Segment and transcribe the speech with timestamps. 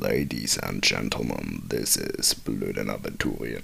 [0.00, 3.62] Ladies and gentlemen, this is Blöden Aventurien.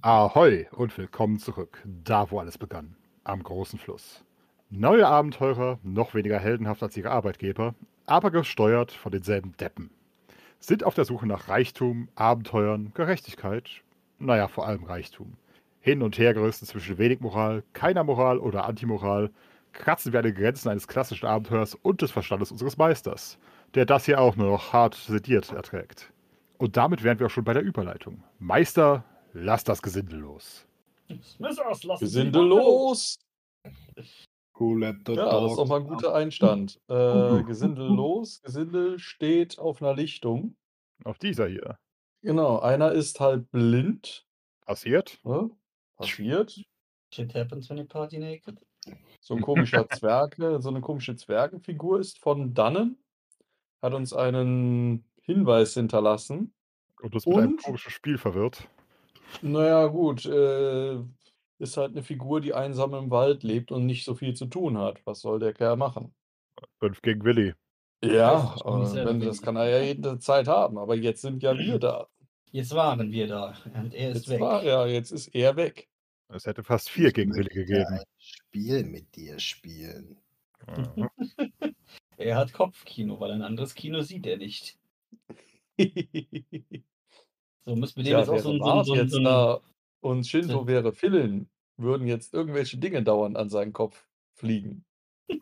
[0.00, 4.24] Ahoi und willkommen zurück, da wo alles begann, am großen Fluss.
[4.72, 7.74] Neue Abenteurer, noch weniger heldenhaft als ihre Arbeitgeber,
[8.06, 9.90] aber gesteuert von denselben Deppen.
[10.60, 13.82] Sind auf der Suche nach Reichtum, Abenteuern, Gerechtigkeit,
[14.20, 15.36] naja, vor allem Reichtum.
[15.80, 19.30] Hin und her gerissen zwischen wenig Moral, keiner Moral oder Antimoral,
[19.72, 23.38] kratzen wir an den Grenzen eines klassischen Abenteuers und des Verstandes unseres Meisters,
[23.74, 26.12] der das hier auch nur noch hart sediert erträgt.
[26.58, 28.22] Und damit wären wir auch schon bei der Überleitung.
[28.38, 29.02] Meister,
[29.32, 30.64] lass das Gesindel los.
[31.24, 33.18] Smithers, Gesindel los!
[34.60, 36.80] The Ja, das ist doch dogs mal ein guter Einstand.
[36.88, 38.42] Äh, Gesindel los.
[38.42, 40.54] Gesindel steht auf einer Lichtung.
[41.04, 41.78] Auf dieser hier.
[42.22, 44.26] Genau, einer ist halt blind.
[44.66, 45.18] Passiert?
[45.24, 45.50] Ne?
[45.96, 46.62] Passiert.
[47.12, 48.60] Shit happens when you party naked.
[49.20, 53.02] So ein komischer Zwerge, so eine komische Zwergenfigur ist von dannen.
[53.80, 56.52] Hat uns einen Hinweis hinterlassen.
[57.00, 57.62] Und das mit einem Und?
[57.62, 58.68] komischen Spiel verwirrt.
[59.40, 60.98] Naja, gut, äh,
[61.60, 64.78] ist halt eine Figur, die einsam im Wald lebt und nicht so viel zu tun
[64.78, 65.00] hat.
[65.04, 66.14] Was soll der Kerl machen?
[66.78, 67.54] Fünf gegen Willi.
[68.02, 70.78] Ja, Das äh, wenn, das kann er ja jederzeit haben.
[70.78, 72.08] Aber jetzt sind ja wir da.
[72.52, 74.40] Jetzt waren wir da und er ist Jetzt weg.
[74.40, 75.88] war er, jetzt ist er weg.
[76.28, 78.00] Es hätte fast vier Ich gegen Willi gegeben.
[78.18, 80.18] Spiel mit dir spielen.
[80.66, 81.08] Mhm.
[82.16, 84.78] Er hat Kopfkino, weil ein anderes Kino sieht er nicht.
[87.64, 89.60] So müssen wir dem Ja, jetzt auch so, ein- so, so, so, da
[90.00, 94.84] und Shinto wäre Villain, würden jetzt irgendwelche Dinge dauernd an seinen Kopf fliegen.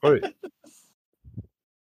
[0.03, 0.21] Ui.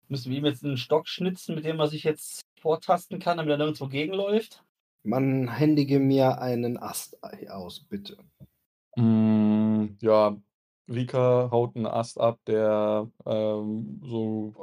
[0.09, 3.51] müssen wir ihm jetzt einen Stock schnitzen, mit dem er sich jetzt vortasten kann, damit
[3.51, 4.65] er nirgendwo gegenläuft.
[5.03, 7.19] Man händige mir einen Ast
[7.51, 8.17] aus, bitte.
[8.97, 10.37] Mm, ja,
[10.89, 14.55] Rika haut einen Ast ab, der ähm, so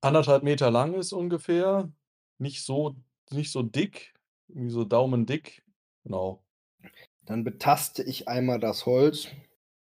[0.00, 1.90] anderthalb Meter lang ist ungefähr.
[2.38, 2.96] Nicht so,
[3.30, 4.14] nicht so dick,
[4.48, 5.64] irgendwie so daumendick.
[6.02, 6.43] Genau.
[7.26, 9.28] Dann betaste ich einmal das Holz.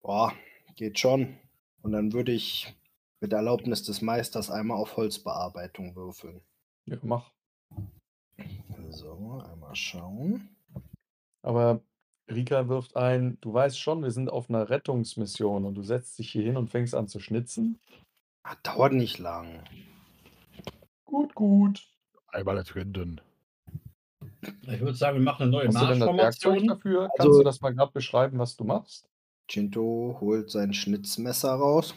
[0.01, 0.33] Boah,
[0.75, 1.37] geht schon.
[1.81, 2.75] Und dann würde ich
[3.21, 6.41] mit Erlaubnis des Meisters einmal auf Holzbearbeitung würfeln.
[6.85, 7.31] Ja, mach.
[8.89, 10.49] So, einmal schauen.
[11.41, 11.81] Aber
[12.29, 16.31] Rika wirft ein, du weißt schon, wir sind auf einer Rettungsmission und du setzt dich
[16.31, 17.79] hier hin und fängst an zu schnitzen.
[18.43, 19.63] Ah, dauert nicht lang.
[21.05, 21.87] Gut, gut.
[22.27, 23.21] Einmal entrinden.
[24.41, 26.17] Ich würde sagen, wir machen eine neue Hast du denn das Werkzeug
[26.53, 26.67] Marschformation.
[26.67, 27.01] dafür?
[27.01, 29.09] Also- Kannst du das mal gerade beschreiben, was du machst?
[29.49, 31.95] Chinto holt sein Schnitzmesser raus.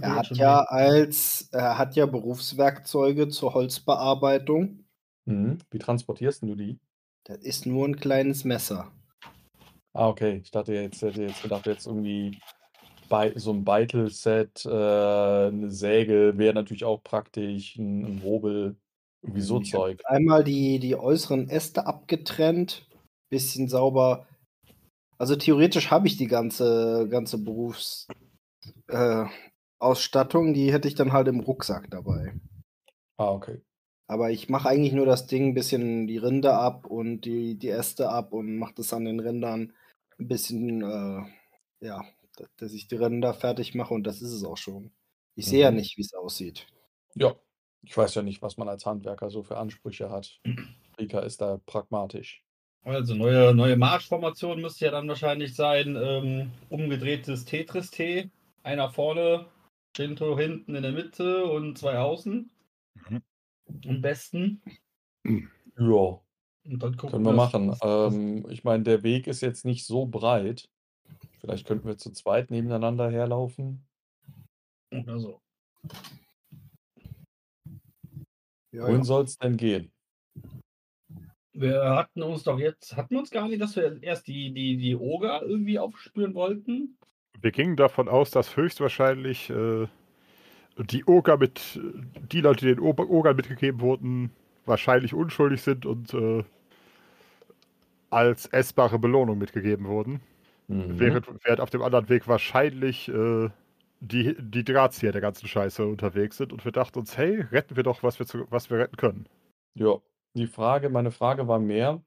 [0.00, 4.84] Er hat ja als er hat ja Berufswerkzeuge zur Holzbearbeitung.
[5.26, 5.58] Mhm.
[5.70, 6.78] Wie transportierst denn du die?
[7.24, 8.92] Das ist nur ein kleines Messer.
[9.92, 10.40] Ah, okay.
[10.42, 12.38] Ich dachte jetzt, hätte jetzt gedacht, jetzt irgendwie
[13.08, 18.76] bei, so ein Beitel-Set, äh, eine Säge wäre natürlich auch praktisch, ein, ein Hobel,
[19.24, 20.00] irgendwie so Ich Zeug.
[20.04, 22.86] Einmal die, die äußeren Äste abgetrennt,
[23.30, 24.26] bisschen sauber.
[25.18, 28.18] Also theoretisch habe ich die ganze, ganze Berufsausstattung,
[30.50, 32.34] äh, die hätte ich dann halt im Rucksack dabei.
[33.16, 33.60] Ah, okay.
[34.06, 37.70] Aber ich mache eigentlich nur das Ding, ein bisschen die Rinde ab und die, die
[37.70, 39.72] Äste ab und mache das an den Rändern
[40.18, 41.22] ein bisschen, äh,
[41.80, 42.04] ja,
[42.36, 44.92] da- dass ich die Ränder fertig mache und das ist es auch schon.
[45.36, 45.78] Ich sehe ja Mhm.
[45.78, 46.66] nicht, wie es aussieht.
[47.14, 47.34] Ja,
[47.84, 50.40] ich weiß ja nicht, was man als Handwerker so für Ansprüche hat.
[50.98, 52.42] Rika ist da pragmatisch.
[52.82, 58.30] Also neue, neue Marschformation müsste ja dann wahrscheinlich sein, ähm, umgedrehtes Tetris-T.
[58.62, 59.46] Einer vorne,
[59.96, 62.50] Shinto hinten in der Mitte und zwei außen.
[63.08, 63.22] Mhm.
[63.88, 64.62] Am besten.
[65.24, 66.22] Ja, Und
[66.64, 67.74] dann gucken können wir machen.
[67.82, 70.68] Ähm, ich meine, der Weg ist jetzt nicht so breit.
[71.40, 73.86] Vielleicht könnten wir zu zweit nebeneinander herlaufen.
[74.92, 75.40] Oder so.
[78.74, 79.04] Ja, Wohin ja.
[79.04, 79.92] soll es denn gehen?
[81.52, 84.76] Wir hatten uns doch jetzt, hatten wir uns gar nicht, dass wir erst die, die,
[84.76, 86.98] die Oger irgendwie aufspüren wollten?
[87.40, 89.86] Wir gingen davon aus, dass höchstwahrscheinlich äh,
[90.76, 91.80] die Oger mit,
[92.32, 94.32] die Leute, die den Ogern mitgegeben wurden,
[94.66, 96.42] wahrscheinlich unschuldig sind und äh,
[98.10, 100.20] als essbare Belohnung mitgegeben wurden.
[100.66, 100.98] Mhm.
[100.98, 103.50] Während, während auf dem anderen Weg wahrscheinlich äh,
[104.04, 107.82] die, die Drahtzieher der ganzen Scheiße unterwegs sind und wir dachten uns, hey, retten wir
[107.82, 109.28] doch, was wir, zu, was wir retten können.
[109.74, 109.98] Ja,
[110.34, 112.02] die Frage, meine Frage war mehr,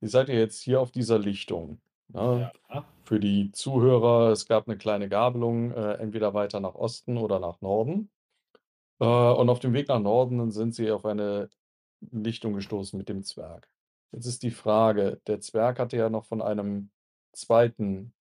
[0.00, 1.80] ihr seid ja jetzt hier auf dieser Lichtung.
[2.08, 2.52] Ne?
[2.70, 2.84] Ja.
[3.04, 7.60] Für die Zuhörer, es gab eine kleine Gabelung, äh, entweder weiter nach Osten oder nach
[7.60, 8.10] Norden.
[9.00, 11.48] Äh, und auf dem Weg nach Norden sind sie auf eine
[12.00, 13.68] Lichtung gestoßen mit dem Zwerg.
[14.12, 16.90] Jetzt ist die Frage, der Zwerg hatte ja noch von einem
[17.32, 18.12] zweiten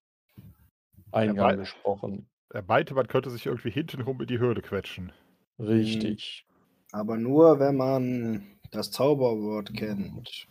[1.12, 2.30] Eingang gesprochen.
[2.54, 5.12] Er meinte, man könnte sich irgendwie hintenrum in die Höhle quetschen.
[5.60, 6.46] Richtig.
[6.92, 10.48] Aber nur, wenn man das Zauberwort kennt.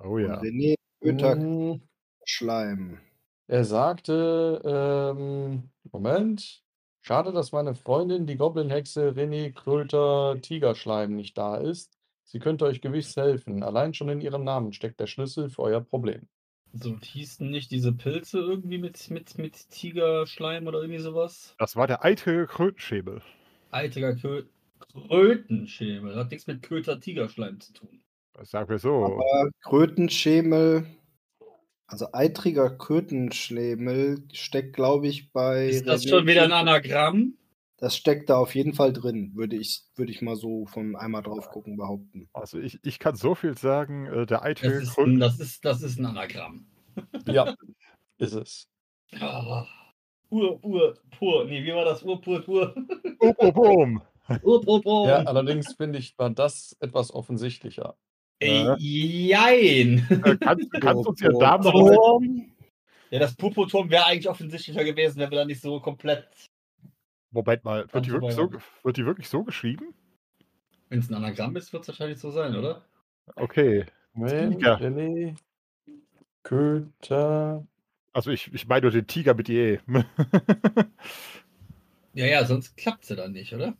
[0.00, 0.40] Oh Und ja.
[0.40, 1.82] René Köter Mhm.
[2.24, 3.00] Schleim.
[3.48, 6.62] Er sagte, ähm, Moment,
[7.02, 11.98] schade, dass meine Freundin, die Goblin-Hexe René Kröter Tigerschleim nicht da ist.
[12.24, 13.62] Sie könnte euch gewiss helfen.
[13.62, 16.28] Allein schon in ihrem Namen steckt der Schlüssel für euer Problem.
[16.74, 21.54] So hießen nicht diese Pilze irgendwie mit, mit, mit Tigerschleim oder irgendwie sowas?
[21.58, 23.20] Das war der eitrige Krötenschäbel.
[23.70, 24.44] Eitiger Kö
[24.92, 26.16] Krötenschämel.
[26.16, 28.00] Hat nichts mit Köter Tigerschleim zu tun.
[28.42, 29.04] Sagen wir so.
[29.04, 30.86] Aber Krötenschemel,
[31.86, 35.68] also eitriger Krötenschlemel steckt, glaube ich, bei.
[35.68, 37.34] Ist das schon wieder ein Anagramm?
[37.82, 41.20] Das steckt da auf jeden Fall drin, würde ich, würde ich mal so von einmal
[41.20, 42.28] drauf gucken behaupten.
[42.32, 45.18] Also ich, ich kann so viel sagen, äh, der Das ein, Kröten...
[45.18, 46.64] das, ist, das ist ein Anagramm.
[47.26, 47.56] Ja,
[48.18, 48.68] ist es.
[49.18, 49.66] Ah.
[50.30, 51.44] Ur, Ur, pur.
[51.46, 52.04] Nee, wie war das?
[52.04, 52.72] Ur, pur, pur.
[53.18, 54.00] Oh, oh, boom.
[54.44, 55.08] Ur, pur, pur.
[55.08, 57.96] Ja, allerdings finde ich, war das etwas offensichtlicher.
[58.38, 60.06] Ey, jein.
[60.08, 62.20] Äh, kannst, kannst du uns Oh, noch oh.
[62.20, 62.46] mal
[63.10, 66.28] Ja, das Purpurturm wäre eigentlich offensichtlicher gewesen, wenn wir da nicht so komplett.
[67.32, 68.50] Moment mal, wird die, wirklich so,
[68.82, 69.94] wird die wirklich so geschrieben?
[70.88, 72.84] Wenn es ein Anagramm ist, wird es wahrscheinlich so sein, oder?
[73.36, 73.86] Okay.
[74.14, 75.36] René
[76.42, 77.66] Köter.
[78.12, 79.80] Also ich, ich meine nur den Tiger mit IE.
[82.14, 83.74] Ja, ja, sonst klappt sie dann nicht, oder?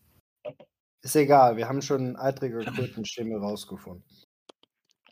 [1.03, 4.05] Ist egal, wir haben schon eitriger Krötenschemel rausgefunden.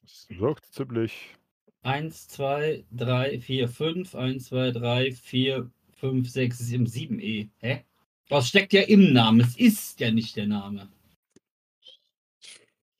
[0.01, 1.37] Das wirkt ziemlich.
[1.83, 4.15] 1, 2, 3, 4, 5.
[4.15, 7.51] 1, 2, 3, 4, 5, 6, 7, 7 E.
[7.59, 7.85] Hä?
[8.31, 9.41] Das steckt ja im Namen.
[9.41, 10.88] Es ist ja nicht der Name.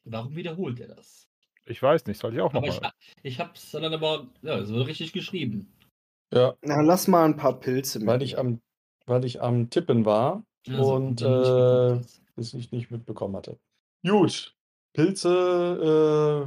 [0.05, 1.29] Warum wiederholt er das?
[1.67, 2.71] Ich weiß nicht, soll ich auch nochmal.
[3.23, 5.73] ich, ich hab's dann aber, ja, es wird richtig geschrieben.
[6.33, 8.61] Ja, Na, lass mal ein paar Pilze weil ich am,
[9.07, 12.01] weil ich am Tippen war Also, und äh,
[12.37, 13.59] das ich nicht mitbekommen hatte.
[14.07, 14.55] Gut.
[14.93, 15.29] Pilze,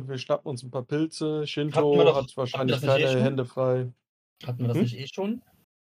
[0.05, 1.47] äh, wir schnappen uns ein paar Pilze.
[1.47, 3.21] Shinto doch- hat wahrscheinlich eh keine schon?
[3.21, 3.93] Hände frei.
[4.45, 4.83] Hatten wir das Hm?
[4.83, 5.41] nicht eh schon?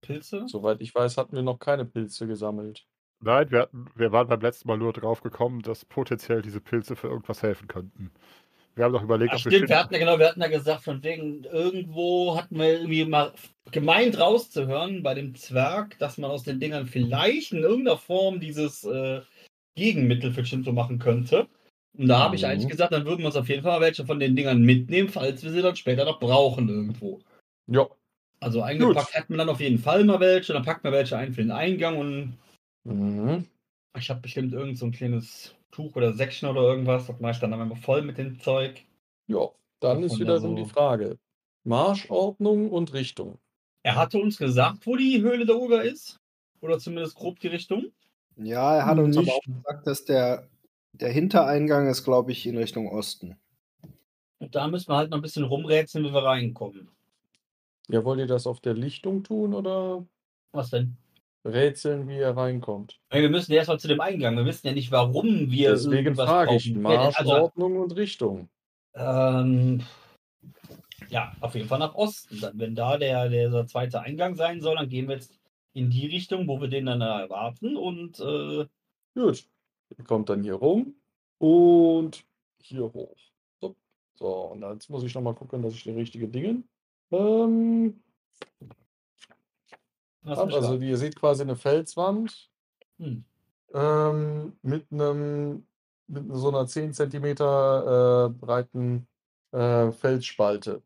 [0.08, 0.46] Pilze?
[0.48, 2.86] Soweit ich weiß, hatten wir noch keine Pilze gesammelt.
[3.20, 6.96] Nein, wir, hatten, wir waren beim letzten Mal nur drauf gekommen, dass potenziell diese Pilze
[6.96, 8.12] für irgendwas helfen könnten.
[8.76, 10.42] Wir haben doch überlegt, Ach ob wir stimmt, wir Shin- hatten ja genau, wir hatten
[10.42, 13.34] ja gesagt, von wegen, irgendwo hatten wir irgendwie mal
[13.72, 18.84] gemeint rauszuhören bei dem Zwerg, dass man aus den Dingern vielleicht in irgendeiner Form dieses
[18.84, 19.22] äh,
[19.76, 21.48] Gegenmittel für Shinto machen könnte.
[21.98, 22.50] Und da habe ich Mhm.
[22.50, 25.10] eigentlich gesagt, dann würden wir uns auf jeden Fall mal welche von den Dingern mitnehmen,
[25.10, 27.20] falls wir sie dann später noch brauchen irgendwo.
[27.66, 27.88] Ja.
[28.40, 31.34] Also eingepackt hätten wir dann auf jeden Fall mal welche, dann packen wir welche ein
[31.34, 32.38] für den Eingang und
[32.84, 33.46] Mhm.
[33.98, 37.40] ich habe bestimmt irgend so ein kleines Tuch oder Säckchen oder irgendwas, das mache ich
[37.40, 38.84] dann einmal voll mit dem Zeug.
[39.28, 39.50] Ja,
[39.80, 41.18] dann ist man da wiederum die so- Frage.
[41.64, 43.40] Marschordnung und Richtung.
[43.84, 46.18] Er hatte uns gesagt, wo die Höhle der Oger ist.
[46.62, 47.92] Oder zumindest grob die Richtung.
[48.38, 50.48] Ja, er hat uns aber Nicht- auch gesagt, dass der,
[50.94, 53.36] der Hintereingang ist, glaube ich, in Richtung Osten.
[54.40, 56.90] Und da müssen wir halt noch ein bisschen rumrätseln, wie wir reinkommen.
[57.90, 60.06] Ja, wollt ihr das auf der Lichtung tun oder
[60.52, 60.98] Was denn?
[61.46, 63.00] rätseln, wie ihr reinkommt?
[63.10, 64.36] Wir müssen erstmal zu dem Eingang.
[64.36, 65.70] Wir wissen ja nicht, warum wir.
[65.72, 66.92] Deswegen irgendwas frage ich, brauchen.
[66.92, 68.50] Ja, Also, Marschordnung und Richtung.
[68.96, 69.82] ähm,
[71.10, 72.42] ja, auf jeden Fall nach Osten.
[72.42, 75.40] Dann, wenn da der, der zweite Eingang sein soll, dann gehen wir jetzt
[75.74, 77.78] in die Richtung, wo wir den dann erwarten.
[77.78, 78.66] Und äh,
[79.16, 79.48] Gut.
[79.98, 80.96] Ihr kommt dann hier rum
[81.38, 82.26] und
[82.62, 83.16] hier hoch.
[83.62, 83.76] So,
[84.16, 86.64] so und jetzt muss ich nochmal gucken, dass ich die richtige Dinge.
[87.12, 88.02] Ähm,
[90.24, 92.50] also ihr seht quasi eine Felswand
[92.98, 93.24] hm.
[93.74, 95.66] ähm, mit einem
[96.08, 99.08] mit so einer 10 cm äh, breiten
[99.52, 100.82] äh, Felsspalte.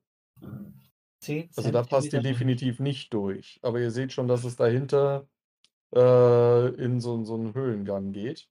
[1.19, 3.59] 10 Also da passt ihr definitiv nicht durch.
[3.61, 5.27] Aber ihr seht schon, dass es dahinter
[5.93, 8.47] äh, in so, so einen Höhlengang geht.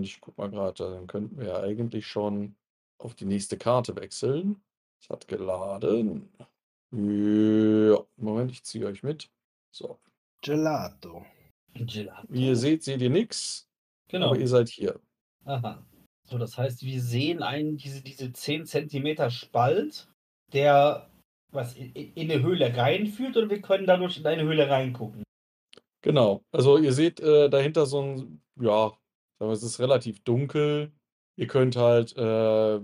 [0.00, 2.54] Ich guck mal gerade, dann könnten wir ja eigentlich schon
[2.96, 4.62] auf die nächste Karte wechseln.
[5.02, 6.30] Es hat geladen.
[6.92, 9.30] Ja, Moment, ich ziehe euch mit.
[9.74, 9.98] So.
[10.42, 11.24] Gelato.
[11.74, 12.26] Gelato.
[12.28, 13.68] Wie ihr seht, seht ihr nichts,
[14.08, 14.28] Genau.
[14.28, 15.00] aber ihr seid hier.
[15.44, 15.84] Aha.
[16.28, 20.08] So, das heißt, wir sehen einen, diese, diese 10 Zentimeter Spalt,
[20.52, 21.10] der
[21.50, 25.24] was in, in eine Höhle reinführt oder wir können dadurch in eine Höhle reingucken.
[26.02, 26.44] Genau.
[26.52, 28.92] Also ihr seht äh, dahinter so ein, ja,
[29.40, 30.92] es ist relativ dunkel.
[31.36, 32.80] Ihr könnt halt äh,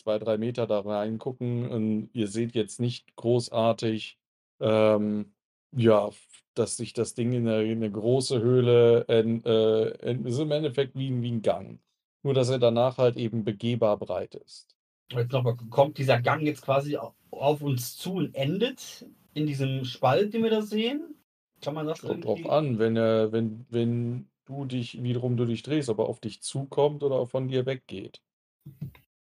[0.00, 4.18] zwei, drei Meter da reingucken und ihr seht jetzt nicht großartig,
[4.60, 5.32] ähm,
[5.72, 6.10] ja,
[6.54, 10.50] dass sich das Ding in eine, in eine große Höhle, en, äh, en, ist im
[10.50, 11.78] Endeffekt wie, ein- wie ein Gang.
[12.22, 14.76] Nur, dass er danach halt eben begehbar breit ist.
[15.12, 19.84] Jetzt nochmal, kommt dieser Gang jetzt quasi au- auf uns zu und endet in diesem
[19.84, 21.14] Spalt, den wir da sehen?
[21.62, 25.44] Kann man das Kommt drauf irgendwie- an, wenn er, wenn, wenn du dich, wiederum du
[25.46, 28.20] dich drehst, ob er auf dich zukommt oder von dir weggeht.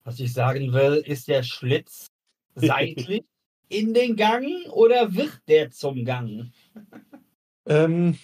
[0.08, 2.06] Was ich sagen will, ist der Schlitz
[2.54, 3.24] seitlich
[3.68, 6.50] in den Gang oder wird der zum Gang?
[7.66, 8.18] Ähm,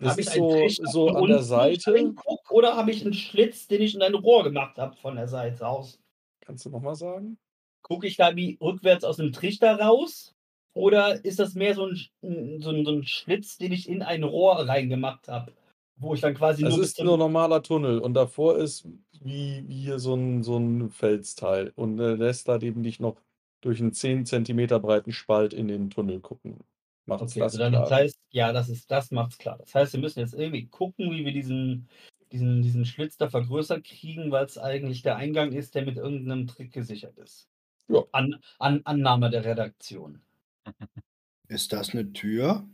[0.00, 1.94] ich ist so, so an der Seite.
[1.94, 5.28] reinguck, Oder habe ich einen Schlitz, den ich in ein Rohr gemacht habe von der
[5.28, 6.00] Seite aus?
[6.40, 7.38] Kannst du nochmal sagen?
[7.82, 10.34] Gucke ich da wie rückwärts aus dem Trichter raus?
[10.72, 14.24] Oder ist das mehr so ein- so ein, so ein Schlitz, den ich in ein
[14.24, 15.52] Rohr reingemacht habe?
[16.00, 18.88] Wo ich dann quasi Es nur ist nur normaler Tunnel und davor ist
[19.20, 23.16] wie, wie hier so ein, so ein Felsteil und äh, lässt halt eben dich noch
[23.60, 26.58] durch einen 10 cm breiten Spalt in den Tunnel gucken.
[27.04, 27.82] Macht Okay, das also dann, klar?
[27.82, 29.58] das heißt, ja, das ist, das macht's klar.
[29.58, 31.88] Das heißt, wir müssen jetzt irgendwie gucken, wie wir diesen,
[32.32, 36.46] diesen, diesen Schlitz da vergrößert kriegen, weil es eigentlich der Eingang ist, der mit irgendeinem
[36.46, 37.48] Trick gesichert ist.
[37.88, 38.04] Ja.
[38.12, 40.22] An, an, Annahme der Redaktion.
[41.48, 42.64] Ist das eine Tür?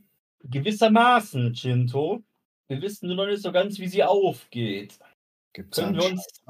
[0.45, 2.23] Gewissermaßen, Chinto.
[2.69, 4.99] Wir wissen nur noch nicht so ganz, wie sie aufgeht.
[5.53, 6.43] Gibt's Können einen wir uns,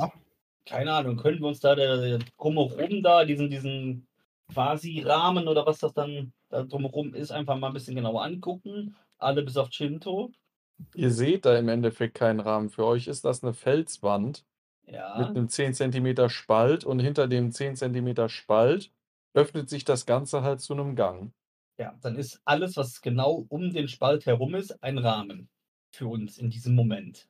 [0.66, 4.06] keine Ahnung, können wir uns da der, der drumherum da, diesen, diesen
[4.52, 8.96] quasi Rahmen oder was das dann da drumherum ist, einfach mal ein bisschen genauer angucken?
[9.18, 10.32] Alle bis auf Chinto.
[10.94, 12.68] Ihr seht da im Endeffekt keinen Rahmen.
[12.68, 14.44] Für euch ist das eine Felswand
[14.87, 15.18] Ja.
[15.18, 18.92] mit einem 10 cm Spalt und hinter dem 10 cm Spalt
[19.35, 21.32] öffnet sich das Ganze halt zu einem Gang.
[21.78, 25.49] Ja, dann ist alles, was genau um den Spalt herum ist, ein Rahmen
[25.97, 27.26] für uns in diesem Moment.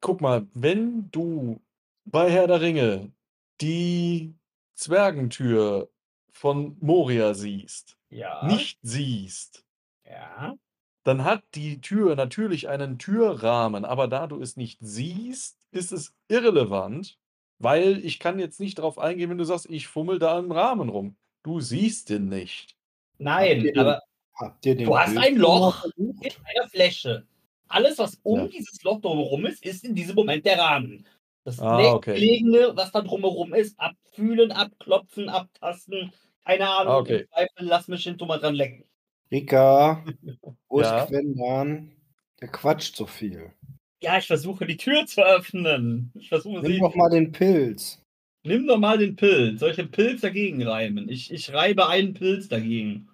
[0.00, 1.60] Guck mal, wenn du
[2.06, 3.12] bei Herr der Ringe
[3.60, 4.34] die
[4.74, 5.88] Zwergentür
[6.32, 8.44] von Moria siehst, Ja.
[8.46, 9.64] nicht siehst,
[10.04, 10.56] Ja.
[11.04, 16.14] dann hat die Tür natürlich einen Türrahmen, aber da du es nicht siehst, ist es
[16.28, 17.18] irrelevant,
[17.58, 20.88] weil ich kann jetzt nicht darauf eingehen, wenn du sagst, ich fummel da im Rahmen
[20.88, 21.16] rum.
[21.42, 22.76] Du siehst den nicht.
[23.18, 24.02] Nein, Habt ihr den- aber
[24.38, 25.84] Habt ihr den Du hast ein Loch.
[25.96, 27.26] in einer Fläche.
[27.68, 28.46] Alles, was um Ja.
[28.48, 31.06] dieses Loch drumherum ist, ist in diesem Moment der Rahmen.
[31.44, 32.42] Das Ah, okay.
[32.74, 36.12] was da drumherum ist, abfühlen, abklopfen, abtasten,
[36.44, 37.26] keine Ahnung, Ah, okay.
[37.32, 38.84] Zweifel lass mich hinter mal dran lecken.
[39.30, 40.04] Rika,
[40.68, 41.02] wo Ja?
[41.02, 41.92] ist Quendan?
[42.40, 43.52] Der quatscht so viel.
[44.02, 46.12] Ja, ich versuche die Tür zu öffnen.
[46.14, 46.78] Ich versuche Nimm sie.
[46.80, 48.02] doch mal den Pilz.
[48.44, 49.58] Nimm doch mal den Pilz.
[49.60, 51.08] Soll ich den Pilz dagegen reiben?
[51.08, 53.08] Ich, ich reibe einen Pilz dagegen.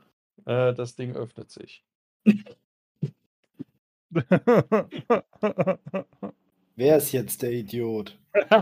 [0.44, 1.85] Äh, das Ding öffnet sich.
[6.76, 8.19] Wer ist jetzt der Idiot?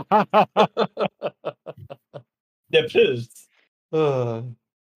[2.69, 3.49] Der Pilz.
[3.91, 4.41] Äh,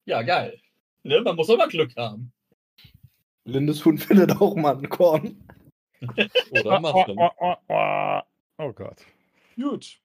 [0.06, 0.60] Ja, geil.
[1.04, 2.32] Ne, man muss immer Glück haben.
[3.44, 5.46] Lindes Hund findet auch mal ein Korn.
[6.52, 7.18] oder machen.
[8.58, 9.06] oh Gott.
[9.56, 10.00] Gut.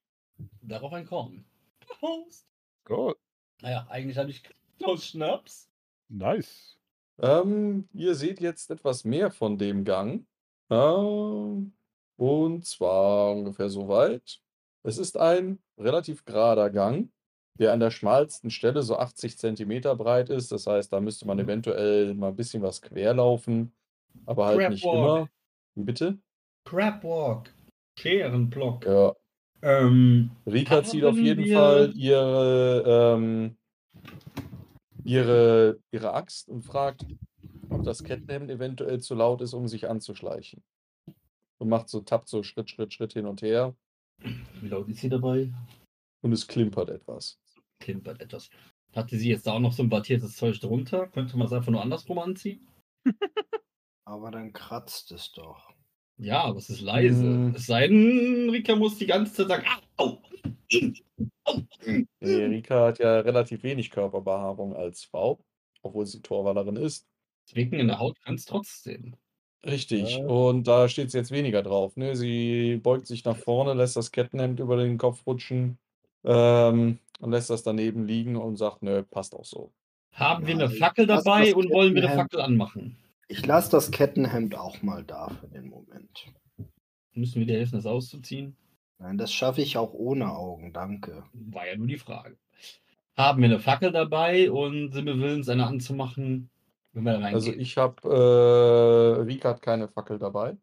[0.61, 1.45] Darauf ein Korn.
[1.79, 2.45] Prost.
[2.85, 3.17] Gut.
[3.61, 4.43] Naja, eigentlich habe ich
[4.83, 5.69] aus Schnaps.
[6.09, 6.77] Nice.
[7.19, 10.25] Ähm, ihr seht jetzt etwas mehr von dem Gang.
[10.71, 11.73] Ähm,
[12.17, 14.39] und zwar ungefähr so weit.
[14.83, 17.09] Es ist ein relativ gerader Gang,
[17.59, 20.51] der an der schmalsten Stelle so 80 Zentimeter breit ist.
[20.51, 23.71] Das heißt, da müsste man eventuell mal ein bisschen was querlaufen,
[24.25, 25.17] aber halt nicht Crabwalk.
[25.19, 25.29] immer.
[25.75, 26.17] Wie Bitte?
[26.65, 27.53] Crabwalk.
[27.99, 28.85] Scherenblock.
[28.85, 29.13] Ja.
[29.63, 32.83] Ähm, Rika zieht auf jeden wir- Fall ihre,
[33.15, 33.55] ähm,
[35.03, 37.05] ihre, ihre Axt und fragt,
[37.71, 40.63] ob das Kettenhemd eventuell zu laut ist, um sich anzuschleichen.
[41.57, 43.75] Und macht so, tappt so Schritt, Schritt, Schritt hin und her
[44.61, 45.51] wie laut ist sie dabei?
[46.23, 47.39] und es klimpert etwas.
[47.79, 48.49] Klimpert etwas.
[48.95, 51.07] Hatte sie jetzt da auch noch so ein battiertes Zeug drunter?
[51.07, 52.67] Könnte man es einfach nur andersrum anziehen?
[54.05, 55.73] Aber dann kratzt es doch.
[56.17, 57.23] Ja, aber es ist leise.
[57.25, 57.55] Mm.
[57.55, 59.65] Es sei denn, Rika muss die ganze Zeit sagen,
[59.97, 60.21] au,
[61.45, 61.61] au,
[62.19, 65.39] Nee, Rika hat ja relativ wenig Körperbehaarung als Frau,
[65.81, 67.07] obwohl sie Torwallerin ist.
[67.51, 69.15] Zwicken in der Haut kann es trotzdem.
[69.65, 70.17] Richtig.
[70.17, 70.25] Ja.
[70.25, 71.95] Und da steht es jetzt weniger drauf.
[71.97, 72.15] Ne?
[72.15, 75.77] Sie beugt sich nach vorne, lässt das Kettenhemd über den Kopf rutschen
[76.23, 79.71] ähm, und lässt das daneben liegen und sagt, nö, passt auch so.
[80.13, 82.97] Haben wir Ja, eine ich Fackel dabei und wollen wir eine Fackel anmachen?
[83.27, 86.27] Ich lasse das Kettenhemd auch mal da für den Moment.
[87.13, 88.55] Müssen wir dir helfen, das auszuziehen?
[88.97, 91.23] Nein, das schaffe ich auch ohne Augen, danke.
[91.33, 92.37] War ja nur die Frage.
[93.15, 96.49] Haben wir eine Fackel dabei und sind wir willens, eine anzumachen,
[96.93, 97.35] wenn wir da reingehen?
[97.35, 100.57] Also ich habe, äh, Rika hat keine Fackel dabei.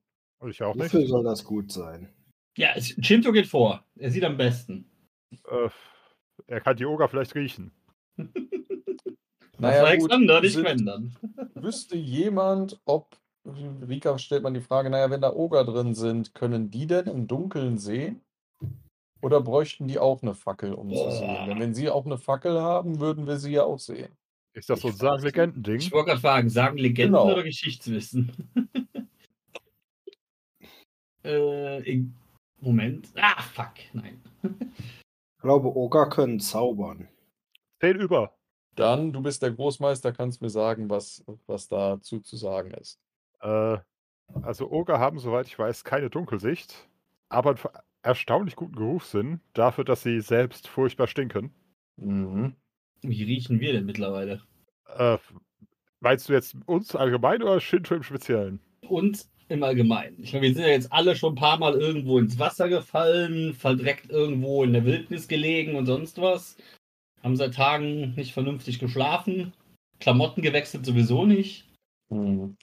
[0.46, 0.84] Ich auch nicht.
[0.92, 2.08] Wofür soll das gut sein?
[2.56, 3.84] ja, es- Chinto geht vor.
[3.96, 4.90] Er sieht am besten.
[5.48, 5.68] Äh,
[6.46, 7.72] er kann die Oger vielleicht riechen.
[9.60, 11.16] Naja, gut, Alexander, nicht sind- Quendern.
[11.54, 13.16] Wüsste jemand, ob
[13.88, 17.26] Rika stellt man die Frage, naja, wenn da Oger drin sind, können die denn im
[17.26, 18.20] Dunkeln sehen?
[19.20, 21.46] Oder bräuchten die auch eine Fackel, um zu sehen?
[21.48, 24.12] Denn wenn sie auch eine Fackel haben, würden wir sie ja auch sehen.
[24.58, 25.36] Ist das so ein Ich weiß sagen nicht.
[25.36, 25.76] Legenden-Ding?
[25.76, 27.30] Ich wollte gerade fragen, sagen Legenden Genau.
[27.32, 28.32] oder Geschichtswissen?
[31.22, 32.02] äh,
[32.60, 33.08] Moment.
[33.16, 34.20] Ah, fuck, nein.
[34.42, 37.08] Ich glaube, Oger können zaubern.
[37.80, 38.34] Zehn über.
[38.74, 42.98] Dann, du bist der Großmeister, kannst mir sagen, was, was dazu zu sagen ist.
[43.40, 43.78] Äh,
[44.42, 46.88] also Oger haben, soweit ich weiß, keine Dunkelsicht,
[47.28, 47.58] aber einen
[48.02, 51.54] erstaunlich guten Geruchssinn dafür, dass sie selbst furchtbar stinken.
[51.96, 52.56] Mhm.
[53.02, 54.42] Wie riechen wir denn mittlerweile?
[54.96, 55.18] Äh,
[56.00, 58.60] meinst du jetzt uns allgemein oder Shinto im Speziellen?
[58.88, 60.22] Und im Allgemeinen.
[60.22, 63.54] Ich meine, wir sind ja jetzt alle schon ein paar Mal irgendwo ins Wasser gefallen,
[63.54, 66.56] verdreckt irgendwo in der Wildnis gelegen und sonst was.
[67.22, 69.52] Haben seit Tagen nicht vernünftig geschlafen.
[70.00, 71.66] Klamotten gewechselt sowieso nicht.
[72.10, 72.56] Mhm.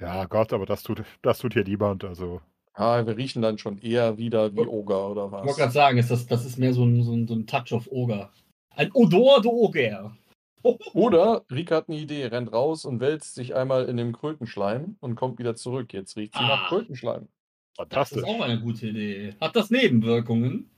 [0.00, 2.04] Ja, Gott, aber das tut, das tut hier niemand.
[2.04, 2.40] Also,
[2.74, 5.56] Ah, wir riechen dann schon eher wieder wie Oger oder Ich wollte was?
[5.56, 7.88] gerade sagen, ist das, das ist mehr so ein, so, ein, so ein Touch of
[7.90, 8.30] Oger.
[8.78, 10.16] Ein Odor de Oger.
[10.94, 15.14] Oder Rika hat eine Idee, rennt raus und wälzt sich einmal in dem Krötenschleim und
[15.16, 15.92] kommt wieder zurück.
[15.92, 16.68] Jetzt riecht sie nach Ah.
[16.68, 17.28] Krötenschleim.
[17.76, 18.18] Das fantastisch.
[18.18, 19.34] ist auch eine gute Idee.
[19.40, 20.70] Hat das Nebenwirkungen?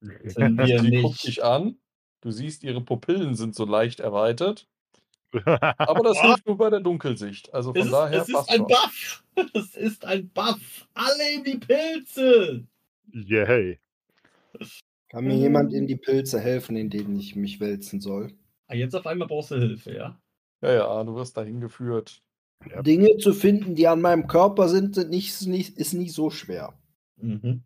[0.00, 1.26] Sind wir Sie guckt nicht.
[1.26, 1.76] dich an.
[2.20, 4.66] Du siehst, ihre Pupillen sind so leicht erweitert.
[5.44, 7.52] Aber das hilft nur bei der Dunkelsicht.
[7.54, 8.66] Also von Es ist, daher es ist ein schon.
[8.66, 9.24] Buff.
[9.54, 10.86] Es ist ein Buff.
[10.94, 12.66] Alle in die Pilze.
[13.12, 13.78] Yay.
[15.08, 18.32] Kann mir jemand in die Pilze helfen, in denen ich mich wälzen soll?
[18.66, 20.20] Ah, jetzt auf einmal brauchst du Hilfe, ja?
[20.60, 22.22] Ja, ja, du wirst dahin geführt.
[22.68, 22.82] Ja.
[22.82, 26.74] Dinge zu finden, die an meinem Körper sind, sind nicht, nicht, ist nicht so schwer.
[27.16, 27.62] Mhm.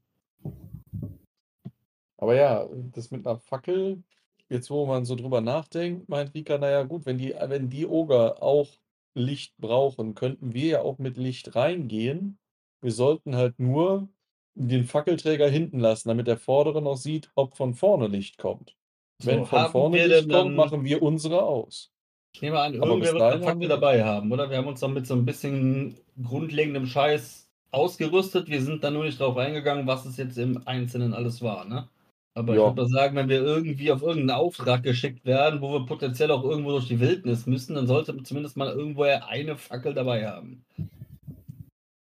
[2.19, 4.05] Aber ja, das mit einer Fackel,
[4.49, 8.43] jetzt wo man so drüber nachdenkt, meint Rika, naja gut, wenn die, wenn die Oger
[8.43, 8.69] auch
[9.15, 12.39] Licht brauchen, könnten wir ja auch mit Licht reingehen.
[12.81, 14.09] Wir sollten halt nur
[14.55, 18.77] den Fackelträger hinten lassen, damit der vordere noch sieht, ob von vorne Licht kommt.
[19.23, 21.91] Wenn So, von haben vorne Licht kommt, dann- machen wir unsere aus.
[22.35, 24.49] Ich nehme an, Aber irgendwer wird dahin eine haben Fackel wir- dabei haben, oder?
[24.51, 28.49] Wir haben uns dann mit so ein bisschen grundlegendem Scheiß ausgerüstet.
[28.49, 31.89] Wir sind da nur nicht drauf eingegangen, was es jetzt im Einzelnen alles war, ne?
[32.35, 32.65] Aber ich Ja.
[32.69, 36.43] würde mal sagen, wenn wir irgendwie auf irgendeinen Auftrag geschickt werden, wo wir potenziell auch
[36.43, 40.65] irgendwo durch die Wildnis müssen, dann sollte zumindest mal irgendwo eine Fackel dabei haben.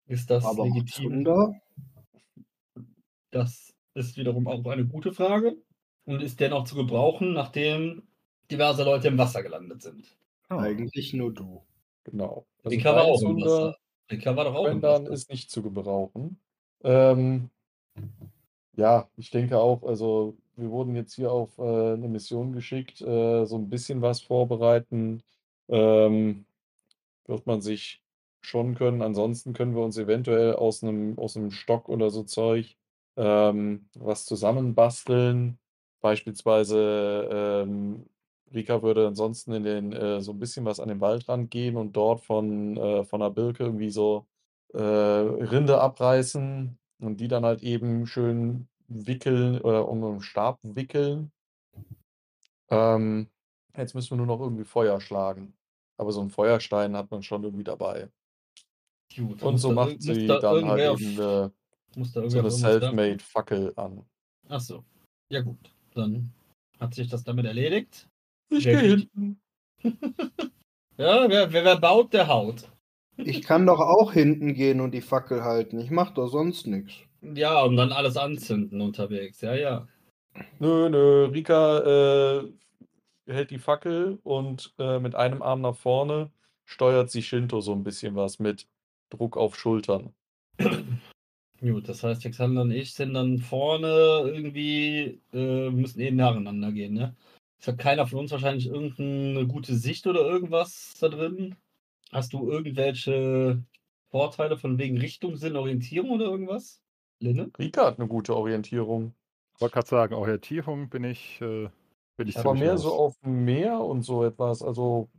[0.07, 1.25] Ist das Aber legitim?
[3.31, 5.57] Das ist wiederum auch eine gute Frage.
[6.05, 8.03] Und ist dennoch zu gebrauchen, nachdem
[8.51, 10.17] diverse Leute im Wasser gelandet sind.
[10.49, 10.59] Ah.
[10.59, 11.63] Eigentlich nur du.
[12.05, 12.47] Genau.
[12.65, 13.77] Also Rika war auch im Wasser.
[14.11, 15.11] Rika war doch auch im Wasser.
[15.11, 16.41] ist nicht zu gebrauchen.
[16.83, 17.51] Ähm,
[18.77, 23.45] ja, ich denke auch, also wir wurden jetzt hier auf äh, eine Mission geschickt, äh,
[23.45, 25.23] so ein bisschen was vorbereiten.
[25.69, 26.47] Ähm,
[27.27, 28.03] wird man sich
[28.41, 29.03] schon können.
[29.03, 32.77] Ansonsten können wir uns eventuell aus einem, aus einem Stock oder so Zeug
[33.17, 35.59] ähm, was zusammenbasteln.
[36.01, 38.07] Beispielsweise ähm,
[38.53, 41.93] Rika würde ansonsten in den äh, so ein bisschen was an den Waldrand gehen und
[41.95, 44.27] dort von, äh, von der Birke irgendwie so
[44.73, 51.33] äh, Rinde abreißen und die dann halt eben schön wickeln oder um einen Stab wickeln.
[52.71, 53.29] Ähm,
[53.77, 55.55] jetzt müssen wir nur noch irgendwie Feuer schlagen.
[55.97, 58.09] Aber so einen Feuerstein hat man schon irgendwie dabei.
[59.15, 61.53] Gut, Und so macht sie da dann halt eben eine,
[61.97, 62.51] muss da so eine?
[62.51, 64.05] Selfmade-Fackel an.
[64.49, 64.85] Ach so.
[65.31, 66.33] Ja gut, dann
[66.79, 68.09] hat sich das damit erledigt.
[68.51, 69.41] Ich Wer gehe hinten.
[70.97, 72.69] Ja, wer, wer, wer baut, der haut.
[73.17, 75.81] Ich kann doch auch hinten gehen und die Fackel halten.
[75.81, 76.93] Ich mach doch sonst nichts.
[77.23, 79.41] Ja, und dann alles anzünden unterwegs.
[79.41, 79.89] Ja, ja.
[80.59, 82.53] Nö, nö, Rika äh,
[83.27, 86.31] hält die Fackel und äh, mit einem Arm nach vorne
[86.67, 88.67] steuert sie Shinto so ein bisschen was mit
[89.09, 90.13] Druck auf Schultern.
[91.61, 93.87] Gut, das heißt, Alexander und ich sind dann vorne
[94.25, 97.15] irgendwie, äh, müssen eh nacheinander gehen, ne?
[97.61, 101.57] Es hat keiner von uns wahrscheinlich irgendeine gute Sicht oder irgendwas da drin.
[102.11, 103.63] Hast du irgendwelche
[104.11, 106.81] Vorteile von wegen Richtung, Sinn, Orientierung oder irgendwas?
[107.19, 107.51] Linne?
[107.59, 109.13] Rika hat eine gute Orientierung.
[109.55, 111.69] Ich wollte gerade sagen, Orientierung bin ich, äh,
[112.17, 112.83] bin ich Aber mehr raus.
[112.83, 114.63] so auf dem Meer und so etwas.
[114.63, 115.11] Also,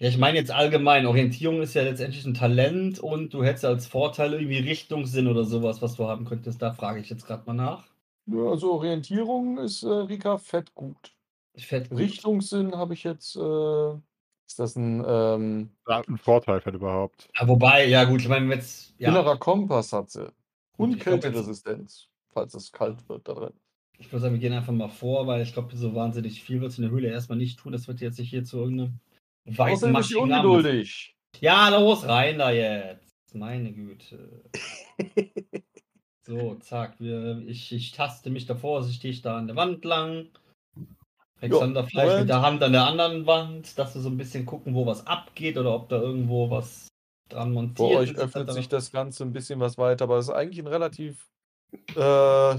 [0.00, 3.86] Ja, ich meine jetzt allgemein, Orientierung ist ja letztendlich ein Talent und du hättest als
[3.88, 6.62] Vorteil irgendwie Richtungssinn oder sowas, was du haben könntest.
[6.62, 7.84] Da frage ich jetzt gerade mal nach.
[8.26, 11.12] nö, also Orientierung ist äh, Rika fett gut.
[11.56, 11.98] Fett gut.
[11.98, 13.34] Richtungssinn habe ich jetzt.
[13.34, 13.94] Äh,
[14.46, 17.28] ist das ein ähm, Ja, ein Vorteil, wenn überhaupt.
[17.38, 20.32] Ja, wobei, ja gut, ich meine jetzt, ja, innerer Kompass hat sie.
[20.76, 23.52] Und jetzt- Kälteresistenz, falls es kalt wird da drin.
[23.98, 26.70] ich würde sagen, wir gehen einfach mal vor, weil ich glaube, so wahnsinnig viel wird
[26.70, 27.72] es in der Höhle erstmal nicht tun.
[27.72, 29.00] Das wird jetzt nicht hier zu irgendeinem
[29.56, 31.16] Außerdem ist sie ungeduldig.
[31.40, 33.34] Ja, los, rein da jetzt.
[33.34, 34.44] Meine Güte.
[36.28, 37.00] So, zack.
[37.00, 40.28] Wir, ich, ich taste mich da vorsichtig da an der Wand lang.
[41.40, 42.20] Alexander vielleicht Moment.
[42.20, 45.06] mit der Hand an der anderen Wand, dass wir so ein bisschen gucken, wo was
[45.06, 46.88] abgeht oder ob da irgendwo was
[47.30, 50.26] dran montiert Vor euch ist, öffnet sich das Ganze ein bisschen was weiter, aber es
[50.26, 51.30] ist eigentlich ein relativ
[51.96, 52.56] äh,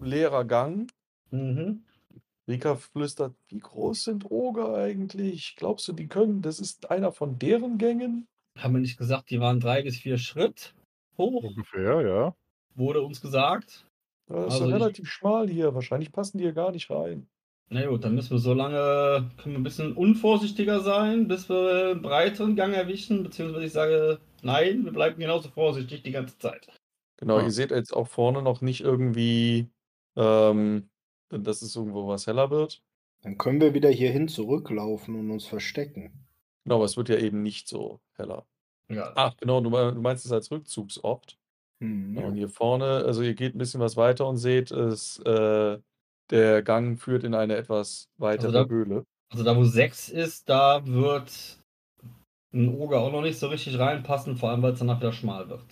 [0.00, 0.88] leerer Gang.
[1.32, 1.84] Mhm.
[2.50, 5.54] Rika flüstert, wie groß sind Oger eigentlich?
[5.56, 8.26] Glaubst du, die können, das ist einer von deren Gängen?
[8.58, 10.74] Haben wir nicht gesagt, die waren drei bis vier Schritt
[11.16, 11.44] hoch?
[11.44, 12.34] Ungefähr, ja.
[12.74, 13.86] Wurde uns gesagt.
[14.28, 15.74] Ja, Das ist Also ja ich- relativ schmal hier.
[15.74, 17.26] Wahrscheinlich passen die hier gar nicht rein.
[17.72, 21.92] Na gut, dann müssen wir so lange, können wir ein bisschen unvorsichtiger sein, bis wir
[21.92, 26.66] einen breiteren Gang erwischen, beziehungsweise ich sage, nein, wir bleiben genauso vorsichtig die ganze Zeit.
[27.18, 27.42] Genau, Ah.
[27.44, 29.68] ihr seht jetzt auch vorne noch nicht irgendwie,
[30.16, 30.89] ähm,
[31.30, 32.82] dass es irgendwo was heller wird.
[33.22, 36.26] Dann können wir wieder hierhin zurücklaufen und uns verstecken.
[36.64, 38.46] Genau, aber es wird ja eben nicht so heller.
[38.88, 41.38] Ja, Ach, genau, du, me- du meinst es als Rückzugsort.
[41.82, 42.26] Hm, Ja, ja.
[42.28, 45.78] und hier vorne, also ihr geht ein bisschen was weiter und seht, es, äh,
[46.30, 49.04] der Gang führt in eine etwas weitere da- Höhle.
[49.32, 51.58] also da wo sechs ist, da wird
[52.52, 55.48] ein Oger auch noch nicht so richtig reinpassen, vor allem weil es danach wieder schmal
[55.48, 55.64] wird.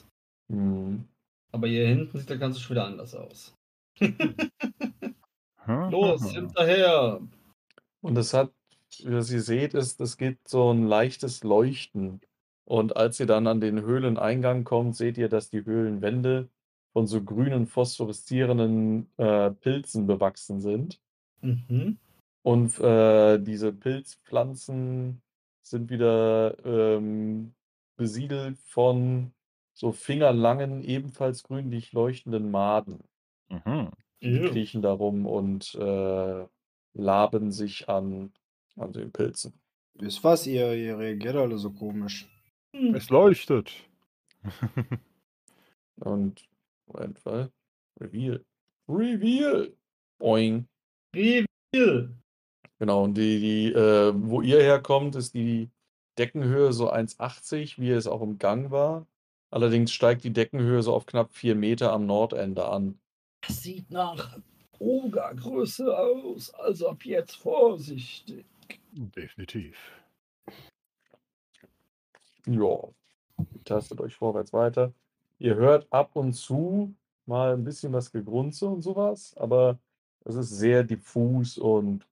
[0.50, 1.04] Hm.
[1.52, 3.54] Aber hier hinten sieht das Ganze schon wieder anders aus.
[5.68, 7.20] Hm, Los, hinterher!
[8.00, 8.52] Und es hat,
[9.04, 12.22] was ihr seht, ist, es gibt so ein leichtes Leuchten.
[12.64, 16.48] Und als ihr dann an den Höhleneingang kommt, seht ihr, dass die Höhlenwände
[16.92, 21.00] von so grünen, phosphoreszierenden äh, Pilzen bewachsen sind.
[21.42, 21.98] Mhm.
[22.42, 25.20] Und äh, diese Pilzpflanzen
[25.60, 27.54] sind wieder ähm,
[27.96, 29.32] besiedelt von
[29.74, 33.00] so fingerlangen, ebenfalls grünlich leuchtenden Maden.
[33.50, 33.90] Mhm.
[34.20, 36.46] Die kriechen da rum und äh,
[36.94, 38.32] laben sich an,
[38.76, 39.52] an den Pilzen.
[39.94, 42.28] Wisst was, ihr, ihr reagiert alle so komisch.
[42.74, 42.94] Hm.
[42.94, 43.72] Es leuchtet.
[46.00, 46.48] Und,
[46.86, 47.48] Moment, was?
[48.00, 48.44] Reveal.
[48.88, 49.72] Reveal!
[50.18, 50.68] Boing.
[51.14, 52.14] Reveal!
[52.78, 55.68] Genau, und die, die äh, wo ihr herkommt, ist die
[56.16, 59.06] Deckenhöhe so 1,80, wie es auch im Gang war.
[59.50, 63.00] Allerdings steigt die Deckenhöhe so auf knapp 4 Meter am Nordende an.
[63.40, 64.38] Das sieht nach
[64.78, 68.46] Ogergröße aus, also ab jetzt vorsichtig.
[68.92, 69.76] Definitiv.
[72.46, 72.78] Ja,
[73.64, 74.92] tastet euch vorwärts weiter.
[75.38, 76.94] Ihr hört ab und zu
[77.26, 79.78] mal ein bisschen was Gegrunze und sowas, aber
[80.24, 82.06] es ist sehr diffus und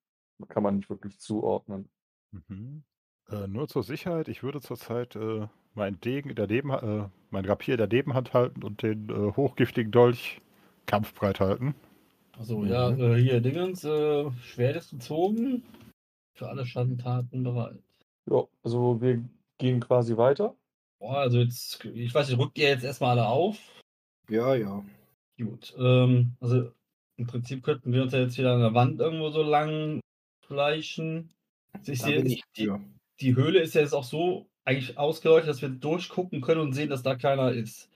[0.49, 1.89] kann man nicht wirklich zuordnen.
[2.31, 2.83] Mhm.
[3.31, 7.75] Äh, nur zur Sicherheit, ich würde zurzeit äh, meinen Degen in der äh, mein Rapier
[7.75, 10.41] in der Nebenhand halten und den äh, hochgiftigen Dolch
[10.87, 11.75] kampfbreit halten.
[12.39, 12.69] Also Mhm.
[12.69, 15.63] ja, äh, hier Dingens, äh, Schwert ist gezogen,
[16.35, 17.83] für alle Schandtaten bereit.
[18.31, 19.23] Ja, also wir
[19.59, 20.55] gehen quasi weiter.
[20.99, 23.59] Boah, also jetzt, ich weiß nicht, rückt ihr jetzt erstmal alle auf?
[24.29, 24.85] Ja, ja.
[25.39, 26.73] Gut, ähm, also
[27.17, 30.01] im Prinzip könnten wir uns ja jetzt wieder an der Wand irgendwo so lang
[30.47, 31.31] schleichen.
[31.73, 32.71] Also ich Da sehe, ich die,
[33.21, 36.91] die Höhle ist ja jetzt auch so eigentlich ausgeleuchtet, dass wir durchgucken können und sehen,
[36.91, 37.89] dass da keiner ist.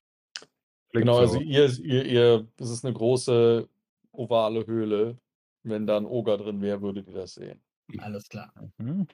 [0.91, 1.21] Klingt Genau, so.
[1.21, 3.69] also ihr, ihr, ihr, das ist eine große
[4.13, 5.19] ovale Höhle.
[5.63, 7.61] Wenn da ein Oger drin wäre, würdet ihr das sehen.
[7.99, 8.53] Alles klar.
[8.79, 9.07] Mhm.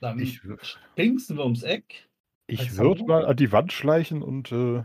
[0.00, 2.08] Dann Ich, springst wir ums Eck.
[2.46, 4.84] ich würde mal an die Wand schleichen und äh,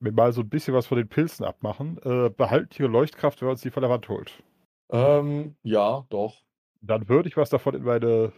[0.00, 1.98] mir mal so ein bisschen was von den Pilzen abmachen.
[2.04, 4.42] Äh, behalten ihre Leuchtkraft, wenn man sie von der Wand holt.
[4.90, 6.42] Ähm, ja, doch.
[6.80, 8.32] Dann würde ich was davon in meine,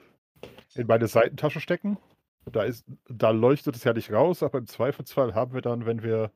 [0.74, 1.98] in meine Seitentasche stecken.
[2.50, 6.02] Da, ist, da leuchtet es ja nicht raus, aber im Zweifelsfall haben wir dann, wenn
[6.02, 6.30] wir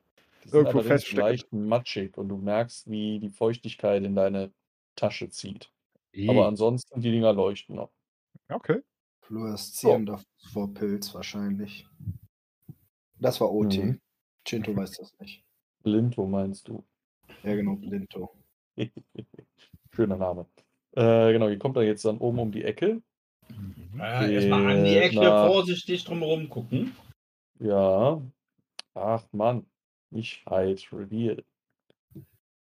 [0.44, 1.20] Die Irgendwo feststecken.
[1.20, 4.52] leicht matschig und du merkst, wie die Feuchtigkeit in deine
[4.96, 5.70] Tasche zieht.
[6.28, 7.90] Aber ansonsten, die Dinger leuchten noch.
[8.48, 8.80] Okay.
[9.20, 11.86] Fluoreszierender Phosphorpilz wahrscheinlich.
[13.18, 13.78] Das war OT.
[13.78, 14.00] Mhm.
[14.44, 15.44] Chinto weiß das nicht.
[15.82, 16.84] Blinto meinst du?
[17.44, 18.34] Ja, genau, Blinto.
[19.94, 20.46] Schöner Name.
[20.92, 23.02] Äh, genau, ihr kommt da jetzt dann oben um die Ecke.
[23.96, 25.46] Ja, erstmal an die Ecke na.
[25.48, 26.96] vorsichtig drumherum gucken.
[27.58, 28.20] Ja.
[28.94, 29.66] Ach Mann.
[30.10, 31.44] Nicht Hide, Reveal.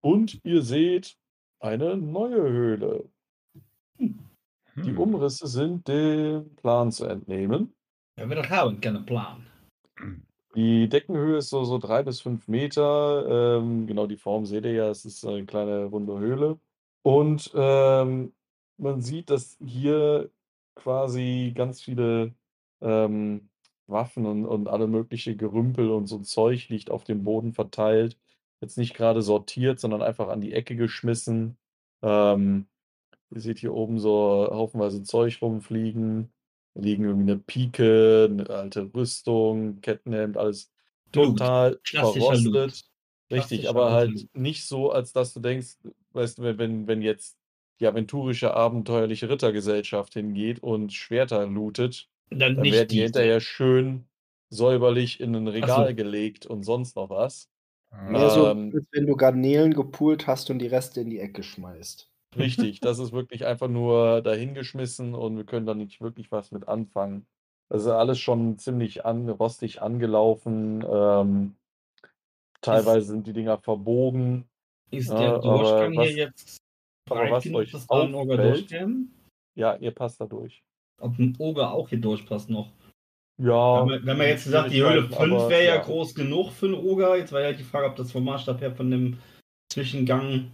[0.01, 1.17] Und ihr seht
[1.59, 3.09] eine neue Höhle.
[3.99, 4.99] Die Hm.
[4.99, 7.73] Umrisse sind dem Plan zu entnehmen.
[8.17, 9.45] Ja, wir doch haben keinen Plan.
[10.55, 13.57] Die Deckenhöhe ist so, so drei bis fünf Meter.
[13.57, 16.59] Ähm, genau, die Form seht ihr ja, es ist eine kleine runde Höhle.
[17.03, 18.33] Und ähm,
[18.77, 20.29] man sieht, dass hier
[20.75, 22.33] quasi ganz viele
[22.81, 23.49] ähm,
[23.87, 28.17] Waffen und, und alle mögliche Gerümpel und so Zeug liegt auf dem Boden verteilt.
[28.61, 31.57] Jetzt nicht gerade sortiert, sondern einfach an die Ecke geschmissen.
[32.01, 32.67] Ähm,
[33.29, 36.29] ihr seht hier oben so haufenweise Zeug rumfliegen.
[36.73, 40.71] Da liegen irgendwie eine Pike, eine alte Rüstung, Kettenhemd, alles
[41.11, 42.85] total verrostet.
[43.31, 45.77] Richtig, aber halt nicht so, als dass du denkst,
[46.13, 47.37] weißt du, wenn, wenn, wenn jetzt
[47.79, 53.03] die aventurische abenteuerliche Rittergesellschaft hingeht und Schwerter lootet, Dann dann nicht werden die diese.
[53.05, 54.05] hinterher schön
[54.49, 55.95] säuberlich in ein Regal so.
[55.95, 57.49] gelegt und sonst noch was.
[58.07, 61.43] Mehr so, Ähm, als wenn du Garnelen gepult hast und die Reste in die Ecke
[61.43, 62.09] schmeißt.
[62.35, 66.67] Richtig, das ist wirklich einfach nur dahingeschmissen und wir können da nicht wirklich was mit
[66.67, 67.25] anfangen.
[67.69, 70.85] Das ist alles schon ziemlich an, rostig angelaufen.
[70.89, 71.55] Ähm,
[72.61, 74.45] teilweise sind die Dinger verbogen.
[74.91, 76.57] Ist Ja, der aber Durchgang was- hier jetzt
[77.09, 79.07] breit was genug, euch dass da ein auffällt- durchkäme?
[79.55, 80.63] Ja, ihr passt da durch.
[80.99, 82.71] Ob ein Oger auch hier durchpasst noch?
[83.39, 83.81] Ja.
[83.81, 85.81] Wenn man, wenn man jetzt sagt, die Höhle 5 aber wäre ja, ja.
[85.81, 88.71] groß genug für einen Oger, jetzt war ja die Frage, ob das vom Maßstab her
[88.75, 89.17] von dem
[89.71, 90.51] Zwischengang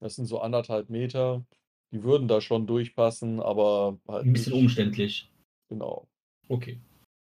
[0.00, 1.44] Das sind so anderthalb Meter.
[1.92, 5.30] Die würden da schon durchpassen, aber halt ein bisschen nicht- umständlich.
[5.70, 6.06] Genau.
[6.48, 6.78] Okay.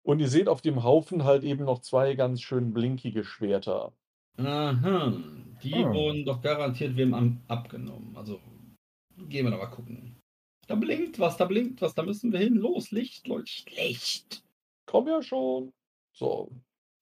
[0.05, 3.93] Und ihr seht auf dem Haufen halt eben noch zwei ganz schön blinkige Schwerter.
[4.39, 5.13] Aha.
[5.63, 5.93] Die Ah.
[5.93, 8.17] wurden doch garantiert wem abgenommen.
[8.17, 8.41] Also
[9.29, 10.17] gehen wir da mal gucken.
[10.73, 12.55] Da blinkt was, da blinkt was, da müssen wir hin.
[12.55, 14.43] Los, Licht, Licht, Licht.
[14.87, 15.75] Komm ja schon.
[16.15, 16.51] So.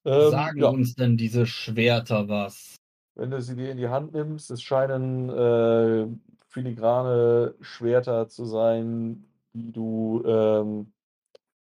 [0.04, 0.70] Ähm, Sagen ja.
[0.70, 2.74] uns denn diese Schwerter was?
[3.14, 6.08] Wenn du sie dir in die Hand nimmst, es scheinen äh,
[6.48, 10.92] filigrane Schwerter zu sein, die du ähm,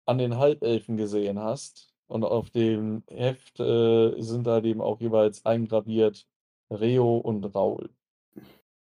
[0.07, 1.93] an den Halbelfen gesehen hast.
[2.07, 6.27] Und auf dem Heft äh, sind da eben auch jeweils eingraviert
[6.71, 7.91] Reo und Raul.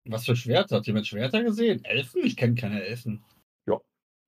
[0.06, 0.78] Was für Schwerter?
[0.78, 1.86] Habt ihr mit Schwerter gesehen?
[1.86, 2.24] Elfen?
[2.24, 3.24] Ich kenne keine Elfen.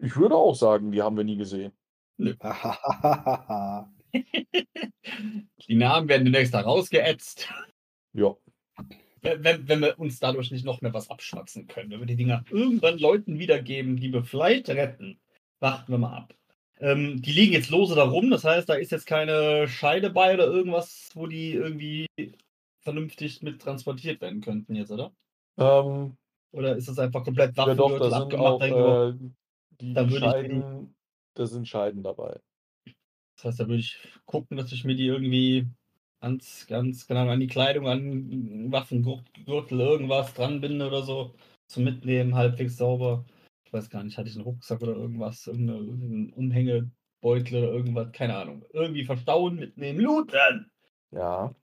[0.04, 1.72] Ich würde auch sagen, die haben wir nie gesehen.
[2.18, 2.36] Die
[5.76, 7.48] Namen werden demnächst da rausgeätzt.
[8.12, 8.36] Ja.
[9.22, 11.90] Wenn, wenn, wenn wir uns dadurch nicht noch mehr was abschwatzen können.
[11.90, 15.22] Wenn wir die Dinger irgendwann Leuten wiedergeben, die wir vielleicht retten,
[15.60, 16.36] warten wir mal ab.
[16.80, 20.34] Ähm, die liegen jetzt lose da rum, das heißt, da ist jetzt keine Scheide bei
[20.34, 22.08] oder irgendwas, wo die irgendwie
[22.82, 25.14] vernünftig mit transportiert werden könnten jetzt, oder?
[25.58, 26.18] Ähm,
[26.52, 28.72] Oder ist das einfach komplett ja doch, Waffengürtel da sind abgemacht?
[28.72, 29.14] auch äh,
[29.82, 30.96] die, Da würde ich Scheiden,
[31.36, 32.40] da sind Scheiden dabei.
[33.36, 35.68] Das heißt, da würde ich gucken, dass ich mir die irgendwie
[36.22, 41.36] ganz, ganz genau an die Kleidung, an Waffengürtel, irgendwas dran binde oder so.
[41.68, 43.26] Zum Mitnehmen, halbwegs sauber.
[43.66, 48.12] Ich weiß gar nicht, hatte ich einen Rucksack oder irgendwas, irgendeine, irgendeinen Umhängebeutel oder irgendwas,
[48.12, 48.64] keine Ahnung.
[48.72, 50.72] Irgendwie verstauen, mitnehmen, looten!
[51.12, 51.54] Ja.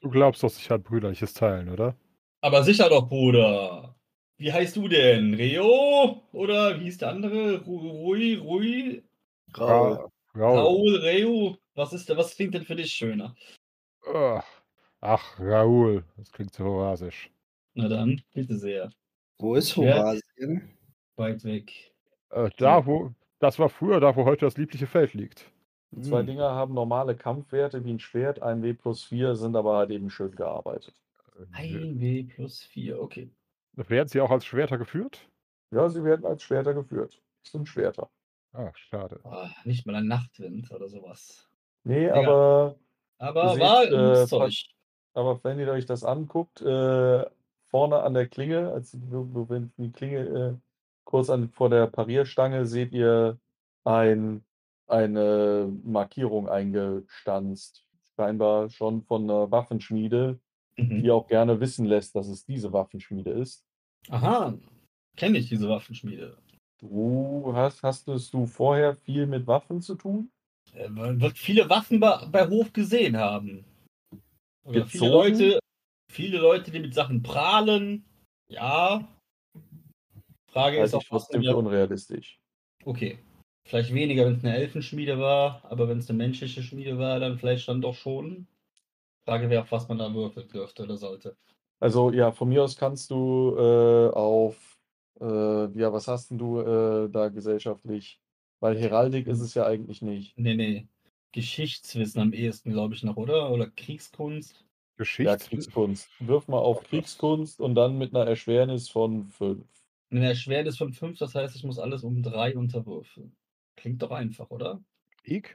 [0.00, 1.94] Du glaubst doch sicher an brüderliches Teilen, oder?
[2.40, 3.96] Aber sicher doch, Bruder.
[4.36, 5.34] Wie heißt du denn?
[5.34, 6.22] Reo?
[6.32, 7.58] Oder wie hieß der andere?
[7.64, 9.02] Ru- Rui, Rui?
[9.56, 10.08] Raul.
[10.36, 10.58] Raul.
[10.58, 11.56] Raul, Reo?
[11.74, 13.34] Was ist der, was klingt denn für dich schöner?
[15.00, 16.04] Ach, Raul.
[16.16, 17.30] Das klingt so horasisch.
[17.74, 18.90] Na dann, bitte sehr.
[19.38, 19.76] Wo ist?
[19.76, 20.76] Horasien?
[21.16, 21.92] Weit weg.
[22.30, 23.12] Äh, da, wo.
[23.40, 25.50] Das war früher da, wo heute das liebliche Feld liegt.
[25.90, 26.26] Die zwei Hm.
[26.26, 30.10] Dinger haben normale Kampfwerte wie ein Schwert, ein W plus 4, sind aber halt eben
[30.10, 30.94] schön gearbeitet.
[31.38, 33.30] Äh, 1W plus 4, okay.
[33.74, 35.28] Werden sie auch als Schwerter geführt?
[35.70, 37.20] Ja, sie werden als Schwerter geführt.
[37.42, 38.10] Das sind Schwerter.
[38.52, 39.20] Ach, schade.
[39.24, 41.48] Ah, nicht mal ein Nachtwind oder sowas.
[41.84, 42.14] Nee, Ja.
[42.14, 42.76] aber,
[43.18, 44.50] Aber seht, war äh,
[45.14, 47.24] aber wenn ihr euch das anguckt, äh,
[47.66, 50.54] vorne an der Klinge, als wenn die Klinge äh,
[51.04, 53.38] kurz an, vor der Parierstange, seht ihr
[53.84, 54.44] ein,
[54.86, 57.84] eine Markierung eingestanzt.
[58.16, 60.38] Scheinbar schon von einer Waffenschmiede,
[60.78, 61.02] Mhm.
[61.02, 63.64] die auch gerne wissen lässt, dass es diese Waffenschmiede ist.
[64.10, 64.56] Aha,
[65.16, 66.38] kenne ich diese Waffenschmiede.
[66.80, 70.30] Du hast, hastest du vorher viel mit Waffen zu tun?
[70.74, 73.64] Äh, Man wird viele Waffen bei, bei Hof gesehen haben.
[74.64, 75.08] Oder viele?
[75.10, 75.58] Leute,
[76.12, 78.04] viele Leute, die mit Sachen prahlen.
[78.48, 79.08] Ja.
[80.50, 82.38] Frage ist Halte auch, man für ja- unrealistisch.
[82.84, 83.18] Okay.
[83.66, 87.36] Vielleicht weniger, wenn es eine Elfenschmiede war, aber wenn es eine menschliche Schmiede war, dann
[87.36, 88.46] vielleicht dann doch schon.
[89.28, 91.36] Frage wäre, auf was man da würfeln dürfte oder sollte.
[91.80, 94.78] Also ja, von mir aus kannst du äh, auf,
[95.20, 95.24] äh,
[95.78, 98.20] ja, was hast denn du äh, da gesellschaftlich?
[98.60, 100.36] Weil Heraldik ist es ja eigentlich nicht.
[100.38, 100.88] Nee, nee.
[101.32, 103.50] Geschichtswissen am ehesten, glaube ich, noch, oder?
[103.50, 104.60] Oder Kriegskunst.
[104.60, 104.64] Ja,
[104.96, 105.48] Geschichts.
[105.48, 106.08] Kriegskunst.
[106.20, 109.62] Wirf mal auf Kriegskunst und dann mit einer Erschwernis von 5.
[110.10, 113.36] Eine Erschwernis von 5, das heißt, ich muss alles um 3 unterwürfeln.
[113.76, 114.82] Klingt doch einfach, oder?
[115.22, 115.54] Ich?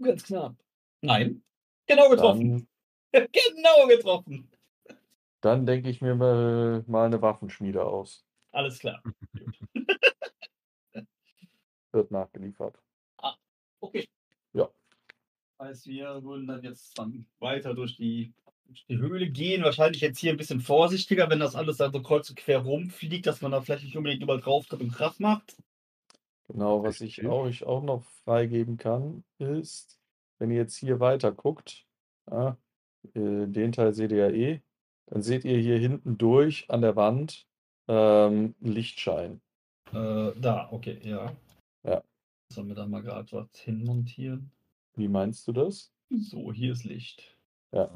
[0.00, 0.56] Ganz knapp.
[1.00, 1.42] Nein.
[1.86, 2.68] Genau getroffen.
[3.14, 4.50] Dann, genau getroffen.
[5.40, 8.24] dann denke ich mir mal, mal eine Waffenschmiede aus.
[8.50, 9.02] Alles klar.
[11.92, 12.76] Wird nachgeliefert.
[13.80, 14.08] Okay.
[14.52, 14.68] Ja.
[15.60, 18.32] Heißt, wir würden dann jetzt dann weiter durch die,
[18.66, 19.62] durch die Höhle gehen.
[19.62, 23.26] Wahrscheinlich jetzt hier ein bisschen vorsichtiger, wenn das alles da so kreuz und quer rumfliegt,
[23.26, 25.56] dass man da vielleicht nicht unbedingt überall drauf tritt und Kraft macht.
[26.48, 27.38] Genau, was ich Definitiv.
[27.40, 30.00] euch auch noch freigeben kann, ist,
[30.38, 31.86] wenn ihr jetzt hier weiter guckt,
[32.26, 32.56] Ah,
[33.14, 34.60] äh, den Teil seht ihr ja eh.
[35.06, 37.46] Dann seht ihr hier hinten durch an der Wand
[37.88, 39.40] ähm, Lichtschein.
[39.92, 41.36] Äh, da, okay, ja.
[41.84, 42.02] Ja.
[42.52, 44.50] Sollen wir da mal gerade was hinmontieren?
[44.96, 45.92] Wie meinst du das?
[46.10, 47.36] So, hier ist Licht.
[47.72, 47.90] Ja.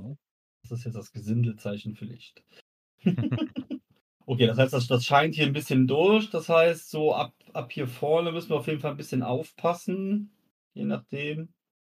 [0.63, 2.43] Das ist jetzt das Gesindelzeichen für Licht.
[4.27, 6.31] okay, das heißt, das, das scheint hier ein bisschen durch.
[6.31, 10.31] Das heißt, so ab, ab hier vorne müssen wir auf jeden Fall ein bisschen aufpassen.
[10.75, 11.49] Je nachdem.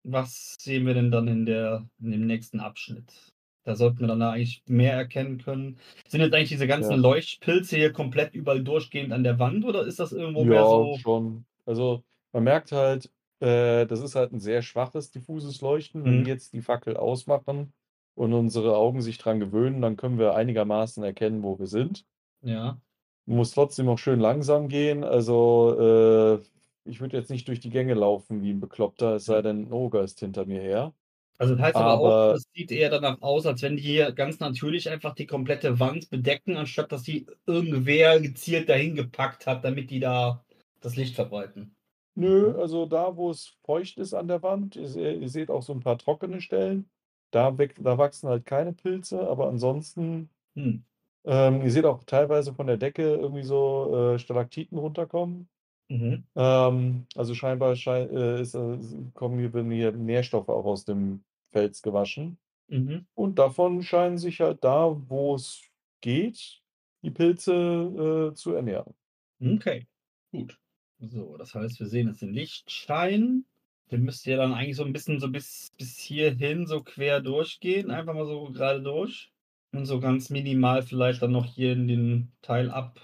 [0.10, 3.34] Was sehen wir denn dann in, der, in dem nächsten Abschnitt?
[3.63, 5.80] Da sollten wir dann eigentlich mehr erkennen können.
[6.08, 6.98] Sind jetzt eigentlich diese ganzen Ja.
[6.98, 11.02] Leuchtpilze hier komplett überall durchgehend an der Wand oder ist das irgendwo mehr Ja, so?
[11.02, 11.46] schon.
[11.65, 16.06] Also, man merkt halt, äh, das ist halt ein sehr schwaches, diffuses Leuchten.
[16.06, 16.26] Wenn Mhm.
[16.26, 17.74] wir jetzt die Fackel ausmachen
[18.15, 22.06] und unsere Augen sich dran gewöhnen, dann können wir einigermaßen erkennen, wo wir sind.
[22.41, 22.80] Ja.
[23.26, 25.04] Muss trotzdem noch schön langsam gehen.
[25.04, 26.43] Also, äh,
[26.88, 29.73] ich würde jetzt nicht durch die Gänge laufen wie ein Bekloppter, es sei denn, 'n
[29.73, 30.93] Ogre ist hinter mir her.
[31.39, 34.12] Also das heißt aber, auch, Aber es sieht eher danach aus, als wenn die hier
[34.12, 39.63] ganz natürlich einfach die komplette Wand bedecken, anstatt dass die irgendwer gezielt dahin gepackt hat,
[39.63, 40.43] damit die da
[40.82, 41.76] das Licht verbreiten.
[42.15, 45.71] Nö, also da, wo es feucht ist an der Wand, ihr ihr seht auch so
[45.73, 46.89] ein paar trockene Stellen.
[47.32, 50.78] Da da wachsen halt keine Pilze, aber ansonsten Hm.
[51.26, 55.50] ähm, ihr seht auch teilweise von der Decke irgendwie so, äh, Stalaktiten runterkommen.
[55.89, 56.23] Mhm.
[56.36, 58.78] Ähm, also scheinbar schei äh, ist, äh,
[59.13, 62.38] kommen hier werden hier Nährstoffe auch aus dem Fels gewaschen.
[62.67, 63.06] Mhm.
[63.13, 65.62] Und davon scheinen sich halt da, wo es
[66.02, 66.62] geht,
[67.04, 68.93] die Pilze, äh, zu ernähren.
[69.41, 69.88] Okay,
[70.32, 70.58] gut.
[71.00, 73.45] So, das heißt, wir sehen jetzt den Lichtschein.
[73.91, 77.91] Der müsste ja dann eigentlich so ein bisschen so bis, bis hierhin so quer durchgehen,
[77.91, 79.32] einfach mal so gerade durch.
[79.71, 83.00] Und so ganz minimal vielleicht dann noch hier in den Teil ab.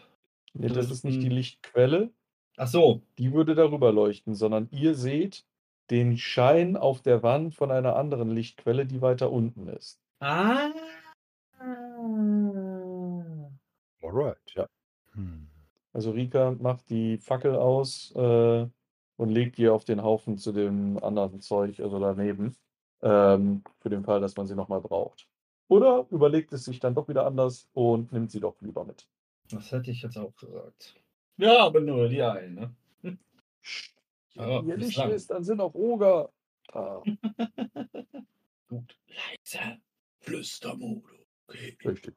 [0.54, 1.30] Ne, das ist nicht die.
[1.30, 2.12] Lichtquelle.
[2.58, 5.46] Ach so, Die würde darüber leuchten, sondern ihr seht
[5.90, 10.00] den Schein auf der Wand von einer anderen Lichtquelle, die weiter unten ist.
[10.20, 10.72] Ah.
[14.02, 14.38] Alright.
[14.56, 14.68] Ja.
[15.14, 15.48] Hm.
[15.94, 18.68] Also Rika macht die Fackel aus äh,
[19.18, 22.56] und legt die auf den Haufen zu dem anderen Zeug, also daneben,
[23.02, 25.28] ähm, für den Fall, dass man sie nochmal braucht.
[25.68, 29.08] Oder überlegt es sich dann doch wieder anders und nimmt sie doch lieber mit.
[29.50, 30.96] Das hätte ich jetzt auch gesagt.
[31.38, 32.76] Ja, aber nur die eine.
[34.36, 35.12] Ja, Wenn hier Licht bislang.
[35.12, 36.32] ist, dann sind auch Oger
[36.72, 37.04] da.
[38.68, 38.98] Gut.
[39.08, 39.78] Leise.
[40.22, 41.12] Flüstermodus.
[41.48, 41.78] Okay.
[41.86, 42.16] Richtig.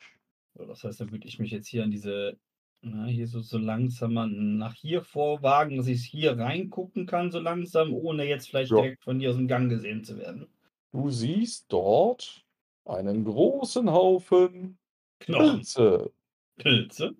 [0.54, 2.38] Das heißt, dann würde ich mich jetzt hier an diese,
[2.80, 7.92] na, hier so, so langsam nach hier vorwagen, dass ich hier reingucken kann, so langsam,
[7.92, 8.78] ohne jetzt vielleicht Ja.
[8.80, 10.46] direkt von hier aus dem Gang gesehen zu werden.
[10.92, 12.46] Du siehst dort
[12.86, 14.78] einen großen Haufen
[15.18, 15.56] Knochen.
[15.56, 16.12] Pilze.
[16.56, 17.14] Pilze.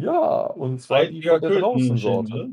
[0.00, 2.50] Ja, und zwar die von der Draußensorte.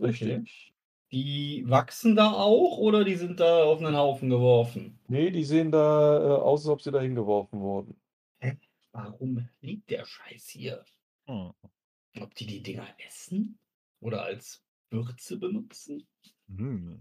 [0.00, 0.72] Richtig.
[1.10, 4.98] Die wachsen da auch oder die sind da auf einen Haufen geworfen?
[5.08, 7.98] Nee, die sehen da äh, aus, als ob sie da hingeworfen wurden.
[8.92, 10.84] Warum liegt der Scheiß hier?
[11.26, 11.52] Hm.
[12.20, 13.58] Ob die die Dinger essen
[14.00, 16.06] oder als Würze benutzen?
[16.48, 16.98] Hm.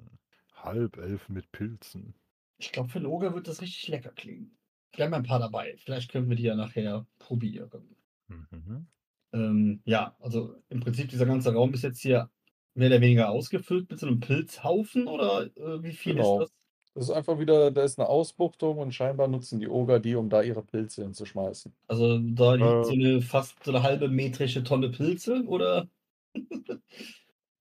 [0.54, 2.13] Halbelfen mit Pilzen.
[2.58, 4.58] Ich glaube, für einen Oger wird das richtig lecker klingen.
[4.95, 5.76] Wir haben ein paar dabei.
[5.78, 7.95] Vielleicht können wir die ja nachher probieren.
[8.28, 8.88] Mhm.
[9.34, 12.32] Ähm, ja, also im Prinzip dieser ganze Raum ist jetzt hier
[12.76, 16.36] mehr oder weniger ausgefüllt mit so einem Pilzhaufen oder äh, wie viel Genau.
[16.38, 16.50] ist das?
[16.94, 20.30] Das ist einfach wieder, da ist eine Ausbuchtung und scheinbar nutzen die Oger die, um
[20.30, 21.76] da ihre Pilze hinzuschmeißen.
[21.90, 22.86] Also da liegt Äh.
[22.86, 25.90] so eine fast so eine halbe metrische Tonne Pilze oder?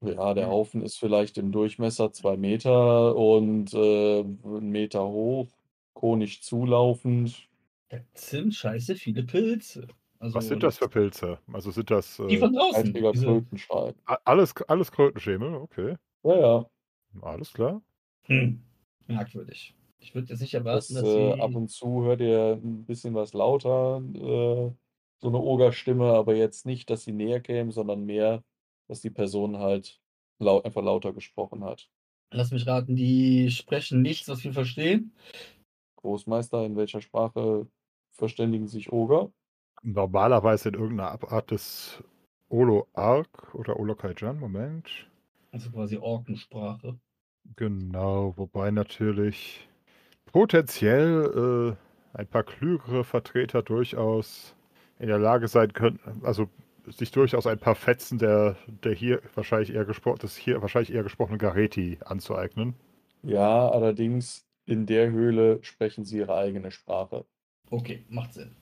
[0.02, 0.48] Ja, der.
[0.48, 5.48] Haufen ist vielleicht im Durchmesser zwei Meter und äh, 'n Meter hoch,
[5.94, 7.48] konig zulaufend.
[7.88, 9.86] Das sind scheiße viele Pilze.
[10.18, 11.38] Also Was sind das für Pilze?
[11.52, 12.92] Also sind das Die äh, von draußen.
[13.12, 13.44] Diese,
[14.24, 15.54] alles, alles Krötenschemel?
[15.54, 15.96] Okay.
[16.22, 16.70] Ja, ja.
[17.22, 17.82] Alles klar.
[18.26, 18.62] hm,
[19.06, 19.74] merkwürdig.
[19.98, 21.40] Ich würde jetzt nicht Das, erwarten, dass äh, sie.
[21.40, 24.72] ab und zu hört ihr ein bisschen was lauter, äh,
[25.18, 28.44] so eine Ogerstimme, aber jetzt nicht, dass sie näher käme, sondern mehr,
[28.88, 30.00] dass die Person halt
[30.38, 31.88] lau einfach lauter gesprochen hat.
[32.32, 35.12] Lass mich raten, die sprechen nichts, was wir verstehen.
[35.96, 37.68] Großmeister, in welcher Sprache
[38.12, 39.32] verständigen sich Oger?
[39.82, 42.02] Normalerweise in irgendeiner Abart des
[42.48, 44.38] Olo-Ark oder Olo-Kaijan.
[44.38, 45.08] Moment.
[45.52, 46.98] Also quasi Orkensprache.
[47.54, 49.68] Genau, wobei natürlich
[50.26, 51.76] potenziell
[52.14, 54.54] äh, ein paar klügere Vertreter durchaus
[54.98, 56.48] in der Lage sein könnten, also
[56.86, 61.02] sich durchaus ein paar Fetzen der, der hier wahrscheinlich eher gesprochen, des hier wahrscheinlich eher
[61.02, 62.74] gesprochenen Gareti anzueignen.
[63.22, 67.24] Ja, allerdings in der Höhle sprechen sie ihre eigene Sprache.
[67.70, 68.54] Okay, macht Sinn.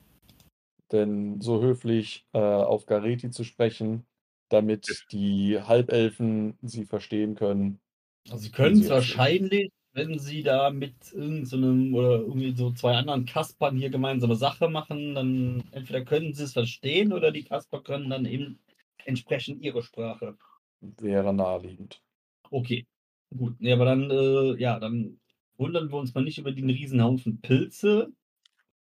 [0.93, 4.07] Denn so höflich äh, auf Gareti zu sprechen,
[4.49, 7.81] damit die Halbelfen sie verstehen können,
[8.29, 13.27] Also sie können es wahrscheinlich wenn sie da mit irgendeinem oder irgendwie so zwei anderen
[13.27, 18.11] Kaspern hier gemeinsame Sache machen, dann entweder können sie es verstehen oder die Kasper können
[18.11, 18.59] dann eben
[19.05, 20.37] entsprechend ihre Sprache.
[20.81, 22.03] Wäre naheliegend.
[22.51, 22.87] Okay,
[23.35, 23.55] gut.
[23.61, 25.21] Nee, aber dann, äh, ja, dann
[25.57, 28.13] wundern wir uns mal nicht über den Riesenhaufen Pilze.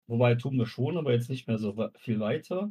[0.08, 2.70] Wobei tun wir schon, aber jetzt nicht mehr so viel weiter.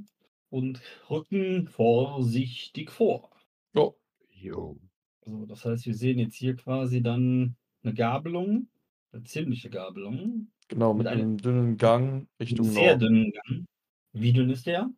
[0.48, 0.80] Und
[1.10, 3.30] rücken vorsichtig vor.
[3.74, 3.90] Ja,
[4.30, 4.78] Jo.
[5.24, 8.68] Also, das heißt, wir sehen jetzt hier quasi dann eine Gabelung,
[9.12, 10.52] eine ziemliche Gabelung.
[10.68, 13.00] genau, mit Mit einem- einem dünnen Gang Richtung sehr Norden.
[13.00, 13.66] dünnen Gang.
[14.12, 14.90] Wie dünn ist der?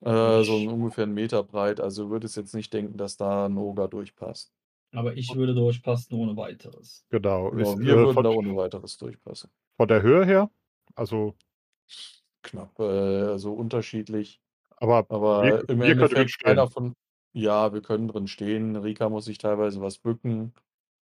[0.00, 1.80] Äh, so ungefähr einen Meter breit.
[1.80, 4.52] Also du würdest jetzt nicht denken, dass da ein Oger durchpasst.
[4.92, 7.04] Aber ich würde durchpassen ohne weiteres.
[7.10, 7.50] Genau.
[7.50, 9.50] Genau, ist, wir äh, würden von, da ohne weiteres durchpassen.
[9.76, 10.50] von der Höhe her,
[10.94, 11.34] also,
[12.42, 14.40] Knapp, äh, so unterschiedlich.
[14.76, 16.48] aber Aber wir, im wir Endeffekt stehen.
[16.48, 16.94] einer von.
[17.32, 18.76] Ja, wir können drin stehen.
[18.76, 20.54] Rika muss sich teilweise was bücken.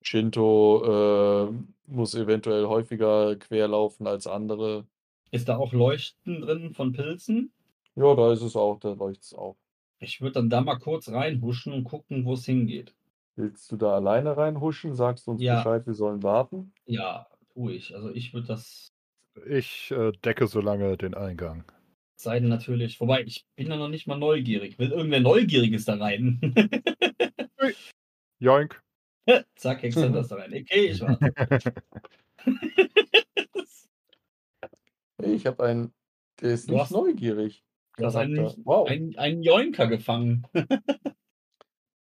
[0.02, 1.52] Shinto äh,
[1.88, 4.86] muss eventuell häufiger querlaufen als andere.
[5.32, 7.52] Ist da auch Leuchten drin von Pilzen?
[7.96, 9.58] Ja, da ist es auch, da leuchtet es auch.
[10.00, 12.96] Ich würde dann da mal kurz reinhuschen und gucken, wo es hingeht.
[13.38, 14.94] Willst du da alleine reinhuschen?
[14.94, 15.56] Sagst du uns Ja.
[15.56, 16.74] Bescheid, wir sollen warten?
[16.86, 17.96] Ja, tue ich.
[17.96, 18.95] Also ich würde das
[19.48, 21.64] Ich äh, decke so lange den Eingang.
[22.18, 23.00] sein natürlich.
[23.00, 24.80] Wobei, ich bin da noch nicht mal neugierig.
[24.80, 26.40] Will irgendwer Neugieriges da rein?
[28.40, 28.82] Joink.
[29.56, 30.54] Zack, Hexen das da rein.
[30.54, 31.74] Okay, ich warte.
[35.22, 35.94] Hey, ich habe einen,
[36.42, 37.64] der ist Du nicht hast- neugierig.
[37.98, 38.38] Du hast einen.
[38.66, 38.90] Wow.
[38.90, 40.46] einen, einen Joinker gefangen.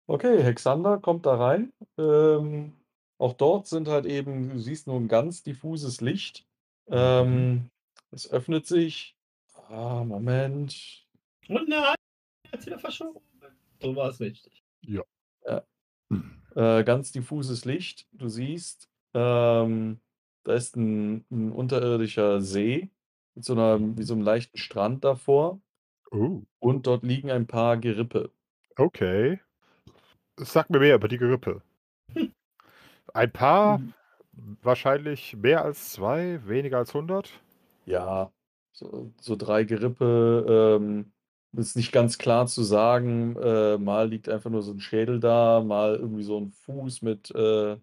[0.08, 1.72] Okay, Hexander kommt da rein.
[1.96, 2.72] Ähm,
[3.18, 6.44] auch dort sind halt eben, du siehst nur ein ganz diffuses Licht.
[6.88, 7.70] Ähm,
[8.10, 9.16] es öffnet sich.
[9.68, 11.06] Ah, Moment.
[11.48, 11.94] Und nein,
[12.52, 13.20] jetzt wieder verschoben.
[13.80, 14.62] So war es richtig.
[16.54, 18.06] Äh, ganz diffuses Licht.
[18.12, 20.00] Du siehst, ähm,
[20.44, 22.90] da ist ein, ein unterirdischer See
[23.34, 25.62] mit so einer, wie so einem leichten Strand davor.
[26.10, 28.30] Oh, Und dort liegen ein paar Gerippe.
[28.76, 29.40] okay.
[30.36, 31.62] Sag mir mehr über die Gerippe.
[33.14, 33.94] Ein paar, Mhm.
[34.62, 37.30] Wahrscheinlich mehr als zwei, weniger als 100.
[37.86, 38.32] Ja,
[38.72, 40.78] so, so drei Gerippe.
[40.78, 41.12] Ähm,
[41.54, 43.36] ist nicht ganz klar zu sagen.
[43.36, 47.30] Äh, mal liegt einfach nur so ein Schädel da, mal irgendwie so ein Fuß mit
[47.34, 47.76] äh,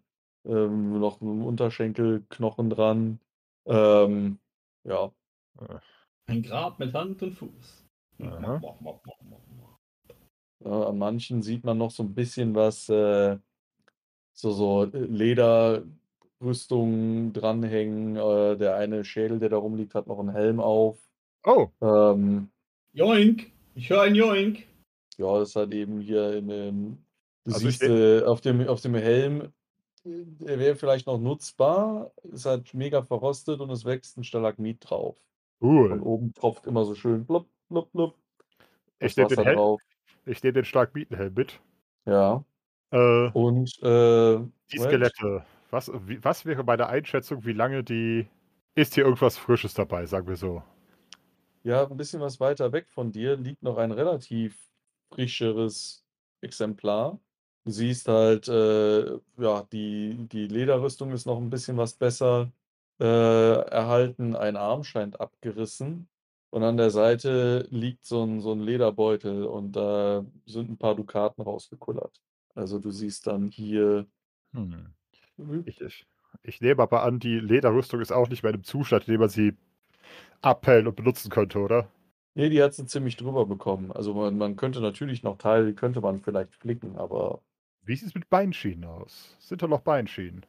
[0.45, 3.20] ähm, noch einem Unterschenkelknochen dran.
[3.66, 4.39] Ähm,
[4.84, 5.12] ja,
[6.28, 7.86] Ein Grab mit Hand und Fuß.
[10.64, 13.38] Ja, an manchen sieht man noch so ein bisschen was, äh,
[14.34, 14.86] so, so
[16.40, 18.16] Lederrüstung dranhängen.
[18.16, 20.98] Äh, der eine Schädel, der da rumliegt, hat noch einen Helm auf.
[21.46, 22.50] Oh, Ähm,
[22.94, 23.52] Joink!
[23.76, 24.64] Ich höre ein Joink.
[25.18, 26.98] Ja, das hat eben hier in dem,
[27.46, 29.52] du Also siehst äh, auf dem, auf dem Helm,
[30.04, 35.18] der wäre vielleicht noch nutzbar, ist halt mega verrostet und es wächst ein Stalagmit drauf.
[35.62, 36.00] Cool.
[36.02, 38.16] oben tropft immer so schön blub, blub, blub.
[39.00, 39.82] Ich Das nehme den, Wasser Hel drauf.
[40.26, 41.60] ich nehm den Stalagmitenhelm mit.
[42.06, 42.44] Ja.
[42.92, 44.40] Äh, Und äh,
[44.72, 45.14] die Moment.
[45.70, 48.28] Was, wie, was wäre meine Einschätzung, wie lange die.
[48.76, 50.63] Ist hier irgendwas Frisches dabei, sagen wir so?
[51.63, 54.57] Ja, ein bisschen was weiter weg von dir liegt noch ein relativ
[55.11, 56.05] frischeres
[56.41, 57.20] Exemplar.
[57.65, 62.51] Du siehst halt, äh, ja, die, die Lederrüstung ist noch ein bisschen was besser
[62.99, 64.36] äh, erhalten.
[64.36, 66.07] Ein Arm scheint abgerissen.
[66.51, 70.95] Und an der Seite liegt so ein, so ein Lederbeutel und da sind ein paar
[70.95, 72.22] Dukaten rausgekullert.
[72.55, 74.07] Also du siehst dann hier.
[74.53, 74.93] Hm.
[75.66, 76.06] Ich, ich,
[76.44, 79.22] ich nehme aber an, die Lederrüstung ist auch nicht mehr in einem Zustand, in dem
[79.22, 79.56] man sie
[80.42, 81.88] abhellen und benutzen könnte, oder?
[82.36, 83.92] Nee, die hat sie ziemlich drüber bekommen.
[83.92, 87.42] Also man, man könnte natürlich noch Teile, könnte man vielleicht flicken, aber
[87.84, 89.36] Wie sieht es mit Beinschienen aus?
[89.40, 90.46] Sind da noch Beinschienen?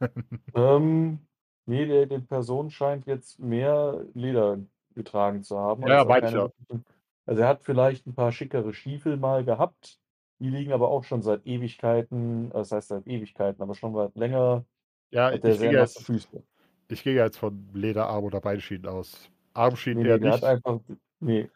[0.54, 1.20] Ähm,
[1.66, 4.58] nee, der, der Person scheint jetzt mehr Leder
[4.94, 5.82] getragen zu haben.
[5.82, 6.84] Ja, er keine wirklichen-
[7.26, 9.98] Also er hat vielleicht ein paar schickere Stiefel mal gehabt.
[10.38, 14.16] Die liegen aber auch schon seit Ewigkeiten, äh, das heißt seit Ewigkeiten, aber schon weit
[14.16, 14.64] länger
[15.10, 16.44] Ja, ich gehe jetzt, Füße.
[16.88, 19.30] ich gehe jetzt von Lederarm oder Beinschienen aus.
[19.54, 20.34] Armschienen Nee, eher nee, der nicht.
[20.34, 20.80] hat einfach,
[21.20, 21.50] nee,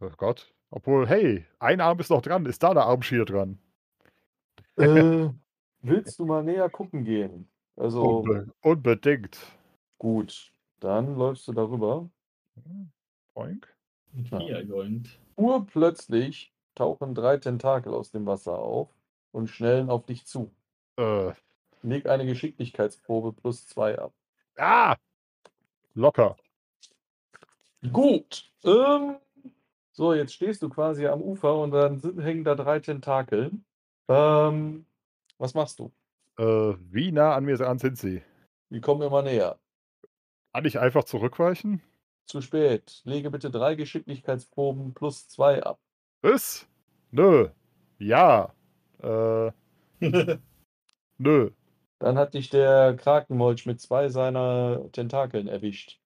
[0.00, 0.54] Oh Gott.
[0.70, 2.46] Obwohl, hey, ein Arm ist noch dran.
[2.46, 3.58] Ist da eine Armschiene dran?
[4.76, 5.30] äh,
[5.80, 7.50] willst du mal näher gucken gehen?
[7.76, 9.38] Also Unbe unbedingt.
[9.98, 12.10] gut, dann läufst du darüber.
[12.56, 12.90] Hm,
[13.34, 13.68] Boink.
[14.12, 14.40] Und Ja.
[15.36, 18.88] Urplötzlich tauchen drei Tentakel aus dem Wasser auf
[19.32, 20.54] und schnellen auf dich zu.
[20.96, 21.32] Äh,
[21.82, 24.12] Leg eine Geschicklichkeitsprobe plus zwei ab.
[24.56, 24.96] ah!
[25.94, 26.36] Locker.
[27.92, 28.50] Gut.
[28.64, 29.16] Ähm,
[29.92, 33.52] so, jetzt stehst du quasi am Ufer und dann sind, hängen da drei Tentakel.
[34.08, 34.86] Ähm,
[35.38, 35.92] was machst du?
[36.38, 38.22] Äh, wie nah an mir sind sie?
[38.70, 39.58] Die kommen immer näher.
[40.52, 41.82] Kann ich einfach zurückweichen?
[42.26, 43.00] Zu spät.
[43.04, 45.78] Lege bitte drei Geschicklichkeitsproben plus zwei ab.
[46.22, 46.66] Was?
[47.10, 47.48] Nö.
[47.98, 48.54] Ja.
[49.02, 49.50] Äh,
[51.18, 51.50] nö.
[51.98, 56.00] Dann hat dich der Krakenmolch mit zwei seiner Tentakeln erwischt.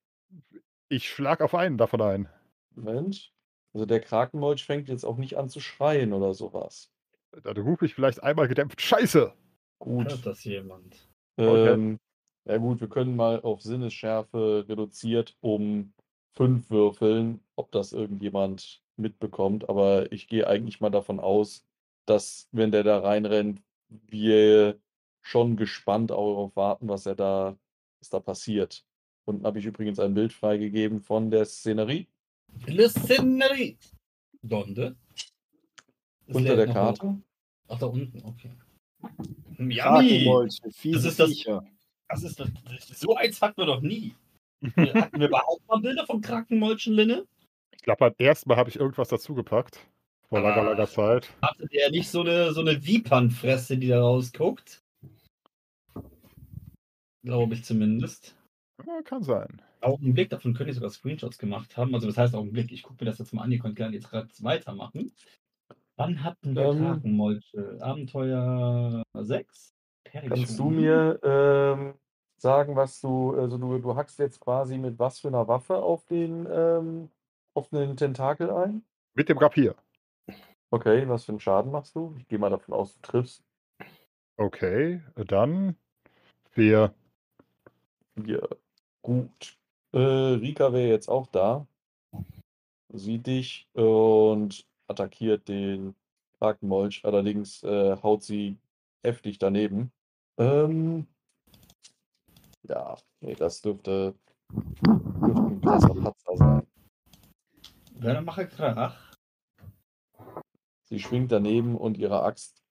[0.89, 2.29] Ich schlag auf einen davon ein.
[2.75, 3.33] Moment.
[3.73, 6.93] Also der Krakenmolch fängt jetzt auch nicht an zu schreien oder sowas.
[7.43, 8.81] Dann rufe ich vielleicht einmal gedämpft.
[8.81, 9.33] Scheiße!
[9.79, 10.11] Gut.
[10.11, 11.09] Hört das jemand?
[11.37, 11.73] Okay.
[11.73, 11.99] Ähm,
[12.45, 15.93] ja gut, wir können mal auf Sinnesschärfe reduziert um
[16.33, 19.69] fünf würfeln, ob das irgendjemand mitbekommt.
[19.69, 21.65] Aber ich gehe eigentlich mal davon aus,
[22.07, 24.79] dass, wenn der da reinrennt, wir
[25.23, 27.57] schon gespannt auch darauf warten, was er da,
[28.01, 28.85] was da passiert.
[29.25, 32.09] Unten habe ich übrigens ein Bild freigegeben von der Szenerie
[32.67, 33.77] Le Scenery.
[34.43, 34.97] Donde?
[36.27, 36.99] Das unter der noch hoch.
[36.99, 37.23] Karte.
[37.69, 38.53] Ach, da unten, okay.
[39.59, 39.77] Yummy!
[39.77, 41.45] Krakenmolche, fiese Das ist das-.
[42.09, 42.41] Das ist
[42.91, 44.15] das, so eins hatten wir doch nie.
[44.77, 47.27] hatten wir überhaupt mal Bilder von Krakenmolchen, Linne?
[47.81, 49.81] Ich glaube, beim ersten Mal habe ich irgendwas dazugepackt.
[50.29, 50.71] Vor langer, Ah.
[50.73, 51.33] langer Zeit.
[51.41, 54.83] Hatte der nicht so eine, so eine Vipernfresse, die da rausguckt?
[57.25, 58.37] Glaube ich zumindest.
[58.87, 59.63] Ja, kann sein.
[59.81, 61.95] Augenblick, davon könnte ich sogar Screenshots gemacht haben.
[61.95, 64.11] Also das heißt Augenblick, ich gucke mir das jetzt mal an, ihr könnt gerne jetzt
[64.11, 65.13] gerade weitermachen.
[65.97, 66.79] Wann hatten wir Ähm.
[66.85, 67.79] Krakenmolche?
[67.81, 69.73] Abenteuer 6?
[70.05, 71.95] Kannst du mir ähm,
[72.37, 76.05] sagen, was du, also du, du hackst jetzt quasi mit was für einer Waffe auf
[76.05, 77.09] den, ähm,
[77.55, 78.83] auf den Tentakel ein?
[79.15, 79.75] Mit dem Rapier.
[80.71, 82.15] Okay, was für einen Schaden machst du?
[82.19, 83.43] Ich gehe mal davon aus, du triffst.
[84.37, 85.77] Okay, dann
[86.51, 86.95] vier.
[88.25, 88.47] Ja,
[89.03, 89.59] gut.
[89.93, 91.67] Äh, Rika wäre jetzt auch da.
[92.93, 95.95] Sieht dich und attackiert den
[96.39, 97.05] Krakenmolch.
[97.05, 98.57] Allerdings äh, haut sie
[99.03, 99.93] heftig daneben.
[100.39, 101.07] Ähm,
[102.63, 104.15] ja, nee, das dürfte,
[104.51, 106.67] dürfte ein krasser Patzer sein.
[108.01, 108.97] Dann mache Krach.
[110.89, 112.63] Sie schwingt daneben und ihre Axt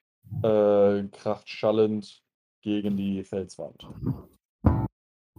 [0.43, 2.21] äh, kracht schallend
[2.61, 3.87] gegen die Felswand.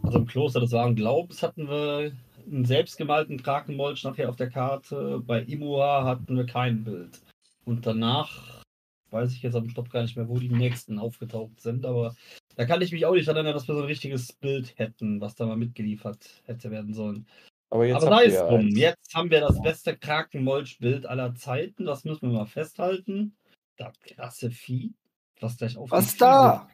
[0.03, 2.13] Also im Kloster des wahren Glaubens hatten wir
[2.47, 5.21] einen selbstgemalten Krakenmolch nachher auf der Karte.
[5.27, 7.21] Bei Imua hatten wir kein Bild.
[7.65, 8.63] Und danach
[9.11, 12.15] weiß ich jetzt am Stopp gar nicht mehr, wo die nächsten aufgetaucht sind, aber
[12.57, 15.35] da kann ich mich auch nicht erinnern, dass wir so ein richtiges Bild hätten, was
[15.35, 17.27] da mal mitgeliefert hätte werden sollen.
[17.71, 18.61] Aber jetzt aber habt sei ihr es drum.
[18.61, 18.79] eins.
[18.79, 21.85] Jetzt haben wir das beste Krakenmolch-Bild aller Zeiten.
[21.85, 23.37] Das müssen wir mal festhalten.
[23.77, 24.93] Das krasse Vieh.
[25.41, 26.69] Was gleich auf Was da?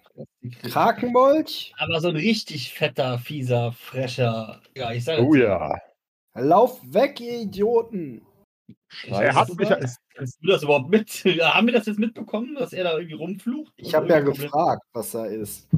[0.63, 1.75] Krakenmolch?
[1.77, 4.61] Aber so ein richtig fetter, fieser, frecher.
[4.75, 5.79] Ja, ich sage Oh ja.
[6.35, 8.23] Lauf weg, ihr Idioten!
[9.07, 11.09] Er hat mich Kannst du das überhaupt mit?
[11.43, 13.73] Haben wir das jetzt mitbekommen, dass er da irgendwie rumflucht?
[13.77, 15.69] Ich habe ja gefragt, was da ist.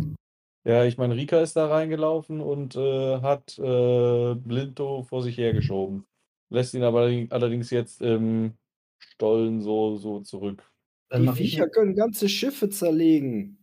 [0.64, 6.04] Ja, ich meine, Rika ist da reingelaufen und äh, hat äh, Blinto vor sich hergeschoben.
[6.50, 8.54] Lässt ihn aber allerdings jetzt im
[8.98, 10.70] Stollen so, so zurück.
[11.08, 13.58] Dann Die mach ich, Viecher können ganze Schiffe zerlegen.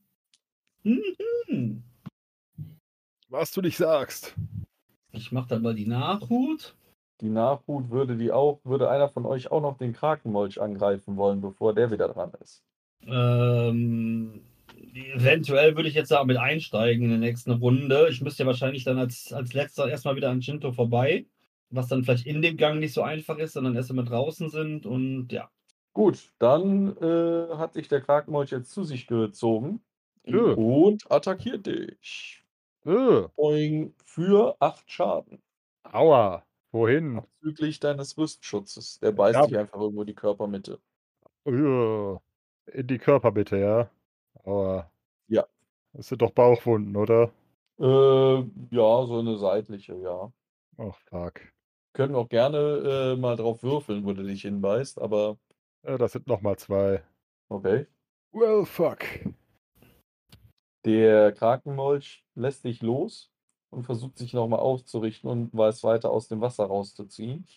[0.84, 1.84] Hm.
[3.30, 4.36] Was du nicht sagst.
[5.12, 6.76] ich mach dann mal die Nachhut.
[7.22, 11.42] Die Nachhut würde die auch, würde einer von euch auch noch den Krakenmolch angreifen wollen,
[11.42, 12.64] bevor der wieder dran ist.
[13.08, 14.42] Ähm,
[14.94, 18.08] eventuell würde ich jetzt da mit einsteigen in der nächsten Runde.
[18.10, 21.26] Ich müsste ja wahrscheinlich dann als, als letzter erstmal wieder an Shinto vorbei.
[21.72, 24.86] Was dann vielleicht in dem Gang nicht so einfach ist, sondern erst einmal draußen sind
[24.86, 25.50] und ja.
[25.94, 29.82] Gut, dann äh, hat sich der Krakenmolch jetzt zu sich gezogen
[30.26, 30.40] Ja.
[30.42, 32.44] und attackiert dich.
[32.86, 35.42] Äh, Boing, für 8 Schaden.
[35.84, 36.46] aua.
[36.72, 37.18] Wohin?
[37.20, 39.00] Abzüglich deines Rüstschutzes.
[39.00, 39.48] Der beißt Ja.
[39.48, 40.80] dich einfach irgendwo in die Körpermitte.
[41.46, 41.52] Äh,
[42.72, 43.90] in die Körpermitte, ja.
[44.46, 44.90] Aua.
[45.28, 45.46] Ja.
[45.94, 47.32] Das sind doch Bauchwunden, oder?
[47.80, 47.84] Äh,
[48.72, 50.32] ja, so eine seitliche, ja.
[50.78, 51.42] Ach, fuck.
[51.94, 52.58] Können auch gerne
[53.16, 55.38] äh, mal drauf würfeln, wo du dich hinbeißt, aber
[55.84, 57.04] Äh, das sind nochmal zwei.
[57.50, 57.88] okay.
[58.34, 59.00] Well, fuck.
[60.86, 63.32] Der Krakenmolch lässt dich los
[63.72, 67.48] und versucht sich nochmal aufzurichten und weiß weiter aus dem Wasser rauszuziehen.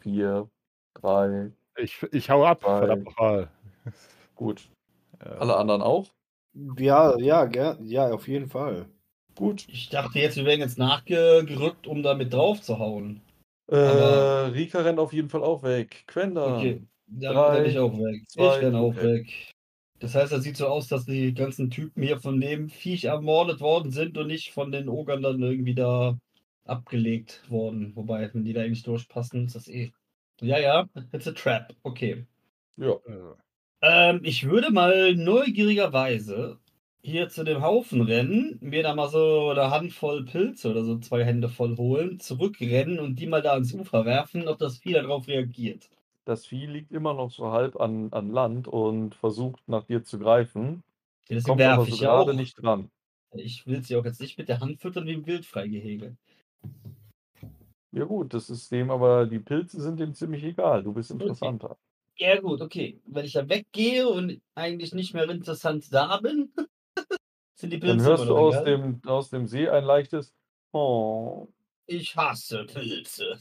[0.00, 0.50] Vier,
[0.94, 2.78] drei, Ich, ich hau ab, Zwei.
[2.78, 3.50] verdammt nochmal.
[4.34, 4.68] gut.
[5.20, 5.32] Ja.
[5.32, 6.08] Alle anderen auch?
[6.78, 8.86] Ja, ja, ja, auf jeden Fall.
[9.34, 9.66] Gut.
[9.68, 13.20] Ich dachte jetzt, wir wären jetzt nachgerückt, um da mit drauf zu hauen.
[13.70, 16.04] Äh, Aber- Rika rennt auf jeden Fall auch weg.
[16.06, 16.56] Quenda.
[16.56, 18.28] Okay, dann drei, renne ich auch weg.
[18.28, 19.02] zwei, ich renne auch okay.
[19.02, 19.52] weg.
[20.00, 23.60] Das heißt, es sieht so aus, dass die ganzen Typen hier von dem Viech ermordet
[23.60, 26.18] worden sind und nicht von den Ogern dann irgendwie da
[26.66, 27.92] abgelegt worden.
[27.96, 29.92] Wobei, wenn die da eigentlich durchpassen, ist das eh.
[30.40, 31.74] Ja, ja, it's a trap.
[31.82, 32.26] Okay.
[32.76, 32.96] Ja.
[33.80, 36.58] Äh, Ähm, ich würde mal neugierigerweise
[37.02, 41.24] hier zu dem Haufen rennen, mir da mal so eine Handvoll Pilze oder so zwei
[41.24, 45.28] Hände voll holen, zurückrennen und die mal da ans Ufer werfen, ob das Vieh darauf
[45.28, 45.88] reagiert.
[46.26, 50.18] Das Vieh liegt immer noch so halb an, an Land und versucht nach dir zu
[50.18, 50.82] greifen,
[51.28, 52.34] Ja, Deswegen kommt aber so gerade auch.
[52.34, 52.90] nicht dran.
[53.34, 56.16] Ich will sie auch jetzt nicht mit der Hand füttern wie im Wildfreigehege.
[57.92, 60.82] Ja gut, das ist dem aber, die Pilze sind dem ziemlich egal.
[60.82, 61.78] Du bist interessanter.
[62.16, 63.00] Ja, gut, okay.
[63.06, 66.52] Wenn ich da weggehe und eigentlich nicht mehr interessant da bin,
[67.54, 70.34] sind die Pilze Dann hörst du aus dem, aus dem See ein leichtes
[70.72, 71.48] Oh,
[71.86, 73.40] Ich hasse Pilze.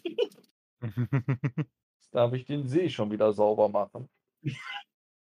[0.82, 4.10] jetzt darf ich den See schon wieder sauber machen.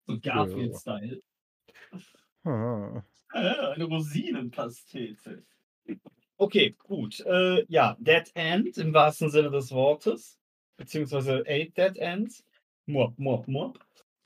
[0.06, 1.22] So Garfield-Style.
[2.42, 3.04] Ah.
[3.28, 5.44] Ah, eine Rosinenpastete.
[6.36, 7.20] Okay, gut.
[7.20, 10.36] Äh, ja, Dead End im wahrsten Sinne des Wortes.
[10.76, 12.44] Beziehungsweise Eight Dead Ends.
[12.86, 13.78] Mop, mop, mop.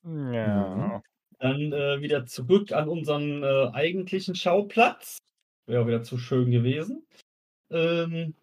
[0.05, 1.03] ja.
[1.41, 5.19] Dann äh, wieder zurück an unseren äh, eigentlichen Schauplatz.
[5.67, 7.07] Wäre auch wieder zu schön gewesen.
[7.71, 8.35] Ähm,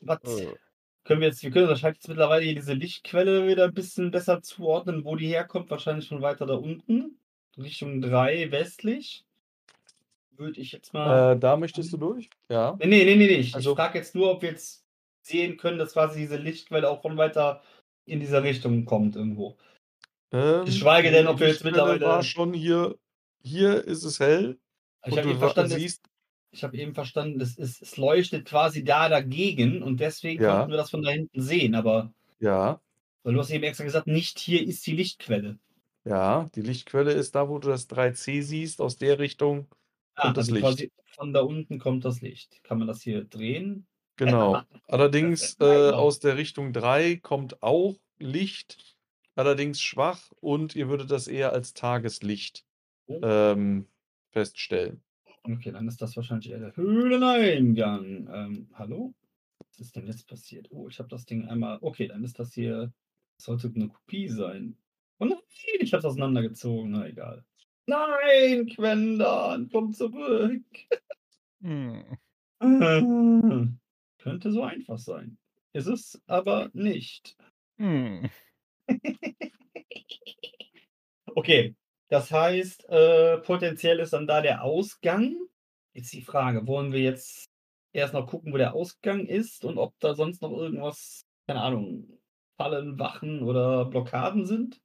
[0.00, 0.54] was Äh.
[1.04, 4.40] können wir jetzt, wir können wahrscheinlich jetzt mittlerweile hier diese Lichtquelle wieder ein bisschen besser
[4.40, 5.70] zuordnen, wo die herkommt.
[5.70, 7.18] Wahrscheinlich schon weiter da unten.
[7.58, 9.24] Richtung 3 westlich.
[10.36, 11.32] Würde ich jetzt mal.
[11.34, 12.30] Äh, da möchtest du durch?
[12.48, 12.76] Ja.
[12.78, 13.26] Nee, nee, nee, nee.
[13.26, 13.34] nee.
[13.36, 14.86] Ich, Also- ich frage jetzt nur, ob wir jetzt
[15.22, 17.62] sehen können, dass quasi diese Lichtquelle auch von weiter
[18.06, 19.56] in dieser Richtung kommt irgendwo.
[20.32, 22.98] Ähm, Geschweige denn, ob wir jetzt mittlerweile- war schon hier.
[23.42, 24.58] Hier ist es hell.
[25.06, 26.04] Ich und habe du eben verstanden, es, siehst,
[26.52, 30.58] ich habe eben verstanden, es, ist, es leuchtet quasi da dagegen und deswegen Ja.
[30.58, 31.74] konnten wir das von da hinten sehen.
[31.74, 32.80] Aber ja,
[33.22, 35.58] weil du hast eben extra gesagt, nicht hier ist die Lichtquelle.
[36.04, 39.68] ja, die Lichtquelle ist da, wo du das 3C siehst, aus der Richtung.
[40.14, 40.92] Ah, das also Licht.
[41.06, 42.62] von da unten kommt das Licht.
[42.62, 43.86] Kann man das hier drehen?
[44.20, 44.60] Genau.
[44.86, 45.96] Allerdings Nein, äh, genau.
[45.96, 48.96] aus der Richtung 3 kommt auch Licht,
[49.34, 52.64] allerdings schwach und ihr würdet das eher als Tageslicht
[53.06, 53.18] Oh.
[53.24, 53.86] ähm,
[54.30, 55.02] feststellen.
[55.42, 58.28] Okay, dann ist das wahrscheinlich eher der Höhleneingang.
[58.32, 59.14] Ähm, hallo?
[59.66, 60.68] Was ist denn jetzt passiert?
[60.70, 61.78] Oh, ich habe das Ding einmal.
[61.80, 62.92] Okay, dann ist das hier.
[63.36, 64.76] Das sollte eine Kopie sein.
[65.18, 65.38] Oh nein,
[65.80, 66.92] ich habe es auseinandergezogen.
[66.92, 67.44] Na egal.
[67.86, 70.62] Nein, Quendan, komm zurück.
[71.62, 72.18] Hm.
[74.22, 75.38] Könnte so einfach sein.
[75.72, 77.36] Ist es aber nicht.
[77.78, 78.28] Hm.
[81.36, 81.76] Okay,
[82.08, 85.36] das heißt, äh, potenziell ist dann da der Ausgang.
[85.94, 87.48] Jetzt die Frage, wollen wir jetzt
[87.92, 92.18] erst noch gucken, wo der Ausgang ist und ob da sonst noch irgendwas, keine Ahnung,
[92.56, 94.80] Fallen, Wachen oder Blockaden sind?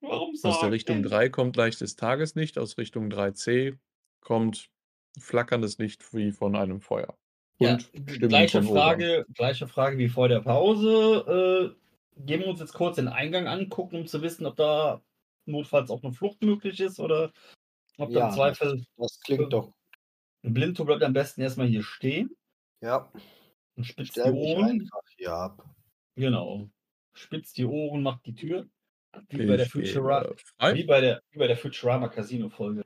[0.00, 3.76] Warum Aus der Richtung denn- 3 kommt leichtes Tageslicht, aus Richtung 3C
[4.20, 4.70] kommt
[5.18, 7.16] flackerndes Licht wie von einem Feuer.
[7.64, 7.78] Ja,
[8.28, 8.62] gleiche.
[8.62, 11.74] Frage, gleiche Frage wie vor der Pause.
[12.16, 15.02] Äh, gehen wir uns jetzt kurz den Eingang angucken, um zu wissen, ob da
[15.46, 17.32] notfalls auch eine Flucht möglich ist oder
[17.98, 19.72] ob da Ja, im Zweifel Das klingt doch.
[20.42, 22.34] ein Blindto bleibt am besten erstmal hier stehen
[22.80, 23.10] Ja,
[23.76, 24.90] und spitzt die stell mich Ohren.
[25.16, 25.64] hier ab.
[26.16, 26.68] Genau.
[27.12, 28.66] Spitzt die Ohren, macht die Tür.
[29.28, 30.28] Wie bei der Futura
[30.72, 32.84] wie bei der, wie bei der Futurama Casino Folge.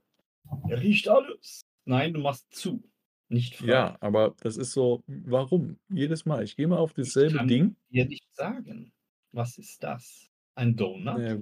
[0.69, 1.63] Er riecht alles.
[1.87, 2.83] Nein, du machst zu.
[3.29, 3.67] Nicht frei.
[3.67, 5.79] Ja, aber das ist so, warum?
[5.91, 6.43] Jedes Mal.
[6.45, 7.77] Ich gehe mal auf dasselbe kann Ding.
[7.91, 8.93] dir nicht sagen.
[9.33, 10.29] Was ist das?
[10.55, 11.19] Ein Donut?
[11.21, 11.39] Äh,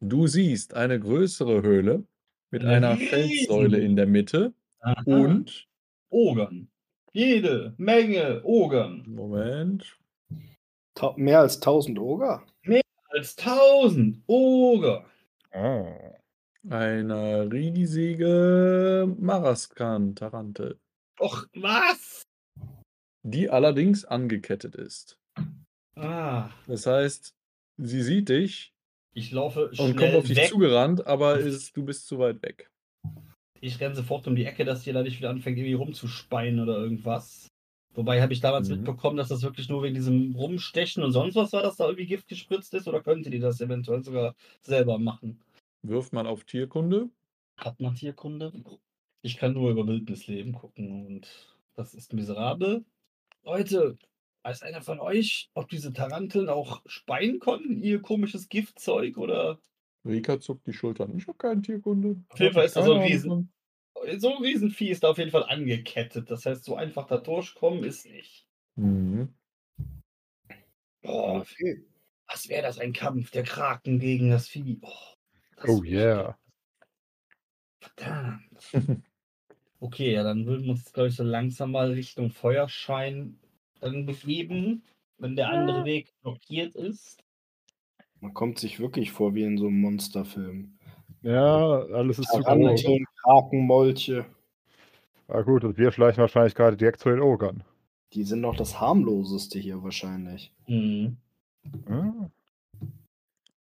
[0.00, 2.04] Du siehst eine größere Höhle
[2.50, 5.02] mit Eine einer riesen- Feldsäule in der Mitte Aha.
[5.06, 5.66] und,
[6.10, 6.68] Ogern.
[7.12, 9.04] Jede Menge Ogern.
[9.08, 9.98] Moment,
[10.94, 12.44] Ta mehr als 1000 Oger?
[13.08, 15.06] Als tausend Oger.
[15.54, 15.86] Oh.
[16.68, 20.78] eine riesige Maraskan-Tarantel,
[21.18, 22.22] Och, was?
[23.22, 25.18] die allerdings angekettet ist.
[25.96, 27.34] Ah, Das heißt,
[27.78, 28.72] sie sieht dich
[29.14, 30.50] ich laufe schnell und kommt auf dich weg.
[30.50, 32.70] zugerannt, aber ist, du bist zu weit weg.
[33.60, 36.76] Ich renne sofort um die Ecke, dass die da nicht wieder anfängt, irgendwie rumzuspeien oder
[36.76, 37.48] irgendwas.
[37.94, 38.76] Wobei habe ich damals Mhm.
[38.76, 42.06] mitbekommen, dass das wirklich nur wegen diesem Rumstechen und sonst was war, dass da irgendwie
[42.06, 45.40] Gift gespritzt ist oder könnte die das eventuell sogar selber machen?
[45.82, 47.08] Wirft man auf Tierkunde.
[47.56, 48.52] Hat man Tierkunde?
[49.22, 52.84] Ich kann nur über Wildnisleben gucken und das ist miserabel.
[53.42, 53.98] Leute,
[54.42, 59.58] weiß einer von euch, ob diese Taranteln auch speien konnten, ihr komisches Giftzeug oder
[60.04, 61.16] Rika zuckt die Schultern.
[61.18, 62.22] Ich habe keine Tierkunde.
[62.28, 63.52] Auf jeden Fall ist das Keine so ein Riesen-
[64.18, 66.30] so ein Riesenvieh ist da auf jeden Fall angekettet.
[66.30, 68.46] Das heißt, so einfach da durchkommen ist nicht.
[68.76, 69.34] Mhm.
[71.02, 71.84] Boah, Okay.
[72.28, 74.78] was wäre das ein Kampf, der Kraken gegen das Vieh.
[74.82, 74.90] Oh,
[75.56, 76.38] das Oh yeah.
[77.80, 79.02] Verdammt.
[79.78, 83.38] Okay, ja, dann würden wir uns, glaube ich, so langsam mal Richtung Feuerschein
[83.80, 84.82] dann begeben,
[85.18, 87.22] wenn der andere Weg blockiert ist.
[88.20, 90.78] Man kommt sich wirklich vor wie in so einem Monsterfilm.
[91.22, 92.44] Ja, alles ist zu groß.
[92.46, 94.24] Taranteln, Krakenmolche.
[95.28, 97.62] Ah gut, und wir schleichen wahrscheinlich gerade direkt zu den Ogern.
[98.12, 100.52] Die sind doch das harmloseste hier wahrscheinlich.
[100.68, 101.18] Mhm.
[101.86, 102.30] Hm?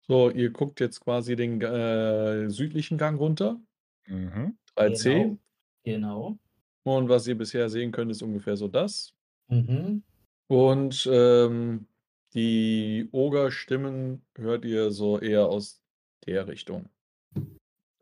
[0.08, 3.60] So, ihr guckt jetzt quasi den äh, südlichen Gang runter.
[4.08, 4.58] Mhm.
[4.76, 5.38] 3C.
[5.84, 6.38] Genau.
[6.84, 9.14] Und was ihr bisher sehen könnt, ist ungefähr so das.
[9.50, 10.04] Mhm.
[10.48, 11.88] Und ähm,
[12.34, 15.82] die Oger-Stimmen hört ihr so eher aus
[16.26, 16.90] der Richtung.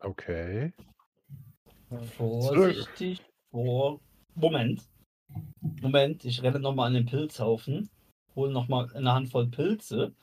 [0.00, 0.72] Okay.
[2.16, 4.00] Vorsichtig vor.
[4.34, 4.82] Moment.
[5.80, 7.88] Moment, ich renne nochmal an den Pilzhaufen,
[8.34, 10.14] hole nochmal eine Handvoll Pilze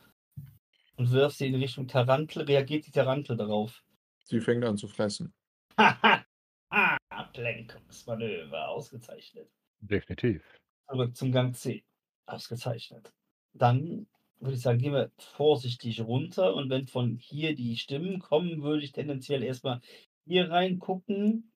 [0.95, 2.43] und wirf sie in Richtung Tarantel.
[2.43, 3.83] Reagiert die Tarantel darauf?
[4.25, 5.33] Sie fängt an zu fressen.
[5.77, 6.25] Haha!
[6.69, 8.69] ah, Ablenkungsmanöver.
[8.69, 9.49] Ausgezeichnet.
[9.79, 10.43] Definitiv.
[10.89, 11.83] Zurück zum Gang C.
[12.25, 13.11] Ausgezeichnet.
[13.53, 14.07] Dann
[14.39, 18.83] würde ich sagen, gehen wir vorsichtig runter und wenn von hier die Stimmen kommen, würde
[18.83, 19.79] ich tendenziell erstmal
[20.25, 21.51] hier reingucken.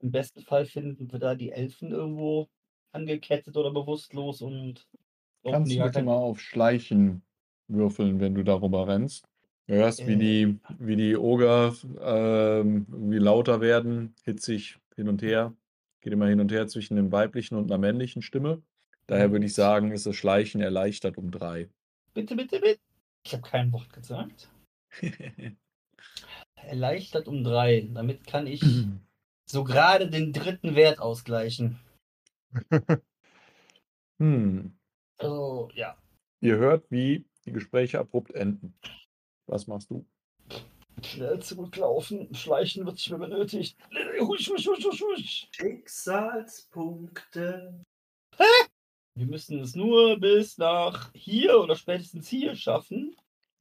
[0.00, 2.48] Im besten Fall finden wir da die Elfen irgendwo
[2.92, 4.88] angekettet oder bewusstlos und
[5.44, 7.22] Kannst die du bitte mal auf Schleichen
[7.68, 9.28] würfeln, wenn du darüber rennst?
[9.68, 10.16] Du hörst, wie Äh.
[10.16, 15.54] die, wie die Oger ähm, irgendwie lauter werden, hitzig hin und her.
[16.00, 18.62] Geht immer hin und her zwischen dem weiblichen und einer männlichen Stimme.
[19.06, 21.68] Daher würde ich sagen, ist das Schleichen erleichtert um drei.
[22.14, 22.80] Bitte, bitte, bitte.
[23.26, 24.50] Ich habe kein Wort gesagt.
[26.54, 27.88] Erleichtert um drei.
[27.92, 28.62] Damit kann ich
[29.44, 31.78] so gerade den dritten Wert ausgleichen.
[34.18, 34.78] hm.
[35.18, 35.98] Also, ja.
[36.40, 38.72] Ihr hört, wie die Gespräche abrupt enden.
[39.48, 40.06] Was machst du?
[41.02, 42.32] Schnell zurücklaufen.
[42.34, 43.78] Schleichen wird nicht mehr benötigt.
[44.20, 45.48] Husch, husch, husch, husch, husch.
[45.52, 47.82] Schicksalspunkte.
[49.14, 53.16] Wir müssen es nur bis nach hier oder spätestens hier schaffen.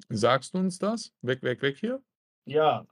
[0.09, 1.13] Sagst du uns das?
[1.21, 2.03] Weg, weg, weg hier?
[2.45, 2.85] Ja.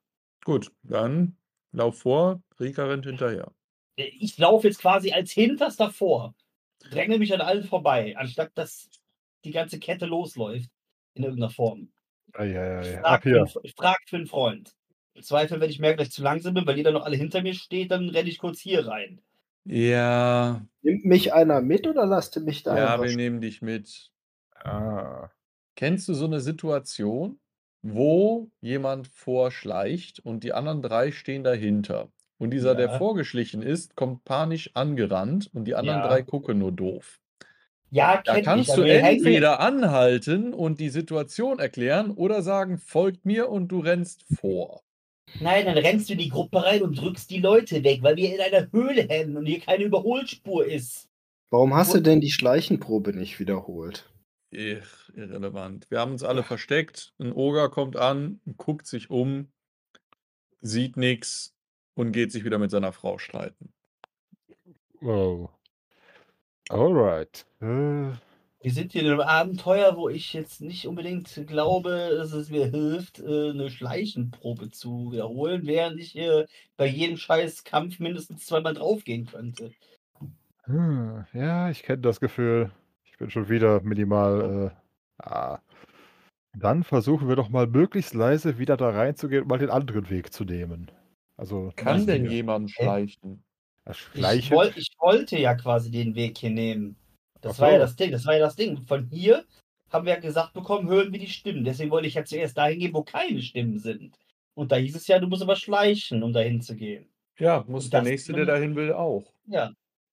[0.43, 1.38] Gut, dann
[1.72, 3.54] lauf vor, Rika rennt hinterher.
[3.98, 6.36] Ich laufe jetzt quasi als hinterster vor.
[6.80, 8.89] Dränge mich an allen vorbei, anstatt dass
[9.43, 10.70] die ganze Kette losläuft.
[11.14, 11.91] In irgendeiner Form.
[12.38, 12.97] Eieiei.
[13.03, 13.39] Ab Frag für, hier.
[13.41, 14.75] einen- frag für einen Freund.
[15.13, 17.41] Im Zweifel, wenn ich merke, dass ich zu langsam bin, weil jeder noch alle hinter
[17.41, 19.21] mir steht, dann renne ich kurz hier rein.
[19.63, 24.11] Ja, Nimmt mich einer mit oder lasst ihr mich da ja, wir nehmen dich mit.
[24.63, 25.29] Ah.
[25.75, 27.39] Kennst du so eine Situation,
[27.81, 32.09] wo jemand vorschleicht und die anderen drei stehen dahinter?
[32.38, 32.97] Und dieser, der Ja.
[32.97, 36.07] vorgeschlichen ist, kommt panisch angerannt und die anderen Ja.
[36.09, 37.19] drei gucken nur doof.
[37.96, 42.41] Ja, Da kenn kannst ich, du wir helfen- entweder anhalten und die Situation erklären oder
[42.41, 44.82] sagen, folgt mir und du rennst vor.
[45.39, 48.36] Nein, dann rennst du in die Gruppe rein und drückst die Leute weg, weil wir
[48.36, 51.08] in einer Höhle hängen und hier keine Überholspur ist.
[51.52, 54.12] Warum hast du denn die Schleichenprobe nicht wiederholt?
[54.52, 54.84] Ich,
[55.14, 55.89] irrelevant.
[55.89, 57.14] Wir haben uns alle versteckt.
[57.18, 59.48] Ein Oger kommt an, guckt sich um,
[60.62, 61.54] sieht nichts
[61.93, 63.72] und geht sich wieder mit seiner Frau streiten.
[65.00, 65.50] Wow.
[66.70, 67.45] Alright.
[67.61, 68.11] Äh,
[68.61, 72.66] Wir sind hier in einem Abenteuer, wo ich jetzt nicht unbedingt glaube, dass es mir
[72.68, 78.74] hilft, äh, eine Schleichenprobe zu wiederholen, während ich hier bei jedem scheiß Kampf mindestens zweimal
[78.74, 79.74] draufgehen könnte.
[80.66, 82.72] hm, ja, ich kenne das Gefühl.
[83.05, 84.74] Ich bin schon wieder minimal.
[85.20, 85.59] Äh, ah.
[86.57, 90.34] Dann versuchen wir doch mal möglichst leise wieder da reinzugehen und mal den anderen Weg
[90.34, 90.91] zu nehmen.
[91.38, 92.32] Also Kann denn hier.
[92.32, 93.45] jemand schleichen?
[93.86, 96.95] Das Ich, woll, ich wollte ja quasi den Weg hier nehmen.
[97.41, 97.86] Das Ach war ja so.
[97.86, 98.81] das Ding, das war ja das Ding.
[98.81, 99.45] Von hier
[99.91, 101.63] haben wir ja gesagt bekommen, hören wir die Stimmen.
[101.63, 104.17] Deswegen wollte ich ja zuerst dahin gehen, wo keine Stimmen sind.
[104.55, 107.09] Und da hieß es ja, du musst aber schleichen, um dahin zu gehen.
[107.38, 109.33] Ja, muss der Nächste, der dahin will, auch.
[109.47, 109.71] Ja,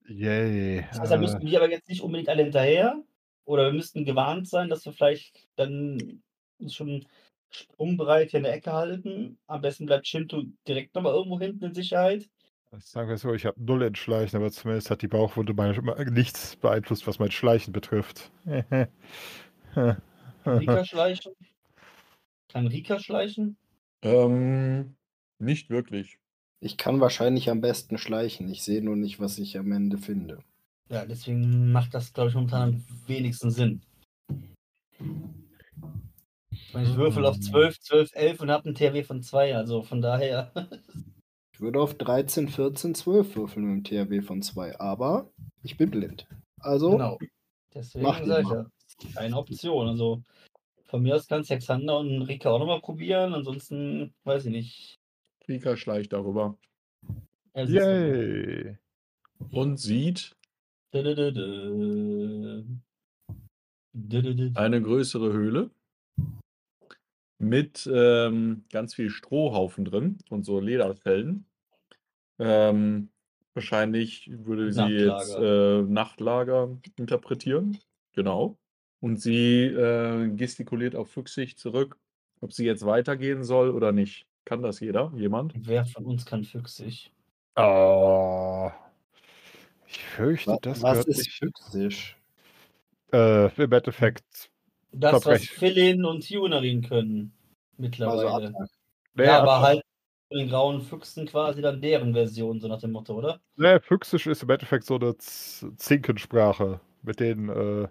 [0.09, 0.85] Yay.
[0.91, 3.03] das heißt, da Äh, müssten wir aber jetzt nicht unbedingt alle hinterher.
[3.45, 6.23] Oder wir müssten gewarnt sein, dass wir vielleicht dann
[6.69, 7.07] schon
[7.51, 9.39] sprungbereit hier in der Ecke halten.
[9.47, 12.29] Am besten bleibt Shinto direkt nochmal irgendwo hinten in Sicherheit.
[12.79, 15.79] Sagen wir so, ich habe null in Schleichen, aber zumindest hat die Bauchwunde meine,
[16.11, 18.31] nichts beeinflusst, was mein Schleichen betrifft.
[19.75, 20.01] Kann
[20.47, 21.33] Rika schleichen?
[22.49, 23.59] Kann Rika schleichen?
[24.03, 24.97] Ähm,
[25.39, 26.19] nicht wirklich.
[26.61, 28.49] Ich kann wahrscheinlich am besten schleichen.
[28.49, 30.39] Ich sehe nur nicht, was ich am Ende finde.
[30.89, 33.83] Ja, deswegen macht das, glaube ich, momentan am wenigsten Sinn.
[36.51, 39.83] Ich meine, ich würfel auf 12, 12, 11 und habe einen THW von 2, also
[39.83, 40.53] von daher.
[41.63, 45.31] Ich würde auf 13, 14, 12 würfeln mit einem THW von 2, aber
[45.63, 46.27] ich bin blind.
[46.59, 47.21] Also, genau.
[47.73, 48.67] Deswegen sage ich ja,
[49.15, 49.87] keine Option.
[49.87, 50.25] Also
[50.87, 54.99] von mir aus kann Hexander und Rika auch nochmal probieren, ansonsten weiß ich nicht.
[55.47, 56.59] Rika schleicht darüber.
[57.55, 58.77] Yay.
[59.53, 60.35] und sieht
[60.93, 61.15] eine
[64.83, 65.71] größere Höhle
[67.39, 71.47] mit ähm, ganz viel Strohhaufen drin und so Lederfellen.
[72.43, 73.09] Ähm,
[73.55, 75.79] wahrscheinlich würde sie jetzt Nachtlager.
[75.79, 77.79] äh, Nachtlager interpretieren.
[78.15, 78.59] Genau.
[79.01, 81.97] Und sie äh, gestikuliert auf Füchsig zurück,
[82.41, 84.27] ob sie jetzt weitergehen soll oder nicht.
[84.45, 85.13] Kann das jeder?
[85.17, 85.55] Jemand?
[85.57, 87.13] Wer von uns kann füchsig?
[87.57, 88.71] Oh.
[89.87, 91.33] Ich fürchte, das was gehört ist nicht.
[91.33, 92.17] füchsisch?
[93.13, 94.51] Äh, im Endeffekt
[94.93, 95.43] Das, was.
[95.45, 97.33] Philin und Tunerin können
[97.79, 98.53] Also mittlerweile.
[99.15, 99.83] Nee, ja, aber halt
[100.33, 103.41] den grauen Füchsen quasi dann deren Version, so nach dem Motto, oder?
[103.57, 107.89] Nee, Füchsisch ist im Endeffekt so eine Zinkensprache, mit denen äh,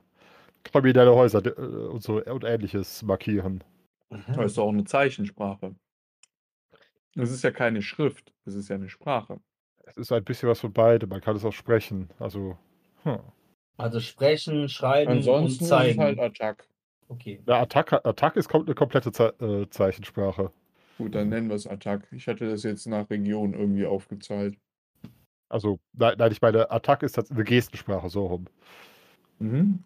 [0.64, 3.64] kriminelle Häuser äh, und so und ähnliches markieren.
[4.28, 5.76] Das ist doch auch eine Zeichensprache.
[7.16, 9.40] Es ist ja keine Schrift, es ist ja eine Sprache.
[9.86, 11.10] Es ist ein bisschen was von beidem.
[11.10, 12.10] Man kann es auch sprechen.
[12.20, 12.58] Also,
[13.04, 13.20] hm.
[13.78, 16.00] Also sprechen, schreiben Ansonsten und ist es zeigen.
[16.00, 16.68] halt Attack.
[17.08, 17.42] Okay.
[17.46, 20.52] Ja, Attack, Attack ist eine komplette Ze äh, Zeichensprache.
[20.98, 22.08] Gut, dann nennen wir es Attack.
[22.12, 24.58] Ich hatte das jetzt nach Region irgendwie aufgezahlt.
[25.50, 28.46] Also, nein, ich meine, Attack ist eine Gestensprache, so rum.
[29.40, 29.84] Mhm.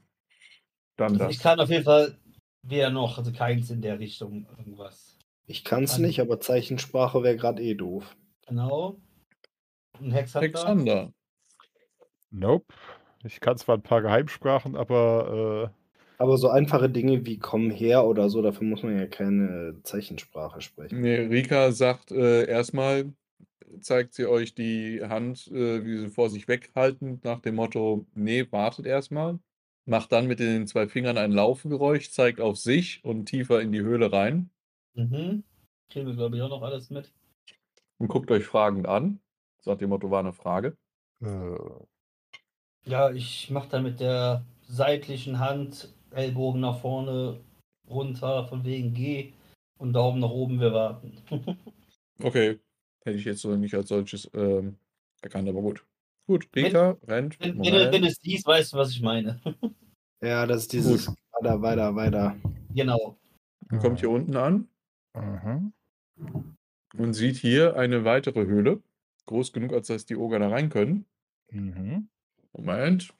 [0.97, 1.31] Dann Also das.
[1.33, 2.17] ich kann auf jeden Fall
[2.63, 5.17] weder noch, also keins in der Richtung irgendwas.
[5.47, 8.15] Ich kann's Also- nicht, aber Zeichensprache wäre gerade eh doof.
[8.47, 8.99] Genau.
[9.99, 10.39] Ein Hexhunter.
[10.39, 11.13] Alexander.
[12.31, 12.73] Nope.
[13.23, 15.73] Ich kann zwar ein paar Geheimsprachen, aber
[16.17, 20.61] Aber so einfache Dinge wie komm her oder so, dafür muss man ja keine Zeichensprache
[20.61, 21.01] sprechen.
[21.01, 23.13] Nee, Rika sagt äh, erstmal,
[23.81, 28.45] zeigt sie euch die Hand, äh, wie sie vor sich weghalten, nach dem Motto, nee,
[28.51, 29.39] wartet erstmal.
[29.85, 33.81] Macht dann mit den zwei Fingern ein Laufgeräusch, zeigt auf sich und tiefer in die
[33.81, 34.49] Höhle rein
[34.95, 35.43] Mhm.
[35.89, 37.13] Kriegen wir, glaube ich, auch noch alles mit.
[37.97, 39.19] und guckt euch fragend an.
[39.61, 40.77] Sagt dem Motto, war eine Frage.
[41.21, 41.85] äh,
[42.85, 47.39] Ja, ich mache da mit der seitlichen Hand Ellbogen nach vorne
[47.89, 49.33] runter, von wegen geh
[49.77, 51.17] und Daumen nach oben, wir warten.
[52.23, 52.59] Okay,
[53.03, 54.77] hätte ich jetzt so nicht als solches ähm,
[55.21, 55.85] erkannt, aber gut.
[56.27, 57.37] Gut, Wenn- Rika rennt.
[57.41, 59.41] wenn, wenn, wenn es siehst, weißt du, was ich meine.
[60.23, 62.35] Ja, das ist dieses weiter, weiter, weiter.
[62.73, 63.17] genau.
[63.69, 64.69] Und kommt hier unten an
[65.13, 65.73] mhm.
[66.97, 68.81] und sieht hier eine weitere Höhle.
[69.25, 71.05] Groß genug, als dass die Oger da rein können.
[71.51, 72.07] Mhm.
[72.53, 73.13] Moment.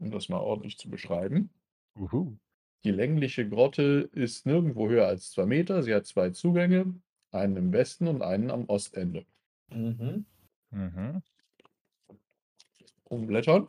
[0.00, 1.50] Um das mal ordentlich zu beschreiben.
[1.96, 2.36] Uhu.
[2.84, 5.82] Die längliche Grotte ist nirgendwo höher als zwei Meter.
[5.82, 6.94] Sie hat zwei Zugänge,
[7.30, 9.24] einen im Westen und einen am Ostende.
[9.70, 10.26] Mhm.
[10.70, 11.22] Mhm.
[13.04, 13.68] Umblättern.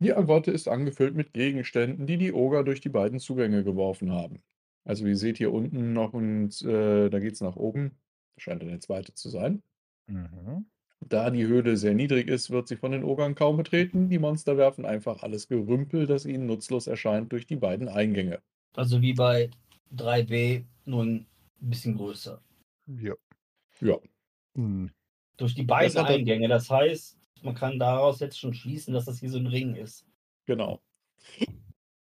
[0.00, 4.42] Die Grotte ist angefüllt mit Gegenständen, die die Oger durch die beiden Zugänge geworfen haben.
[4.84, 7.98] Also ihr seht hier unten noch, und äh, da geht es nach oben.
[8.34, 9.62] Das scheint dann der zweite zu sein.
[10.06, 10.66] Mhm.
[11.08, 14.08] Da die Höhle sehr niedrig ist, wird sie von den Ogern kaum betreten.
[14.08, 18.40] Die Monster werfen einfach alles Gerümpel, das ihnen nutzlos erscheint, durch die beiden Eingänge.
[18.74, 19.50] Also wie bei
[19.94, 21.26] 3B, nur ein
[21.60, 22.40] bisschen größer.
[22.86, 23.14] Ja.
[23.80, 23.98] Ja.
[24.56, 24.90] Hm.
[25.36, 26.48] Durch die beiden er- Eingänge.
[26.48, 30.06] Das heißt, man kann daraus jetzt schon schließen, dass das hier so ein Ring ist.
[30.46, 30.80] Genau.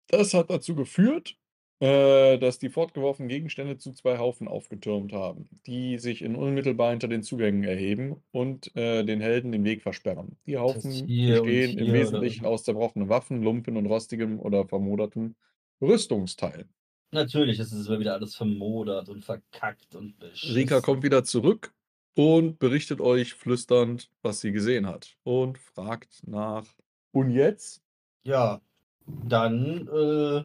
[0.09, 1.37] Das hat dazu geführt,
[1.83, 7.09] äh, dass die fortgeworfenen Gegenstände zu zwei Haufen aufgetürmt haben, die sich in unmittelbar hinter
[7.09, 10.37] den Zugängen erheben und äh, den Helden den Weg versperren.
[10.47, 15.35] Die Haufen bestehen im oder- Wesentlichen aus zerbrochenen Waffen, Lumpen und rostigem oder vermodertem
[15.81, 16.67] Rüstungsteil.
[17.11, 20.55] Natürlich ist es wieder alles vermodert und verkackt und beschissen.
[20.55, 21.75] Rika kommt wieder zurück
[22.15, 26.65] und berichtet euch flüsternd, was sie gesehen hat und fragt nach.
[27.11, 27.83] Und jetzt?
[28.23, 28.61] Ja,
[29.27, 30.45] dann, äh,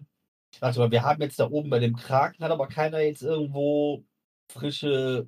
[0.62, 4.04] warte mal, wir haben jetzt da oben bei dem Kraken, hat aber keiner jetzt irgendwo
[4.50, 5.28] frische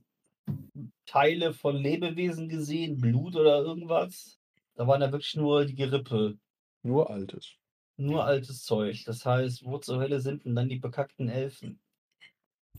[1.05, 4.39] Teile von Lebewesen gesehen, Blut oder irgendwas?
[4.75, 6.37] Da waren ja wirklich nur die Gerippe,
[6.83, 7.55] Nur Altes.
[7.97, 9.03] nur altes Zeug.
[9.05, 11.79] Das heißt, wo zur Hölle sind denn dann die bekackten Elfen?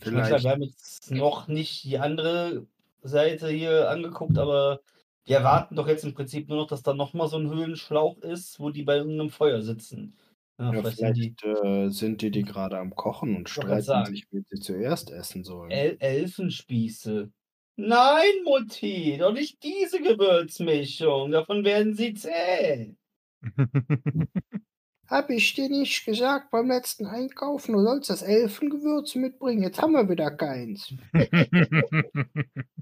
[0.00, 0.44] Ich meine, Vielleicht.
[0.44, 2.66] wir haben jetzt noch nicht die andere
[3.02, 4.80] Seite hier angeguckt, aber
[5.28, 8.58] die erwarten doch jetzt im Prinzip nur noch, dass da nochmal so ein Höhlenschlauch ist,
[8.60, 10.16] wo die bei irgendeinem Feuer sitzen.
[10.60, 13.68] Ja, Ja, vielleicht sind die vielleicht äh, sind die, die gerade am Kochen und wollte
[13.68, 14.14] grad streiten sagen.
[14.14, 15.70] sich, wie sie zuerst essen sollen.
[15.70, 17.32] El Elfenspieße.
[17.76, 21.30] Nein, Mutti, doch nicht diese Gewürzmischung.
[21.30, 22.94] Davon werden sie zäh.
[25.08, 29.62] Hab ich dir nicht gesagt beim letzten Einkaufen, du sollst das Elfengewürz mitbringen?
[29.62, 30.92] Jetzt haben wir wieder keins.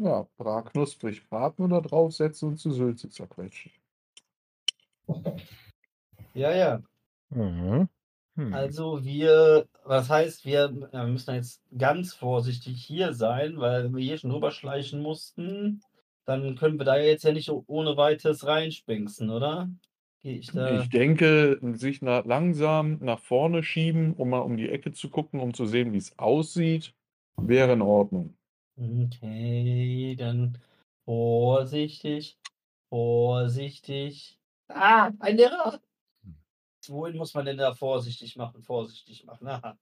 [0.00, 3.72] Ja, brat knusprig braten oder draufsetzen und zu Sülze zerquetschen.
[6.38, 6.82] Ja, ja.
[7.30, 7.88] Mhm.
[8.36, 8.54] Hm.
[8.54, 14.18] Also wir, was heißt, wir, müssen jetzt ganz vorsichtig hier sein, weil wenn wir hier
[14.18, 15.82] schon rüberschleichen mussten,
[16.24, 19.68] dann können wir da jetzt ja nicht ohne weiteres reinspinksen, oder?
[20.22, 20.54] Ich.
[20.54, 25.40] Ich denke, sich na langsam nach vorne schieben, um mal um die Ecke zu gucken,
[25.40, 26.94] um zu sehen, wie es aussieht,
[27.36, 28.36] wäre in Ordnung.
[28.76, 30.58] Okay, dann
[31.04, 32.38] vorsichtig,
[32.88, 34.38] vorsichtig.
[34.68, 35.80] Ah, ein Lehrer!
[36.90, 38.62] Wohin muss man denn da vorsichtig machen?
[38.62, 39.48] Vorsichtig machen.
[39.48, 39.78] Aha.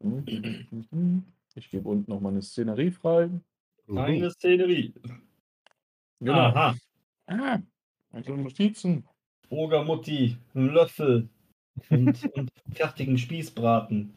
[1.56, 3.30] Ich gebe unten noch mal eine Szenerie frei.
[3.86, 4.92] Keine Szenerie.
[6.18, 6.38] Genau.
[6.38, 6.74] Aha.
[7.26, 7.60] Ah,
[8.10, 9.06] also Notizen.
[9.50, 11.28] Ogermutti, ein Löffel
[11.90, 14.14] und, und fertigen Spießbraten.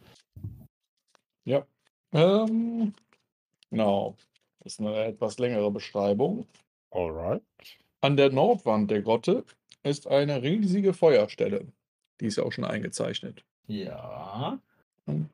[1.45, 1.65] Ja.
[2.11, 2.93] Ähm,
[3.69, 4.15] genau.
[4.59, 6.47] Das ist eine etwas längere Beschreibung.
[6.91, 7.43] Alright.
[8.01, 9.45] An der Nordwand der Grotte
[9.83, 11.71] ist eine riesige Feuerstelle.
[12.19, 13.43] Die ist ja auch schon eingezeichnet.
[13.67, 14.59] Ja.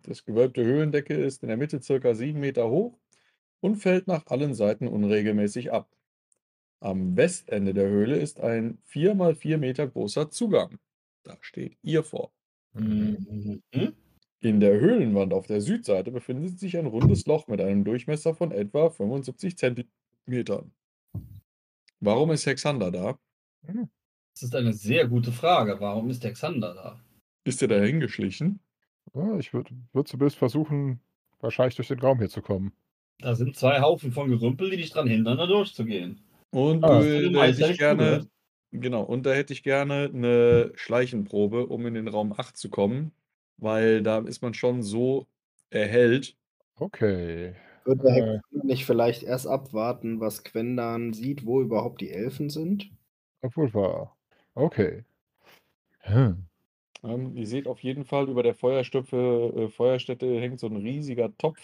[0.03, 2.97] Das gewölbte Höhlendecke ist in der Mitte circa sieben Meter hoch
[3.59, 5.89] und fällt nach allen Seiten unregelmäßig ab.
[6.79, 10.77] Am Westende der Höhle ist ein 4 mal 4 Meter großer Zugang.
[11.23, 12.31] Da steht ihr vor.
[12.73, 13.63] Mhm.
[14.41, 18.51] In der Höhlenwand auf der Südseite befindet sich ein rundes Loch mit einem Durchmesser von
[18.51, 20.73] etwa 75 Zentimetern.
[22.01, 23.17] Warum ist Hexander da?
[24.33, 25.79] Das ist eine sehr gute Frage.
[25.79, 26.99] Warum ist der Xander da?
[27.45, 28.59] Ist er da hingeschlichen?
[29.13, 31.01] Ja, ich würde würd zumindest versuchen,
[31.39, 32.73] wahrscheinlich durch den Raum hier zu kommen.
[33.19, 36.21] Da sind zwei Haufen von Gerümpel, die dich dran hindern, da durchzugehen.
[36.51, 38.27] Und Ah, ist da hätte ich gerne,
[38.71, 43.11] genau, und da hätte ich gerne eine Schleichenprobe, um in den Raum 8 zu kommen,
[43.57, 45.27] weil da ist man schon so
[45.69, 46.35] erhellt.
[46.75, 47.55] Okay.
[47.85, 48.39] Würde der Äh.
[48.63, 52.89] Nicht vielleicht erst abwarten, was Quendan sieht, wo überhaupt die Elfen sind?
[53.41, 54.17] Obwohl wahr.
[54.55, 55.03] Okay.
[56.01, 56.45] Hm.
[57.03, 61.35] Ähm, ihr seht auf jeden Fall, über der Feuerstöpfe, äh, Feuerstätte hängt so ein riesiger
[61.37, 61.59] Topf.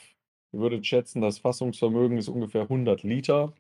[0.51, 3.53] Ihr würdet schätzen, das Fassungsvermögen ist ungefähr 100 Liter.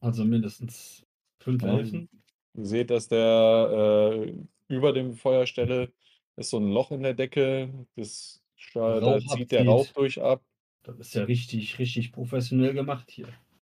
[0.00, 1.06] Also mindestens
[1.40, 1.78] fünf Ja.
[1.78, 2.08] Elfen.
[2.54, 4.34] Ihr seht, dass der äh,
[4.68, 5.92] über dem Feuerstelle
[6.36, 7.72] ist so ein Loch in der Decke.
[7.96, 8.42] Das,
[8.74, 9.64] da zieht der.
[9.64, 10.42] Rauch durch ab.
[10.82, 13.28] Das ist ja richtig, richtig professionell gemacht hier.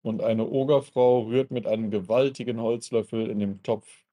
[0.02, 4.06] Und eine Ogerfrau rührt mit einem gewaltigen Holzlöffel in dem Topf,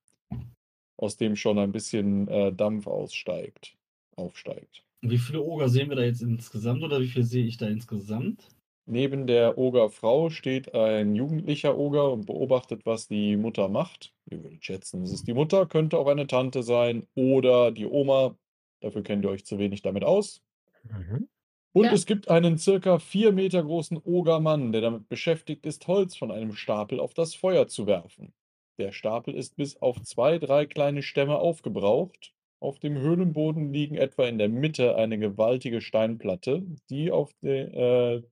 [1.01, 3.77] aus dem schon ein bisschen äh, Dampf aussteigt,
[4.17, 4.85] aufsteigt.
[5.03, 8.47] Wie viele Oger sehen wir da jetzt insgesamt oder wie viel sehe ich da insgesamt?
[8.87, 14.13] Neben der Ogerfrau steht ein jugendlicher Oger und beobachtet, was die Mutter macht.
[14.31, 18.37] Ihr würdet schätzen, es ist die Mutter, könnte auch eine Tante sein oder die Oma.
[18.81, 20.43] Dafür kennt ihr euch zu wenig damit aus.
[20.83, 21.29] Mhm.
[21.73, 21.93] Und Ja.
[21.93, 26.53] es gibt einen circa vier Meter großen Ogermann, der damit beschäftigt ist, Holz von einem
[26.53, 28.35] Stapel auf das Feuer zu werfen.
[28.81, 32.33] Der Stapel ist bis auf zwei, drei kleine Stämme aufgebraucht.
[32.61, 38.23] Auf dem Höhlenboden liegen etwa in der Mitte eine gewaltige Steinplatte, die, auf de, äh,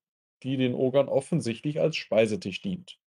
[0.43, 2.99] die den Ogern offensichtlich als Speisetisch dient.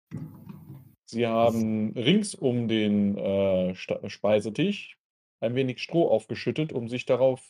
[1.06, 5.00] Sie haben rings um den äh, Speisetisch
[5.40, 7.44] ein wenig Stroh aufgeschüttet, um sich darauf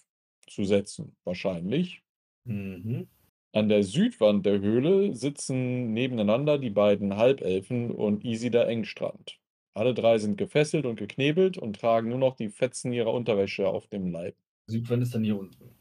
[0.47, 2.01] zu setzen, wahrscheinlich.
[2.45, 3.09] Mhm.
[3.51, 9.40] An der Südwand der Höhle sitzen nebeneinander die beiden Halbelfen und Isida Engstrand.
[9.73, 13.87] Alle drei sind gefesselt und geknebelt und tragen nur noch die Fetzen ihrer Unterwäsche auf
[13.87, 14.35] dem Leib.
[14.67, 15.75] Südwand ist dann hier unten.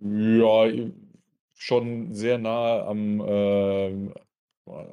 [0.00, 0.70] Ja,
[1.54, 3.22] schon sehr nahe am.
[3.26, 4.14] ähm,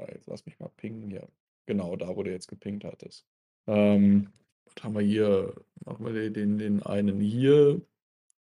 [0.09, 1.27] jetzt lass mich mal pingen hier.
[1.65, 3.25] Genau, da, wo du jetzt gepingt hattest.
[3.67, 4.31] Ähm,
[4.65, 5.53] was haben wir hier?
[5.85, 7.81] Machen wir den, den, den einen hier,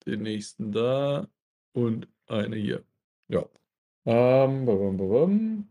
[0.05, 1.27] den nächsten da
[1.73, 2.83] und eine hier.
[3.27, 3.45] Ja.
[4.05, 5.67] Ähm, bum, bum, bum.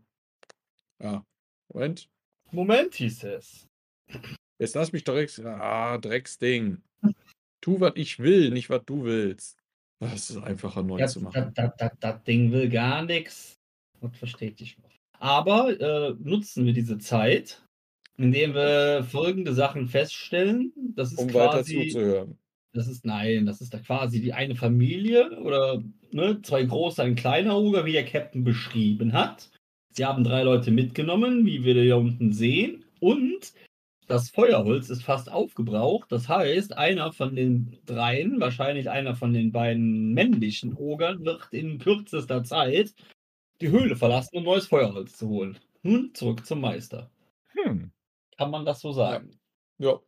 [0.99, 1.23] Ah,
[1.69, 2.09] Moment.
[2.51, 3.67] Moment, hieß es.
[4.59, 5.39] Jetzt lass mich direkt.
[5.45, 6.81] Ah, Drecksding.
[7.61, 9.57] Tu, was ich will, nicht was du willst.
[9.99, 11.53] Das ist einfacher neu Das, zu machen.
[11.99, 13.57] das, Ding will gar nichts.
[13.99, 14.91] Und versteht dich noch.
[15.19, 17.63] Aber äh, nutzen wir diese Zeit,
[18.17, 20.71] indem wir folgende Sachen feststellen.
[20.95, 21.87] Das ist Um weiter quasi.
[21.89, 22.37] zuzuhören.
[22.73, 25.81] Das ist, nein, das ist da quasi die eine Familie oder
[26.11, 29.49] ne, zwei große, ein kleiner Oger, wie der Captain beschrieben hat.
[29.93, 32.85] Sie haben drei Leute mitgenommen, wie wir hier unten sehen.
[32.99, 33.53] Und
[34.07, 36.11] das Feuerholz ist fast aufgebraucht.
[36.11, 41.77] Das heißt, einer von den dreien, wahrscheinlich einer von den beiden männlichen Ogern, wird in
[41.77, 42.93] kürzester Zeit
[43.61, 45.57] die Höhle verlassen, um neues Feuerholz zu holen.
[45.83, 47.09] Nun zurück zum Meister.
[47.49, 47.91] Hm.
[48.37, 49.39] Kann man das so sagen?
[49.77, 49.99] Ja,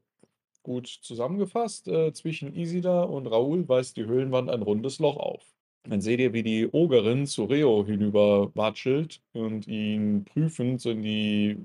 [0.64, 1.88] gut zusammengefasst.
[1.88, 5.44] Äh, zwischen Isida und Raoul weist die Höhlenwand ein rundes Loch auf.
[5.84, 11.02] Dann seht ihr, wie die Ogerin zu Reo hinüber watschelt und ihn prüfend so in
[11.02, 11.58] die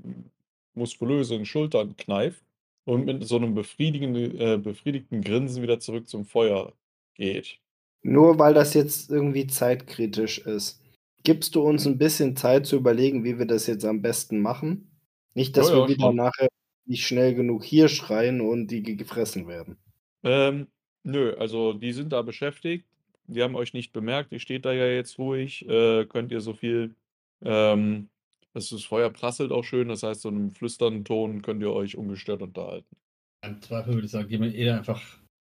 [0.75, 2.43] muskulösen Schultern kneift
[2.85, 6.73] und mit so einem befriedigenden, äh, befriedigten Grinsen wieder zurück zum Feuer
[7.15, 7.61] geht.
[8.03, 10.81] Nur weil das jetzt irgendwie zeitkritisch ist.
[11.25, 14.91] Gibst du uns ein bisschen Zeit zu überlegen, wie wir das jetzt am besten machen?
[15.35, 16.49] Nicht, dass Ja, wir ja, wieder nachher
[16.87, 19.79] nicht schnell genug hier schreien und die ge- gefressen werden.
[20.23, 20.69] Ähm,
[21.03, 22.87] nö, also die sind da beschäftigt.
[23.27, 24.33] Die haben euch nicht bemerkt.
[24.33, 25.67] Ihr steht da ja jetzt ruhig.
[25.69, 26.95] Äh, könnt ihr so viel.
[27.43, 28.09] Ähm,
[28.55, 29.89] das, das Feuer prasselt auch schön.
[29.89, 32.97] Das heißt, so einem flüsternden Ton könnt ihr euch ungestört unterhalten.
[33.45, 35.03] Im Zweifel würde ich sagen, gehen wir eher einfach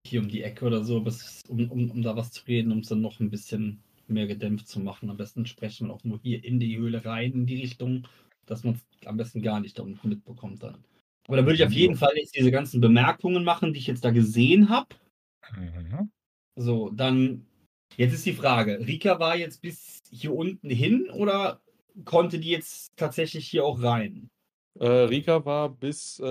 [0.06, 2.78] hier um die Ecke oder so, bis, um, um, um da was zu reden, um
[2.78, 5.10] es dann noch ein bisschen mehr gedämpft zu machen.
[5.10, 8.06] Am besten sprechen wir auch nur hier in die Höhle rein, in die Richtung,
[8.46, 10.84] dass man es am besten gar nicht da unten mitbekommt dann.
[11.26, 14.04] Aber da würde ich auf jeden Fall jetzt diese ganzen Bemerkungen machen, die ich jetzt
[14.04, 14.94] da gesehen habe.
[15.56, 16.10] Mhm.
[16.54, 17.44] So, dann,
[17.96, 21.60] jetzt ist die Frage, Rika war jetzt bis hier unten hin oder
[22.04, 24.28] konnte die jetzt tatsächlich hier auch rein?
[24.78, 26.24] Äh, Rika war bis äh,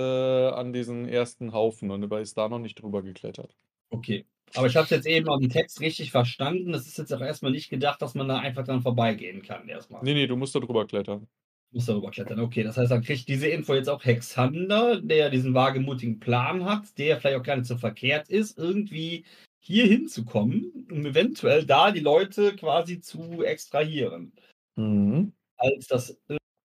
[0.48, 3.56] an diesen ersten Haufen und ist da noch nicht drüber geklettert.
[3.90, 4.24] Okay.
[4.54, 6.70] Aber ich habe es jetzt eben am Text richtig verstanden.
[6.70, 10.02] Das ist jetzt auch erstmal nicht gedacht, dass man da einfach dran vorbeigehen kann erstmal.
[10.04, 11.26] Nee, nee, du musst da drüber klettern.
[11.72, 12.38] Muss darüber klettern.
[12.38, 16.96] Okay, das heißt, dann kriegt diese Info jetzt auch Hexander, der diesen wagemutigen Plan hat,
[16.96, 19.24] der vielleicht auch gar nicht so verkehrt ist, irgendwie
[19.58, 24.32] hier hinzukommen, um eventuell da die Leute quasi zu extrahieren,
[24.76, 25.32] Mhm.
[25.56, 26.18] Als das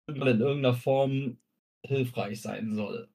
[0.08, 1.38] irgendwann in irgendeiner Form
[1.86, 3.08] hilfreich sein soll.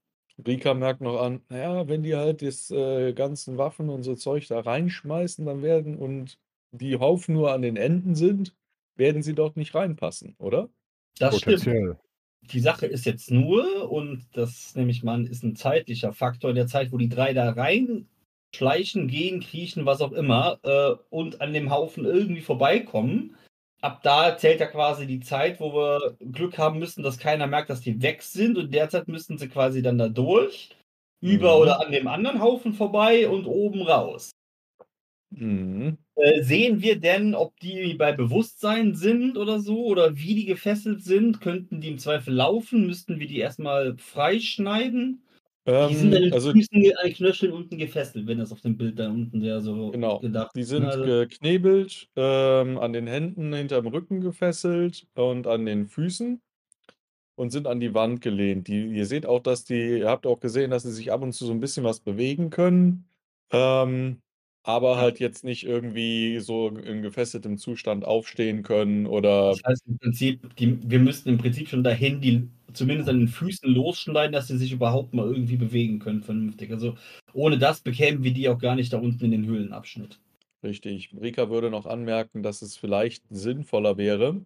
[0.47, 4.47] Rika merkt noch an, naja, wenn die halt das äh, ganzen Waffen und so Zeug
[4.49, 6.39] da reinschmeißen, dann werden und
[6.73, 8.55] die Haufen nur an den Enden sind,
[8.97, 10.69] werden sie dort nicht reinpassen, oder?
[11.19, 11.97] Das stimmt.
[12.43, 16.51] Die Sache ist jetzt nur, und das nehme ich mal an, ist ein zeitlicher Faktor
[16.51, 18.07] in der Zeit, wo die drei da rein
[18.55, 23.37] schleichen, gehen, kriechen, was auch immer, äh, und an dem Haufen irgendwie vorbeikommen.
[23.83, 27.71] Ab da zählt ja quasi die Zeit, wo wir Glück haben müssen, dass keiner merkt,
[27.71, 28.59] dass die weg sind.
[28.59, 30.71] Und derzeit müssten sie quasi dann da durch,
[31.21, 31.63] über Mhm.
[31.63, 34.33] oder an dem anderen Haufen vorbei und oben raus.
[35.31, 35.99] Mhm.
[36.17, 41.03] Äh, sehen wir denn, ob die bei Bewusstsein sind oder so oder wie die gefesselt
[41.05, 41.41] sind?
[41.41, 42.87] Könnten die im Zweifel laufen?
[42.87, 45.26] Müssten wir die erstmal freischneiden?
[45.89, 48.61] Die sind an Ähm, den also Füßen, an den Knöcheln unten gefesselt, wenn das auf
[48.61, 50.53] dem Bild da unten wäre, so Genau, gedacht.
[50.55, 56.41] die sind Also, geknebelt, ähm, an den Händen hinterm Rücken gefesselt und an den Füßen
[57.37, 58.69] und sind an die Wand gelehnt.
[58.69, 61.33] Die, ihr seht auch, dass die, ihr habt auch gesehen, dass sie sich ab und
[61.33, 63.09] zu so ein bisschen was bewegen können,
[63.53, 64.23] ähm,
[64.67, 69.97] aber halt jetzt nicht irgendwie so in gefesseltem Zustand aufstehen können oder das heißt im
[69.99, 74.49] Prinzip, die, wir müssten im Prinzip schon dahin, die zumindest an den Füßen losschneiden, dass
[74.49, 76.73] sie sich überhaupt mal irgendwie bewegen können, vernünftig.
[76.73, 76.97] Also
[77.33, 80.19] ohne das bekämen wir die auch gar nicht da unten in den Höhlenabschnitt.
[80.65, 81.11] Richtig.
[81.21, 84.45] Rika würde noch anmerken, dass es vielleicht sinnvoller wäre,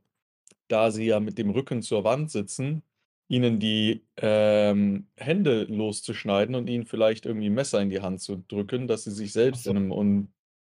[0.69, 2.83] da sie ja mit dem Rücken zur Wand sitzen,
[3.31, 8.45] ihnen die ähm, Hände loszuschneiden und ihnen vielleicht irgendwie ein Messer in die Hand zu
[8.49, 9.71] drücken, dass sie sich selbst so.
[9.71, 9.93] in einem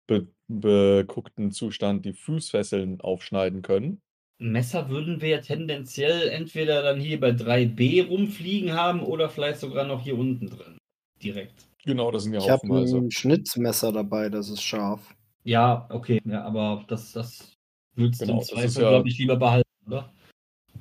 [0.07, 4.01] unbeguckten Zustand die Fußfesseln aufschneiden können.
[4.39, 9.85] Messer würden wir ja tendenziell entweder dann hier bei 3b rumfliegen haben oder vielleicht sogar
[9.85, 10.77] noch hier unten drin.
[11.21, 11.67] Direkt.
[11.85, 15.13] Genau, das sind ja Ich habe ein Schnitzmesser dabei, das ist scharf.
[15.43, 17.57] Ja, okay, ja, aber das, das
[17.95, 20.13] würdest du Genau, im Zweifel, ja- glaube ich, lieber behalten, oder?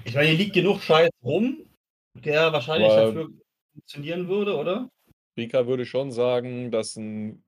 [0.05, 1.65] Ich meine, hier liegt genug Scheiß rum,
[2.15, 3.31] der wahrscheinlich Aber- dafür
[3.73, 4.89] funktionieren würde, oder?
[5.37, 7.43] Rika würde schon sagen, dass ein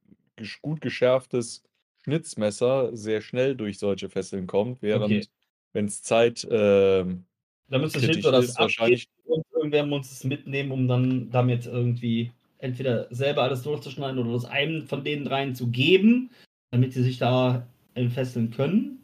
[0.62, 1.62] gut geschärftes
[2.02, 5.26] Schnitzmesser sehr schnell durch solche Fesseln kommt, während Okay.
[5.74, 7.24] wenn es Zeit ähm,
[7.68, 11.66] Da müsste kritisch Schnitt oder das wahrscheinlich und irgendwer muss es mitnehmen, um dann damit
[11.66, 16.30] irgendwie entweder selber alles durchzuschneiden oder das einem von den dreien zu geben,
[16.70, 19.03] damit sie sich da entfesseln können.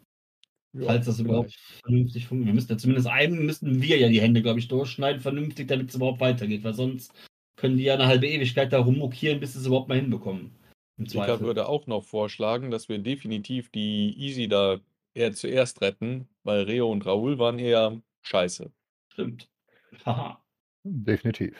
[0.73, 1.53] Ja, falls das überhaupt
[1.83, 2.47] vernünftig funktioniert.
[2.47, 5.89] Wir müssten ja zumindest einem müssten wir ja die Hände, glaube ich, durchschneiden, vernünftig, damit
[5.89, 7.13] es überhaupt weitergeht, weil sonst
[7.55, 10.51] können die ja eine halbe Ewigkeit da rummokieren, bis sie es überhaupt mal hinbekommen.
[11.07, 11.41] Zweifel.
[11.41, 14.79] würde auch noch vorschlagen, dass wir definitiv die Easy da
[15.13, 18.71] eher zuerst retten, weil Reo und Raoul waren eher scheiße.
[19.09, 19.49] Stimmt.
[20.05, 20.41] Haha.
[20.83, 21.57] Definitiv.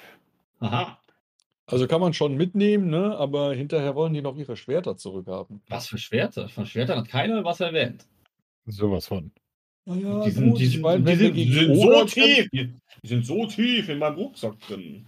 [0.60, 1.00] Haha.
[1.66, 3.16] Also kann man schon mitnehmen, ne?
[3.18, 5.62] aber hinterher wollen die noch ihre Schwerter zurückhaben.
[5.70, 6.50] Was für Schwerter?
[6.50, 8.06] Von Schwertern hat keiner was erwähnt.
[8.66, 9.32] Sowas von.
[9.86, 12.48] Naja, die sind, die sind, die sind, die sind so tief.
[12.52, 12.74] Die,
[13.04, 15.08] die sind so tief in meinem Rucksack drin.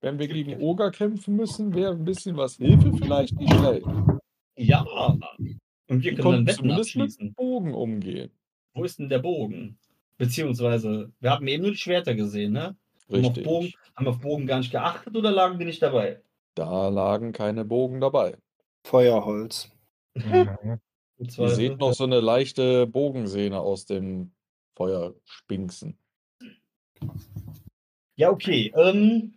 [0.00, 3.86] Wenn wir gegen Oger kämpfen müssen, wäre ein bisschen was Hilfe vielleicht nicht schlecht.
[4.56, 4.80] Ja.
[5.88, 7.34] Und wir Die können dann Wetten zumindest mit abschließen.
[7.34, 8.30] Bogen umgehen.
[8.74, 9.78] Wo ist denn der Bogen?
[10.18, 12.76] Beziehungsweise, wir haben eben nur die Schwerter gesehen, ne?
[13.12, 13.80] Haben auf, Bogen, Richtig.
[13.94, 16.20] haben auf Bogen gar nicht geachtet oder lagen die nicht dabei?
[16.54, 18.36] Da lagen keine Bogen dabei.
[18.84, 19.70] Feuerholz.
[20.14, 20.78] Mhm.
[21.22, 24.32] Ihr seht noch so eine leichte Bogensehne aus dem
[24.74, 25.96] Feuer spinksen.
[28.16, 28.72] Ja, okay.
[28.76, 29.34] Ähm,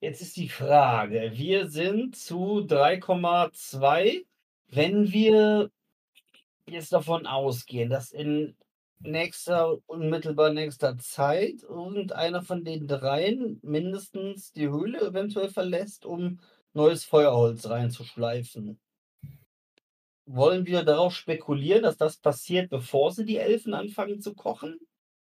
[0.00, 1.32] jetzt ist die Frage.
[1.34, 4.24] Wir sind zu 3,2.
[4.68, 5.70] Wenn wir
[6.66, 8.56] jetzt davon ausgehen, dass in
[9.00, 16.38] nächster, unmittelbar nächster Zeit irgendeiner von den dreien mindestens die Höhle eventuell verlässt, um
[16.72, 18.78] neues Feuerholz reinzuschleifen.
[20.26, 24.78] Wollen wir darauf spekulieren, dass das passiert, bevor sie die Elfen anfangen zu kochen?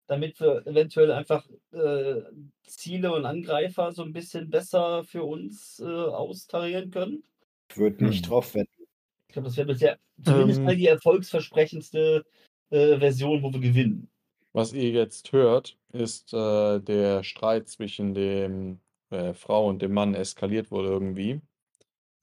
[0.07, 2.21] Damit wir eventuell einfach äh,
[2.63, 7.23] Ziele und Angreifer so ein bisschen besser für uns äh, austarieren können?
[7.71, 8.29] Ich würde nicht Hm.
[8.29, 8.85] drauf wetten.
[9.27, 10.65] Ich glaube, das wäre bisher zumindest Ähm.
[10.65, 12.23] mal die erfolgsversprechendste
[12.71, 14.09] äh, Version, wo wir gewinnen.
[14.53, 18.81] Was ihr jetzt hört, ist äh, der Streit zwischen dem
[19.11, 21.41] äh, Frau und dem Mann eskaliert wohl irgendwie.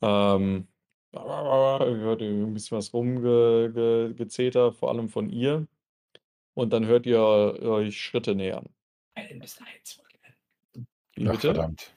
[0.03, 0.69] Ähm,
[1.17, 5.67] ihr hört ein bisschen was rumgezeter, vor allem von ihr.
[6.55, 8.67] Und dann hört ihr euch Schritte nähern.
[9.15, 10.37] Ein bis ein zurückrennen.
[11.15, 11.55] Wie Ach, bitte?
[11.55, 11.95] verdammt.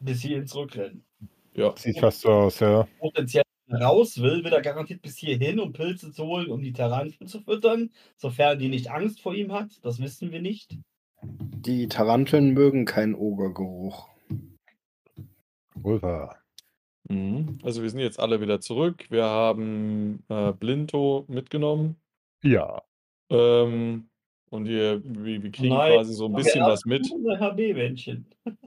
[0.00, 1.04] Bis hierhin zurückrennen.
[1.54, 1.76] Ja.
[1.76, 2.86] Sieht fast so aus, ja.
[2.98, 7.26] Potenziell raus will, will er garantiert bis hierhin, um Pilze zu holen, um die Taranten
[7.26, 7.90] zu füttern.
[8.16, 10.78] Sofern die nicht Angst vor ihm hat, das wissen wir nicht.
[11.22, 14.08] Die Taranteln mögen keinen Ogergeruch.
[15.74, 16.39] Wohl wahr.
[17.10, 17.58] Mhm.
[17.62, 19.06] Also wir sind jetzt alle wieder zurück.
[19.10, 21.96] Wir haben äh, Blinto mitgenommen.
[22.42, 22.82] Ja.
[23.30, 24.08] Ähm,
[24.50, 27.06] und wir, wir, wir kriegen Nein, quasi so ein bisschen was mit.
[27.06, 28.26] HB-Männchen.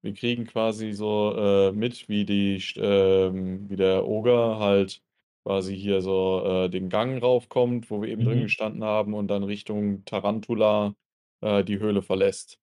[0.00, 5.02] Wir kriegen quasi so äh, mit, wie die, ähm, wie der Oger halt
[5.44, 8.42] quasi hier so äh, den Gang raufkommt, wo wir eben drin Mhm.
[8.44, 10.94] gestanden haben und dann Richtung Tarantula
[11.40, 12.60] äh, die Höhle verlässt.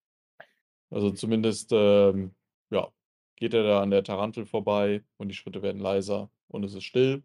[0.90, 2.36] Also zumindest, ähm,
[2.70, 2.88] ja,
[3.36, 6.84] geht er da an der Tarantel vorbei und die Schritte werden leiser und es ist
[6.84, 7.24] still.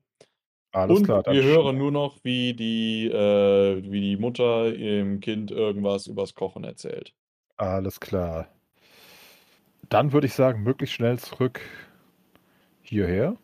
[0.72, 1.24] Alles und klar.
[1.28, 6.62] wir hören nur noch, wie die, äh, wie die Mutter ihrem Kind irgendwas übers Kochen
[6.64, 7.12] erzählt.
[7.56, 8.48] Alles klar.
[9.88, 11.60] Dann würde ich sagen, möglichst schnell zurück
[12.82, 13.36] hierher.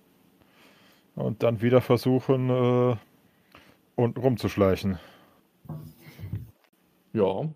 [1.17, 2.97] Und dann wieder versuchen, äh,
[3.97, 4.99] unten rumzuschleichen.
[7.13, 7.49] Ja,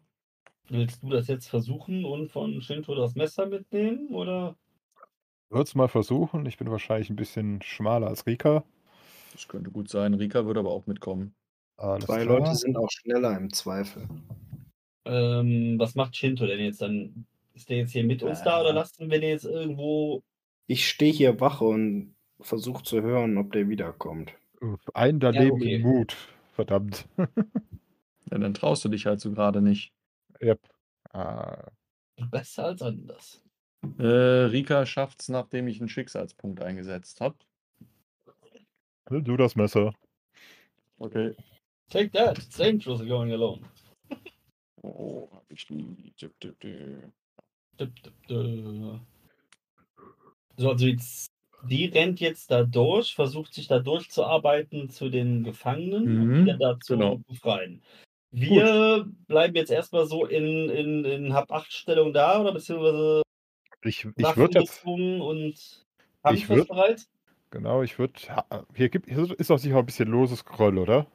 [0.71, 4.15] Willst du das jetzt versuchen und von Shinto das Messer mitnehmen?
[4.15, 4.57] Oder?
[5.51, 6.47] Würde es mal versuchen.
[6.47, 8.65] Ich bin wahrscheinlich ein bisschen schmaler als Rika.
[9.33, 10.15] das könnte gut sein.
[10.15, 11.35] Rika würde aber auch mitkommen.
[11.77, 12.39] Alles Zwei klar.
[12.39, 14.09] Leute sind auch schneller im Zweifel.
[15.07, 17.27] Ähm, was macht Shinto denn jetzt dann?
[17.55, 18.75] Ist der jetzt hier mit uns da oder Äh.
[18.75, 20.23] lassen wir den jetzt irgendwo?
[20.67, 24.33] Ich stehe hier Wache und versuche zu hören, ob der wiederkommt.
[24.95, 25.75] Ein daneben okay.
[25.77, 26.17] im Mut.
[26.53, 27.07] Verdammt.
[28.33, 29.93] Ja, dann traust du dich halt so gerade nicht.
[30.41, 30.61] yep.
[31.13, 31.73] Ah,
[32.31, 33.43] Besser als anders.
[33.99, 37.37] Äh, Rika schafft's, nachdem ich einen Schicksalspunkt eingesetzt habe.
[39.09, 39.95] du das Messer.
[40.99, 41.35] Okay.
[41.91, 42.39] Take that.
[42.39, 43.61] It's dangerous going alone.
[44.83, 46.15] Oh, hab ich die.
[46.17, 47.13] Tipp, tipp, tipp.
[47.79, 49.01] Dip, dip, dip.
[50.57, 51.31] So, also jetzt,
[51.69, 56.57] die rennt jetzt da durch, versucht sich da durchzuarbeiten zu den Gefangenen und Mhm, wieder
[56.57, 57.21] da zu genau.
[57.29, 57.83] befreien.
[58.31, 63.23] Wir bleiben jetzt erstmal so in, in, in Hab-8-Stellung da oder beziehungsweise
[63.83, 65.87] Ich, ich würde jetzt, gezwungen und
[66.27, 67.09] Ich würd- bereit?
[67.51, 68.15] genau, ich würde,
[68.75, 71.07] hier gibt, hier ist auch sicher ein bisschen loses Groll, oder?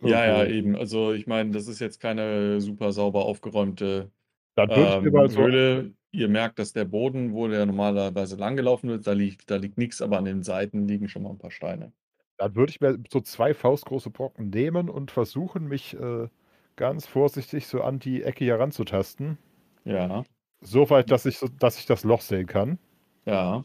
[0.00, 0.52] Ja, ja, Irgendwo.
[0.54, 0.76] eben.
[0.76, 4.12] Also ich meine, das ist jetzt keine super sauber aufgeräumte
[4.56, 5.94] Dann würde ich mir ähm, mal so, Höhle.
[6.12, 10.02] Ihr merkt, dass der Boden, wo der normalerweise langgelaufen wird, da liegt, da liegt nichts,
[10.02, 11.92] aber an den Seiten liegen schon mal ein paar Steine.
[12.36, 16.28] dann würde ich mir so zwei faustgroße Brocken nehmen und versuchen, mich äh,
[16.76, 19.38] ganz vorsichtig so an die Ecke hier ranzutasten.
[19.84, 20.24] Ja,
[20.60, 22.78] So weit, dass ich, dass ich das Loch sehen kann.
[23.26, 23.64] ja.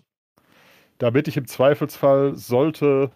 [0.97, 3.11] Damit ich im Zweifelsfall sollte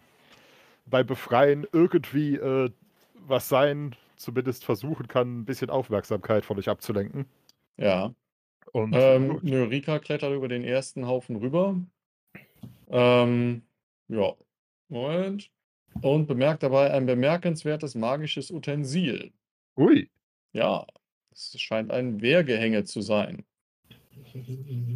[0.85, 2.71] bei Befreien irgendwie äh,
[3.15, 7.25] was sein, zumindest versuchen kann, ein bisschen Aufmerksamkeit von euch abzulenken.
[7.77, 8.13] Ja.
[8.73, 9.43] Und Ähm, gut.
[9.43, 11.81] nö, Rika klettert über den ersten Haufen rüber.
[12.89, 13.61] Ähm,
[14.07, 14.33] ja.
[14.89, 15.51] Moment.
[16.01, 19.33] Und bemerkt dabei ein bemerkenswertes magisches Utensil.
[19.77, 20.09] ui,
[20.53, 20.85] Ja,
[21.31, 23.45] es scheint ein Wehrgehänge zu sein.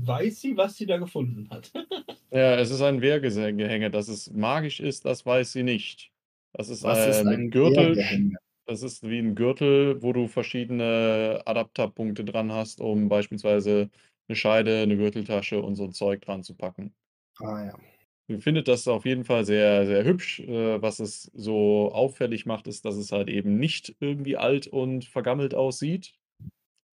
[0.06, 1.72] Weiß sie, was sie da gefunden hat?
[2.34, 3.92] Ja, es ist ein Wehrgehänge.
[3.92, 6.12] Dass es magisch ist, das weiß sie nicht.
[6.54, 7.98] Das ist, Was äh, ist ein Gürtel.
[7.98, 8.38] Wehrgehänge?
[8.66, 13.90] Das ist wie ein Gürtel, wo du verschiedene Adapterpunkte dran hast, um beispielsweise
[14.30, 16.94] eine Scheide, eine Gürteltasche und so ein Zeug dran zu packen.
[17.40, 17.80] Ah ja.
[18.28, 20.40] Ich finde das auf jeden Fall sehr, sehr hübsch.
[20.40, 25.04] Äh, was es so auffällig macht, ist, dass es halt eben nicht irgendwie alt und
[25.04, 26.14] vergammelt aussieht.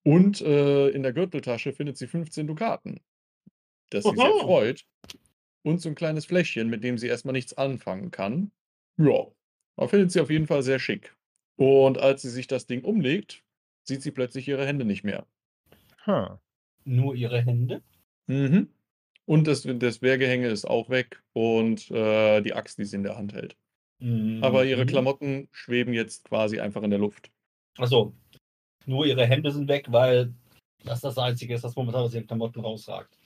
[0.09, 3.01] Und äh, in der Gürteltasche findet sie 15 Dukaten,
[3.91, 4.85] das sie sehr freut.
[5.63, 8.51] Und so ein kleines Fläschchen, mit dem sie erstmal nichts anfangen kann.
[8.97, 9.27] Ja,
[9.77, 11.15] man findet sie auf jeden Fall sehr schick.
[11.57, 13.43] Und als sie sich das Ding umlegt,
[13.83, 15.27] sieht sie plötzlich ihre Hände nicht mehr.
[16.07, 16.41] ha.
[16.85, 17.83] Nur ihre Hände?
[18.29, 18.69] Mhm.
[19.27, 23.19] Und das, das Wehrgehänge ist auch weg und äh, die Axt, die sie in der
[23.19, 23.59] Hand hält.
[24.01, 24.89] Aber ihre Mhm.
[24.89, 27.31] Klamotten schweben jetzt quasi einfach in der Luft.
[27.77, 28.15] Achso.
[28.89, 30.33] Nur ihre Hände sind weg, weil
[30.83, 33.19] das das Einzige ist, das momentan aus ihren Klamotten rausragt.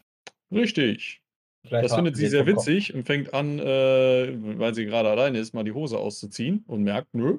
[0.51, 1.23] Richtig.
[1.65, 2.67] Vielleicht Das findet sie sehr Kopf.
[2.67, 6.83] witzig und fängt an, äh, weil sie gerade alleine ist, mal die Hose auszuziehen und
[6.83, 7.39] merkt, nö.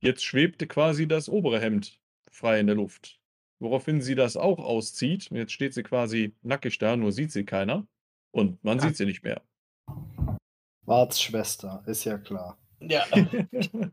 [0.00, 2.00] Jetzt schwebte quasi das obere Hemd
[2.30, 3.20] frei in der Luft.
[3.60, 5.30] Woraufhin sie das auch auszieht.
[5.30, 7.86] Jetzt steht sie quasi nackig da, nur sieht sie keiner.
[8.32, 9.42] Und man sieht sie nicht mehr.
[10.86, 12.58] Warts Schwester, ist ja klar.
[12.80, 13.04] Ja.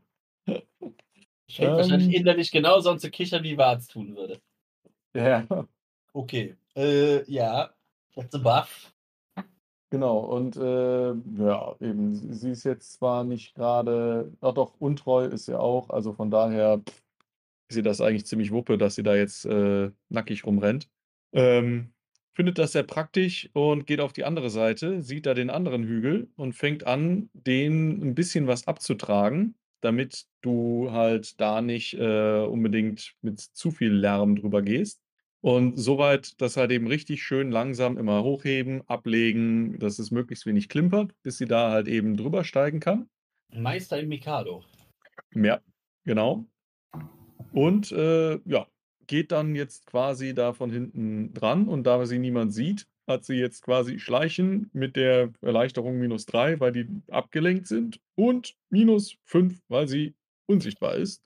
[1.56, 2.20] Fängt wahrscheinlich Ähm.
[2.22, 4.40] innerlich genauso an zu kichern, wie Warz tun würde.
[5.14, 5.46] ja.
[6.14, 6.56] Okay.
[6.76, 7.70] Äh, ja.
[8.14, 8.92] That's a buff.
[9.90, 15.44] Genau, und äh, ja, eben, sie ist jetzt zwar nicht gerade, ach doch, untreu ist
[15.44, 17.02] sie auch, also von daher pff,
[17.68, 20.88] ist sie das eigentlich ziemlich wuppe, dass sie da jetzt äh, nackig rumrennt.
[21.34, 21.92] Ähm,
[22.34, 26.30] findet das sehr praktisch und geht auf die andere Seite, sieht da den anderen Hügel
[26.36, 33.14] und fängt an, den ein bisschen was abzutragen, damit du halt da nicht äh, unbedingt
[33.20, 35.00] mit zu viel Lärm drüber gehst.
[35.40, 40.68] Und soweit, dass halt eben richtig schön langsam immer hochheben, ablegen, dass es möglichst wenig
[40.68, 43.08] klimpert, bis sie da halt eben drüber steigen kann.
[43.52, 44.62] Meister im Mikado.
[45.34, 45.60] Ja,
[46.04, 46.46] genau.
[47.52, 48.66] Und äh, ja,
[49.08, 53.34] geht dann jetzt quasi da von hinten dran und da sie niemand sieht, hat sie
[53.34, 59.60] jetzt quasi Schleichen mit der Erleichterung minus 3, weil die abgelenkt sind und minus 5,
[59.68, 60.14] weil sie
[60.46, 61.22] unsichtbar ist.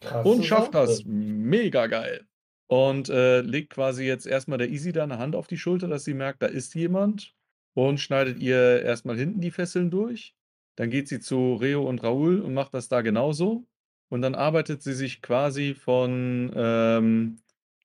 [0.00, 0.26] Krass.
[0.26, 1.04] Und schafft das.
[1.04, 2.26] Mega geil.
[2.66, 6.04] Und äh, legt quasi jetzt erstmal der Easy da eine Hand auf die Schulter, dass
[6.04, 7.34] sie merkt, da ist jemand.
[7.74, 10.34] Und schneidet ihr erstmal hinten die Fesseln durch.
[10.76, 13.66] Dann geht sie zu Reo und Raoul und macht das da genauso.
[14.08, 17.38] Und dann arbeitet sie sich quasi von ähm,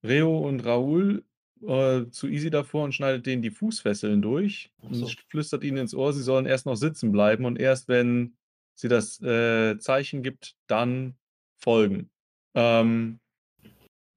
[0.03, 1.23] Reo und Raoul
[1.65, 4.71] äh, zu Easy davor und schneidet denen die Fußfesseln durch.
[4.91, 5.05] So.
[5.05, 8.35] Und flüstert ihnen ins Ohr, sie sollen erst noch sitzen bleiben und erst wenn
[8.75, 11.15] sie das äh, Zeichen gibt, dann
[11.57, 12.09] folgen.
[12.55, 13.19] Ähm,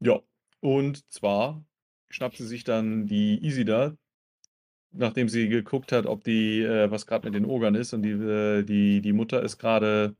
[0.00, 0.20] ja,
[0.60, 1.64] und zwar
[2.10, 3.96] schnappt sie sich dann die Easy da,
[4.92, 7.92] nachdem sie geguckt hat, ob die, äh, was gerade mit den Ogern ist.
[7.92, 10.14] Und die, äh, die, die Mutter ist gerade,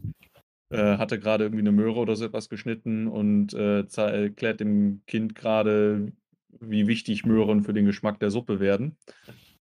[0.71, 5.35] äh, hatte gerade irgendwie eine Möhre oder so etwas geschnitten und äh, erklärt dem Kind
[5.35, 6.13] gerade,
[6.61, 8.97] wie wichtig Möhren für den Geschmack der Suppe werden.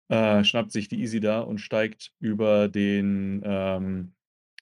[0.09, 4.13] Äh, schnappt sich die Easy da und steigt über den, ähm,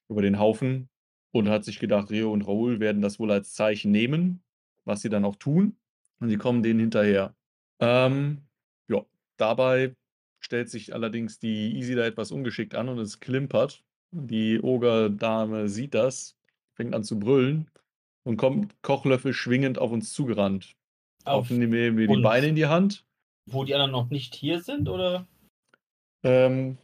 [0.09, 0.89] über den Haufen
[1.31, 4.41] und hat sich gedacht, Reo und Raoul werden das wohl als Zeichen nehmen,
[4.85, 5.77] was sie dann auch tun.
[6.19, 7.35] Und sie kommen denen hinterher.
[7.79, 8.41] Ähm,
[8.87, 9.05] ja,
[9.37, 9.95] dabei
[10.39, 13.83] stellt sich allerdings die Easy da etwas ungeschickt an und es klimpert.
[14.11, 16.37] Die Ogerdame sieht das,
[16.73, 17.69] fängt an zu brüllen
[18.23, 20.75] und kommt Kochlöffel schwingend auf uns zugerannt.
[21.25, 22.21] Auf, nehmen wir die.
[22.21, 23.03] Beine in die Hand.
[23.47, 25.27] wo die anderen noch nicht hier sind, oder?
[26.23, 26.77] Ähm,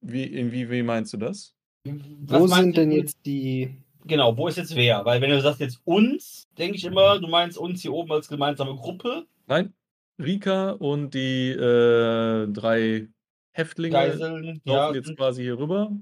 [0.00, 1.54] wie, in wie, wie meinst du das?
[1.84, 3.74] Was Wo meinst sind du denn jetzt die.
[4.04, 5.04] Genau, wo ist jetzt wer?
[5.04, 8.28] Weil wenn du sagst jetzt uns, denke ich immer, du meinst uns hier oben als
[8.28, 9.26] gemeinsame Gruppe.
[9.46, 9.74] Nein,
[10.18, 13.08] Rika und die äh, drei
[13.52, 15.92] Häftlinge Geiseln, laufen ja, jetzt quasi hier rüber,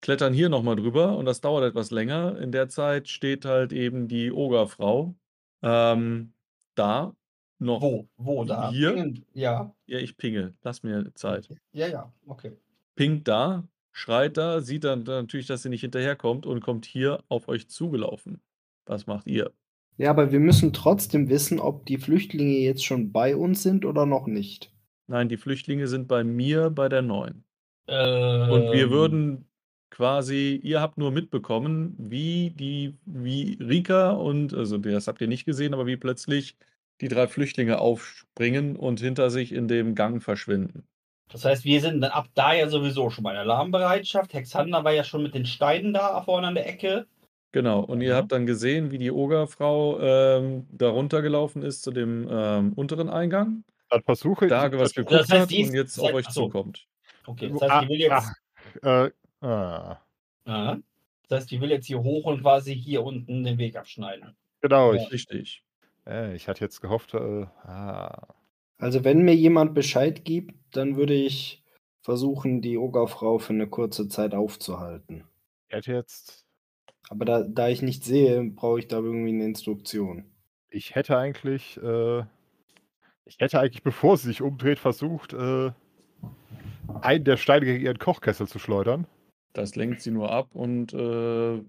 [0.00, 2.38] klettern hier nochmal drüber und das dauert etwas länger.
[2.38, 5.14] In der Zeit steht halt eben die Ogerfrau
[5.62, 6.32] ähm,
[6.76, 7.14] da
[7.60, 7.80] noch.
[7.82, 8.08] Wo?
[8.16, 8.70] Wo da?
[8.70, 8.92] Hier?
[8.92, 9.74] Pingend, Ja.
[9.86, 10.54] Ja, ich pinge.
[10.62, 11.48] Lass mir Zeit.
[11.72, 12.52] Ja, ja, okay.
[12.96, 17.48] Pinkt da, schreit da, sieht dann natürlich, dass sie nicht hinterherkommt und kommt hier auf
[17.48, 18.40] euch zugelaufen.
[18.86, 19.52] Was macht ihr?
[19.96, 24.06] Ja, aber wir müssen trotzdem wissen, ob die Flüchtlinge jetzt schon bei uns sind oder
[24.06, 24.72] noch nicht.
[25.06, 27.44] Nein, die Flüchtlinge sind bei mir bei der Neuen.
[27.86, 29.46] Ähm, Und wir würden
[29.90, 35.44] quasi, ihr habt nur mitbekommen, wie die, wie Rika und, also das habt ihr nicht
[35.44, 36.56] gesehen, aber wie plötzlich
[37.00, 40.86] die drei Flüchtlinge aufspringen und hinter sich in dem Gang verschwinden.
[41.32, 44.34] Das heißt, wir sind dann ab da ja sowieso schon bei der Alarmbereitschaft.
[44.34, 47.06] Hexander war ja schon mit den Steinen da vorne an der Ecke.
[47.52, 48.16] Genau, und ihr Mhm.
[48.16, 53.64] habt dann gesehen, wie die Ogerfrau ähm, da runtergelaufen ist zu dem ähm, unteren Eingang,
[53.88, 54.50] Dann versuche ich.
[54.50, 56.44] da was geguckt Das heißt, hat und jetzt auf euch ach so.
[56.46, 56.86] zukommt.
[57.26, 58.32] Okay, das heißt, die will jetzt.
[58.82, 59.10] Ah, äh,
[59.46, 59.96] ah.
[60.44, 60.78] Aha.
[61.28, 64.36] Das heißt, die will jetzt hier hoch und quasi hier unten den Weg abschneiden.
[64.62, 65.02] Genau, Ja.
[65.02, 65.62] ich, Richtig.
[66.10, 68.34] Äh, ich hatte jetzt gehofft, äh, ah,
[68.78, 71.64] Also, wenn mir jemand Bescheid gibt, dann würde ich
[72.02, 75.24] versuchen, die Ogerfrau für eine kurze Zeit aufzuhalten.
[75.68, 76.46] ich hätte jetzt,
[77.10, 80.24] Aber da, da ich nicht sehe, brauche ich da irgendwie eine Instruktion.
[80.70, 82.20] ich hätte eigentlich, äh,
[83.24, 85.72] ich hätte eigentlich, bevor sie sich umdreht, versucht, äh,
[87.02, 89.06] einen der Steine gegen ihren Kochkessel zu schleudern.
[89.52, 91.62] Das lenkt sie nur ab und äh,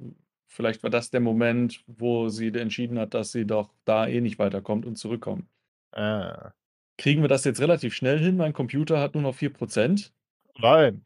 [0.51, 4.37] vielleicht war das der Moment, wo sie entschieden hat, dass sie doch da eh nicht
[4.37, 5.45] weiterkommt und zurückkommt.
[5.93, 6.51] Ah.
[6.97, 8.37] Kriegen wir das jetzt relativ schnell hin?
[8.37, 10.11] Mein Computer hat nur noch 4%.
[10.59, 11.01] Nein.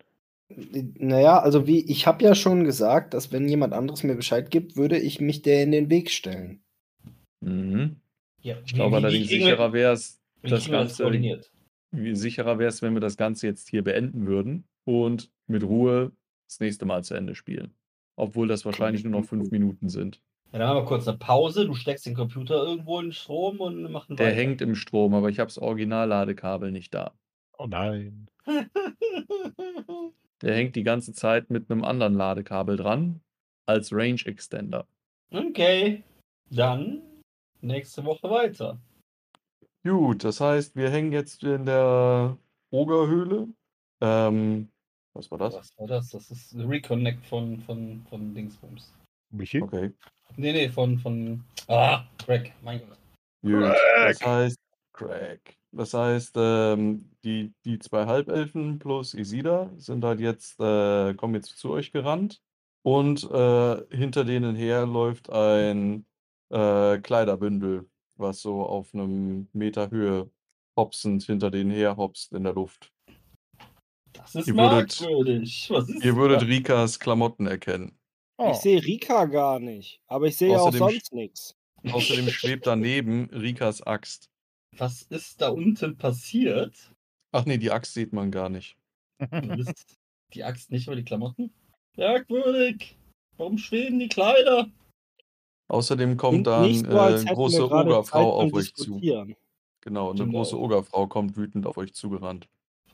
[0.50, 4.76] Naja, also wie, ich habe ja schon gesagt, dass wenn jemand anderes mir Bescheid gibt,
[4.76, 6.62] würde ich mich der in den Weg stellen.
[7.42, 7.98] Mhm.
[8.42, 11.52] Ja, Ich glaube allerdings sicherer wäre es, wie das das Ganze, koordiniert?
[11.92, 16.12] wie sicherer wäre es, wenn wir das Ganze jetzt hier beenden würden und mit Ruhe
[16.48, 17.74] das nächste Mal zu Ende spielen.
[18.16, 20.22] Obwohl das wahrscheinlich nur noch fünf Minuten sind.
[20.52, 21.66] Ja, dann machen wir kurz eine Pause.
[21.66, 24.36] Du steckst den Computer irgendwo in den Strom und machen Der weiter.
[24.38, 27.14] hängt im Strom, aber ich habe das Originalladekabel nicht da.
[27.58, 28.28] Oh nein.
[30.42, 33.22] Der hängt die ganze Zeit mit einem anderen Ladekabel dran
[33.66, 34.86] als Range Extender.
[35.32, 36.04] okay,
[36.52, 37.02] dann
[37.62, 38.80] nächste Woche weiter.
[39.84, 42.38] Gut, das heißt, wir hängen jetzt in der
[42.72, 43.48] Ogerhöhle.
[44.02, 44.70] Ähm,
[45.16, 45.56] was war das?
[45.56, 46.10] Was war das?
[46.12, 48.94] Das ist ein Reconnect von, von, von Dingsbums.
[49.32, 49.62] Michi?
[49.62, 49.92] Okay.
[50.38, 51.44] Nee, nee, von, von.
[51.68, 52.98] Ah, Craig, mein Gott.
[53.42, 54.60] Gut, das heißt,
[54.94, 55.58] Craig.
[55.72, 61.58] Das heißt, ähm, die, die zwei Halbelfen plus Isida sind halt jetzt, äh, kommen jetzt
[61.58, 62.42] zu euch gerannt.
[62.82, 66.06] Und äh, hinter denen her läuft ein
[66.50, 70.30] äh, Kleiderbündel, was so auf einem Meter Höhe
[70.78, 72.94] hopsend hinter denen her hopst in der Luft.
[74.18, 75.68] Das ist Ihr würdet- merkwürdig.
[75.70, 76.42] Was ist Ihr würdet?
[76.44, 77.98] Rikas Klamotten erkennen.
[78.38, 81.56] Oh, Ich sehe Rika gar nicht, aber ich sehe ja auch sonst nichts.
[81.90, 84.30] Außerdem schwebt daneben Rikas Axt.
[84.78, 86.92] Was ist da unten passiert?
[87.32, 88.76] Ach nee, die Axt sieht man gar nicht.
[89.58, 89.98] Ist
[90.34, 91.54] die Axt nicht über die Klamotten?
[91.96, 92.98] Merkwürdig.
[93.38, 94.68] Warum schweben die Kleider?
[95.70, 99.00] Außerdem kommt dann äh, eine wir große Ogerfrau auf euch zu.
[99.82, 100.32] Genau, eine Genau.
[100.32, 102.48] große Ogerfrau kommt wütend auf euch zugerannt.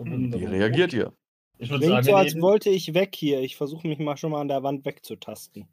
[0.05, 0.47] Wie Verwunderung.
[0.47, 1.13] reagiert ihr?
[1.57, 3.41] Ich würde sagen, so, als wollte ich weg hier.
[3.41, 5.67] Ich versuche mich mal schon mal an der Wand wegzutasten.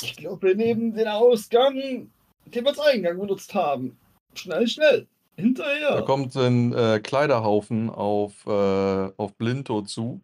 [0.00, 2.10] ich glaube, wir nehmen den Ausgang,
[2.46, 3.98] den wir als Eingang benutzt haben.
[4.34, 5.06] Schnell, schnell.
[5.36, 5.96] Hinterher.
[5.96, 8.50] Da kommt ein äh, Kleiderhaufen auf, äh,
[9.16, 10.22] auf Blinto zu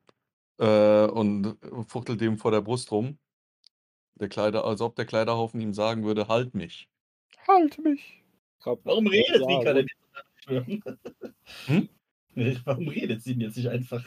[0.59, 1.57] äh, und
[1.87, 3.19] fuchtelt dem vor der Brust rum.
[4.17, 6.89] Der Kleider, als ob der Kleiderhaufen ihm sagen würde, halt mich.
[7.47, 8.23] halt mich.
[8.63, 9.87] Glaub, Warum redet Rika denn?
[11.67, 11.89] Hm?
[12.65, 14.05] Warum redet sie denn jetzt nicht einfach?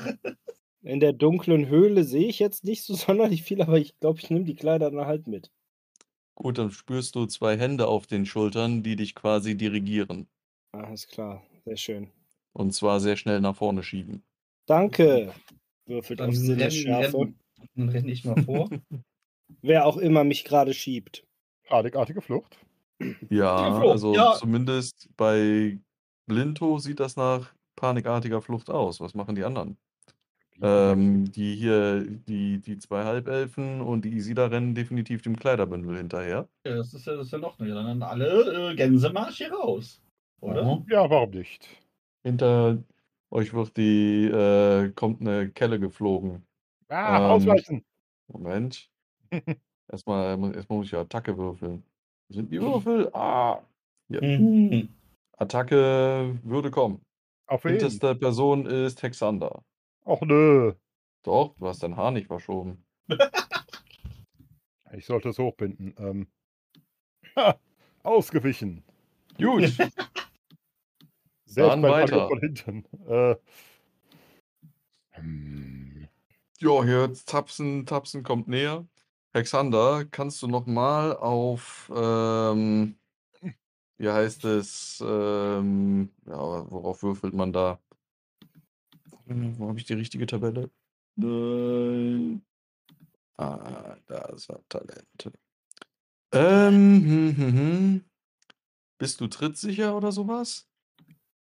[0.83, 4.29] in der dunklen Höhle sehe ich jetzt nicht so sonderlich viel, aber ich glaube, ich
[4.29, 5.51] nehme die Kleider dann halt mit.
[6.35, 10.27] Gut, dann spürst du zwei Hände auf den Schultern, die dich quasi dirigieren.
[10.71, 12.09] Alles klar, sehr schön.
[12.53, 14.23] Und zwar sehr schnell nach vorne schieben.
[14.65, 15.33] Danke.
[15.85, 17.17] Würfelt Dann auf renn, Sinnesschärfe.
[17.17, 17.39] renn,
[17.75, 18.69] dann renn ich mal vor.
[19.61, 21.25] Wer auch immer mich gerade schiebt.
[21.67, 22.57] Panikartige Flucht.
[23.29, 24.33] Ja, also ja.
[24.33, 25.79] zumindest bei
[26.27, 28.99] Blinto sieht das nach panikartiger Flucht aus.
[28.99, 29.77] Was machen die anderen?
[30.63, 36.47] Ähm, die hier, die, die zwei Halbelfen und die Isida rennen definitiv dem Kleiderbündel hinterher.
[36.65, 37.73] Ja, das ist ja, das ist ja noch nicht.
[37.73, 40.01] Dann alle äh, Gänsemarsch hier raus.
[40.39, 40.83] Oder?
[40.87, 41.67] Ja, warum nicht?
[42.23, 42.77] Hinter
[43.31, 46.45] euch wird die, äh, kommt eine Kelle geflogen.
[46.89, 47.85] Ah, Ähm, ausweichen.
[48.27, 48.89] Moment.
[49.91, 51.83] Erstmal, erstmal muss ich ja Attacke würfeln.
[52.29, 53.09] Sind die Würfel?
[53.13, 53.59] Ah!
[54.07, 54.21] Ja.
[54.21, 54.87] Mhm.
[55.37, 57.01] Attacke würde kommen.
[57.51, 57.71] Auf wen?
[57.71, 59.65] Hinterste Person ist Hexander.
[60.05, 60.73] Och nö.
[61.23, 62.85] Doch, du hast dein Haar nicht verschoben.
[64.93, 65.95] Ich sollte es hochbinden.
[65.99, 66.27] Ähm.
[67.37, 67.57] Ha,
[68.03, 68.83] ausgewichen.
[69.37, 69.63] Gut,
[71.45, 72.27] Sehr Dann weiter.
[72.27, 72.85] Von hinten.
[73.07, 73.35] Äh.
[75.11, 76.09] Hm.
[76.59, 78.85] ja, hier Tapsen, Tapsen kommt näher.
[79.31, 82.97] Hexander, kannst du noch mal auf, ähm,
[84.01, 86.35] wie heißt es, ähm, ja,
[86.71, 87.79] worauf würfelt man da?
[89.27, 90.69] Hm, Wo habe ich die richtige Tabelle?
[91.15, 92.41] Nein.
[93.37, 95.31] Ah, da ist er, Talente.
[96.33, 98.05] Ähm, hm, hm, hm.
[98.99, 100.67] Bist du trittsicher oder sowas?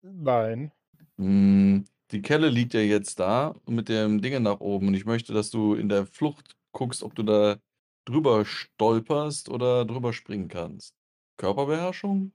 [0.03, 0.71] Nein.
[1.17, 5.33] Hm, die Kelle liegt ja jetzt da mit dem Dinge nach oben und ich möchte,
[5.33, 7.57] dass du in der Flucht guckst, ob du da
[8.05, 10.93] drüber stolperst oder drüber springen kannst.
[11.37, 12.33] Körperbeherrschung?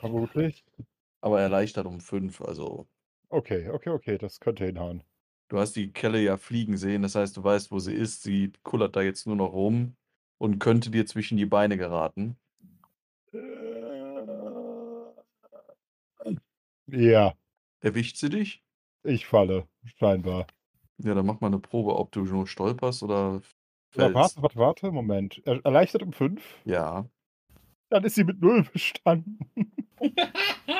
[0.00, 0.64] Vermutlich.
[1.20, 2.88] Aber erleichtert um 5, also
[3.30, 5.02] Okay, okay, okay, das könnte hinhauen.
[5.48, 8.22] du hast die Kelle ja fliegen sehen, das heißt, du weißt, wo sie ist.
[8.22, 9.96] Sie kullert da jetzt nur noch rum
[10.38, 12.38] und könnte dir zwischen die Beine geraten.
[16.86, 17.36] Ja,
[17.80, 18.62] Erwischt sie dich?
[19.02, 20.46] ich falle, scheinbar.
[20.98, 23.40] Ja, dann mach mal eine Probe, ob du nur stolperst oder
[23.96, 24.14] Ja, fällst.
[24.14, 25.42] warte, warte, warte, Moment.
[25.44, 26.42] Er- Erleichtert um 5?
[26.64, 27.08] Ja.
[27.90, 29.38] Dann ist sie mit 0 bestanden.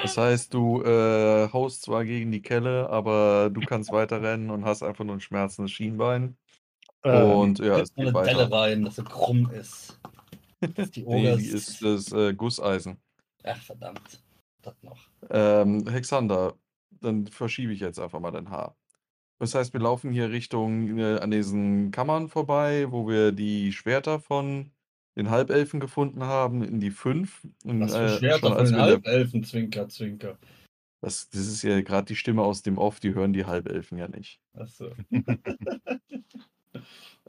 [0.03, 4.65] Das heißt, du äh, haust zwar gegen die Kelle, aber du kannst weiter rennen und
[4.65, 6.37] hast einfach nur ein schmerzendes Schienbein.
[7.03, 8.53] Ähm, und ja, es geht eine Delle weiter.
[8.53, 10.01] rein, dass sie krumm ist.
[10.75, 13.01] Dass die Nee, Oger die ist das äh, Gusseisen.
[13.45, 14.23] Ach, verdammt.
[14.63, 15.09] Das noch.
[15.31, 16.55] Ähm, Hexander,
[17.01, 18.77] dann verschiebe ich jetzt einfach mal dein Haar.
[19.41, 24.21] Das heißt, wir laufen hier Richtung äh, an diesen Kammern vorbei, wo wir die Schwerter
[24.21, 24.71] von
[25.19, 27.47] den Halbelfen gefunden haben, in die fünf.
[27.65, 30.39] Und, Was für äh, Schwerter von den Halbelfen, Zwinker, Zwinker.
[31.01, 34.09] Das, das ist ja gerade die Stimme aus dem Off, die hören die Halbelfen ja
[34.09, 34.41] nicht.
[34.55, 34.91] Achso.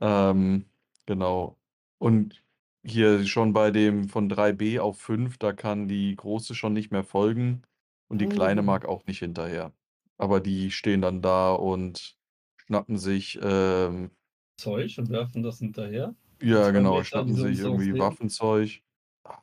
[0.01, 0.65] Ähm,
[1.05, 1.57] genau.
[1.97, 2.41] Und
[2.85, 7.03] hier schon bei dem von 3b auf 5, da kann die große schon nicht mehr
[7.03, 7.63] folgen
[8.07, 8.65] und die kleine Oh.
[8.65, 9.73] mag auch nicht hinterher.
[10.17, 12.15] Aber die stehen dann da und
[12.57, 14.11] schnappen sich, ähm,
[14.57, 16.15] Zeug und werfen das hinterher.
[16.41, 17.99] Ja genau, schnappen die sie sich irgendwie aufnehmen.
[17.99, 18.81] Waffenzeug.
[19.23, 19.37] Ah,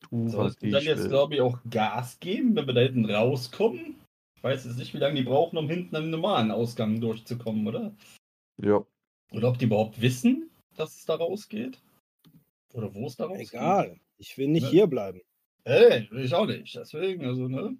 [0.00, 1.08] Tu, was wir dann ich jetzt, will.
[1.08, 3.96] glaube ich, auch Gas geben, wenn wir da hinten rauskommen?
[4.36, 7.94] Ich weiß jetzt nicht, wie lange die brauchen, um hinten am normalen Ausgang durchzukommen, oder?
[8.62, 8.84] Ja,
[9.32, 11.80] Oder ob die überhaupt wissen, dass es da rausgeht?
[12.74, 13.48] Oder wo es da rausgeht?
[13.54, 13.98] Egal.
[14.18, 14.68] Ich will nicht Ne?
[14.70, 15.22] hier bleiben.
[15.64, 16.74] Ey, will ich auch nicht.
[16.76, 17.76] Deswegen, also, ne?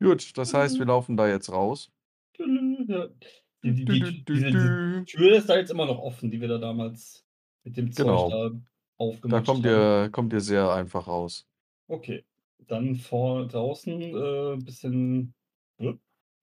[0.00, 0.88] gut, das heißt, wir Mhm.
[0.90, 1.90] laufen da jetzt raus.
[2.38, 5.04] Die, die, die, dü.
[5.04, 7.24] Tür ist da jetzt immer noch offen, die wir da damals
[7.68, 8.30] mit dem Zeug Genau.
[8.30, 8.60] da Da
[8.96, 10.04] aufgemacht kommt haben.
[10.04, 11.46] ihr, kommt ihr sehr einfach raus.
[11.88, 12.24] Okay.
[12.66, 15.34] Dann vor draußen äh, ein bisschen
[15.78, 15.94] äh,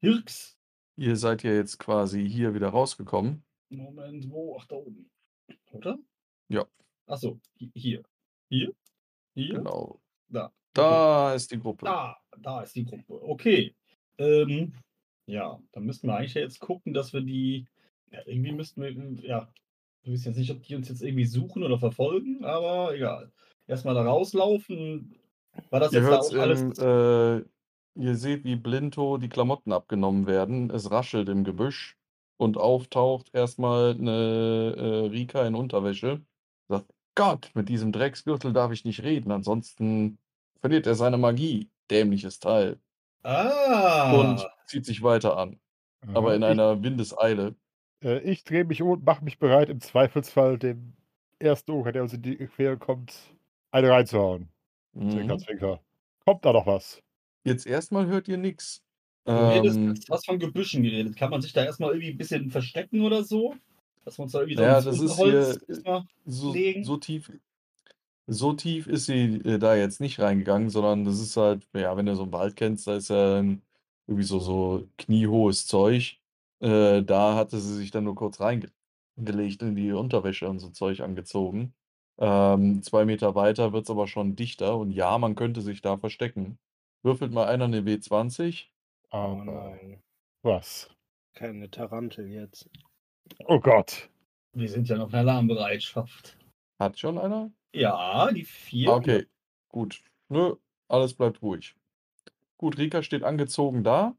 [0.01, 0.57] Hirks.
[0.97, 3.43] Ihr seid ja jetzt quasi hier wieder rausgekommen.
[3.69, 4.57] Moment, wo?
[4.59, 5.09] Ach, da oben.
[5.71, 5.99] Oder?
[6.47, 6.65] Ja.
[7.07, 7.39] Achso,
[7.73, 8.03] hier.
[8.49, 8.73] Hier?
[9.35, 9.55] Hier?
[9.55, 9.99] Genau.
[10.29, 10.45] Da.
[10.45, 10.53] Okay.
[10.73, 11.85] Da ist die Gruppe.
[11.85, 13.21] Da, da ist die Gruppe.
[13.21, 13.75] Okay.
[14.17, 14.73] Ähm,
[15.27, 17.65] ja, dann müssten wir eigentlich jetzt gucken, dass wir die.
[18.11, 18.91] Ja, irgendwie müssten wir.
[19.27, 19.51] Ja,
[20.05, 23.31] wir wissen jetzt nicht, ob die uns jetzt irgendwie suchen oder verfolgen, aber egal.
[23.67, 25.15] Erstmal da rauslaufen.
[25.71, 26.61] War das Ihr jetzt da auch alles.
[26.61, 27.37] im, äh,
[27.95, 30.69] ihr seht, wie Blinto die Klamotten abgenommen werden.
[30.69, 31.97] Es raschelt im Gebüsch
[32.37, 36.21] und auftaucht erstmal eine äh, Rika in Unterwäsche.
[36.67, 40.19] Sagt, Gott, mit diesem Drecksgürtel darf ich nicht reden, ansonsten
[40.59, 41.69] verliert er seine Magie.
[41.89, 42.79] Dämliches Teil.
[43.23, 44.13] Ah!
[44.13, 45.59] Und zieht sich weiter an.
[46.13, 47.55] Aber in einer Windeseile.
[48.05, 50.93] Ich, äh, ich drehe mich um und mache mich bereit, im Zweifelsfall dem
[51.39, 53.13] ersten Oger, der uns in die Quere kommt,
[53.71, 54.49] eine reinzuhauen.
[55.09, 55.39] Zwinker, Mhm.
[55.39, 55.81] zwinker.
[56.23, 57.01] Kommt da noch was?
[57.43, 58.81] Jetzt erstmal hört ihr nichts.
[59.25, 61.15] Du Ähm, hast was von Gebüschen geredet.
[61.15, 63.55] Kann man sich da erstmal irgendwie ein bisschen verstecken oder so?
[64.05, 65.93] Dass wir uns da irgendwie so Ja, ins das ist Unterholz hier-
[66.25, 66.83] so, legen.
[66.83, 67.31] so tief
[68.27, 72.07] so tief ist sie äh, da jetzt nicht reingegangen, sondern das ist halt, ja, wenn
[72.07, 73.61] du so einen Wald kennst, da ist ja ähm,
[74.07, 76.17] irgendwie so, so kniehohes Zeug.
[76.59, 81.01] Äh, da hatte sie sich dann nur kurz reingelegt in die Unterwäsche und so Zeug
[81.01, 81.73] angezogen.
[82.17, 85.97] Ähm, zwei Meter weiter wird es aber schon dichter und ja, man könnte sich da
[85.97, 86.57] verstecken.
[87.03, 88.67] Würfelt mal einer eine W20.
[89.11, 90.01] Oh nein.
[90.41, 90.89] was?
[91.33, 92.69] Keine Tarantel jetzt.
[93.45, 94.09] Oh Gott.
[94.53, 96.37] Wir sind ja noch in Alarmbereitschaft.
[96.79, 97.51] Hat schon einer?
[97.73, 98.91] Ja, die vier.
[98.91, 99.25] Okay,
[99.67, 100.01] gut.
[100.29, 100.55] Nö,
[100.87, 101.75] alles bleibt ruhig.
[102.57, 104.15] Gut, Rika steht angezogen da.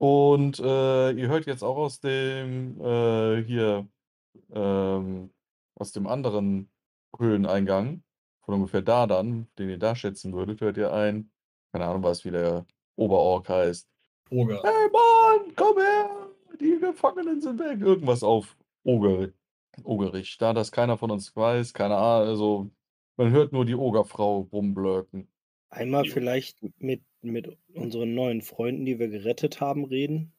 [0.00, 3.86] Und äh, ihr hört jetzt auch aus dem äh, hier
[4.50, 5.30] ähm,
[5.74, 6.70] aus dem anderen
[7.18, 8.02] Höhleneingang,
[8.40, 11.30] von ungefähr da dann, den ihr da schätzen würdet, hört ihr ein,
[11.70, 12.64] keine Ahnung was, wie der
[12.96, 13.90] Oberork heißt.
[14.30, 14.62] Oger.
[14.62, 16.08] Hey Mann, komm her!
[16.58, 17.80] Die Gefangenen sind weg.
[17.82, 19.28] Irgendwas auf Oger,
[19.84, 20.38] Ogerich.
[20.38, 22.70] Da das keiner von uns weiß, keine Ahnung, also
[23.18, 25.28] man hört nur die Ogerfrau rumblöken.
[25.68, 30.32] Einmal vielleicht mit, mit unseren neuen Freunden, die wir gerettet haben, reden.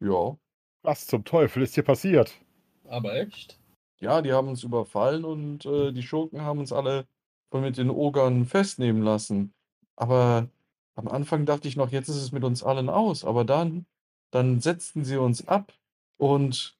[0.00, 0.36] Ja.
[0.82, 2.40] Was zum Teufel ist hier passiert?
[2.84, 3.58] Aber echt?
[4.00, 7.06] Ja, die haben uns überfallen und äh, die Schurken haben uns alle
[7.50, 9.54] von mit den Ogern festnehmen lassen.
[9.94, 10.48] Aber
[10.96, 13.24] am Anfang dachte ich noch, jetzt ist es mit uns allen aus.
[13.24, 13.86] Aber dann,
[14.30, 15.72] dann setzten sie uns ab
[16.16, 16.76] und,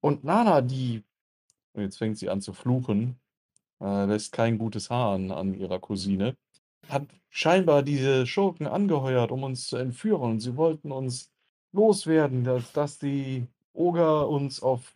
[0.00, 1.04] und Nana, die,
[1.72, 3.18] und jetzt fängt sie an zu fluchen,
[3.80, 6.36] äh, lässt kein gutes Haar an, an ihrer Cousine,
[6.88, 10.32] hat scheinbar diese Schurken angeheuert, um uns zu entführen.
[10.32, 11.32] Und sie wollten uns
[11.72, 14.92] loswerden, dass, dass die Oger uns auf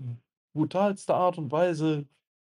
[0.55, 2.07] brutalste Art und Weise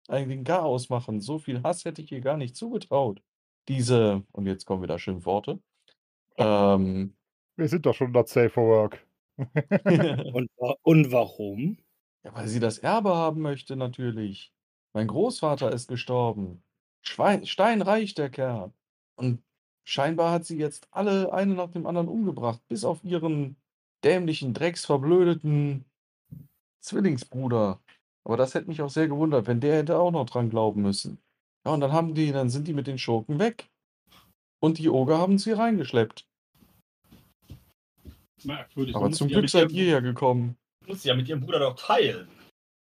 [0.08, 1.20] eigentlich den Chaos machen.
[1.20, 3.22] So viel Hass hätte ich ihr gar nicht zugetraut.
[3.68, 5.60] Diese, und jetzt kommen wieder Schimpfworte.
[6.36, 7.14] Ähm,
[7.56, 9.06] Wir sind doch schon not safe for work.
[10.34, 10.50] Und,
[10.82, 11.78] und warum?
[12.24, 14.52] ja, weil sie das Erbe haben möchte, natürlich.
[14.92, 16.62] Mein Großvater ist gestorben.
[17.02, 18.72] Schwein, steinreich, der Kerl.
[19.16, 19.42] Und
[19.84, 23.56] scheinbar hat sie jetzt alle eine nach dem anderen umgebracht, bis auf ihren
[24.04, 25.84] dämlichen, drecksverblödeten
[26.80, 27.80] Zwillingsbruder.
[28.24, 31.18] Aber das hätte mich auch sehr gewundert, wenn der hätte auch noch dran glauben müssen.
[31.64, 33.68] Ja, und dann haben die, dann sind die mit den Schurken weg.
[34.60, 36.26] Und die Oger haben sie reingeschleppt.
[38.44, 38.94] Merkwürdig.
[38.96, 40.56] Aber zum Glück seid ihr ja gekommen.
[40.86, 42.28] Muss ja mit ihrem Bruder doch teilen.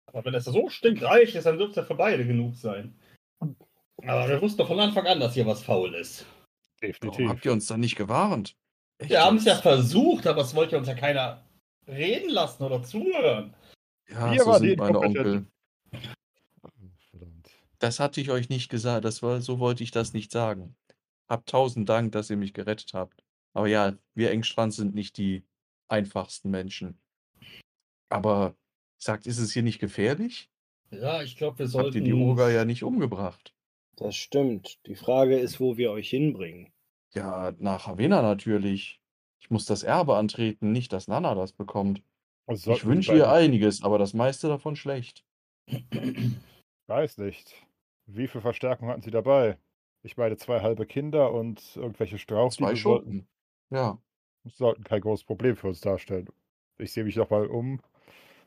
[0.05, 2.95] Aber wenn das so stinkreich ist, dann dürfte es ja für beide genug sein.
[4.05, 6.25] Aber wir wussten doch von Anfang an, dass hier was faul ist.
[6.79, 7.29] Warum Definitiv.
[7.29, 8.55] habt ihr uns dann nicht gewarnt?
[8.99, 11.43] Echt Wir haben es ja versucht, aber es wollte uns ja keiner
[11.87, 13.55] reden lassen oder zuhören.
[14.09, 14.99] Ja, Wir so sind meine.
[14.99, 15.47] Onkel.
[17.09, 17.49] Verdammt.
[17.79, 20.75] Das hatte ich euch nicht gesagt, das war so wollte ich das nicht sagen.
[21.27, 23.23] Habt tausend Dank, dass ihr mich gerettet habt.
[23.53, 25.43] Aber ja, wir Engstrand sind nicht die
[25.87, 26.99] einfachsten Menschen.
[28.09, 28.55] Aber
[28.97, 30.49] sagt, ist es hier nicht gefährlich?
[30.91, 31.97] Ja, ich glaube, wir Habt sollten.
[31.97, 33.53] ihr die Oger ja nicht umgebracht?
[33.97, 34.79] Das stimmt.
[34.85, 36.71] Die Frage ist, wo wir euch hinbringen.
[37.13, 39.01] Ja, nach Havena natürlich.
[39.39, 42.01] Ich muss das Erbe antreten, nicht, dass Nana das bekommt.
[42.45, 45.25] Also Ich wünsche ihr einiges, aber das meiste davon schlecht.
[46.87, 47.53] Weiß nicht.
[48.05, 49.57] Wie viel Verstärkung hatten Sie dabei?
[50.03, 53.27] Ich meine, zwei halbe Kinder und irgendwelche Strauchdiebe Zwei Schurken.
[53.69, 53.99] Ja.
[54.45, 56.29] sollten kein großes Problem für uns darstellen.
[56.77, 57.81] Ich sehe mich noch mal um.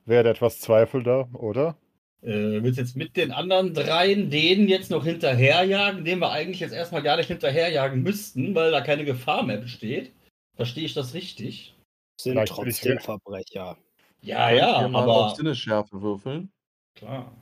[0.06, 1.76] Werde etwas Zweifel da, oder?
[2.22, 6.74] Äh, willst jetzt mit den anderen dreien denen jetzt noch hinterherjagen, denen wir eigentlich jetzt
[6.74, 10.12] erstmal gar nicht hinterherjagen müssten, weil da keine Gefahr mehr besteht?
[10.54, 11.74] Verstehe ich das richtig?
[12.20, 12.98] Sind Vielleicht ich trotzdem.
[12.98, 13.78] Verbrecher.
[14.20, 16.50] Ja, ja, ihr mal auf aber Sinnesschärfe würfeln?
[16.94, 17.32] klar.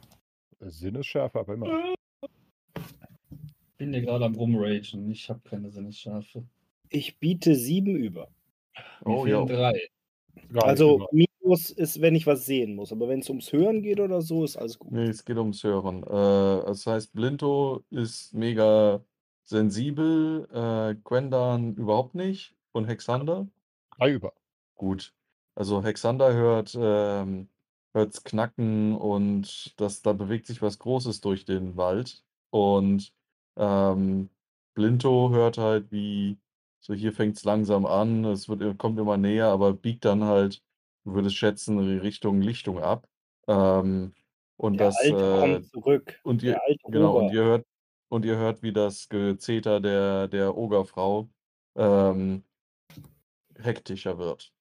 [0.61, 1.95] Sinnesschärfe, aber immer.
[3.77, 5.11] Bin hier gerade am Rumragen.
[5.11, 6.45] Ich habe keine Sinnesschärfe.
[6.89, 8.29] Ich biete sieben über.
[9.05, 9.45] Oh ja.
[9.45, 9.89] drei.
[10.55, 12.93] Also nicht Minus ist, wenn ich was sehen muss.
[12.93, 14.93] Aber wenn es ums Hören geht oder so, ist alles gut.
[14.93, 16.03] Nee, es geht ums Hören.
[16.03, 19.03] Äh, das heißt, Blinto ist mega
[19.45, 23.49] sensibel, äh, Gwendan überhaupt nicht und Hexander.
[23.97, 24.35] Drei über.
[24.75, 25.15] Gut.
[25.55, 27.49] Also Hexander hört ähm,
[27.95, 32.23] hört's knacken und das, da bewegt sich was Großes durch den Wald.
[32.51, 33.13] Und
[33.57, 34.29] ähm,
[34.75, 36.37] Blinto hört halt, wie
[36.81, 40.63] so hier fängt's langsam an, es wird, kommt immer näher, aber biegt dann halt,
[41.09, 43.09] du würdest schätzen, Richtung Lichtung ab.
[43.47, 44.15] Ähm,
[44.57, 46.21] und Der das Alte äh, kommt zurück.
[46.25, 47.67] und ihr, Der alte genau, und ihr hört,
[48.09, 51.29] und ihr hört, wie das Gezeter der, der Ogerfrau
[51.77, 52.43] ähm,
[53.59, 54.53] hektischer wird.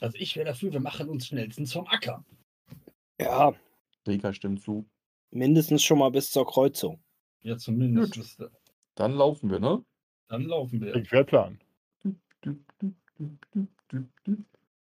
[0.00, 2.24] Also ich wäre dafür, wir machen uns schnellstens vom Acker.
[3.20, 3.52] Ja,
[4.06, 4.88] Rika stimmt zu.
[5.30, 7.02] mindestens schon mal bis zur Kreuzung.
[7.42, 8.38] Ja, zumindest.
[8.38, 8.50] Gut.
[8.94, 9.84] Dann laufen wir, ne?
[10.28, 10.94] Dann laufen wir.
[10.94, 11.58] Wie ein Plan.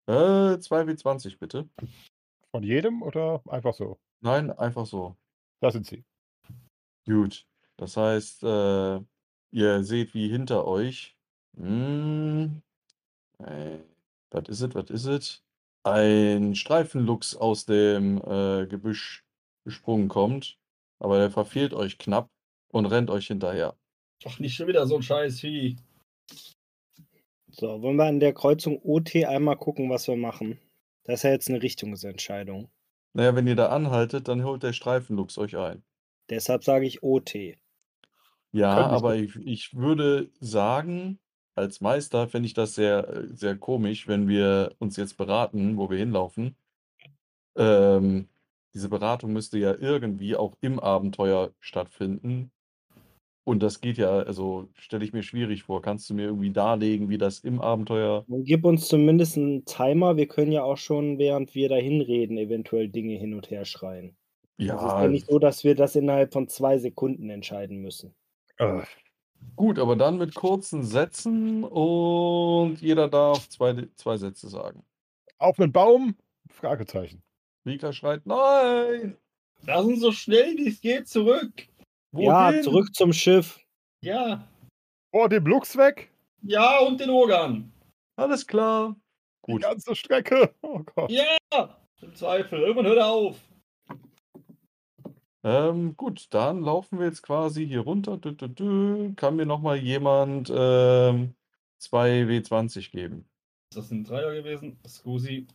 [0.06, 1.68] Äh, 2W20 bitte.
[2.50, 3.98] Von jedem oder einfach so?
[4.20, 5.16] Nein, einfach so.
[5.60, 6.04] Da sind sie.
[7.06, 7.46] Gut.
[7.76, 9.00] Das heißt, äh,
[9.50, 11.16] ihr seht, wie hinter euch.
[11.56, 12.62] Hm,
[13.38, 13.78] äh,
[14.30, 14.74] was ist es?
[14.74, 15.42] Was ist es?
[15.84, 19.24] Ein Streifenluchs aus dem äh, Gebüsch
[19.64, 20.58] gesprungen kommt,
[20.98, 22.30] aber der verfehlt euch knapp
[22.68, 23.76] und rennt euch hinterher.
[24.24, 25.76] Ach, nicht schon wieder so ein scheiß Vieh.
[27.58, 30.58] So, wollen wir an der Kreuzung OT einmal gucken, was wir machen?
[31.04, 32.68] Das ist ja jetzt eine Richtungsentscheidung.
[33.14, 35.82] Naja, wenn ihr da anhaltet, dann holt der Streifenluchs euch ein.
[36.28, 37.56] Deshalb sage ich OT.
[38.52, 41.18] Ja, aber ich, ich würde sagen,
[41.54, 45.96] als Meister fände ich das sehr, sehr komisch, wenn wir uns jetzt beraten, wo wir
[45.96, 46.56] hinlaufen.
[47.56, 48.28] Ähm,
[48.74, 52.50] diese Beratung müsste ja irgendwie auch im Abenteuer stattfinden.
[53.46, 55.80] Und das geht ja, also stelle ich mir schwierig vor.
[55.82, 58.26] Kannst du mir irgendwie darlegen, wie das im Abenteuer.
[58.28, 60.16] Gib uns zumindest einen Timer.
[60.16, 64.16] Wir können ja auch schon, während wir dahin reden, eventuell Dinge hin und her schreien.
[64.68, 68.14] Es ist Ja, ja nicht so, dass wir das innerhalb von zwei Sekunden entscheiden müssen.
[68.58, 68.82] Äh,
[69.56, 74.84] gut, aber dann mit kurzen Sätzen und jeder darf zwei, zwei Sätze sagen.
[75.38, 76.16] auf einen Baum?
[76.50, 77.22] Fragezeichen.
[77.66, 79.18] Rika schreit, nein!
[79.66, 81.68] Lass uns so schnell wie es geht zurück.
[82.16, 82.62] Ja, Wohin?
[82.62, 83.60] zurück zum Schiff.
[84.02, 84.46] Ja.
[85.12, 86.10] Oh, dem Lux weg?
[86.42, 87.72] Ja, und den Ogern.
[88.16, 88.96] Alles klar.
[89.46, 89.62] Die Gut.
[89.62, 90.54] ganze Strecke.
[90.62, 91.10] Oh Gott.
[91.10, 91.36] Ja.
[92.02, 92.60] Im Zweifel.
[92.60, 93.36] Irgendwann hört er auf.
[95.44, 98.16] Ähm, gut, dann laufen wir jetzt quasi hier runter.
[98.16, 99.14] Dü, dü, dü.
[99.14, 101.34] Kann mir noch mal jemand ähm,
[101.80, 103.28] 2W20 geben?
[103.70, 104.78] Ist das ein Dreier gewesen?
[104.86, 105.46] Scusi.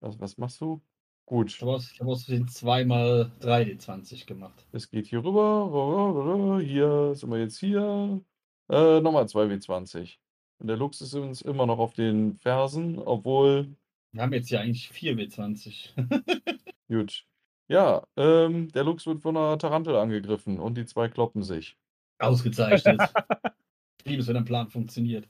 [0.00, 0.80] Was, was machst du?
[1.28, 4.66] Gut, Ich habe aus, ich hab aus Versehen zweimal 3D20 gemacht.
[4.72, 6.58] es geht hier rüber.
[6.62, 8.22] Hier sind wir jetzt hier.
[8.70, 10.16] Äh, nochmal 2W20.
[10.58, 13.76] Und der Lux ist uns immer noch auf den Fersen, obwohl.
[14.12, 15.90] Wir haben jetzt ja eigentlich 4W20.
[16.88, 17.26] Gut.
[17.68, 21.76] Ja, ähm, der Lux wird von einer Tarantel angegriffen und die zwei kloppen sich.
[22.20, 23.02] Ausgezeichnet.
[23.98, 25.28] ich liebe es, wenn ein Plan funktioniert.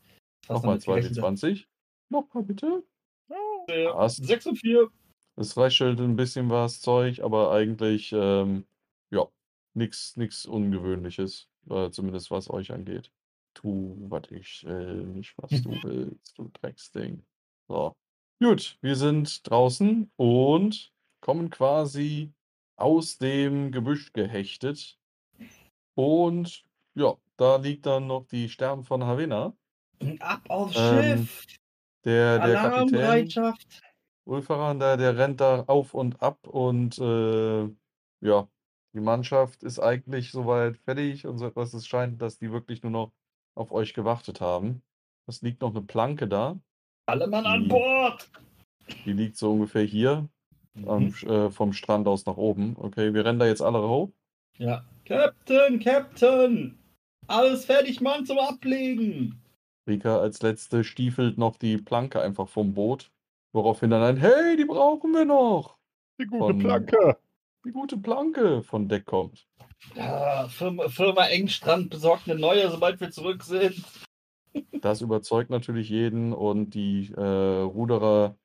[0.48, 1.18] Nochmal damit gerechnet.
[1.18, 1.64] 2W20.
[2.08, 2.84] Nochmal bitte.
[3.66, 4.24] Äh, Passt.
[4.24, 4.88] 6 und 4.
[5.38, 8.66] Es reichelt ein bisschen was Zeug, aber eigentlich, ähm,
[9.10, 9.28] ja,
[9.74, 13.12] nichts nix Ungewöhnliches, äh, zumindest was euch angeht.
[13.54, 17.22] Tu, was ich will, nicht was du willst, du Drecksding.
[17.68, 17.92] So.
[18.42, 22.32] Gut, wir sind draußen und kommen quasi
[22.76, 24.98] aus dem Gebüsch gehechtet.
[25.94, 29.56] Und ja, da liegt dann noch die Stern von Havena.
[30.20, 31.46] Ab aufs Ähm, Schiff.
[32.04, 33.54] Der, der Kapitän.
[34.28, 37.62] Ulfaran, der, der rennt da auf und ab und äh,
[38.20, 38.48] ja,
[38.94, 41.72] die Mannschaft ist eigentlich soweit fertig und so etwas.
[41.72, 43.12] Es scheint, dass die wirklich nur noch
[43.56, 44.82] auf euch gewartet haben.
[45.26, 46.58] Es liegt noch eine Planke da.
[47.06, 48.30] Alle Mann an Die- Bord.
[49.04, 50.28] Die liegt so ungefähr hier
[50.86, 51.28] am, Mhm.
[51.30, 52.76] äh, vom Strand aus nach oben.
[52.78, 54.10] Okay, wir rennen da jetzt alle hoch.
[54.58, 54.84] Ja.
[55.04, 56.78] Captain, Captain!
[57.28, 59.40] Alles fertig, Mann, zum Ablegen!
[59.88, 63.10] Rika als letzte stiefelt noch die Planke einfach vom Boot.
[63.52, 65.78] Woraufhin dann ein Hey, die brauchen wir noch!
[66.20, 67.18] Die gute Von- Planke.
[67.66, 69.46] Die gute Planke von Deck kommt.
[69.94, 73.82] Ja, Firma, Firma Engstrand besorgt eine neue, sobald wir zurück sind.
[74.80, 78.36] Das überzeugt natürlich jeden und die äh, Ruderer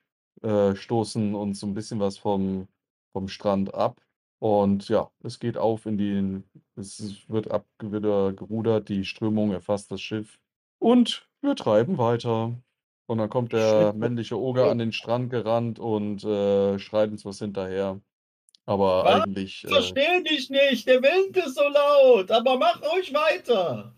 [0.41, 2.67] äh, stoßen uns so ein bisschen was vom,
[3.13, 4.01] vom Strand ab.
[4.39, 6.43] Und ja, es geht auf in den,
[6.75, 10.39] es wird ab, wieder gerudert, die Strömung erfasst das Schiff
[10.79, 12.53] und wir treiben weiter.
[13.05, 13.95] Und dann kommt der Shit.
[13.95, 17.99] männliche Oger an den Strand gerannt und äh, schreit uns was hinterher.
[18.65, 19.23] Aber Was?
[19.23, 23.93] eigentlich, äh, Versteh dich nicht, der Wind ist so laut, aber mach ruhig weiter.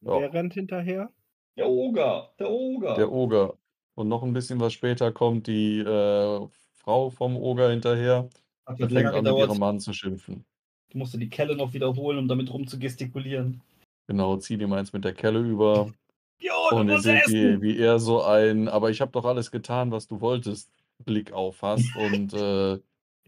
[0.00, 0.20] Ja.
[0.20, 1.10] Wer rennt hinterher?
[1.56, 2.94] Der Oger, der Oger.
[2.94, 3.54] Der Oger.
[3.94, 8.28] Und noch ein bisschen was später kommt die äh, Frau vom Oger hinterher
[8.66, 10.44] Hat und fängt an, mit ihrem Mann zu schimpfen.
[10.90, 13.60] Du musst die Kelle noch wiederholen, um damit rumzugestikulieren.
[14.08, 15.92] Genau, zieht ihm eins mit der Kelle über.
[16.40, 19.90] Jo, und musst seht, wie, wie er so ein, aber ich habe doch alles getan,
[19.92, 20.72] was du wolltest,
[21.04, 22.78] Blick aufhast und äh,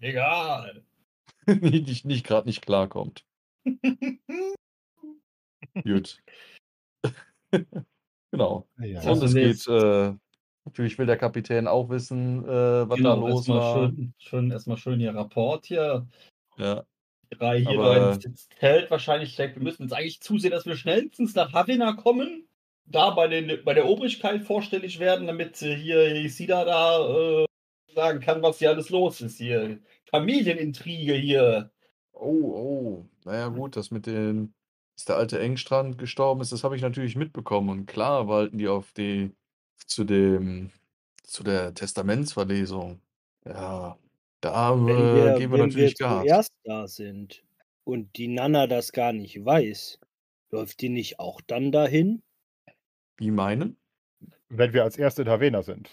[0.01, 0.83] Egal.
[1.47, 3.25] nicht, nicht gerade nicht klarkommt.
[5.85, 6.23] Gut.
[8.31, 8.67] genau.
[8.79, 9.01] Ja.
[9.11, 10.15] Und es jetzt- geht, äh,
[10.65, 13.75] natürlich will der Kapitän auch wissen, äh, was da Genau, los erstmal war.
[13.89, 16.07] schön, schön, erstmal schön ihr Rapport hier.
[16.57, 16.85] Ja,
[17.33, 19.57] Die Reihe hier Aber- rein ins Zelt wahrscheinlich steckt.
[19.57, 22.47] Wir müssen jetzt eigentlich zusehen, dass wir schnellstens nach Havana kommen,
[22.85, 27.47] da bei, den, bei der Obrigkeit vorstellig werden, damit sie hier Isida da äh,
[27.95, 29.79] sagen kann, was hier alles los ist hier.
[30.11, 31.71] Familienintrige hier.
[32.13, 33.09] Oh, oh.
[33.25, 34.55] Naja, gut, das mit den,
[34.97, 37.71] dass der alte Engstrand gestorben ist, das habe ich natürlich mitbekommen.
[37.71, 39.33] Und klar wollten die auf die,
[39.87, 40.71] zu dem,
[41.25, 43.01] zu der Testamentsverlesung.
[43.45, 43.99] Ja,
[44.41, 46.23] da Wenn äh, wir, geben wir wenn natürlich wir Gas.
[46.23, 47.45] zuerst da sind
[47.85, 49.99] und die Nana das gar nicht weiß,
[50.51, 52.23] läuft die nicht auch dann dahin?
[53.19, 53.77] Wie meinen?
[54.49, 55.91] Wenn wir als Erste in Havena sind.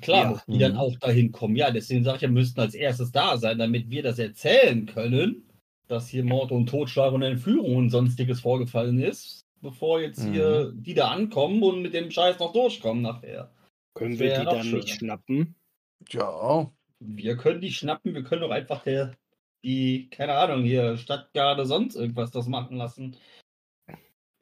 [0.00, 0.42] Klar, Ja.
[0.46, 0.78] die dann Mhm.
[0.78, 1.54] auch dahin kommen.
[1.56, 5.46] Ja, deswegen sage ich, wir müssten als erstes da sein, damit wir das erzählen können,
[5.88, 10.82] dass hier Mord und Totschlag und Entführung und sonstiges vorgefallen ist, bevor jetzt hier Mhm.
[10.82, 13.52] die da ankommen und mit dem Scheiß noch durchkommen nachher.
[13.94, 14.98] Können wir die dann nicht schöner.
[15.18, 15.54] schnappen?
[16.08, 19.12] Ja, Wir können die schnappen, wir können doch einfach der,
[19.64, 23.16] die, keine Ahnung, hier Stadtgarde sonst irgendwas das machen lassen.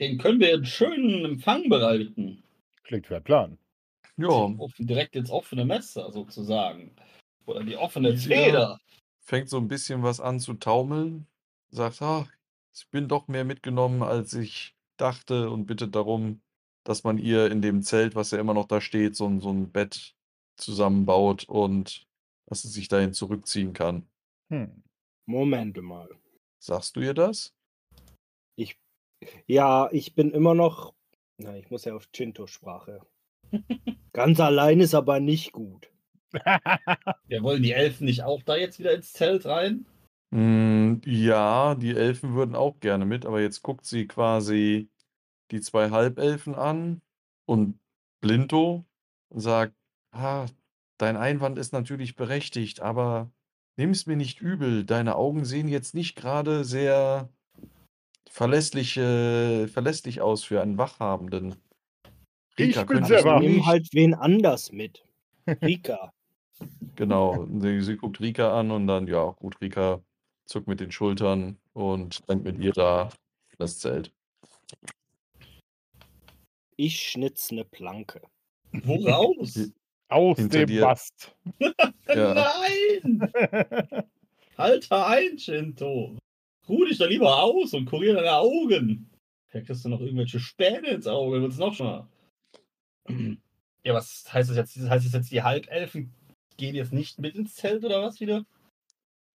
[0.01, 2.43] Den können wir einen schönen Empfang bereiten.
[2.85, 3.59] Klingt wie ein Plan.
[4.17, 4.51] ja.
[4.79, 6.97] Direkt ins offene Messer sozusagen.
[7.47, 8.17] Oder die offene Ja.
[8.17, 8.81] Zeder.
[9.21, 11.27] Fängt so ein bisschen was an zu taumeln.
[11.71, 12.27] Sagt, ah,
[12.75, 16.41] ich bin doch mehr mitgenommen, als ich dachte und bittet darum,
[16.85, 19.51] dass man ihr in dem Zelt, was ja immer noch da steht, so ein, so
[19.51, 20.15] ein Bett
[20.57, 22.07] zusammenbaut und
[22.47, 24.09] dass sie sich dahin zurückziehen kann.
[24.51, 24.83] Hm.
[25.27, 26.09] Moment mal.
[26.59, 27.55] Sagst du ihr das?
[29.47, 30.95] Ja, ich bin immer noch.
[31.39, 33.01] Na, ich muss ja auf Chinto-Sprache.
[34.13, 35.91] Ganz allein ist aber nicht gut.
[37.27, 39.87] Wir wollen die Elfen nicht auch da jetzt wieder ins Zelt rein?
[40.31, 44.89] Mm, ja, die Elfen würden auch gerne mit, aber jetzt guckt sie quasi
[45.51, 47.03] die zwei Halbelfen an
[47.47, 47.81] und
[48.21, 48.85] Blinto
[49.31, 49.75] und sagt,
[50.13, 50.47] ah,
[50.99, 53.33] dein Einwand ist natürlich berechtigt, aber
[53.77, 54.85] nimm's mir nicht übel.
[54.85, 57.29] Deine Augen sehen jetzt nicht gerade sehr
[58.31, 61.57] verlässlich, äh, verlässlich aus für einen Wachhabenden.
[62.57, 63.41] Ich bin sehr wach.
[63.41, 65.05] nehme nicht- halt wen anders mit.
[65.63, 66.13] Rika.
[66.95, 70.03] Genau, sie, sie guckt Rika an und dann, ja, gut, Rika
[70.47, 73.09] zuckt mit den Schultern und rennt mit ihr da
[73.59, 74.13] das Zelt.
[76.77, 78.21] Ich schnitz eine Planke.
[78.73, 79.71] Woraus?
[80.09, 80.81] Aus Hinter dem dir.
[80.83, 81.35] Bast.
[82.07, 83.33] Nein!
[84.59, 86.17] Halter ein, Shinto!
[86.71, 89.11] Ruh dich da lieber aus und kurier deine Augen!
[89.53, 92.07] Da kriegst du noch irgendwelche Späne ins Auge, wird's noch schon.
[93.83, 94.79] Ja, was heißt das jetzt?
[94.79, 96.13] Heißt das jetzt, die Halbelfen
[96.59, 98.45] gehen jetzt nicht mit ins Zelt oder was wieder?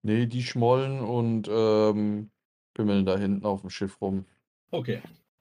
[0.03, 2.31] Nee, die schmollen und ähm,
[2.75, 4.27] pimmeln da hinten auf dem Schiff rum.
[4.71, 5.01] Okay,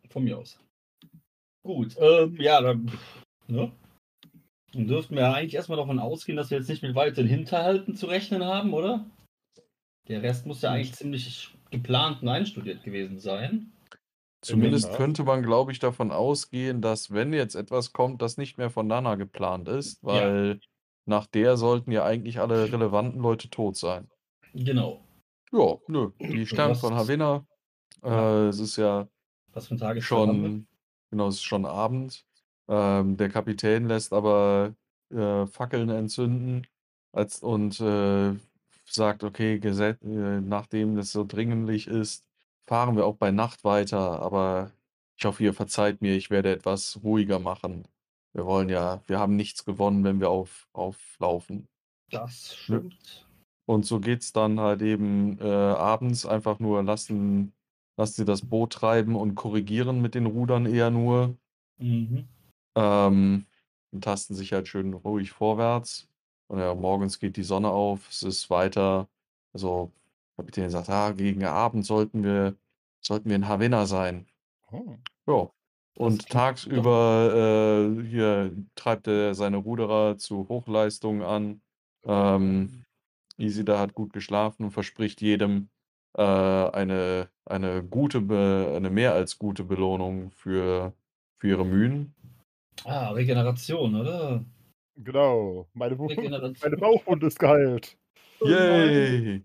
[0.10, 0.58] von mir aus.
[1.64, 2.90] Gut, ähm, ja, dann,
[3.48, 3.74] ne?
[4.72, 7.98] Dann dürften wir ja eigentlich erstmal davon ausgehen, dass wir jetzt nicht mit weiteren Hinterhalten
[7.98, 9.06] zu rechnen haben, oder?
[10.08, 13.72] Der Rest muss ja eigentlich ziemlich geplant und einstudiert gewesen sein.
[14.42, 14.98] Zumindest Tat.
[14.98, 18.88] könnte man, glaube ich, davon ausgehen, dass wenn jetzt etwas kommt, das nicht mehr von
[18.88, 20.08] Nana geplant ist, Ja.
[20.10, 20.60] weil
[21.06, 24.10] nach der sollten ja eigentlich alle relevanten Leute tot sein.
[24.54, 25.04] Genau.
[25.52, 26.12] Ja, nö.
[26.20, 27.46] Die was- von Havena,
[28.04, 28.46] Ja.
[28.46, 29.08] äh, es ist ja
[29.54, 30.68] Was für ein schon,
[31.12, 32.26] genau, es ist schon Abend.
[32.68, 34.74] Ähm, der Kapitän lässt aber
[35.14, 36.66] äh, Fackeln entzünden
[37.12, 38.34] als, und äh,
[38.96, 42.26] sagt, okay, geset, äh, nachdem das so dringlich ist,
[42.68, 44.22] fahren wir auch bei Nacht weiter.
[44.22, 44.72] Aber
[45.18, 47.88] ich hoffe, ihr verzeiht mir, ich werde etwas ruhiger machen.
[48.34, 51.68] Wir wollen ja, wir haben nichts gewonnen, wenn wir auf, auflaufen.
[52.10, 53.28] Das stimmt.
[53.66, 57.54] Und so geht's dann halt eben äh, abends einfach nur lassen,
[57.98, 61.38] lassen sie das Boot treiben und korrigieren mit den Rudern eher nur.
[61.78, 62.28] Mhm.
[62.76, 63.46] Ähm,
[63.92, 66.10] und tasten sich halt schön ruhig vorwärts.
[66.48, 69.08] Und ja, morgens geht die Sonne auf, es ist weiter.
[69.54, 69.92] Also,
[70.38, 72.56] Kapitän sagt, ah, gegen Abend sollten wir,
[73.00, 74.28] sollten wir in Havanna sein.
[74.72, 74.98] Oh.
[75.28, 75.50] Ja.
[75.96, 81.62] Und tagsüber äh, hier treibt er seine Ruderer zu Hochleistungen an.
[82.06, 82.84] Ähm,
[83.38, 85.70] Isida hat gut geschlafen und verspricht jedem
[86.18, 90.94] äh, eine, eine gute, Be eine mehr als gute Belohnung für,
[91.38, 92.16] für ihre Mühen.
[92.86, 94.44] Ah, Regeneration, oder?
[94.96, 95.68] Genau.
[95.74, 96.56] Meine, Wu- Regeneration.
[96.62, 97.98] meine Bauchwunde ist geheilt.
[98.42, 99.44] Oh Yay!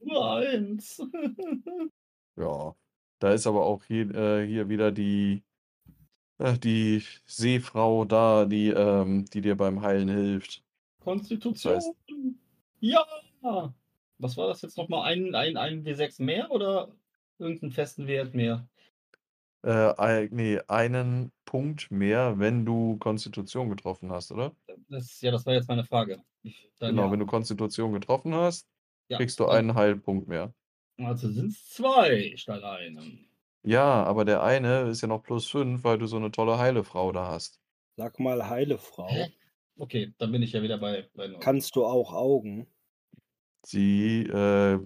[0.00, 1.00] Nur eins.
[2.38, 2.74] Ja,
[3.18, 5.42] da ist aber auch hier, äh, hier wieder die,
[6.36, 10.62] äh, die Seefrau da, die, ähm, die dir beim Heilen hilft.
[11.00, 11.72] Konstitution.
[11.74, 11.94] Das heißt-
[12.80, 13.02] ja.
[14.18, 15.10] Was war das jetzt nochmal?
[15.10, 16.90] Ein, ein, ein W6 mehr oder
[17.38, 18.68] irgendeinen festen Wert mehr?
[19.66, 24.54] Äh, nee, einen Punkt mehr, wenn du Konstitution getroffen hast, oder?
[24.88, 26.22] Das, ja, das war jetzt meine Frage.
[26.44, 27.12] Ich, dann Genau, ja.
[27.12, 28.68] wenn du Konstitution getroffen hast,
[29.08, 30.54] Ja, kriegst du einen Heilpunkt mehr.
[30.98, 33.18] Also sind es zwei statt einem.
[33.64, 36.84] Ja, aber der eine ist ja noch plus 5, weil du so eine tolle heile
[36.84, 37.60] Frau da hast.
[37.96, 39.08] Sag mal, heile Frau.
[39.08, 39.32] Hä?
[39.76, 41.28] Okay, dann bin ich ja wieder bei, bei.
[41.40, 42.68] Kannst du auch Augen?
[43.64, 44.78] Sie, äh,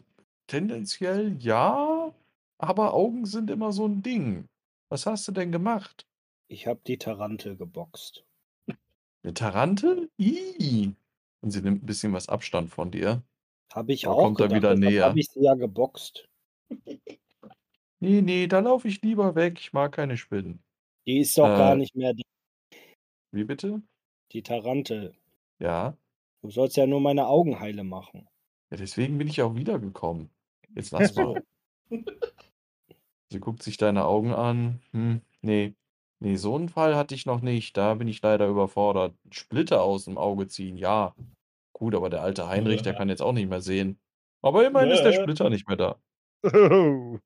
[0.46, 2.14] tendenziell ja,
[2.56, 4.48] aber Augen sind immer so ein Ding.
[4.90, 6.06] Was hast du denn gemacht?
[6.48, 8.24] Ich habe die Tarantel geboxt.
[9.22, 10.10] Eine Tarantel?
[10.18, 10.92] Ih.
[11.42, 13.22] Und sie nimmt ein bisschen was Abstand von dir.
[13.72, 15.04] Habe ich Da auch kommt er gedacht, wieder deshalb näher.
[15.04, 16.28] habe ich sie ja geboxt.
[18.02, 19.58] Nee, nee, da laufe ich lieber weg.
[19.60, 20.62] Ich mag keine Spinnen.
[21.06, 21.76] Die ist doch gar Äh.
[21.76, 22.22] nicht mehr die,
[23.30, 23.82] Wie bitte?
[24.32, 25.14] die Tarantel.
[25.58, 25.98] Ja.
[26.40, 28.26] Du sollst ja nur meine Augen heile machen.
[28.70, 30.30] Ja, deswegen bin ich auch wiedergekommen.
[30.74, 31.42] Jetzt lass mal.
[33.30, 34.80] Sie guckt sich deine Augen an.
[34.92, 35.74] Hm, nee.
[36.22, 37.76] Nee, so einen Fall hatte ich noch nicht.
[37.76, 39.14] Da bin ich leider überfordert.
[39.30, 41.14] Splitter aus dem Auge ziehen, ja.
[41.72, 43.98] Gut, aber der alte Heinrich, der kann jetzt auch nicht mehr sehen.
[44.42, 45.12] Aber immerhin ist der.
[45.14, 45.96] Splitter nicht mehr da.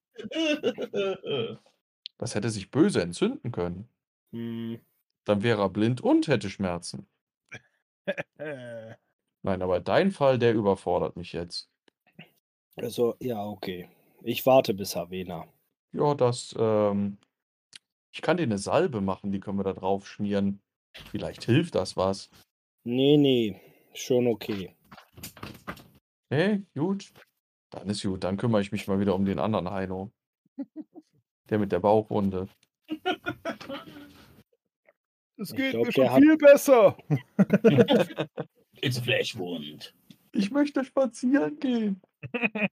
[2.19, 3.89] Das hätte sich böse entzünden können.
[4.33, 4.79] Hm,
[5.25, 7.09] Dann wäre er blind und hätte Schmerzen.
[8.39, 11.69] Nein, aber dein Fall, der überfordert mich jetzt.
[12.77, 13.89] also, ja, okay.
[14.23, 15.47] Ich warte bis Havena.
[15.95, 17.19] Ja, das, ähm,
[18.13, 20.61] ich kann dir eine Salbe machen, die können wir da drauf schmieren.
[21.11, 22.31] Vielleicht hilft das was.
[22.85, 23.61] Nee, nee,
[23.95, 24.75] schon okay.
[26.31, 27.13] Hey, gut.
[27.71, 28.25] Dann ist gut.
[28.25, 30.13] Dann kümmere ich mich mal wieder um den anderen Heino.
[31.51, 32.49] Der mit der Bauchwunde.
[35.37, 36.97] Es Ich geht glaub, mir der schon hat- viel besser.
[38.81, 39.07] It's
[39.39, 39.95] wound.
[40.33, 42.01] Ich möchte spazieren gehen.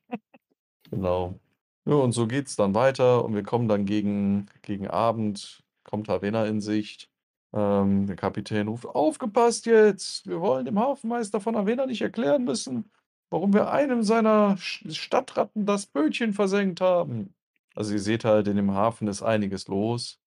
[0.90, 1.38] Genau.
[1.84, 6.46] Ja, und so geht's dann weiter und wir kommen dann gegen, gegen Abend, kommt Havena
[6.46, 7.10] in Sicht.
[7.52, 10.26] Ähm, der Kapitän ruft, aufgepasst jetzt!
[10.26, 12.90] Wir wollen dem Hafenmeister von Havena nicht erklären müssen,
[13.30, 17.34] warum wir einem seiner Stadtratten das Bötchen versenkt haben.
[17.74, 20.20] Also ihr seht halt, in dem Hafen ist einiges los.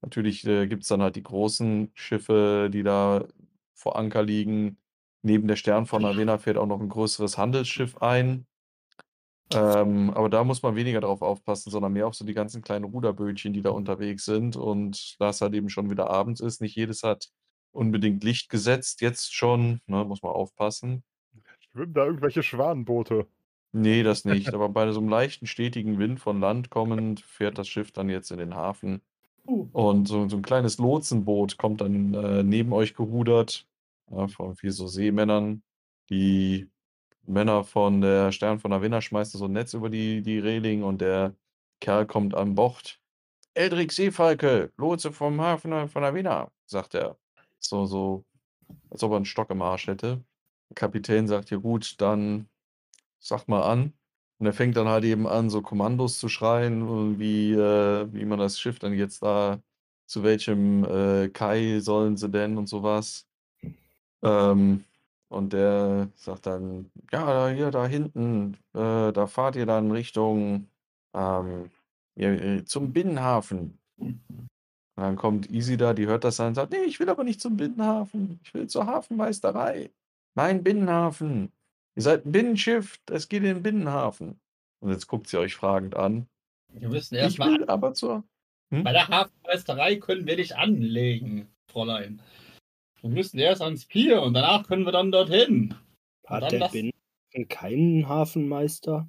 [0.00, 3.24] Natürlich äh, gibt es dann halt die großen Schiffe, die da
[3.74, 4.78] vor Anker liegen.
[5.22, 8.46] Neben der Stern von Havena fährt auch noch ein größeres Handelsschiff ein.
[9.54, 12.84] Ähm, aber da muss man weniger drauf aufpassen, sondern mehr auf so die ganzen kleinen
[12.84, 14.56] Ruderbötchen, die da unterwegs sind.
[14.56, 17.30] Und da es halt eben schon wieder abends ist, nicht jedes hat
[17.72, 21.02] unbedingt Licht gesetzt, jetzt schon, ne, muss man aufpassen.
[21.58, 23.26] Schwimmen da irgendwelche Schwanenboote?
[23.72, 24.52] Nee, das nicht.
[24.54, 28.30] Aber bei so einem leichten, stetigen Wind von Land kommend fährt das Schiff dann jetzt
[28.30, 29.00] in den Hafen.
[29.46, 29.68] Uh.
[29.72, 33.66] Und so, so ein kleines Lotsenboot kommt dann äh, neben euch gerudert,
[34.10, 35.62] ja, von vier so Seemännern.
[36.10, 36.68] Die
[37.32, 41.00] Männer von der Stern von Havana schmeißen so ein Netz über die, die Reling und
[41.00, 41.34] der
[41.80, 43.00] Kerl kommt an Bord.
[43.54, 47.16] Eldrik Seefalke, Lotse vom Hafen von Havana, sagt er.
[47.58, 48.24] So, so,
[48.90, 50.24] als ob er einen Stock im Arsch hätte.
[50.70, 52.48] Der Kapitän sagt, ja gut, dann
[53.18, 53.92] sag mal an.
[54.38, 58.38] Und er fängt dann halt eben an, so Kommandos zu schreien, wie, äh, wie man
[58.38, 59.60] das Schiff dann jetzt da,
[60.06, 63.26] zu welchem äh, Kai sollen sie denn und sowas.
[64.22, 64.84] Ähm,
[65.32, 70.68] und der sagt dann, ja, da, hier da hinten, äh, da fahrt ihr dann Richtung
[71.14, 71.70] ähm,
[72.16, 73.78] ja, äh, zum Binnenhafen.
[73.96, 74.20] Und
[74.96, 77.40] dann kommt Easy da, die hört das dann und sagt, nee, ich will aber nicht
[77.40, 79.90] zum Binnenhafen, ich will zur Hafenmeisterei.
[80.34, 81.50] Mein Binnenhafen.
[81.94, 84.38] Ihr seid ein Binnenschiff, es geht in den Binnenhafen.
[84.80, 86.26] Und jetzt guckt sie euch fragend an.
[86.68, 88.22] Wir müssen Ich erstmal will aber zur.
[88.70, 88.84] Hm?
[88.84, 92.20] Bei der Hafenmeisterei können wir dich anlegen, Fräulein.
[93.02, 95.74] Wir müssen erst ans Pier und danach können wir dann dorthin.
[96.26, 99.08] Hat dann der das- Binnenhafen keinen Hafenmeister?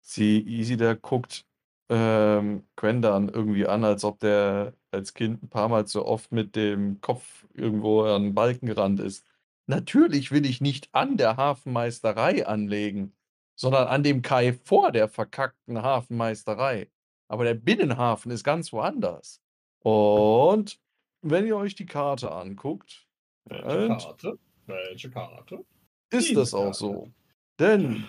[0.00, 1.44] Sie, Easy, der guckt
[1.88, 6.32] ähm, Quen dann irgendwie an, als ob der als Kind ein paar Mal zu oft
[6.32, 9.24] mit dem Kopf irgendwo an den Balken gerannt ist.
[9.66, 13.12] Natürlich will ich nicht an der Hafenmeisterei anlegen,
[13.54, 16.88] sondern an dem Kai vor der verkackten Hafenmeisterei.
[17.28, 19.40] Aber der Binnenhafen ist ganz woanders.
[19.80, 20.78] Und
[21.22, 23.06] wenn ihr euch die Karte anguckt,
[23.44, 23.98] Welche Und?
[23.98, 24.38] Karte?
[24.66, 25.64] Welche Karte?
[26.10, 26.78] ist Diese das auch Karte.
[26.78, 27.12] so.
[27.58, 28.04] Denn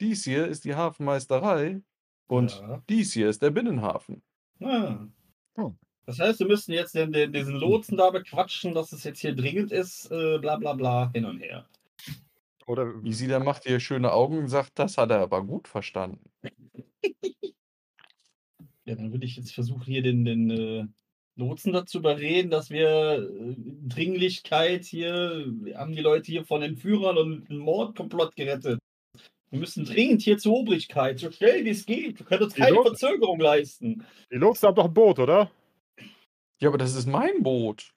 [0.00, 1.80] dies hier ist die Hafenmeisterei
[2.28, 2.82] und Ja.
[2.88, 4.22] dies hier ist der Binnenhafen.
[4.60, 5.06] Ah.
[5.56, 5.76] Hm.
[6.06, 9.34] Das heißt, wir müssen jetzt den, den, diesen Lotsen da bequatschen, dass es jetzt hier
[9.34, 11.68] dringend ist, äh, bla bla bla, hin und her.
[12.66, 16.30] Oder Easy, der macht hier schöne Augen und sagt, das hat er aber gut verstanden.
[18.86, 20.86] Ja, dann würde ich jetzt versuchen, hier den, den äh,
[21.36, 23.54] Lotsen dazu überreden, dass wir äh,
[23.88, 28.78] Dringlichkeit hier, wir haben die Leute hier von Entführern und einem Mordkomplott gerettet.
[29.50, 32.18] Wir müssen dringend hier zur Obrigkeit, so schnell wie es geht.
[32.20, 34.04] Wir können uns Die keine Lotsen- Verzögerung leisten.
[34.30, 35.50] die Lotsen haben doch ein Boot, oder?
[36.60, 37.92] Ja, aber das ist mein Boot.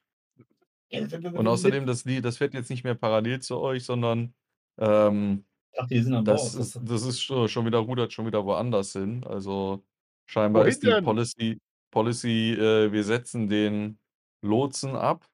[0.92, 4.34] Und außerdem, das, das fährt jetzt nicht mehr parallel zu euch, sondern
[4.80, 5.44] ähm,
[5.76, 6.66] Ach, die sind das, Bord.
[6.66, 9.24] ist, das ist schon wieder rudert schon wieder woanders hin.
[9.28, 9.84] Also
[10.28, 11.04] scheinbar Wohin ist die denn?
[11.04, 11.58] Policy,
[11.94, 13.99] Policy äh, wir setzen den
[14.41, 15.28] Lotsen ab.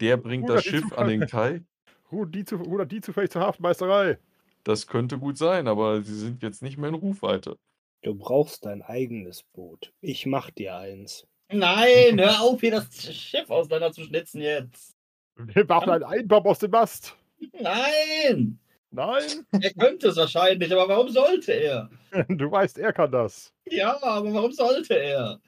[0.00, 1.62] Der bringt Rudert das Schiff an den Kai.
[2.12, 4.18] Rudert die, zu, rudert die zufällig zur Hafenmeisterei?
[4.62, 7.56] Das könnte gut sein, aber sie sind jetzt nicht mehr in Rufweite.
[8.02, 9.92] Du brauchst dein eigenes Boot.
[10.02, 11.26] Ich mach dir eins.
[11.50, 14.94] Nein, hör auf, hier das Schiff auseinanderzuschnitzen jetzt.
[15.36, 17.16] Wir machen einen Einbaum aus dem Mast.
[17.58, 18.58] Nein!
[18.90, 21.88] Nein, Er könnte es wahrscheinlich, aber warum sollte er?
[22.28, 23.54] du weißt, er kann das.
[23.66, 25.40] Ja, aber warum sollte er?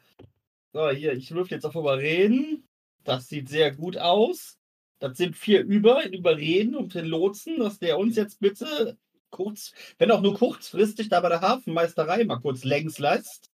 [0.73, 2.67] So, hier, ich würfel jetzt auf Überreden.
[3.05, 4.59] Das sieht sehr gut aus.
[5.01, 8.97] Das sind vier über in Überreden um den Lotsen, dass der uns jetzt bitte
[9.31, 13.51] kurz, wenn auch nur kurzfristig, da bei der Hafenmeisterei mal kurz längs lässt,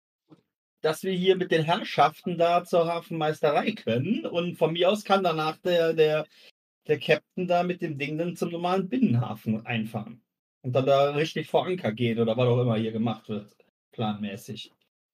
[0.81, 4.25] dass wir hier mit den Herrschaften da zur Hafenmeisterei können.
[4.25, 6.25] Und von mir aus kann danach der, der,
[6.87, 10.23] der Captain da mit dem Ding dann zum normalen Binnenhafen einfahren.
[10.61, 13.55] Und dann da richtig vor Anker gehen oder was auch immer hier gemacht wird,
[13.91, 14.71] planmäßig.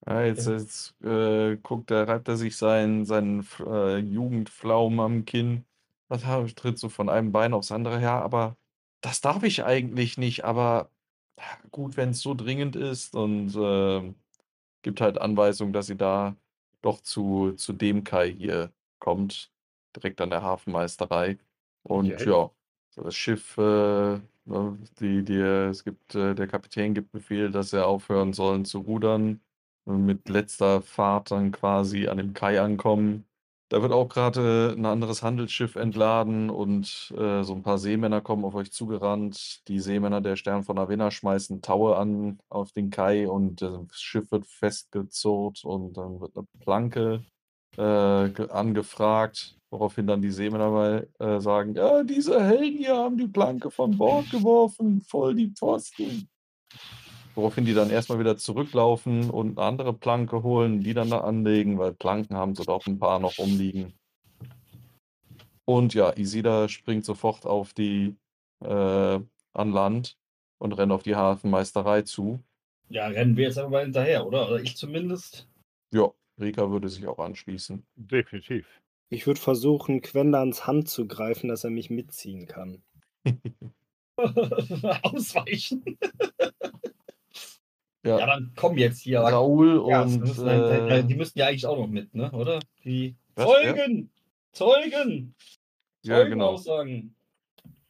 [0.09, 0.53] Ja, jetzt, Ja.
[0.57, 5.65] jetzt äh, guckt er, reibt er sich seinen, seinen äh, Jugendflaum am Kinn.
[6.07, 8.57] Das Haar tritt so von einem Bein aufs andere her, aber
[9.01, 10.43] das darf ich eigentlich nicht.
[10.45, 10.91] Aber
[11.37, 14.15] ja, gut, wenn es so dringend ist und äh,
[14.81, 16.35] gibt halt Anweisungen, dass sie da
[16.81, 19.51] doch zu, zu dem Kai hier kommt,
[19.95, 21.37] direkt an der Hafenmeisterei.
[21.83, 22.51] Und ja,
[22.89, 23.61] so das Schiff, äh,
[24.45, 28.79] ne, die, die, es gibt, äh, der Kapitän gibt Befehl, dass er aufhören sollen zu
[28.79, 29.41] rudern
[29.85, 33.25] mit letzter Fahrt dann quasi an dem Kai ankommen.
[33.71, 38.43] Da wird auch gerade ein anderes Handelsschiff entladen und äh, so ein paar Seemänner kommen
[38.43, 39.67] auf euch zugerannt.
[39.67, 44.01] Die Seemänner der Stern von Ravenna schmeißen Taue an auf den Kai und äh, das
[44.01, 47.23] Schiff wird festgezurrt und dann wird eine Planke
[47.77, 53.17] äh, ge- angefragt, woraufhin dann die Seemänner mal äh, sagen, ja, diese Helden hier haben
[53.17, 56.27] die Planke von Bord geworfen, voll die Pfosten.
[57.39, 61.79] Woraufhin die dann erstmal wieder zurücklaufen und eine andere Planke holen, die dann da anlegen,
[61.79, 63.93] weil Planken haben sie doch ein paar noch rumliegen.
[65.63, 68.17] Und ja, Isida springt sofort auf die
[68.61, 68.67] äh,
[69.53, 70.17] an Land
[70.57, 72.43] und rennt auf die Hafenmeisterei zu.
[72.89, 74.49] Ja, rennen wir jetzt aber mal hinterher, oder?
[74.49, 75.47] Oder ich zumindest.
[75.93, 76.11] Ja,
[76.41, 77.85] Rika würde sich auch anschließen.
[77.95, 78.81] Definitiv.
[79.07, 82.83] Ich würde versuchen, Quenda ans Hand zu greifen, dass er mich mitziehen kann.
[85.03, 85.97] Ausweichen.
[88.03, 89.19] Ja, Ja, dann komm jetzt hier.
[89.19, 92.31] Raoul Ja, und müssen äh, die müssten ja eigentlich auch noch mit, ne?
[92.31, 92.59] Oder?
[92.83, 94.09] Die Was, Zeugen!
[94.53, 95.35] Zeugen!
[96.03, 96.55] ja, genau.
[96.55, 97.15] Zeugenaussagen.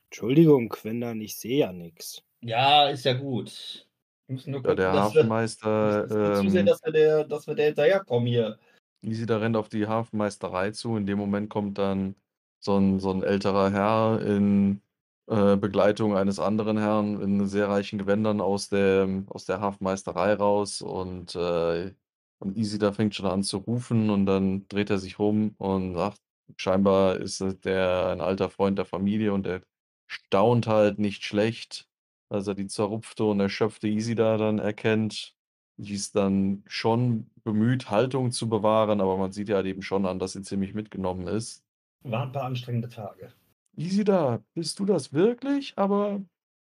[0.09, 2.23] Entschuldigung, Quenda, ich sehe ja nichts.
[2.41, 3.87] Ja, ist ja gut.
[4.25, 7.47] Wir müssen nur Ja, der wir, Hafenmeister, müssen nur zusehen, ähm, dass wir, der, dass
[7.47, 8.57] wir der hinterherkommen hier.
[9.01, 10.97] Isida rennt auf die Hafenmeisterei zu.
[10.97, 12.15] In dem Moment kommt dann
[12.59, 14.81] so ein, so ein älterer Herr in
[15.29, 20.81] äh, Begleitung eines anderen Herrn in sehr reichen Gewändern aus dem aus der Hafenmeisterei raus
[20.81, 21.93] und, äh
[22.41, 26.19] und Isida fängt schon an zu rufen und dann dreht er sich rum und sagt
[26.57, 29.61] scheinbar ist, der ein alter Freund der Familie und der
[30.07, 31.87] staunt halt nicht schlecht,
[32.29, 35.35] als er die zerrupfte und erschöpfte Isida dann erkennt.
[35.77, 40.05] Die ist dann schon bemüht, Haltung zu bewahren, aber man sieht ja halt eben schon
[40.05, 41.63] an, dass sie ziemlich mitgenommen ist.
[42.03, 43.33] Waren ein paar anstrengende Tage.
[43.79, 45.73] Isida, bist du das wirklich?
[45.77, 46.21] Aber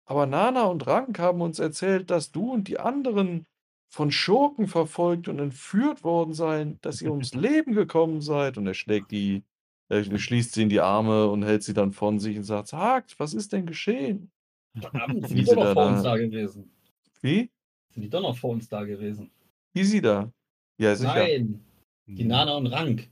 [0.06, 3.46] aber Nana und Rank haben uns erzählt, dass du und die anderen
[3.90, 8.58] von Schurken verfolgt und entführt worden seien, dass ihr ums Leben gekommen seid.
[8.58, 9.44] Und er schlägt die
[9.90, 13.20] er schließt sie in die Arme und hält sie dann von sich und sagt: „Sagt,
[13.20, 14.32] was ist denn geschehen?“
[14.76, 16.72] Verdammt, sind die sie doch da noch vor uns da da gewesen.
[17.22, 17.52] Wie?
[17.92, 19.30] Sind die doch noch vor uns da gewesen?
[19.76, 20.32] Isida?
[20.80, 21.24] Ja, sicher.
[21.24, 21.66] Nein,
[22.08, 23.10] die Nana und Rank.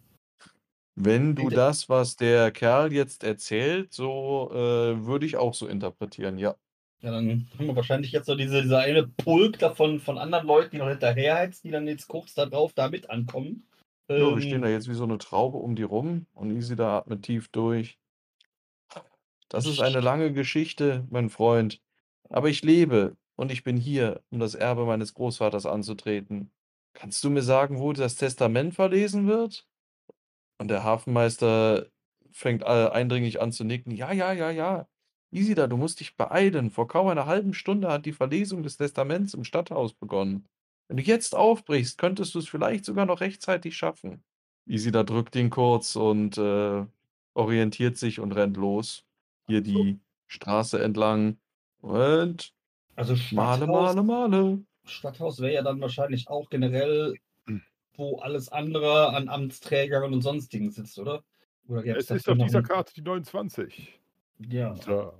[0.95, 1.51] Wenn du Bitte.
[1.51, 6.55] das, was der Kerl jetzt erzählt, so, äh, würde ich auch so interpretieren, ja.
[7.01, 10.71] Ja, dann haben wir wahrscheinlich jetzt so diese, dieser eine Pulk davon von anderen Leuten,
[10.71, 13.67] die noch hinterherheizt, die dann jetzt kurz darauf da mit ankommen.
[14.15, 16.97] Ja, wir stehen da Ähm, jetzt wie so 'ne Traube um die rum und Isida
[16.99, 17.99] atmet tief durch.
[19.49, 21.81] Das ist eine lange Geschichte, mein Freund,
[22.29, 26.51] aber ich lebe und ich bin hier, um das Erbe meines Großvaters anzutreten.
[26.93, 29.67] Kannst du mir sagen, wo das Testament verlesen wird?
[30.61, 31.87] Und der Hafenmeister
[32.29, 33.89] fängt, äh, eindringlich an zu nicken.
[33.89, 34.87] Ja, ja, ja, ja.
[35.31, 36.69] Isida, du musst dich beeilen.
[36.69, 40.47] Vor kaum einer halben Stunde hat die Verlesung des Testaments im Stadthaus begonnen.
[40.87, 44.23] Wenn du jetzt aufbrichst, könntest du es vielleicht sogar noch rechtzeitig schaffen.
[44.67, 46.85] Isida drückt ihn kurz und, äh,
[47.33, 49.03] orientiert sich und rennt los.
[49.47, 51.39] Hier die Straße entlang
[51.81, 52.53] und
[52.95, 54.65] Also Male, Stadthaus, Male, Male.
[54.85, 57.15] Stadthaus wäre ja dann wahrscheinlich auch generell.
[58.01, 61.23] Wo alles andere an Amtsträgern und sonstigen sitzt, oder?
[61.67, 62.63] Oder Es ist auf dieser.
[62.63, 63.99] Karte die 29.
[64.49, 65.13] Ja, So.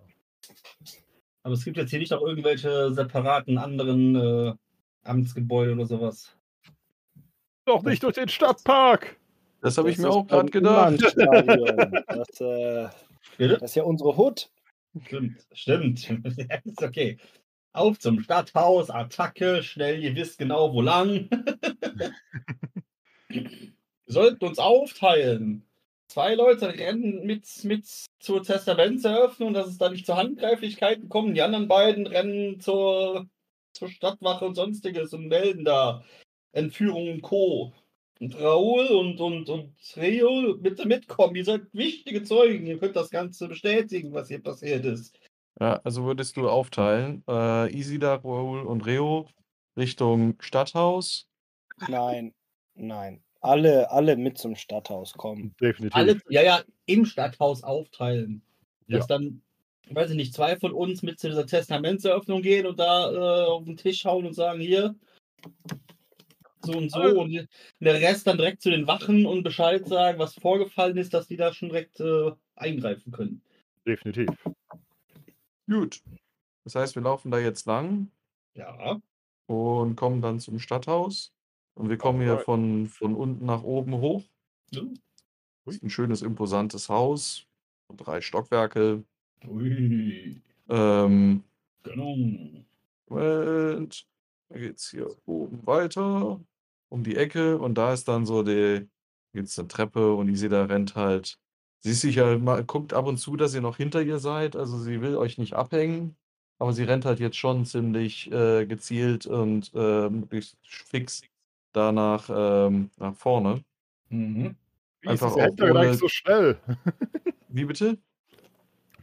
[1.44, 4.54] aber es gibt jetzt hier nicht noch irgendwelche separaten anderen äh,
[5.04, 6.36] Amtsgebäude oder sowas.
[7.66, 9.18] Doch nicht durch den Stadtpark!
[9.62, 11.00] Das habe ich mir auch grad beim gedacht.
[12.08, 12.90] Das, äh,
[13.38, 14.50] das ist ja unsere Hut.
[15.04, 16.10] Stimmt, stimmt.
[16.66, 17.18] Ist okay.
[17.74, 21.30] Auf zum Stadthaus, Attacke, schnell, ihr wisst genau, wo lang.
[23.30, 23.50] Wir
[24.08, 25.66] sollten uns aufteilen.
[26.08, 27.88] Zwei Leute rennen mit, mit
[28.20, 31.38] zur Testamentseröffnung, dass es da nicht zu Handgreiflichkeiten kommt.
[31.38, 33.30] Die anderen beiden rennen zur,
[33.72, 36.04] zur Stadtwache und sonstiges und melden da
[36.52, 37.74] Entführung und Co.
[38.20, 41.38] Und Raoul und, und, und Rio, bitte mitkommen.
[41.38, 42.68] Ihr seid wichtige Zeugen.
[42.68, 45.18] Ihr könnt das Ganze bestätigen, was hier passiert ist.
[45.62, 49.28] Ja, also würdest du aufteilen, äh, Isida, Raoul und Reo
[49.78, 51.28] Richtung Stadthaus.
[51.88, 52.34] Nein,
[52.74, 53.22] nein.
[53.42, 55.54] Alle, alle mit zum Stadthaus kommen.
[55.62, 55.96] Definitiv.
[55.96, 58.42] Alle, ja, ja, im Stadthaus aufteilen.
[58.88, 59.18] Dass Ja.
[59.18, 59.44] dann,
[59.92, 63.64] weiß ich nicht, zwei von uns mit zu dieser Testamentseröffnung gehen und da äh, auf
[63.64, 64.96] den Tisch hauen und sagen, hier,
[66.64, 67.00] so und so.
[67.00, 67.48] Alle- Und
[67.80, 71.38] der Rest dann direkt zu den Wachen und Bescheid sagen, was vorgefallen ist, dass die
[71.38, 73.44] da schon direkt äh, eingreifen können.
[73.86, 74.28] Definitiv.
[75.72, 76.02] Gut.
[76.66, 78.12] Das heißt, wir laufen da jetzt lang
[78.56, 79.00] Ja.
[79.48, 81.34] und kommen dann zum Stadthaus.
[81.76, 84.24] Und wir kommen hier von, von unten nach oben hoch.
[84.72, 84.82] Ja.
[85.66, 87.48] Ein schönes, imposantes Haus.
[87.96, 89.04] Drei Stockwerke.
[89.48, 90.42] Ui.
[90.70, 91.44] Ähm,
[91.84, 92.16] Genau.
[93.08, 94.08] Moment.
[94.50, 96.40] Da geht's hier oben weiter.
[96.90, 97.58] Um die Ecke.
[97.58, 98.88] Und da ist dann so die,
[99.34, 101.40] gibt's eine Treppe und Isida rennt halt.
[101.82, 104.56] Sie ist sicher, mal, guckt ab und zu, dass ihr noch hinter ihr seid.
[104.56, 106.16] Also sie will euch nicht abhängen.
[106.60, 111.24] Aber sie rennt halt jetzt schon ziemlich äh, gezielt und äh, möglichst fix
[111.74, 113.64] danach ähm, nach vorne.
[114.10, 114.56] Mhm.
[115.02, 116.58] Wie Einfach ist ohne- eigentlich so schnell?
[117.50, 117.98] Wie bitte?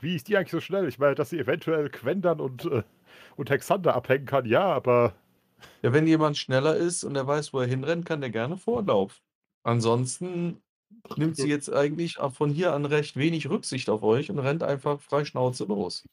[0.00, 0.86] Wie ist die eigentlich so schnell?
[0.86, 2.84] Ich meine, dass sie eventuell Quendern und, äh,
[3.36, 5.14] und Hexander abhängen kann, ja, aber
[5.82, 9.20] Ja, wenn jemand schneller ist und er weiß, wo er hinrennt, kann der gerne Vorlauf.
[9.64, 10.62] Ansonsten
[11.16, 14.62] nimmt sie jetzt eigentlich auch von hier an recht wenig Rücksicht auf euch und rennt
[14.62, 16.04] einfach frei Schnauze los.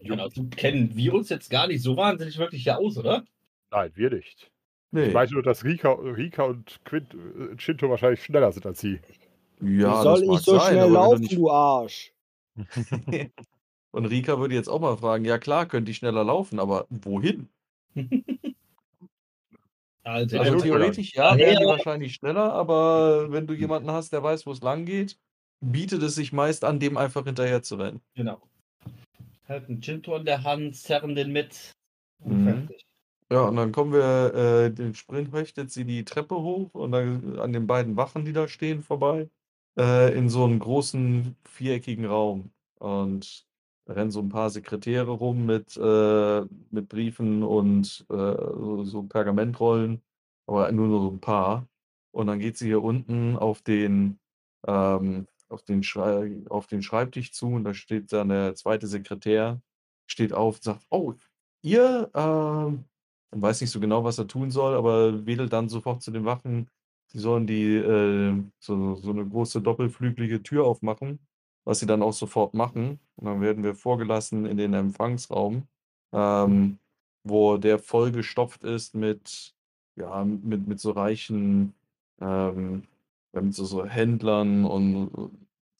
[0.00, 3.24] Genau, so kennen wir uns jetzt gar nicht so wahnsinnig wirklich hier aus, oder?
[3.70, 4.50] nein, wir nicht.
[4.92, 5.06] Nee.
[5.08, 9.00] Ich weiß nur, dass Rika, Rika und Quint, äh, Shinto wahrscheinlich schneller sind als sie.
[9.60, 12.12] ja, Wie soll das mag ich so sein, schnell laufen, nicht- du Arsch?
[13.90, 17.48] Und Rika würde jetzt auch mal fragen, ja klar, könnte ich schneller laufen, aber wohin?
[20.04, 24.22] Also, Also theoretisch ja, Daher- wären die wahrscheinlich schneller, aber wenn du jemanden hast, der
[24.22, 25.18] weiß, wo es lang geht,
[25.60, 28.00] bietet es sich meist an, dem einfach hinterher zu rennen.
[28.14, 28.40] genau.
[29.48, 31.72] Halt einen Chinto in der Hand, zerren den mit.
[32.24, 32.68] Mhm.
[33.30, 37.38] Ja, und dann kommen wir, äh, den Sprint möchtet sie die Treppe hoch und dann
[37.38, 39.28] an den beiden Wachen, die da stehen, vorbei,
[39.78, 42.52] äh, in so einen großen viereckigen Raum.
[42.78, 43.44] Und
[43.86, 48.14] Da rennen so ein paar Sekretäre rum mit, äh, mit Briefen und äh,
[48.84, 50.02] so, Pergamentrollen,
[50.46, 51.68] aber nur so ein paar.
[52.12, 54.18] Und dann geht sie hier unten auf den,
[54.66, 59.60] ähm, auf den, Schrei auf den Schreibtisch zu und da steht dann der zweite Sekretär,
[60.06, 61.14] steht auf und sagt, oh,
[61.62, 62.10] ihr,
[63.34, 66.24] und weiß nicht so genau, was er tun soll, aber wedelt dann sofort zu den
[66.24, 66.70] Wachen,
[67.08, 71.18] sie sollen die, äh, so, so eine große doppelflügelige Tür aufmachen,
[71.64, 73.00] was sie dann auch sofort machen.
[73.16, 75.66] Und dann werden wir vorgelassen in den Empfangsraum,
[76.12, 76.78] ähm,
[77.24, 79.54] wo der vollgestopft ist mit,
[79.96, 81.74] ja, mit, mit so reichen,
[82.20, 82.84] ähm,
[83.32, 85.10] mit so, so Händlern und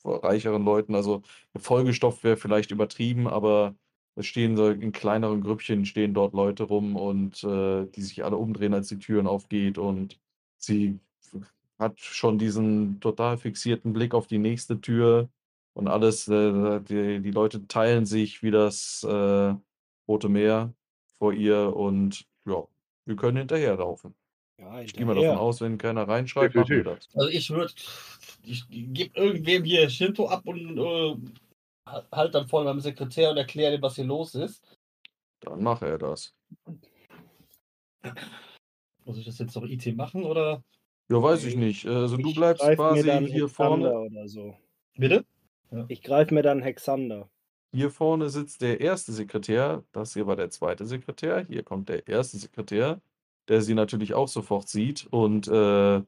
[0.05, 0.94] äh, reicheren Leuten.
[0.94, 1.23] Also
[1.56, 3.74] vollgestopft wäre vielleicht übertrieben, aber
[4.16, 8.36] es stehen so in kleineren Grüppchen stehen dort Leute rum und äh, die sich alle
[8.36, 9.78] umdrehen, als die Türen aufgeht.
[9.78, 10.20] Und
[10.56, 10.98] sie
[11.78, 15.28] hat schon diesen total fixierten Blick auf die nächste Tür
[15.75, 16.29] und alles.
[16.29, 19.55] Äh, die, die Leute teilen sich wie das äh,
[20.09, 20.73] Rote Meer
[21.19, 22.67] vor ihr und ja,
[23.07, 24.15] wir können hinterherlaufen.
[24.59, 27.09] Ja, Ich gehe mal davon aus, wenn keiner reinschreibt, machen wir das.
[27.15, 27.73] Also ich würde,
[28.43, 31.17] ich gebe irgendwem hier Shinto ab und äh,
[32.13, 34.65] halt dann vorne beim Sekretär und erkläre ihm, was hier los ist.
[35.41, 36.35] Dann mache er das.
[39.05, 40.63] Muss ich das jetzt noch IT machen oder?
[41.11, 41.87] Ja, weiß ich nicht.
[41.87, 43.93] Also du bleibst quasi hier vorne.
[43.93, 44.57] Oder so.
[44.97, 45.25] Bitte?
[45.89, 47.29] Ich greife mir dann Hexander.
[47.73, 49.85] Hier vorne sitzt der erste Sekretär.
[49.93, 51.45] Das hier war der zweite Sekretär.
[51.49, 53.01] Hier kommt der erste Sekretär,
[53.49, 56.03] der sie natürlich auch sofort sieht und äh,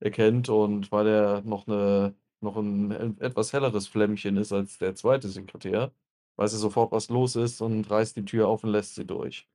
[0.00, 0.48] erkennt.
[0.48, 5.92] Und weil er noch, eine, noch ein etwas helleres Flämmchen ist als der zweite Sekretär,
[6.36, 9.48] weiß er sofort, was los ist und reißt die Tür auf und lässt sie durch.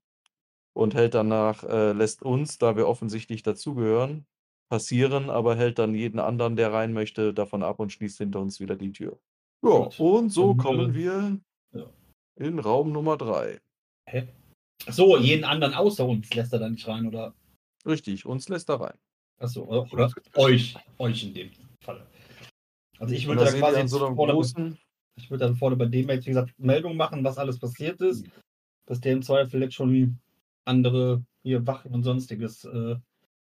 [0.74, 4.26] Und hält danach, äh, lässt uns, da wir offensichtlich dazugehören,
[4.70, 8.60] passieren, aber hält dann jeden anderen, der rein möchte, davon ab und schließt hinter uns
[8.60, 9.20] wieder die Tür.
[9.64, 10.00] Ja, Gut.
[10.00, 11.40] und so Dann, kommen äh, wir
[11.74, 11.90] ja.
[12.36, 13.60] in Raum Nummer 3.
[14.10, 14.28] Hä?
[14.88, 17.34] So, jeden anderen außer uns lässt er da nicht rein, oder?
[17.86, 18.98] Richtig, uns lässt er rein.
[19.40, 20.76] Achso, oder, oder euch.
[20.98, 21.52] Euch in dem
[21.84, 22.06] Fall.
[23.00, 24.78] Also ich Und würde da quasi so vorne, großen,
[25.16, 28.26] ich würde dann vorne bei dem jetzt, wie gesagt, Meldung machen, was alles passiert ist.
[28.86, 30.20] Dass der im Zweifel jetzt schon
[30.66, 32.96] andere hier Wachen und sonstiges äh,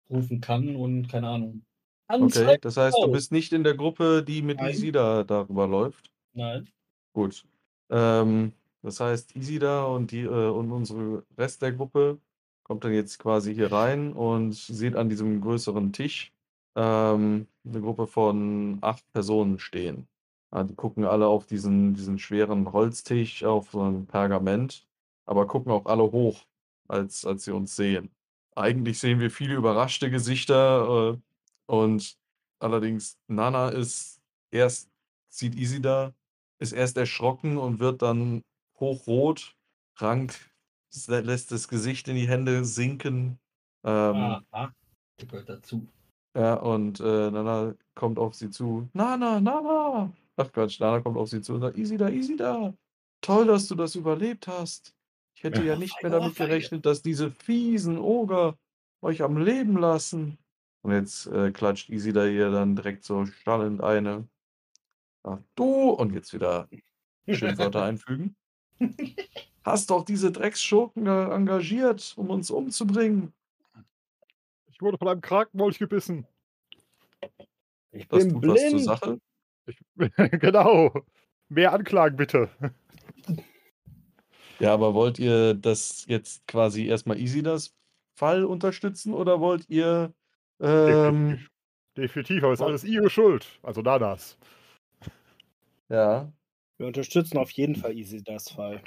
[0.10, 1.64] rufen kann und keine Ahnung.
[2.07, 4.71] Okay, das heißt, du bist nicht in der Gruppe, die mit Nein.
[4.71, 6.11] Isida darüber läuft.
[6.34, 6.67] Nein.
[7.13, 7.45] Gut.
[7.89, 12.19] Ähm, das heißt, Isida und, die, äh, und unsere Rest der Gruppe
[12.63, 16.34] kommt dann jetzt quasi hier rein und sieht an diesem größeren Tisch
[16.75, 20.07] ähm, eine Gruppe von acht Personen stehen.
[20.53, 24.88] Ja, die gucken alle auf diesen, diesen schweren Holztisch, auf so ein Pergament,
[25.25, 26.45] aber gucken auch alle hoch,
[26.88, 28.11] als, als sie uns sehen.
[28.55, 31.17] Eigentlich sehen wir viele überraschte Gesichter äh,
[31.68, 32.18] und
[32.60, 34.22] allerdings Nana ist
[34.52, 34.89] erst,
[35.30, 36.14] sieht Isida,
[36.60, 38.41] ist erst erschrocken und wird dann
[38.80, 39.56] hochrot.
[39.98, 40.35] Rank
[41.07, 43.39] lässt das Gesicht in die Hände sinken.
[43.84, 44.15] Ähm,
[44.52, 44.73] Aha.
[45.18, 45.88] Gehört dazu.
[46.35, 48.88] ja, und äh, Nana kommt auf sie zu.
[48.94, 50.11] Nana, Nana!
[50.38, 52.73] Ach Quatsch, Nana kommt auf sie zu und sagt, Isida, Isida!
[53.22, 54.94] Toll, dass du das überlebt hast.
[55.35, 58.57] Ich hätte ja Ja, nicht mehr damit gerechnet, dass diese fiesen Oger
[59.02, 60.38] euch am Leben lassen.
[60.88, 64.26] Und jetzt äh, klatscht Isida ihr dann direkt so schallend eine.
[65.23, 65.89] Ach, du!
[65.89, 66.69] Und jetzt wieder
[67.27, 68.38] Schimpfwörter einfügen.
[69.65, 73.34] Hast doch diese Drecksschurken engagiert, um uns umzubringen.
[74.68, 76.26] Ich wurde von einem Krakenmolch gebissen.
[77.91, 78.85] Ich Das bin tut was zur blind.
[78.85, 79.22] Sache.
[79.65, 79.77] Ich,
[80.39, 80.93] genau.
[81.49, 82.49] Mehr Anklagen bitte.
[84.59, 87.76] Ja, aber wollt ihr das jetzt quasi erstmal Isidas
[88.15, 90.14] Fall unterstützen oder wollt ihr
[90.59, 91.49] ähm, Definitiv.
[91.97, 93.59] Definitiv, aber es ist alles ihre Schuld.
[93.63, 94.38] Also Nanas.
[95.89, 96.31] ja,
[96.79, 98.81] Wir unterstützen auf jeden Fall Easy das Fall.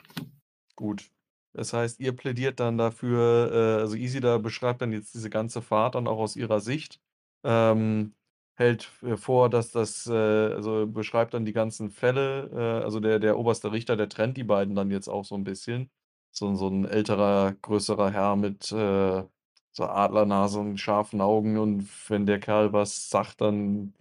[0.76, 1.10] gut.
[1.52, 5.96] Das heißt, ihr plädiert dann dafür, äh, also Isida beschreibt dann jetzt diese ganze Fahrt
[5.96, 7.00] dann auch aus ihrer Sicht,
[7.44, 8.14] ähm,
[8.56, 13.18] hält äh, vor, dass das, äh, also beschreibt dann die ganzen Fälle, äh, also der,
[13.18, 15.90] der oberste Richter, der trennt die beiden dann jetzt auch so ein bisschen.
[16.32, 19.24] So, so ein älterer, größerer Herr mit äh,
[19.72, 23.94] so Adlernase und scharfen Augen und wenn der Kerl was sagt, dann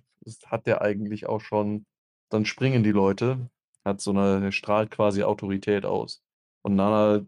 [0.45, 1.85] hat der eigentlich auch schon,
[2.29, 3.49] dann springen die Leute,
[3.85, 6.23] hat so eine, strahlt quasi Autorität aus.
[6.61, 7.25] Und Nana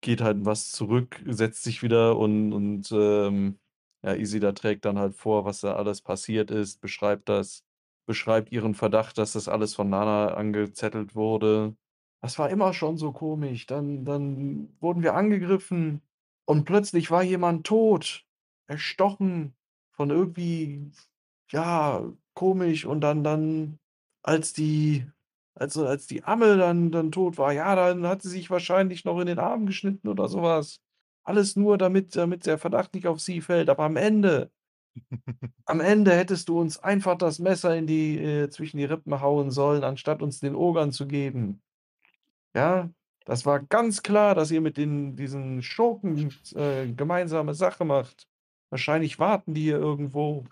[0.00, 3.58] geht halt was zurück, setzt sich wieder und, und ähm,
[4.02, 7.64] ja, Isida trägt dann halt vor, was da alles passiert ist, beschreibt das,
[8.06, 11.74] beschreibt ihren Verdacht, dass das alles von Nana angezettelt wurde.
[12.20, 13.66] Das war immer schon so komisch.
[13.66, 16.02] Dann, dann wurden wir angegriffen
[16.46, 18.24] und plötzlich war jemand tot,
[18.66, 19.54] erstochen
[19.92, 20.90] von irgendwie,
[21.50, 22.02] ja,
[22.34, 22.84] komisch.
[22.84, 23.78] Und dann, dann,
[24.22, 25.06] als die
[25.54, 29.20] als, als die Amme dann, dann tot war, ja, dann hat sie sich wahrscheinlich noch
[29.20, 30.80] in den Arm geschnitten oder sowas.
[31.22, 33.70] Alles nur, damit, damit der Verdacht nicht auf sie fällt.
[33.70, 34.50] Aber am Ende,
[35.64, 39.50] am Ende hättest du uns einfach das Messer in die, äh, zwischen die Rippen hauen
[39.50, 41.62] sollen, anstatt uns den Ogern zu geben.
[42.54, 42.90] Ja,
[43.24, 48.28] das war ganz klar, dass ihr mit den, diesen Schurken äh, gemeinsame Sache macht.
[48.70, 50.44] Wahrscheinlich warten die hier irgendwo.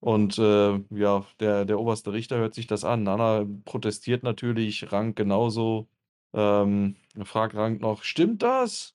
[0.00, 3.02] Und äh, ja, der, der oberste Richter hört sich das an.
[3.02, 5.88] Nana protestiert natürlich, Rank genauso.
[6.32, 8.94] Ähm, fragt Rank noch, stimmt das?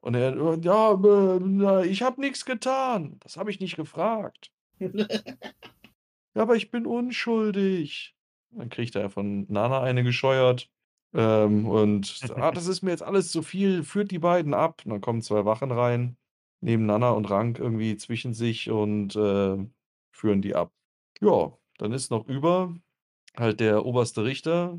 [0.00, 3.18] Und er, äh, ja, äh, ich habe nichts getan.
[3.20, 4.52] Das habe ich nicht gefragt.
[4.78, 5.06] ja,
[6.34, 8.14] aber ich bin unschuldig.
[8.50, 10.70] Dann kriegt er von Nana eine gescheuert.
[11.14, 14.82] Ähm, und ah, das ist mir jetzt alles zu viel, führt die beiden ab.
[14.84, 16.16] Und dann kommen zwei Wachen rein,
[16.60, 19.56] nehmen Nana und Rank irgendwie zwischen sich und äh,
[20.12, 20.72] führen die ab.
[21.20, 22.74] Ja, dann ist noch über
[23.36, 24.78] halt der oberste Richter,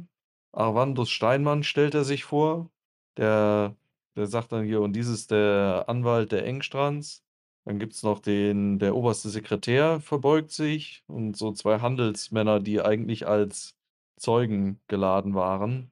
[0.51, 2.69] Arvandus Steinmann stellt er sich vor.
[3.17, 3.75] Der,
[4.15, 7.23] der sagt dann hier, und dies ist der Anwalt der Engstrands.
[7.65, 12.81] Dann gibt es noch den, der oberste Sekretär verbeugt sich und so zwei Handelsmänner, die
[12.81, 13.75] eigentlich als
[14.17, 15.91] Zeugen geladen waren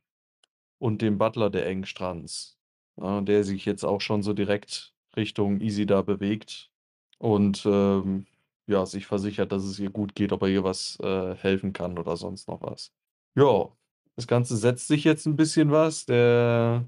[0.79, 2.57] und dem Butler der Engstrands,
[2.97, 6.71] ja, der sich jetzt auch schon so direkt Richtung Isida bewegt
[7.17, 8.27] und ähm,
[8.67, 11.97] ja, sich versichert, dass es ihr gut geht, ob er ihr was äh, helfen kann
[11.97, 12.91] oder sonst noch was.
[13.35, 13.69] Ja,
[14.15, 16.05] das Ganze setzt sich jetzt ein bisschen was.
[16.05, 16.85] Der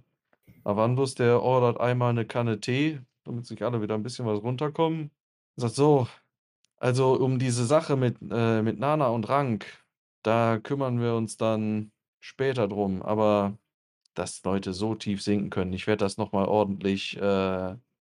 [0.64, 5.12] Avandus, der ordert einmal eine Kanne Tee, damit sich alle wieder ein bisschen was runterkommen.
[5.56, 6.08] Er sagt so,
[6.78, 9.66] also um diese Sache mit, äh, mit Nana und Rank,
[10.24, 13.02] da kümmern wir uns dann später drum.
[13.02, 13.58] Aber
[14.14, 15.74] dass Leute so tief sinken können.
[15.74, 17.76] Ich werde das nochmal ordentlich, äh,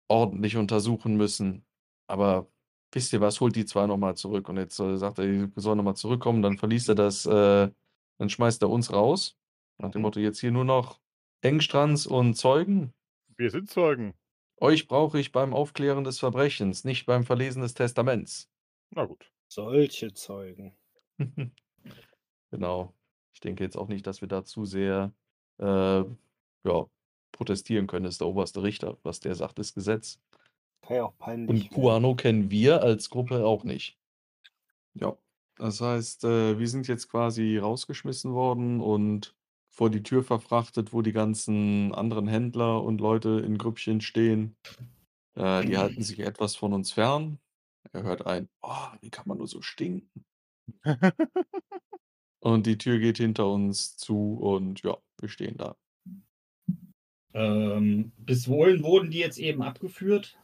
[0.08, 1.66] ordentlich untersuchen müssen.
[2.08, 2.48] Aber
[2.92, 4.50] wisst ihr was, holt die zwei nochmal zurück.
[4.50, 6.42] Und jetzt äh, sagt er, die sollen nochmal zurückkommen.
[6.42, 7.70] Dann verliest er das, äh,
[8.18, 9.38] dann schmeißt er uns raus.
[9.78, 11.00] Nach dem Motto, jetzt hier nur noch
[11.42, 12.94] Engstrands und Zeugen.
[13.38, 14.14] Wir sind Zeugen.
[14.58, 18.48] Euch brauche ich beim Aufklären des Verbrechens, nicht beim Verlesen des Testaments.
[18.92, 19.32] Na gut.
[19.48, 20.78] Solche Zeugen.
[22.52, 22.94] genau.
[23.34, 25.14] Ich denke jetzt auch nicht, dass wir da zu sehr
[25.62, 26.04] äh,
[26.64, 26.86] ja,
[27.32, 28.98] protestieren können, ist der oberste Richter.
[29.04, 30.20] Was der sagt, ist Gesetz.
[30.82, 31.70] Kann ja auch peinlich Und werden.
[31.74, 33.98] Puano kennen wir als Gruppe auch nicht.
[34.94, 35.16] Ja,
[35.58, 39.36] das heißt, äh, wir sind jetzt quasi rausgeschmissen worden und
[39.70, 44.56] vor die Tür verfrachtet, wo die ganzen anderen Händler und Leute in Grüppchen stehen.
[45.36, 47.40] Äh, die halten sich etwas von uns fern.
[47.94, 50.26] Er hört ein, oh, wie kann man nur so stinken?
[52.42, 55.76] Und die Tür geht hinter uns zu und ja, wir stehen da.
[57.34, 60.38] Ähm, bis wohin wurden die jetzt eben abgeführt?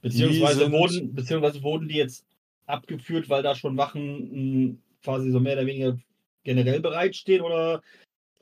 [0.00, 2.24] Beziehungsweise sind- wurden, beziehungsweise wurden die jetzt
[2.66, 5.98] abgeführt, weil da schon Wachen mh, quasi so mehr oder weniger
[6.44, 7.82] generell bereitstehen oder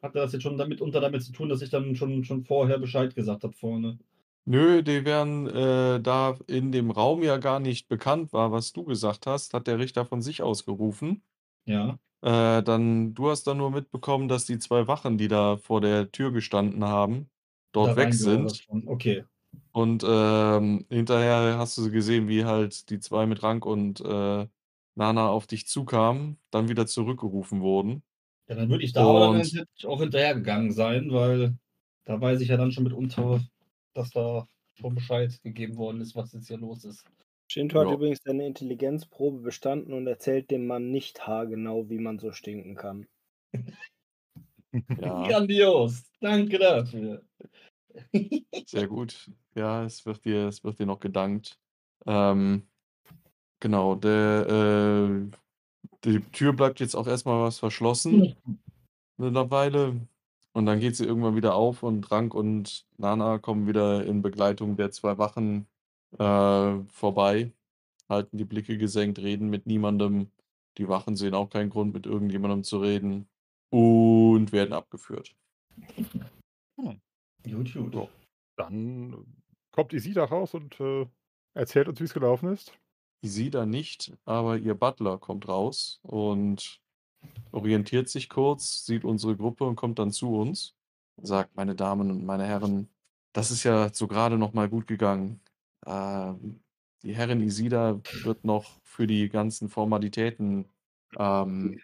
[0.03, 2.79] hat das jetzt schon damit unter damit zu tun, dass ich dann schon, schon vorher
[2.79, 3.99] Bescheid gesagt habe vorne?
[4.45, 8.85] Nö, die wären äh, da in dem Raum ja gar nicht bekannt war, was du
[8.85, 11.23] gesagt hast, hat der Richter von sich aus gerufen.
[11.67, 11.99] Ja.
[12.23, 16.11] Äh, dann, du hast dann nur mitbekommen, dass die zwei Wachen, die da vor der
[16.11, 17.29] Tür gestanden haben,
[17.73, 18.57] dort da weg reingehört sind.
[18.57, 18.89] schon.
[18.89, 19.25] Okay.
[19.73, 24.47] Und ähm, hinterher hast du gesehen, wie halt die zwei mit Rank und äh,
[24.95, 28.03] Nana auf dich zukamen, dann wieder zurückgerufen wurden.
[28.49, 31.57] Ja, dann würde ich da aber dann Und- auch hinterhergegangen sein, weil
[32.05, 33.41] da weiß ich ja dann schon mitunter,
[33.93, 37.05] dass da schon Bescheid gegeben worden ist, was jetzt hier los ist.
[37.49, 37.95] Shinto hat Ja.
[37.95, 43.07] übrigens seine Intelligenzprobe bestanden und erzählt dem Mann nicht haargenau, wie man so stinken kann.
[43.53, 43.63] Ja,
[45.29, 46.05] Grandios.
[46.21, 47.23] Danke dafür.
[48.67, 49.31] sehr gut.
[49.55, 51.59] Ja, es wird dir, es wird dir noch gedankt.
[52.05, 52.69] Ähm,
[53.61, 55.31] genau, der, äh,
[56.05, 58.37] die Tür bleibt jetzt auch erstmal was verschlossen.
[59.19, 60.01] Eine Weile.
[60.53, 64.77] Und dann geht sie irgendwann wieder auf und Rank und Nana kommen wieder in Begleitung
[64.77, 65.67] der zwei Wachen
[66.19, 67.53] äh, vorbei,
[68.09, 70.31] halten die Blicke gesenkt, reden mit niemandem.
[70.79, 73.29] Die Wachen sehen auch keinen Grund, mit irgendjemandem zu reden
[73.71, 75.35] und werden abgeführt.
[77.45, 77.95] Gut, gut.
[77.95, 78.09] Ja.
[78.57, 79.27] Dann
[79.73, 81.07] kommt Isida raus und äh,
[81.55, 82.73] erzählt uns, wie es gelaufen ist.
[83.23, 86.81] Isida nicht, aber ihr Butler kommt raus und
[87.53, 90.75] orientiert sich kurz, sieht unsere Gruppe und kommt dann zu uns.
[91.23, 92.89] Sagt, meine Damen und meine Herren,
[93.33, 95.41] das ist ja so gerade noch mal gut gegangen.
[95.87, 96.63] Ähm,
[97.03, 100.67] die Herrin Isida wird noch für die ganzen Formalitäten
[101.19, 101.81] ähm,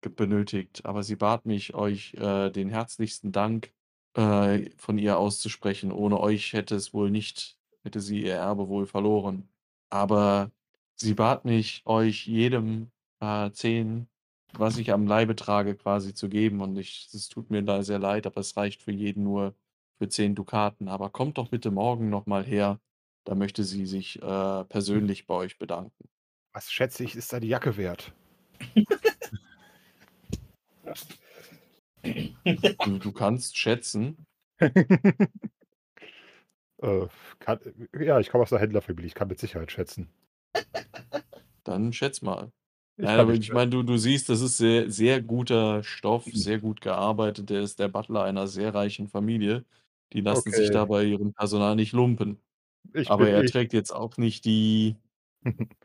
[0.00, 3.72] benötigt, aber sie bat mich, euch äh, den herzlichsten Dank
[4.14, 5.92] äh, von ihr auszusprechen.
[5.92, 9.48] Ohne euch hätte es wohl nicht, hätte sie ihr Erbe wohl verloren.
[9.90, 10.50] Aber
[10.96, 12.90] sie bat mich, euch jedem
[13.20, 14.08] äh, zehn
[14.58, 16.60] was ich am Leibe trage, quasi zu geben.
[16.60, 19.54] Und ich, es tut mir da sehr leid, aber es reicht für jeden nur
[19.98, 20.88] für 10 Dukaten.
[20.88, 22.80] Aber kommt doch bitte morgen nochmal her.
[23.24, 26.08] Da möchte sie sich äh, persönlich bei euch bedanken.
[26.52, 28.12] Was schätze ich, ist da die Jacke wert?
[32.84, 34.26] Du, du kannst schätzen,
[36.82, 37.06] Äh,
[37.38, 37.60] kann,
[37.98, 40.08] ja, ich komme aus der Händlerfamilie, ich kann mit Sicherheit schätzen.
[41.64, 42.52] dann schätz mal.
[42.96, 46.58] Ich Nein, aber ich meine, du, du siehst, das ist sehr, sehr guter Stoff, sehr
[46.60, 47.50] gut gearbeitet.
[47.50, 49.64] Der ist der Butler einer sehr reichen Familie.
[50.12, 50.72] Die lassen sich Okay.
[50.72, 52.40] da bei ihrem Personal nicht lumpen.
[52.94, 53.50] Ich Aber bin er ich.
[53.52, 54.96] trägt jetzt auch nicht die.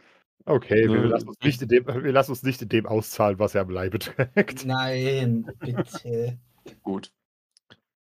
[0.50, 3.38] Okay, wir Ne, lassen, uns nicht in dem, wir lassen uns nicht in dem auszahlen,
[3.38, 4.64] was er am Leibe trägt.
[4.64, 6.40] Nein, bitte.
[6.84, 7.12] Gut.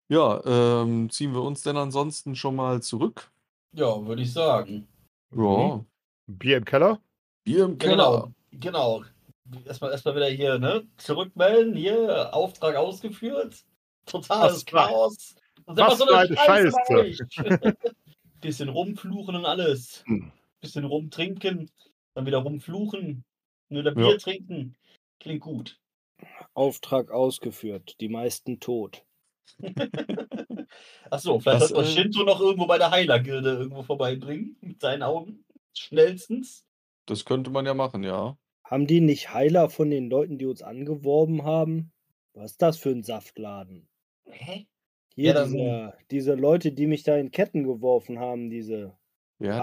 [0.09, 3.31] Ja, ähm, ziehen wir uns denn ansonsten schon mal zurück?
[3.73, 4.89] Ja, würde ich sagen.
[5.33, 5.85] Ja,
[6.27, 7.01] Bier im Keller?
[7.45, 8.33] Bier im Ja, Keller.
[8.51, 9.05] genau, genau.
[9.65, 10.89] Erstmal, erstmal wieder hier, ne?
[10.97, 13.65] Zurückmelden, hier, Auftrag ausgeführt.
[14.07, 15.35] Totales Was Chaos.
[15.67, 17.77] Das ist was immer so eine für eine Scheiße Scheiße.
[18.45, 20.05] Bisschen rumfluchen und alles.
[20.07, 20.31] Hm.
[20.61, 21.71] Bisschen rumtrinken,
[22.13, 23.25] dann wieder rumfluchen.
[23.71, 24.09] Nur der Ja.
[24.09, 24.77] Bier trinken.
[25.19, 25.81] Klingt gut.
[26.53, 29.03] Auftrag ausgeführt, die meisten tot.
[31.11, 34.59] Achso, vielleicht Das, sollte man äh, Shinto noch irgendwo bei der Heilergilde irgendwo vorbeibringen.
[34.61, 35.43] Mit seinen Augen.
[35.73, 36.67] Schnellstens.
[37.07, 38.37] Das könnte man ja machen, ja.
[38.63, 41.93] Haben die nicht Heiler von den Leuten, die uns angeworben haben?
[42.35, 43.89] Was ist das für ein Saftladen?
[44.27, 44.67] Hä?
[45.17, 48.97] Hier, Ja, dann- diese, diese Leute, die mich da in Ketten geworfen haben, diese
[49.39, 49.63] Wer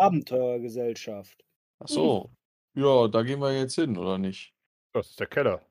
[0.00, 1.44] Abenteuergesellschaft.
[1.80, 2.30] Ach so.
[2.74, 4.52] Ja, da gehen wir jetzt hin, oder nicht?
[4.92, 5.62] Das ist der Keller.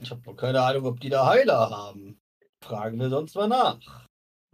[0.00, 2.20] Ich habe noch keine Ahnung, ob die da Heiler haben.
[2.62, 3.78] Fragen wir sonst mal nach.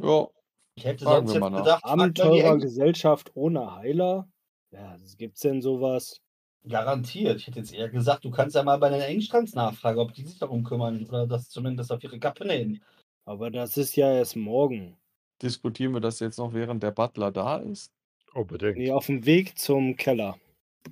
[0.01, 0.29] Ja,
[0.77, 1.59] Ich hätte Fragen sonst jetzt nach.
[1.59, 1.85] gedacht.
[1.85, 4.29] Abenteurergesellschaft ohne Heiler?
[4.73, 6.21] Ja, gibt's denn sowas?
[6.69, 7.41] Garantiert.
[7.41, 10.23] Ich hätte jetzt eher gesagt, du kannst ja mal bei den Engstrands nachfragen, ob die
[10.25, 12.83] sich darum kümmern oder das zumindest auf ihre Kappe nehmen.
[13.25, 14.97] Aber das ist ja erst morgen.
[15.43, 17.93] diskutieren wir das jetzt noch, während der Butler da ist?
[18.35, 18.79] Unbedingt.
[18.79, 20.39] Nee, auf dem Weg zum Keller.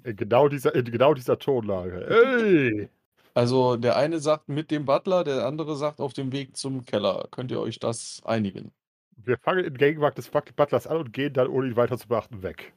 [0.05, 2.07] In, genau dieser, in genau dieser Tonlage.
[2.09, 2.89] Ey!
[3.35, 7.29] Also der eine sagt mit dem Butler, der andere sagt auf dem Weg zum Keller.
[7.31, 8.73] Könnt ihr euch das einigen?
[9.17, 12.09] Wir fangen in Gegenwart des Fuck- Butlers an und gehen dann, ohne ihn weiter zu
[12.09, 12.73] beachten, weg.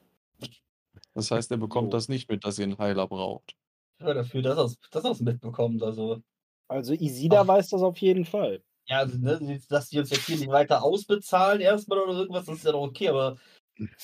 [1.15, 1.97] Das heißt, er bekommt So.
[1.97, 3.55] das nicht mit, dass ihr einen Heiler braucht.
[3.99, 5.81] Ich höre dafür, dass er es mitbekommt.
[5.83, 6.21] Also,
[6.67, 7.47] Also Isida Ach.
[7.47, 8.61] weiß das auf jeden Fall.
[8.87, 12.57] Ja, also, ne, dass die uns jetzt hier nicht weiter ausbezahlen erstmal oder irgendwas, das
[12.57, 13.37] ist ja doch okay, aber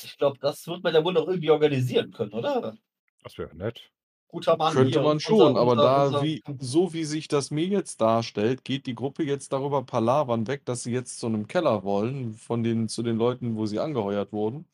[0.03, 2.75] ich glaube, das wird man ja wohl noch irgendwie organisieren können, oder?
[3.23, 3.91] Das wäre nett.
[4.31, 4.73] Guter Mann.
[4.73, 7.65] Könnte hier, man unser- schon, aber unser- da, unser- wie, so wie sich das mir
[7.67, 11.83] jetzt darstellt, geht die Gruppe jetzt darüber palavern weg, dass sie jetzt zu einem Keller
[11.83, 14.65] wollen, von den, zu den Leuten, wo sie angeheuert wurden.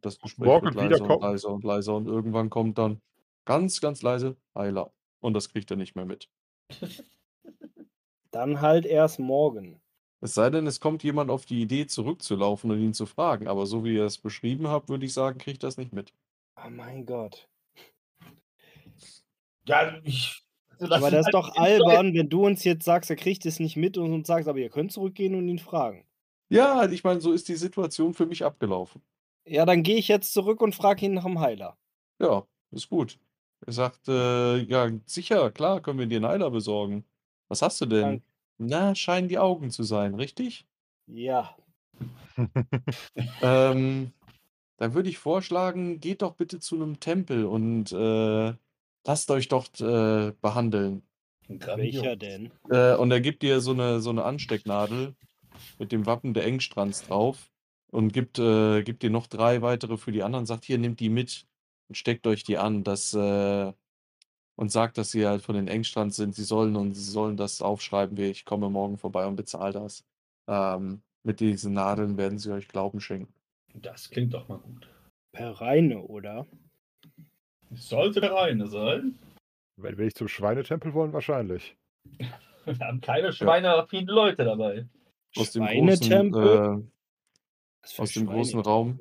[0.00, 3.00] Das Gespräch Morgen wird leiser und leiser und leiser und irgendwann kommt dann
[3.44, 4.90] ganz, ganz leise Heiler.
[5.20, 6.28] Und das kriegt er nicht mehr mit.
[8.32, 9.80] Dann halt erst morgen.
[10.20, 13.46] Es sei denn, es kommt jemand auf die Idee, zurückzulaufen und ihn zu fragen.
[13.48, 16.12] Aber so wie ihr es beschrieben habt, würde ich sagen, kriegt das nicht mit.
[16.56, 17.48] Oh mein Gott.
[19.66, 20.42] Ja, ich.
[20.78, 23.16] also Aber das ist halt doch die Leute- albern, wenn du uns jetzt sagst, er
[23.16, 26.04] kriegt es nicht mit und uns sagst, aber ihr könnt zurückgehen und ihn fragen.
[26.50, 29.02] Ja, ich meine, so ist die Situation für mich abgelaufen.
[29.46, 31.76] Ja, dann gehe ich jetzt zurück und frage ihn nach dem Heiler.
[32.20, 33.18] Ja, ist gut.
[33.66, 37.04] Er sagt, äh, ja, sicher, klar, können wir dir einen Heiler besorgen.
[37.52, 38.02] Was hast du denn?
[38.02, 38.24] Danke.
[38.56, 40.66] Na, scheinen die Augen zu sein, richtig?
[41.06, 41.54] Ja.
[43.42, 44.12] Ähm,
[44.78, 48.54] dann würde ich vorschlagen, geht doch bitte zu einem Tempel und äh,
[49.06, 51.02] lasst euch dort äh, behandeln.
[51.46, 52.50] Welcher denn?
[52.70, 55.14] Äh, und er gibt dir so eine, so eine Anstecknadel
[55.78, 57.52] mit dem Wappen der Engstrands drauf
[57.90, 60.46] und gibt, äh, gibt dir noch drei weitere für die anderen.
[60.46, 61.46] Sagt, hier, nehmt die mit
[61.88, 62.82] und steckt euch die an.
[62.82, 63.74] Das, äh,
[64.56, 66.34] und sagt, dass sie halt von den Engstrands sind.
[66.34, 70.04] Sie sollen und sie sollen das aufschreiben, wie ich komme morgen vorbei und bezahle das.
[70.48, 73.32] Ähm, mit diesen Nadeln werden sie euch Glauben schenken.
[73.74, 74.88] Das klingt doch mal gut.
[75.32, 76.46] Per Reine, oder?
[77.70, 79.18] Sollte der eine sein.
[79.76, 81.76] Wenn wir nicht zum Schweinetempel wollen, wahrscheinlich.
[82.64, 84.86] Wir haben keine schweineaffinen Leute dabei.
[85.36, 86.84] Aus dem großen, Schweinetempel?
[86.84, 89.00] äh, aus dem großen Raum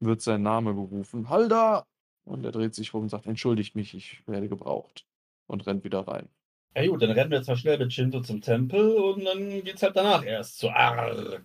[0.00, 1.28] wird sein Name gerufen.
[1.28, 1.84] Halda!
[2.24, 5.06] Und er dreht sich rum und sagt, entschuldigt mich, ich werde gebraucht.
[5.48, 6.28] Und rennt wieder rein.
[6.74, 9.82] Ja gut, dann rennen wir jetzt mal schnell mit Shinto zum Tempel und dann geht's
[9.82, 11.44] halt danach erst zu Ark.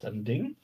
[0.00, 0.56] Dann Ding?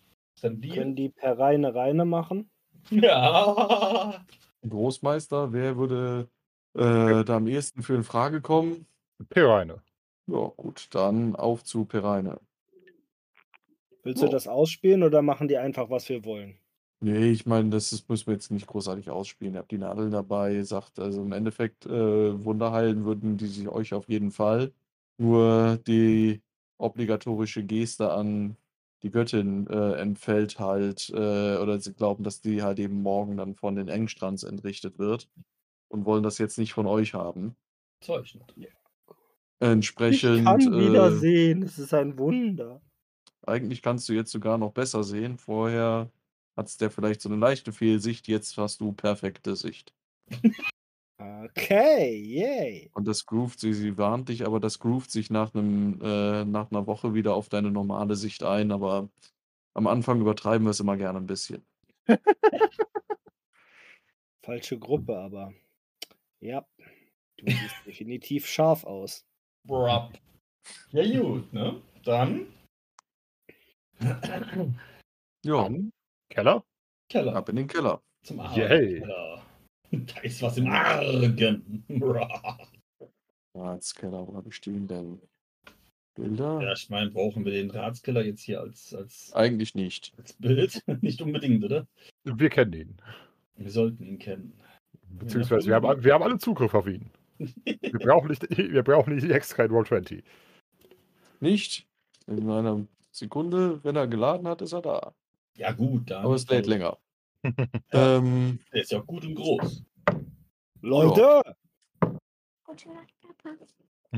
[0.42, 0.74] Dann Bier?
[0.74, 2.50] Können die per Reine Reine machen?
[2.90, 4.22] Ja.
[4.68, 6.28] Großmeister, wer würde
[6.74, 8.86] äh, da am ehesten für in Frage kommen?
[9.30, 9.82] Pereine.
[10.26, 12.40] Ja, gut, dann auf zu Pereine.
[14.02, 14.28] Willst Ja.
[14.28, 16.58] du das ausspielen oder machen die einfach, was wir wollen?
[17.04, 19.52] Nee, ich meine, das ist, müssen wir jetzt nicht großartig ausspielen.
[19.52, 23.68] Ihr habt die Nadel dabei, sagt, also im Endeffekt, äh, Wunder heilen würden die sich
[23.68, 24.72] euch auf jeden Fall.
[25.18, 26.40] Nur die
[26.78, 28.56] obligatorische Geste an
[29.02, 33.54] die Göttin äh, entfällt halt, äh, oder sie glauben, dass die halt eben morgen dann
[33.54, 35.28] von den Engstrands entrichtet wird
[35.88, 37.54] und wollen das jetzt nicht von euch haben.
[38.00, 38.54] Täuschend.
[39.60, 40.38] Entsprechend.
[40.38, 41.64] ich kann wieder äh, sehen.
[41.64, 42.80] Es ist ein Wunder.
[43.42, 45.36] Eigentlich kannst du jetzt sogar noch besser sehen.
[45.36, 46.10] Vorher
[46.56, 49.92] hattest der vielleicht so eine leichte Fehlsicht, jetzt hast du perfekte Sicht.
[51.16, 52.90] Okay, yay.
[52.94, 56.70] Und das groovt sie, sie warnt dich, aber das groovt sich nach einem, äh, nach
[56.70, 59.08] einer Woche wieder auf deine normale Sicht ein, aber
[59.74, 61.64] am Anfang übertreiben wir es immer gerne ein bisschen.
[64.44, 65.54] Falsche Gruppe, aber.
[66.40, 66.66] Ja.
[67.38, 69.24] Du siehst definitiv scharf aus.
[69.66, 70.10] Bruh.
[70.92, 71.80] Ja, gut, ne?
[72.04, 72.46] Dann
[75.44, 75.92] Ja, Dann
[76.34, 76.64] Keller?
[77.08, 77.36] Keller.
[77.36, 78.02] ab in den Keller.
[78.22, 78.60] Zum Argen.
[78.60, 79.00] Yay.
[79.00, 79.42] Keller.
[79.92, 81.84] Da ist was im Argen.
[83.54, 85.20] Ratskeller, wo habe ich stehen denn?
[86.16, 86.60] Bilder?
[86.60, 90.12] Ja, ich meine, brauchen wir den Ratskeller jetzt hier als, als, Eigentlich nicht.
[90.16, 90.82] als Bild?
[91.02, 91.86] Nicht unbedingt, oder?
[92.24, 92.96] Wir kennen ihn.
[93.56, 94.60] Wir sollten ihn kennen.
[95.10, 97.10] Beziehungsweise wir haben, wir haben alle Zugriff auf ihn.
[97.38, 100.22] Wir brauchen nicht, wir brauchen nicht die extra Roll 20.
[101.40, 101.88] Nicht?
[102.28, 105.14] In einer Sekunde, wenn er geladen hat, ist er da.
[105.56, 106.24] Ja, gut, dann.
[106.24, 106.98] Aber es lädt länger.
[107.92, 109.82] ähm, Der ist ja auch gut und groß.
[110.80, 111.42] Leute!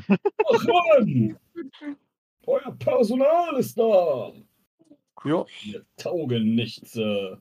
[0.09, 1.39] Ach Mann!
[2.47, 4.33] Euer Personal ist da!
[5.25, 6.97] ja, Ihr taugen nichts.
[6.97, 7.37] äh.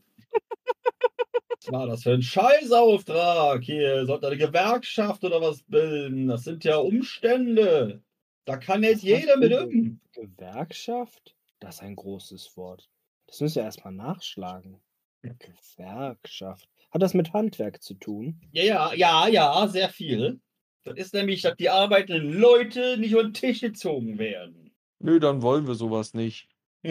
[1.58, 4.06] Was war das für ein Scheißauftrag hier?
[4.06, 6.28] Sollt ihr eine Gewerkschaft oder was bilden?
[6.28, 8.04] Das sind ja Umstände.
[8.46, 10.00] Da kann jetzt Was jeder mit um.
[10.14, 11.36] Gewerkschaft?
[11.60, 12.90] Das ist ein großes Wort.
[13.28, 14.82] Das müssen wir erstmal nachschlagen.
[15.22, 16.70] Gewerkschaft.
[16.92, 18.40] Hat das mit Handwerk zu tun?
[18.52, 20.40] Ja, ja, ja, ja, sehr viel.
[20.84, 24.72] Das ist nämlich, dass die arbeitenden Leute nicht unter den Tisch gezogen werden.
[25.00, 26.48] nö, dann wollen wir sowas nicht.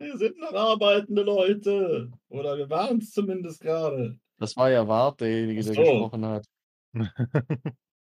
[0.00, 2.12] Wir sind noch arbeitende Leute.
[2.28, 4.16] Oder wir waren es zumindest gerade.
[4.38, 5.80] Das war ja Wart, derjenige, der so.
[5.80, 6.46] gesprochen hat.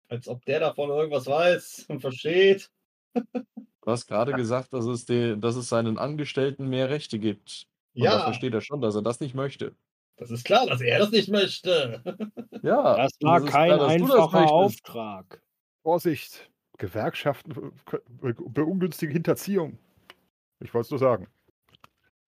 [0.08, 2.70] Als ob der davon irgendwas weiß und versteht.
[3.14, 7.68] Du hast gerade gesagt, dass es, de, dass es seinen Angestellten mehr Rechte gibt.
[7.96, 9.74] Und da Ja, versteht er schon, dass er das nicht möchte.
[10.18, 12.02] das ist klar, dass er das nicht möchte.
[12.62, 15.42] Ja, Das war ist kein klar, das einfacher Auftrag.
[15.84, 16.50] Vorsicht!
[16.78, 17.54] Gewerkschaften
[17.90, 19.80] be- be- beungünstigen Hinterziehung.
[20.60, 21.28] Ich wollte es nur sagen.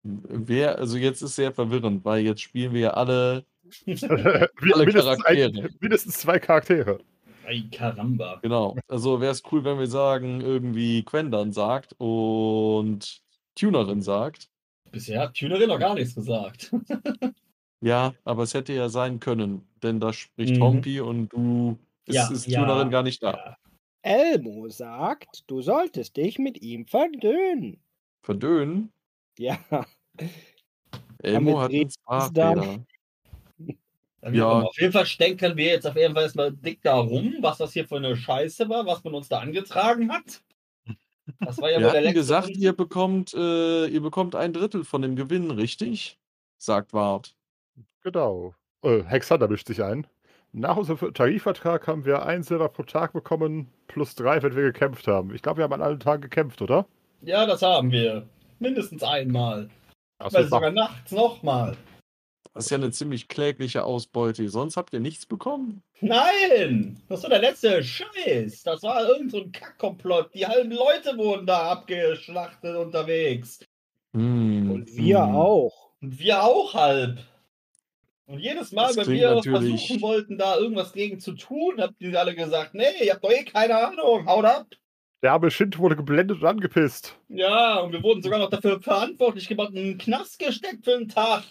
[0.03, 3.45] Wer, also jetzt ist sehr verwirrend, weil jetzt spielen wir ja alle.
[3.85, 5.69] Alle mindestens, ein, Charaktere.
[5.81, 6.99] mindestens zwei Charaktere.
[7.47, 8.39] Ay, Karamba.
[8.41, 8.75] Genau.
[8.89, 13.21] Also wäre es cool, wenn wir sagen, irgendwie Quendern sagt und
[13.55, 14.49] Tunerin sagt.
[14.91, 16.71] Bisher hat Tunerin noch gar nichts gesagt.
[17.79, 20.63] Ja, aber es hätte ja sein können, denn da spricht Mhm.
[20.63, 23.31] Hompi und du ist, Ja, ist ja, Tunerin gar nicht da.
[23.33, 23.57] Ja.
[24.01, 27.79] Elmo sagt, du solltest dich mit ihm verdönen.
[28.23, 28.91] Verdönen.
[29.37, 29.59] Ja,
[31.19, 32.85] Elmo hat drehen einen Sprachfehler.
[34.33, 34.61] Ja.
[34.61, 37.73] Auf jeden Fall stenken wir jetzt auf jeden Fall erstmal dick da rum, was das
[37.73, 40.41] hier für eine Scheiße war, was man uns da angetragen hat.
[41.41, 42.59] Das war ja Wir der gesagt, Punkt.
[42.59, 46.17] ihr bekommt, äh, ihr bekommt ein Drittel von dem Gewinn, richtig?
[46.57, 47.35] Sagt Wart.
[48.01, 48.53] Genau.
[48.81, 50.07] Äh, Hexander mischt sich ein.
[50.53, 55.07] Nach unserem Tarifvertrag haben wir ein Silber pro Tag bekommen, plus drei, wenn wir gekämpft
[55.07, 55.35] haben.
[55.35, 56.87] Ich glaube, wir haben an allen Tagen gekämpft, oder?
[57.21, 58.25] Ja, das haben wir.
[58.59, 59.69] Mindestens einmal.
[60.19, 61.75] Ach Weil so, sogar nachts nochmal.
[62.57, 64.49] Das ist ja eine ziemlich klägliche Ausbeute.
[64.49, 65.83] Sonst habt ihr nichts bekommen.
[66.01, 66.99] Nein!
[67.07, 68.63] Das war der letzte Scheiß.
[68.63, 70.33] Das war irgend so ein Kackkomplott.
[70.33, 73.59] Die halben Leute wurden da abgeschlachtet unterwegs.
[74.13, 75.35] Hm, und wir hm.
[75.35, 75.91] auch.
[76.01, 77.19] Und wir auch halb.
[78.25, 81.93] Und jedes Mal, Das wenn wir natürlich- versuchen wollten, da irgendwas gegen zu tun, habt
[81.99, 84.67] ihr alle gesagt, nee, ihr habt doch eh keine Ahnung, haut ab.
[85.21, 87.15] Der arme Schind wurde geblendet und angepisst.
[87.29, 90.95] Ja, und wir wurden sogar noch dafür verantwortlich gemacht und in den Knast gesteckt für
[90.95, 91.43] einen Tag.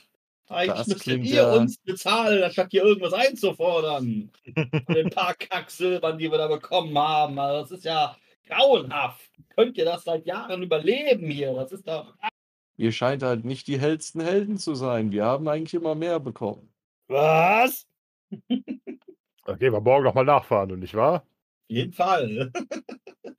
[0.49, 4.31] Eigentlich Das müsstet ihr ja- uns bezahlen, anstatt hier irgendwas einzufordern.
[4.89, 7.39] Den paar Kacksilbern, die wir da bekommen haben.
[7.39, 8.17] Also das ist ja
[8.47, 9.29] grauenhaft.
[9.57, 11.53] Könnt ihr das seit Jahren überleben hier?
[11.55, 12.15] Das ist doch.
[12.77, 15.11] Ihr scheint halt nicht die hellsten Helden zu sein.
[15.11, 16.73] Wir haben eigentlich immer mehr bekommen.
[17.09, 17.87] Was?
[19.49, 21.19] Da gehen wir morgen nochmal nachfahren, nicht wahr?
[21.23, 21.25] Auf
[21.69, 22.51] jeden Fall.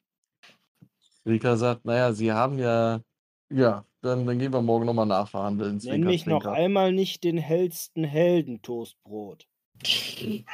[1.26, 3.02] Rika sagt, naja, sie haben ja.
[3.50, 5.74] Ja, dann, dann gehen wir morgen nochmal nachverhandeln.
[5.74, 6.58] Nenn Zwinker, mich noch zwinker.
[6.58, 9.48] einmal nicht den hellsten Heldentoastbrot.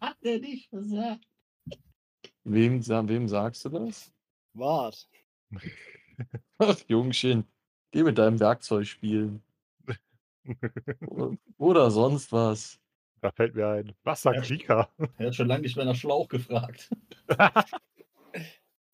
[0.00, 1.24] Hat er nicht gesagt?
[2.44, 4.12] Wem, wem sagst du das?
[4.54, 5.08] Wart.
[6.58, 7.44] Ach, Jungchen,
[7.90, 9.42] geh mit deinem Werkzeug spielen.
[11.58, 12.80] Oder sonst was.
[13.20, 13.92] Da fällt mir ein.
[14.04, 14.42] Was sagt Ja.
[14.42, 14.88] Rika?
[15.18, 16.88] Er hat schon lange nicht mehr nach Schlauch gefragt.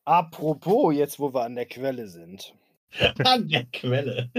[0.05, 2.55] Apropos, jetzt wo wir an der Quelle sind.
[3.25, 4.31] An der Quelle.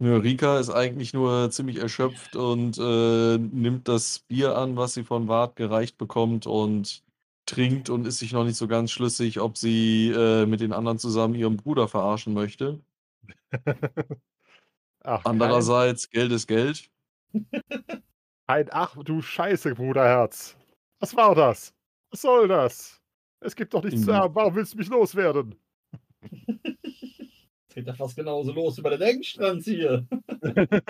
[0.00, 5.02] Nö, Rika ist eigentlich nur ziemlich erschöpft und äh, nimmt das Bier an, was sie
[5.02, 7.02] von Wart gereicht bekommt und
[7.46, 10.98] trinkt und ist sich noch nicht so ganz schlüssig, ob sie äh, mit den anderen
[10.98, 12.80] zusammen ihren Bruder verarschen möchte.
[15.02, 16.90] Ach, Andererseits, Geld ist Geld.
[18.46, 20.56] Kein Ach du Scheiße, Bruderherz.
[21.00, 21.74] Was war das?
[22.10, 23.00] Was soll das?
[23.40, 24.34] Es gibt doch nichts zu haben.
[24.34, 25.54] Warum willst du mich loswerden?
[27.78, 30.04] Geht ja fast genauso los über den Engstrand hier.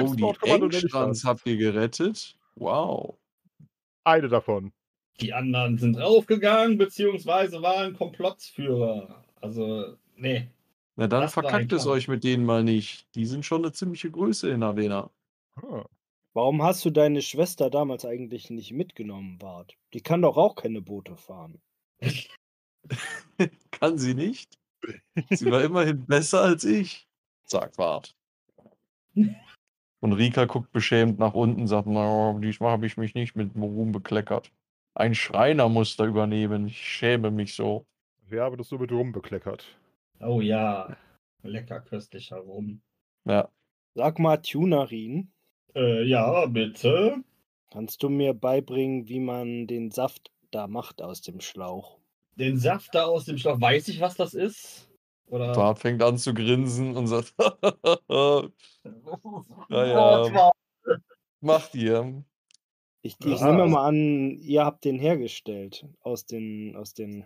[0.00, 1.24] Oh, die das.
[1.24, 2.38] habt ihr gerettet?
[2.54, 3.18] Wow.
[4.04, 4.72] Eine davon.
[5.20, 9.22] Die anderen sind draufgegangen, beziehungsweise waren Komplottsführer.
[9.42, 10.48] Also, nee.
[10.96, 13.14] Na dann Das verkackt es euch mit denen mal nicht.
[13.14, 15.10] Die sind schon eine ziemliche Größe in Arena.
[15.56, 15.84] Ah,
[16.32, 19.76] Warum hast du deine Schwester damals eigentlich nicht mitgenommen, Bart?
[19.92, 21.60] Die kann doch auch keine Boote fahren.
[23.70, 24.58] Kann sie nicht?
[25.30, 27.06] Sie war immerhin besser als ich,
[27.44, 28.14] sagt Wart.
[30.00, 33.92] Und Rika guckt beschämt nach unten, sagt, na, diesmal habe ich mich nicht mit Ruhm
[33.92, 34.52] bekleckert.
[34.94, 36.66] Ein Schreiner muss da übernehmen.
[36.68, 37.86] Ich schäme mich so.
[38.28, 39.64] Wir haben das nur mit rumbekleckert.
[40.20, 40.96] Oh ja.
[41.42, 42.82] Lecker köstlich herum.
[43.24, 43.48] Ja.
[43.94, 45.32] Sag mal, Tunerin,
[45.74, 47.22] Äh, ja, bitte.
[47.70, 51.95] kannst du mir beibringen, wie man den Saft da macht aus dem Schlauch?
[52.36, 54.90] Den Saft da aus dem Schlauch, weiß ich, was das ist?
[55.28, 55.52] Oder?
[55.54, 58.48] Bart fängt an zu grinsen und sagt, ja.
[59.68, 60.52] Gott, war-
[61.40, 62.22] macht ihr.
[63.02, 67.24] Ich, ich nehme mal an, ihr habt den hergestellt aus den, aus den.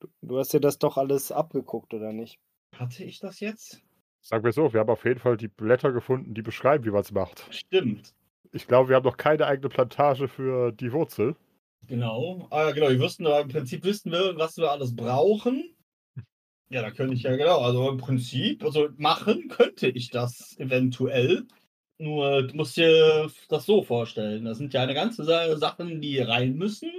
[0.00, 2.38] Du, du hast ja das doch alles abgeguckt, oder nicht?
[2.76, 3.82] Hatte ich das jetzt?
[4.20, 7.00] Sagen wir so, wir haben auf jeden Fall die Blätter gefunden, die beschreiben, wie man
[7.02, 7.46] es macht.
[7.50, 8.14] Stimmt.
[8.52, 11.36] Ich glaube, wir haben noch keine eigene Plantage für die Wurzel.
[11.86, 12.46] Genau.
[12.50, 15.76] Ah, genau, wir wüssten, aber im Prinzip wüssten wir, was wir alles brauchen.
[16.70, 17.60] Ja, da könnte ich ja, genau.
[17.60, 21.46] Also im Prinzip, also machen könnte ich das eventuell.
[21.98, 24.44] Nur du musst dir das so vorstellen.
[24.44, 26.90] Das sind ja eine ganze Sa- Sachen, die rein müssen.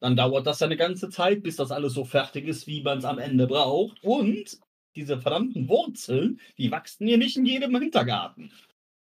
[0.00, 2.98] Dann dauert das ja eine ganze Zeit, bis das alles so fertig ist, wie man
[2.98, 4.02] es am Ende braucht.
[4.04, 4.60] Und
[4.96, 8.52] diese verdammten Wurzeln, die wachsen hier nicht in jedem Hintergarten.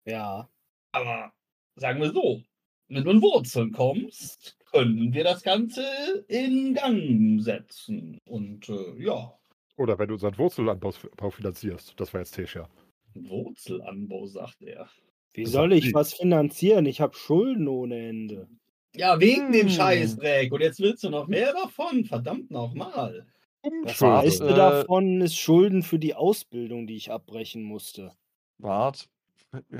[0.06, 0.50] Ja.
[0.92, 1.34] Aber
[1.76, 2.42] sagen wir so,
[2.88, 5.84] wenn du in Wurzeln kommst, können wir das Ganze
[6.28, 8.20] in Gang setzen.
[8.26, 9.34] Und äh, ja,
[9.78, 11.94] Oder wenn du unseren Wurzelanbau Bau finanzierst.
[12.00, 12.70] Das war jetzt Tesha.
[13.16, 14.90] Wurzelanbau, sagt er.
[15.34, 15.94] Wie Das soll ich sie.
[15.94, 16.86] was finanzieren?
[16.86, 18.48] Ich habe Schulden ohne Ende.
[18.96, 19.70] Ja, wegen dem Hm.
[19.70, 20.52] Scheißdreck.
[20.52, 22.06] Und jetzt willst du noch mehr davon?
[22.06, 23.28] Verdammt nochmal.
[23.84, 28.14] Das meiste äh, davon ist Schulden für die Ausbildung, die ich abbrechen musste.
[28.58, 29.10] Bart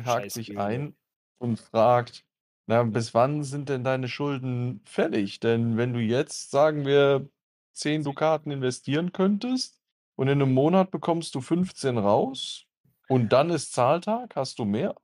[0.04, 0.96] hakt sich ein
[1.40, 2.26] und fragt,
[2.68, 5.40] na, bis wann sind denn deine Schulden fällig?
[5.40, 7.30] Denn wenn du jetzt, sagen wir,
[7.74, 9.82] 10 Dukaten investieren könntest
[10.16, 12.66] und in einem Monat bekommst du 15 raus
[13.08, 14.96] und dann ist Zahltag, hast du mehr?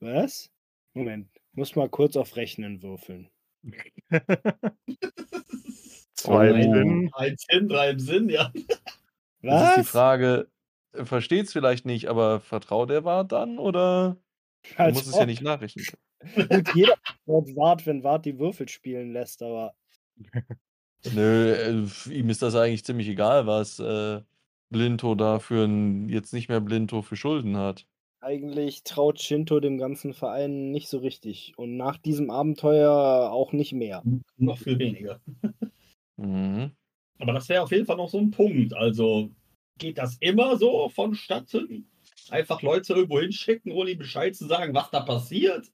[0.00, 0.50] Was?
[0.94, 3.30] Moment, muss mal kurz auf Rechnen würfeln.
[6.14, 6.62] Zwei Oh.
[6.72, 7.10] Sinn.
[7.12, 8.52] Eins hin, drei im Sinn, ja.
[9.42, 9.86] Das ist die Was?
[9.86, 10.50] Frage,
[10.94, 14.18] versteht es vielleicht nicht, aber vertraut er Wart dann oder
[14.76, 15.84] er Als muss es ja nicht nachrechnen?
[16.36, 19.74] Gut, jeder vertraut Wart, wenn Wart die Würfel spielen lässt, aber
[21.14, 24.20] Nö, äh, ihm ist das eigentlich ziemlich egal, was äh,
[24.70, 27.86] Blinto da für ein, jetzt nicht mehr Blinto für Schulden hat.
[28.20, 31.54] eigentlich traut Shinto dem ganzen Verein nicht so richtig.
[31.56, 34.02] Und nach diesem Abenteuer auch nicht mehr.
[34.36, 35.20] Noch viel weniger.
[36.16, 36.70] Mhm.
[37.18, 38.74] Aber das wäre auf jeden Fall noch so ein Punkt.
[38.74, 39.30] Also
[39.78, 41.88] geht das immer so vonstatten?
[42.32, 45.70] Einfach Leute irgendwo hinschicken, ohne ihnen Bescheid zu sagen, was da passiert?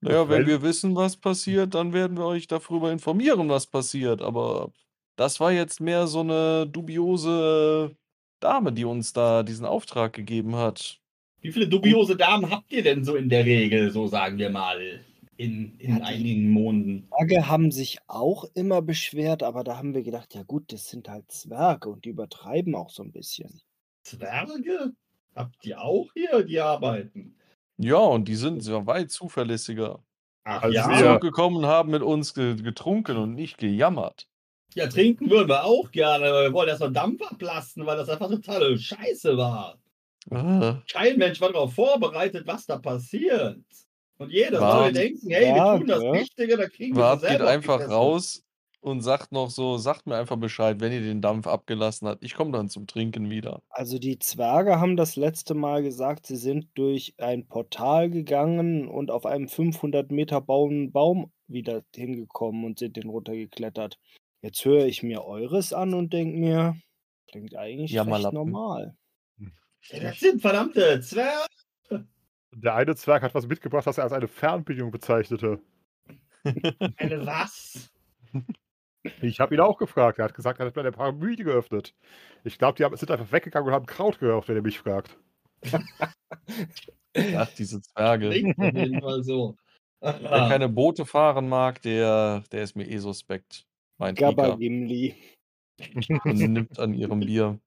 [0.00, 4.22] Naja, wenn wir wissen, was passiert, dann werden wir euch darüber informieren, was passiert.
[4.22, 4.72] Aber
[5.16, 7.94] das war jetzt mehr so eine dubiose
[8.40, 11.00] Dame, die uns da diesen Auftrag gegeben hat.
[11.42, 15.04] Wie viele dubiose Damen habt ihr denn so in der Regel, so sagen wir mal,
[15.36, 17.08] in, in Ja, einigen Monden?
[17.10, 21.08] Zwerge haben sich auch immer beschwert, aber da haben wir gedacht, ja gut, das sind
[21.08, 23.60] halt Zwerge und die übertreiben auch so ein bisschen.
[24.04, 24.94] Zwerge?
[25.36, 27.36] Habt ihr auch hier, die arbeiten?
[27.78, 30.02] Ja, und die sind sehr weit zuverlässiger.
[30.44, 34.28] Ach sind ja, wir- zurückgekommen und haben mit uns ge getrunken und nicht gejammert.
[34.74, 38.28] ja, trinken würden wir auch gerne, aber wir wollen erstmal Dampf ablassen, weil das einfach
[38.28, 39.78] totale Scheiße war.
[40.30, 43.60] Ah, Kein Mensch war darauf vorbereitet, was da passiert.
[44.18, 46.18] Und jeder soll denken, hey, wir tun das Zwerge?
[46.18, 47.92] Richtige, da kriegen wir Wart sie geht selber einfach gegessen.
[47.92, 48.42] raus
[48.86, 52.22] und sagt noch so: „Sagt mir einfach Bescheid, wenn ihr den Dampf abgelassen habt.
[52.24, 56.36] Ich komme dann zum Trinken wieder.“ Also, die Zwerge haben das letzte Mal gesagt, sie
[56.36, 62.78] sind durch ein Portal gegangen und auf einem 500 Meter bauen Baum wieder hingekommen und
[62.78, 63.98] sind den runtergeklettert.
[64.40, 66.76] Jetzt höre ich mir eures an und denke mir,
[67.28, 68.36] klingt eigentlich recht Jammerlappen.
[68.36, 68.96] normal.
[69.90, 71.46] Ja, das sind verdammte Zwerge.
[72.54, 75.60] Der eine Zwerg hat was mitgebracht, das er als eine Fernbedienung bezeichnete.
[76.96, 77.90] Eine was?
[79.22, 80.18] Ich habe ihn auch gefragt.
[80.18, 81.94] Er hat gesagt, er hat mir eine Paranoide geöffnet.
[82.44, 85.18] Ich glaube, die haben, sind einfach weggegangen und haben Kraut geraucht, wenn er mich fragt.
[87.34, 88.30] Ach, diese Zwerge.
[88.30, 89.56] Klingt auf jeden Fall so.
[90.00, 93.66] Wer keine Boote fahren mag, der der ist mir eh suspekt,
[93.98, 95.14] meint Gabba-Gimli.
[96.24, 97.58] und nimmt an ihrem Bier.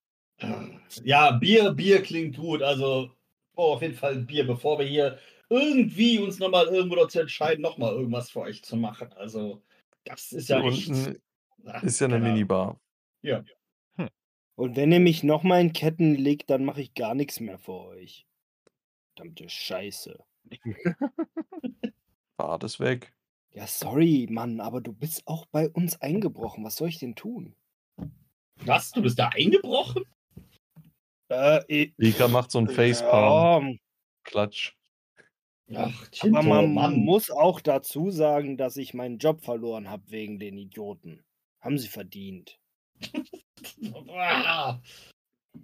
[1.03, 2.61] Ja, Bier, Bier klingt gut.
[2.61, 3.11] Also
[3.59, 5.19] oh, auf jeden Fall ein Bier, bevor wir hier
[5.49, 9.11] irgendwie uns nochmal irgendwo dazu entscheiden, nochmal irgendwas für euch zu machen.
[9.13, 9.61] Also,
[10.05, 11.19] das ist ja Hier echt.
[11.65, 12.33] Ach, ist ja 'ne Ahnung.
[12.33, 12.79] Minibar.
[13.21, 13.43] Ja.
[14.55, 17.57] Und wenn ihr mich noch mal in Ketten legt, dann mache ich gar nichts mehr
[17.57, 18.27] für euch.
[19.15, 20.17] Verdammte Scheiße.
[22.37, 23.13] Bart ist weg.
[23.51, 26.63] Ja, sorry, Mann, aber du bist auch bei uns eingebrochen.
[26.63, 27.55] Was soll ich denn tun?
[28.65, 28.91] Was?
[28.91, 30.03] Du bist da eingebrochen?
[31.31, 33.67] Äh, i Rika macht so 'n Facepalm.
[33.71, 33.77] ja,
[34.23, 34.73] Klatsch.
[35.73, 36.95] Ach, aber Chinto, man Mann.
[37.05, 41.23] muss auch dazu sagen, dass ich meinen Job verloren habe wegen den Idioten.
[41.59, 42.59] Haben sie verdient.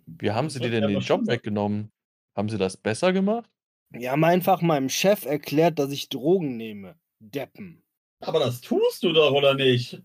[0.05, 1.91] Wie haben sie dir denn den Job weggenommen?
[2.35, 3.49] Haben sie das besser gemacht?
[3.91, 6.95] Die haben einfach meinem Chef erklärt, dass ich Drogen nehme.
[7.19, 7.81] Deppen.
[8.19, 10.01] Aber das tust du doch, oder nicht?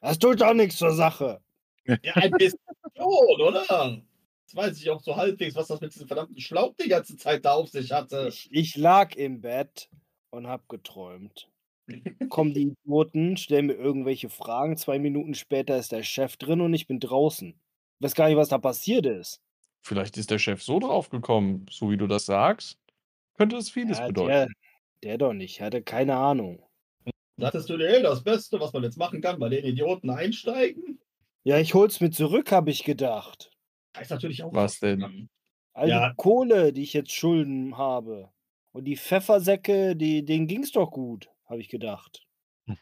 [0.00, 1.40] Das tut doch nichts zur Sache.
[2.04, 2.60] Ja, ein bisschen
[2.96, 4.00] schon, oder?
[4.42, 7.44] Jetzt weiß ich auch so halbwegs, was das mit diesem verdammten Schlauch die ganze Zeit
[7.44, 8.28] da auf sich hatte.
[8.28, 9.88] Ich, ich lag im Bett
[10.30, 11.49] und hab geträumt.
[12.30, 14.76] Kommen die Idioten, stellen mir irgendwelche Fragen.
[14.76, 17.48] Zwei Minuten später ist der Chef drin und ich bin draußen.
[17.98, 19.40] Ich weiß gar nicht, was da passiert ist.
[19.82, 22.78] Vielleicht ist der Chef so drauf gekommen, so wie du das sagst,
[23.36, 24.28] könnte es vieles Ja, bedeuten.
[24.28, 24.48] der,
[25.02, 25.52] der doch nicht.
[25.56, 26.62] Ich hatte keine Ahnung.
[27.38, 31.00] Dachtest du dir, das Beste, was man jetzt machen kann, bei den Idioten einsteigen?
[31.42, 33.50] Ja, ich hol's mir zurück, habe ich gedacht.
[33.94, 35.28] Da ist natürlich auch Was denn?
[35.72, 36.10] All Ja.
[36.10, 38.30] die Kohle, die ich jetzt Schulden habe.
[38.72, 42.26] Und die Pfeffersäcke, die, denen ging's doch gut, habe ich gedacht.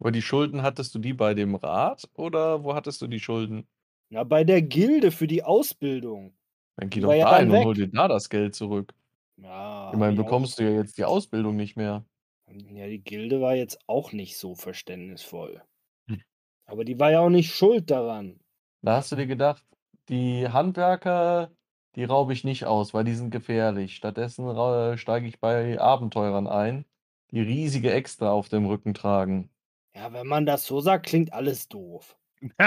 [0.00, 3.66] Aber die Schulden hattest du die bei dem Rat oder wo hattest du die Schulden?
[4.10, 6.36] Na, bei der Gilde für die Ausbildung.
[6.76, 8.92] Dann geh Die doch war ja dann und hol dir da das Geld zurück.
[9.36, 12.04] Ja, ich auch- bekommst du ja jetzt die Ausbildung nicht mehr.
[12.48, 15.62] Ja, die Gilde war jetzt auch nicht so verständnisvoll.
[16.08, 16.20] Hm.
[16.66, 18.38] Aber die war ja auch nicht schuld daran.
[18.82, 19.64] Da hast du dir gedacht,
[20.10, 21.50] die Handwerker,
[21.94, 23.96] die raube ich nicht aus, weil die sind gefährlich.
[23.96, 26.84] Stattdessen ra- steige ich bei Abenteurern ein,
[27.30, 29.50] die riesige Extra auf dem Rücken tragen.
[29.96, 32.16] Ja, wenn man das so sagt, klingt alles doof.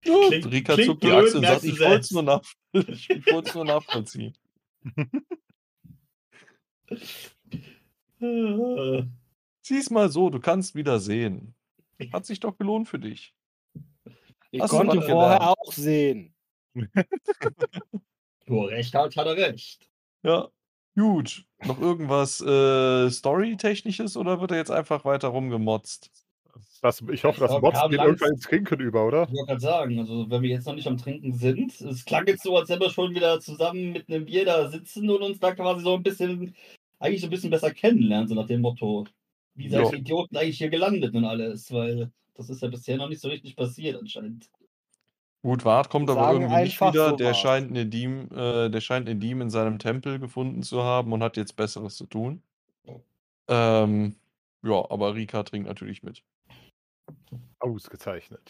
[0.00, 2.42] Klingt- Rika klingt zuckt die blöd, Achsel und sagt, ich wollte es nur, nach
[3.54, 4.36] nur nachvollziehen.
[9.62, 11.54] Sieh's mal so, du kannst wieder sehen.
[12.12, 13.34] Hat sich doch gelohnt für dich.
[14.50, 15.42] Ich Hast konnte vorher gelernt?
[15.58, 16.34] auch sehen.
[18.46, 19.88] Wo recht hat, hat er recht.
[20.22, 20.48] Ja,
[20.94, 21.44] gut.
[21.64, 26.10] Noch irgendwas äh, Story-Technisches oder wird er jetzt einfach weiter rumgemotzt?
[26.82, 29.22] Das, ich hoffe, das Mods geht irgendwann ins Trinken über, oder?
[29.22, 32.26] Ich wollte gerade sagen, also wenn wir jetzt noch nicht am Trinken sind, es klang
[32.26, 35.40] jetzt so, als wenn wir schon wieder zusammen mit einem Bier da sitzen und uns
[35.40, 36.54] da quasi so ein bisschen,
[36.98, 39.06] eigentlich so ein bisschen besser kennenlernen, so nach dem Motto,
[39.54, 43.08] wie seid ihr Idioten eigentlich hier gelandet und alles, weil das ist ja bisher noch
[43.08, 44.50] nicht so richtig passiert anscheinend.
[45.44, 47.10] Gut, Wart kommt aber irgendwie nicht wieder.
[47.10, 51.22] so der, scheint Nedim, äh, der scheint Nedim in seinem Tempel gefunden zu haben und
[51.22, 52.42] hat jetzt Besseres zu tun.
[53.48, 54.16] Ähm,
[54.62, 56.24] ja, aber Rika trinkt natürlich mit.
[57.58, 58.40] Ausgezeichnet.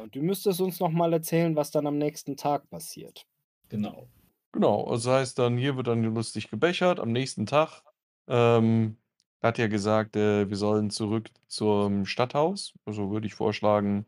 [0.00, 3.26] Und du müsstest uns noch mal erzählen, was dann am nächsten Tag passiert.
[3.68, 4.06] Genau.
[4.52, 7.00] Genau, das heißt dann, hier wird dann lustig gebechert.
[7.00, 7.82] Am nächsten Tag
[8.28, 8.96] ähm,
[9.42, 12.74] hat ja gesagt, äh, wir sollen zurück zum Stadthaus.
[12.84, 14.06] Also würde ich vorschlagen,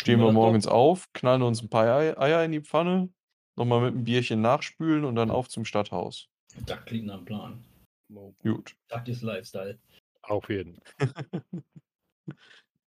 [0.00, 3.08] stehen Ja, wir morgens auf, knallen uns ein paar Ei- Eier in die Pfanne,
[3.56, 6.28] nochmal mit einem Bierchen nachspülen und dann auf zum Stadthaus.
[6.66, 7.64] Das klingt nach einem Plan.
[8.08, 8.34] Wow.
[8.42, 9.78] Gut, Das ist Lifestyle.
[10.22, 10.80] Auf jeden.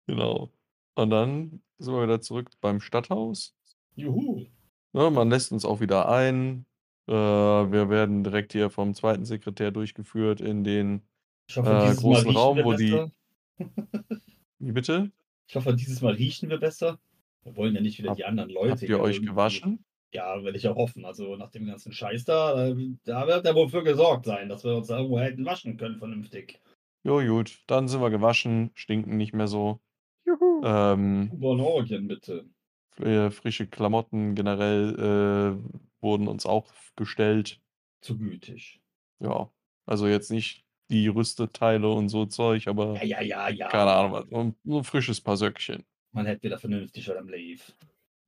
[0.07, 0.51] genau.
[0.95, 3.55] Und dann sind wir wieder zurück beim Stadthaus.
[3.95, 4.45] Juhu.
[4.93, 6.65] Ne, man lässt uns auch wieder ein.
[7.07, 11.01] Äh, wir werden direkt hier vom zweiten Sekretär durchgeführt in den.
[11.55, 13.11] Hoffe, Äh, großen Raum, wo die-.
[14.59, 15.11] Wie bitte?
[15.49, 16.99] Ich hoffe, dieses Mal riechen wir besser.
[17.43, 18.71] Wir wollen ja nicht wieder Hab- die anderen Leute.
[18.71, 19.83] Habt ihr euch gewaschen?
[20.13, 21.05] Ja, will ich auch hoffen.
[21.05, 24.63] Also nach dem ganzen Scheiß da, da, da wird ja wohl für gesorgt sein, dass
[24.63, 26.61] wir uns da irgendwo hätten waschen können, vernünftig.
[27.03, 29.79] Jo, gut, dann sind wir gewaschen, stinken nicht mehr so.
[30.25, 30.61] Juhu.
[30.63, 32.45] Ähm, Von Orgien, bitte.
[32.97, 37.59] äh, frische Klamotten generell äh, wurden uns auch gestellt.
[38.01, 38.81] Zu gütig.
[39.19, 39.51] Ja,
[39.87, 43.69] also jetzt nicht die Rüsteteile und so Zeug, aber Ja, ja, ja, ja.
[43.69, 44.25] keine Ahnung, was.
[44.29, 45.85] So 'n so 'n frisches Paar Söckchen.
[46.13, 47.73] Man hätte wieder vernünftig am Leaf.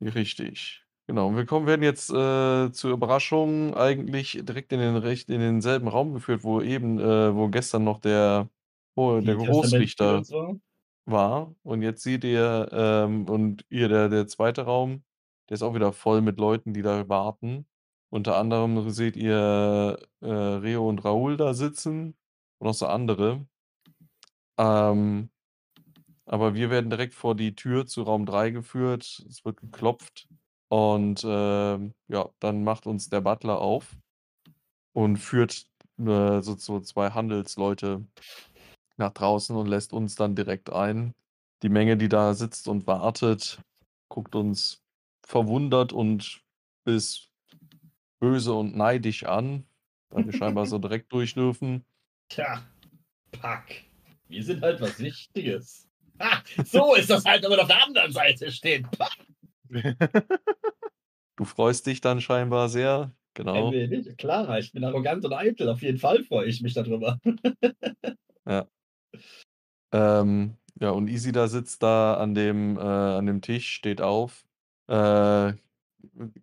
[0.02, 0.84] Richtig.
[1.08, 1.28] Genau.
[1.28, 5.88] Und wir kommen werden jetzt, äh, zur Überraschung eigentlich direkt in den recht in denselben
[5.88, 8.50] Raum geführt, wo eben äh, wo gestern noch der
[8.96, 10.62] oh, der Großrichter so.
[11.06, 11.56] war.
[11.64, 14.64] Und jetzt seht ihr, ähm und hier der der 2.
[14.64, 15.04] Raum,
[15.50, 17.68] der ist auch wieder voll mit Leuten, die da warten.
[18.10, 22.16] Unter anderem seht ihr, äh, Reo und Raoul da sitzen
[22.62, 23.48] und noch so andere.
[24.58, 25.30] Ähm,
[26.26, 29.26] aber wir werden direkt vor die Tür zu Raum 3 geführt.
[29.30, 30.28] Es wird geklopft
[30.70, 33.98] und, ähm, ja, dann macht uns der Butler auf
[34.94, 35.66] und führt,
[36.00, 38.06] äh, so so 2 Handelsleute
[38.98, 41.16] nach draußen und lässt uns dann direkt ein.
[41.64, 43.62] Die Menge, die da sitzt und wartet,
[44.10, 44.84] guckt uns
[45.26, 46.44] verwundert und
[46.86, 47.30] bis
[48.20, 49.68] böse und neidisch an,
[50.12, 51.86] weil wir scheinbar so direkt durch dürfen.
[52.32, 52.64] Tja,
[53.34, 53.84] Pack.
[54.30, 55.90] Wir sind halt was Wichtiges.
[56.18, 58.86] Ah, so ist das halt, wenn man auf der anderen Seite steht.
[58.92, 59.18] Pack.
[61.38, 63.72] Du freust dich dann scheinbar sehr, Ein genau.
[63.72, 64.16] wenig.
[64.18, 65.68] Klar, ich bin arrogant und eitel.
[65.70, 67.20] Auf jeden Fall freue ich mich darüber.
[68.48, 68.68] Ja.
[69.92, 74.46] Ähm, ja, und Isida sitzt da an dem, äh, an dem Tisch, steht auf,
[74.88, 75.54] äh,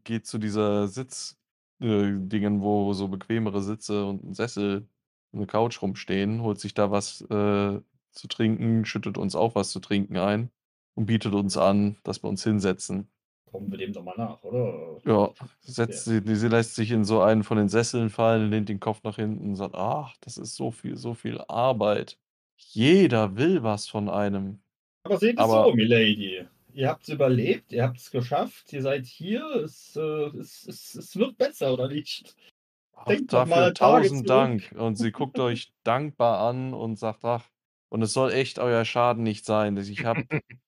[0.05, 1.37] geht zu dieser Sitz
[1.81, 4.89] äh, Dingen, wo so bequemere Sitze und 'n Sessel
[5.33, 7.81] und 'ne Couch rumstehen, holt sich da was, äh,
[8.13, 10.51] zu trinken, schüttet uns auch was zu trinken ein
[10.95, 13.11] und bietet uns an, dass wir uns hinsetzen.
[13.47, 15.01] Kommen wir dem doch mal nach, oder?
[15.05, 18.81] Ja, setzt sie sie lässt sich in so einen von den Sesseln fallen, lehnt den
[18.81, 22.19] Kopf nach hinten und sagt: „Ach, das ist so viel so viel Arbeit.
[22.57, 24.61] Jeder will was von einem.“
[25.05, 26.47] Aber seht es so, Milady.
[26.75, 30.01] Ihr habt's überlebt, ihr habt's geschafft, ihr seid hier, es, äh,
[30.39, 32.35] es es es wird besser, oder nicht?
[33.07, 34.29] Denkt dafür mal tausend.
[34.29, 34.73] Dank.
[34.77, 37.45] Und sie guckt euch dankbar an und sagt: „Ach,
[37.89, 39.77] und es soll echt euer Schaden nicht sein.
[39.77, 40.23] dass Ich habe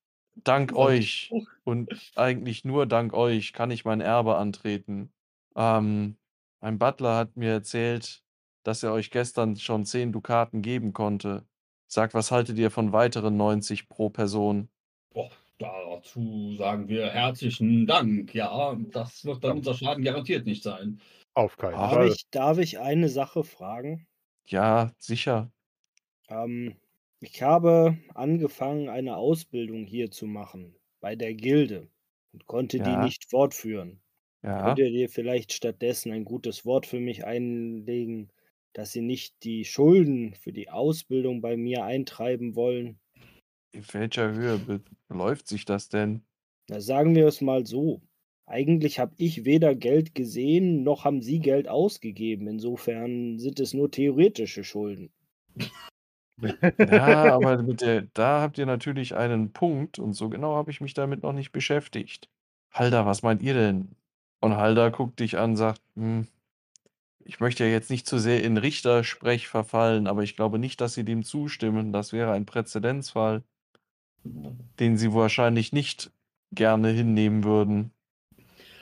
[0.44, 5.12] dank euch und eigentlich nur dank euch kann ich mein Erbe antreten.
[5.56, 6.18] Ähm,
[6.60, 8.24] mein Butler hat mir erzählt,
[8.64, 11.46] dass er euch gestern schon 10 Dukaten geben konnte.
[11.88, 14.70] Sagt, was haltet ihr von weiteren 90 pro Person?“
[15.12, 18.34] Boah, dazu sagen wir herzlichen Dank.
[18.34, 21.00] Ja, das wird dann unser Schaden garantiert nicht sein.
[21.34, 21.88] Auf keinen.
[21.88, 22.14] Darf Fall.
[22.14, 24.06] ich, darf ich eine Sache fragen?
[24.46, 25.50] Ja, sicher.
[26.28, 26.76] Ähm,
[27.20, 31.90] ich habe angefangen, eine Ausbildung hier zu machen bei der Gilde
[32.32, 32.96] und konnte die Ja.
[32.96, 34.02] nicht fortführen.
[34.42, 34.50] Ja.
[34.58, 38.32] Könnt ihr dir vielleicht stattdessen ein gutes Wort für mich einlegen,
[38.74, 43.00] dass sie nicht die Schulden für die Ausbildung bei mir eintreiben wollen?
[43.72, 46.24] In welcher Höhe be beläuft sich das denn?
[46.70, 48.00] Na, sagen wir es mal so.
[48.50, 52.48] Eigentlich habe ich weder Geld gesehen, noch haben sie Geld ausgegeben.
[52.48, 55.10] Insofern sind es nur theoretische Schulden.
[56.78, 60.94] Ja, aber der da habt ihr natürlich einen Punkt und so genau habe ich mich
[60.94, 62.28] damit noch nicht beschäftigt.
[62.72, 63.96] Halder, was meint ihr denn?
[64.40, 66.26] Und Halder guckt dich an, sagt: „Hm,
[67.24, 70.94] ich möchte ja jetzt nicht zu sehr in Richtersprech verfallen, aber ich glaube nicht, dass
[70.94, 71.92] Sie dem zustimmen.
[71.92, 73.44] Das wäre ein Präzedenzfall,
[74.80, 76.10] den Sie wahrscheinlich nicht
[76.52, 77.92] gerne hinnehmen würden.“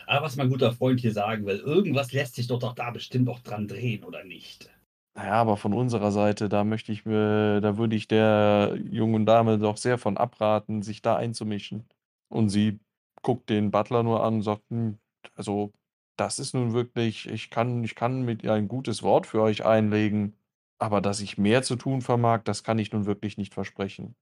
[0.08, 3.28] Aber was mein guter Freund hier sagen will, irgendwas lässt sich doch doch da bestimmt
[3.28, 4.68] auch dran drehen, oder nicht?
[5.14, 9.26] Na ja, aber von unserer Seite, da möchte ich mir da würde ich der jungen
[9.26, 11.88] Dame doch sehr von abraten, sich da einzumischen.
[12.28, 12.80] Und sie
[13.22, 14.98] guckt den Butler nur an und sagt: „Hm,
[15.34, 15.72] also,
[16.16, 19.64] das ist nun wirklich ich kann ich kann mit ihr ein gutes Wort für euch
[19.64, 20.36] einlegen,
[20.78, 24.14] aber dass ich mehr zu tun vermag, das kann ich nun wirklich nicht versprechen.“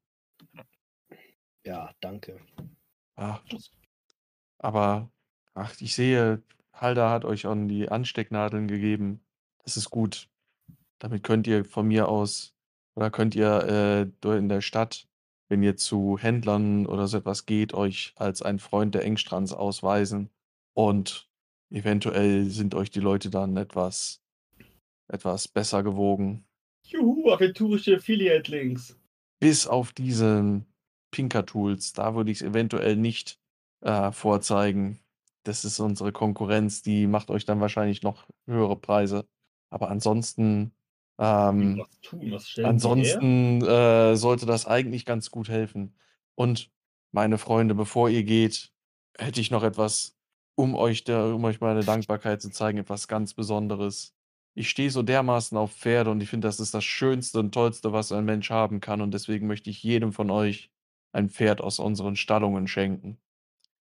[1.65, 2.41] Ja, danke.
[3.17, 3.45] Ach,
[4.59, 5.11] aber
[5.57, 9.21] ach, ich sehe, Halder hat euch an die Anstecknadeln gegeben.
[9.65, 10.29] Das ist gut.
[10.99, 12.55] Damit könnt ihr von mir aus
[12.95, 15.09] oder könnt ihr, äh, in der Stadt,
[15.49, 20.31] wenn ihr zu Händlern oder so etwas geht, euch als ein Freund der Engstrands ausweisen
[20.75, 21.29] und
[21.71, 24.23] eventuell sind euch die Leute dann etwas
[25.09, 26.45] etwas besser gewogen.
[26.83, 28.99] Juhu, aventurische Affiliate-Links.
[29.39, 30.67] Bis auf diesen
[31.11, 33.39] Pinker-Tools, da würde ich's eventuell nicht,
[33.83, 34.99] äh, vorzeigen.
[35.47, 39.29] Das ist unsere Konkurrenz, die macht euch dann wahrscheinlich noch höhere Preise.
[39.71, 40.75] Aber ansonsten,
[41.19, 45.97] ähm Was tun, was ansonsten, äh, sollte das eigentlich ganz gut helfen.
[46.35, 46.71] Und
[47.13, 48.73] meine Freunde, bevor ihr geht,
[49.19, 50.17] hätte ich noch etwas,
[50.57, 54.15] um euch da um euch meine Dankbarkeit zu zeigen, etwas ganz Besonderes.
[54.55, 57.93] ich stehe so dermaßen auf Pferde und ich finde, das ist das Schönste und Tollste,
[57.93, 59.01] was ein Mensch haben kann.
[59.03, 60.71] Und deswegen möchte ich jedem von euch
[61.13, 63.19] ein Pferd aus unseren Stallungen schenken.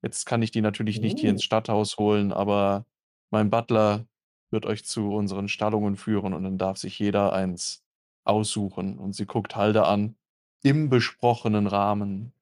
[0.03, 1.33] Jetzt kann ich die natürlich nicht hier Uh.
[1.33, 2.87] ins Stadthaus holen, aber
[3.31, 4.07] mein Butler
[4.51, 7.85] wird euch zu unseren Stallungen führen und dann darf sich jeder eins
[8.25, 8.99] aussuchen.
[8.99, 10.17] Und sie guckt Halde an,
[10.63, 12.33] im besprochenen Rahmen.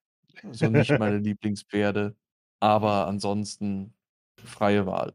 [0.42, 2.16] Also nicht meine Lieblingspferde,
[2.60, 3.94] aber ansonsten
[4.44, 5.14] freie Wahl.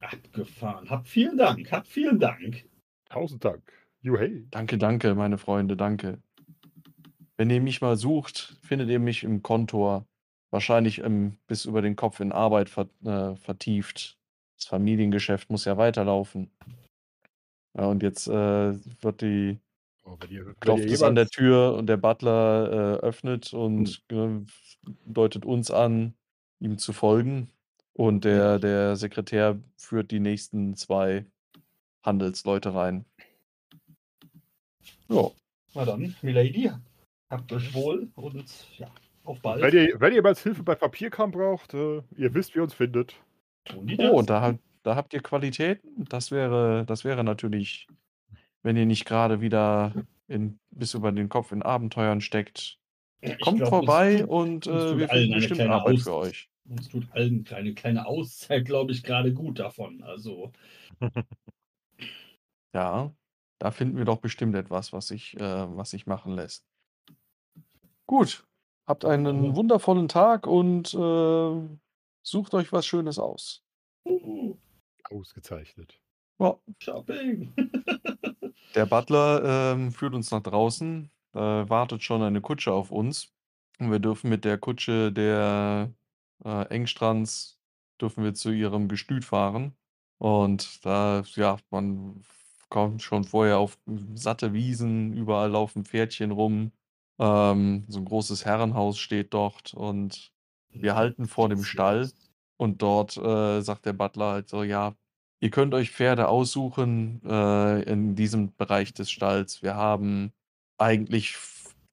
[0.00, 0.88] Abgefahren.
[0.90, 1.70] Hab vielen Dank.
[1.70, 2.64] Hab vielen Dank.
[3.08, 3.62] Tausend Dank.
[4.00, 4.46] Juhey.
[4.50, 6.20] Danke, danke, meine Freunde, danke.
[7.36, 10.06] Wenn ihr mich mal sucht, findet ihr mich im Kontor.
[10.52, 14.18] Wahrscheinlich ähm, bis über den Kopf in Arbeit ver äh, vertieft.
[14.56, 16.50] Das Familiengeschäft muss ja weiterlaufen.
[17.76, 19.58] Ja, und jetzt äh, wird die
[20.04, 24.40] Oh, ihr, klopft es an der Tür und der Butler äh, öffnet und äh,
[25.06, 26.14] deutet uns an,
[26.58, 27.48] ihm zu folgen.
[27.92, 31.24] Und der, der Sekretär führt die nächsten zwei
[32.02, 33.04] Handelsleute rein.
[35.08, 35.30] Ja,
[35.74, 36.70] Na dann, Milady,
[37.30, 38.44] habt euch wohl und
[38.78, 38.90] ja,
[39.24, 39.62] auf bald.
[39.62, 42.74] wenn ihr, wenn ihr jemals Hilfe bei Papierkram braucht, äh, ihr wisst, wie ihr uns
[42.74, 43.14] findet.
[44.10, 46.04] Oh, da, habt- da habt ihr Qualitäten.
[46.08, 47.86] Das wäre, das wäre natürlich,
[48.62, 49.92] wenn ihr nicht gerade wieder
[50.28, 52.78] in, bis über den Kopf in Abenteuern steckt.
[53.22, 55.94] Ja, Kommt glaub, vorbei uns tut, und uns äh, wir finden eine bestimmt kleine Arbeit
[55.96, 56.50] Aus für euch.
[56.68, 60.02] uns tut allen eine kleine Auszeit, glaube ich, gerade gut davon.
[60.02, 60.50] Also,
[62.74, 63.14] Ja,
[63.60, 66.64] da finden wir doch bestimmt etwas, was sich, äh, was sich machen lässt.
[68.06, 68.44] Gut,
[68.86, 71.78] habt einen wundervollen Tag und äh,
[72.22, 73.62] sucht euch was Schönes aus.
[75.10, 76.00] Ausgezeichnet.
[76.38, 77.52] Ja, Shopping.
[78.74, 81.10] Der Butler ähm, führt uns nach draußen.
[81.32, 83.32] Da wartet schon eine Kutsche auf uns.
[83.78, 85.92] Und wir dürfen mit der Kutsche der
[86.44, 87.58] äh, Engstrands
[88.00, 89.74] dürfen wir zu ihrem Gestüt fahren.
[90.18, 92.22] Und da, ja, man
[92.68, 93.78] kommt schon vorher auf
[94.14, 96.72] satte Wiesen, überall laufen Pferdchen rum.
[97.18, 100.32] Ähm, so ein großes Herrenhaus steht dort und
[100.70, 102.10] wir halten vor dem Stall.
[102.56, 104.94] Und dort äh, sagt der Butler halt so, ja,
[105.40, 109.62] ihr könnt euch Pferde aussuchen äh, in diesem Bereich des Stalls.
[109.62, 110.32] Wir haben
[110.78, 111.36] eigentlich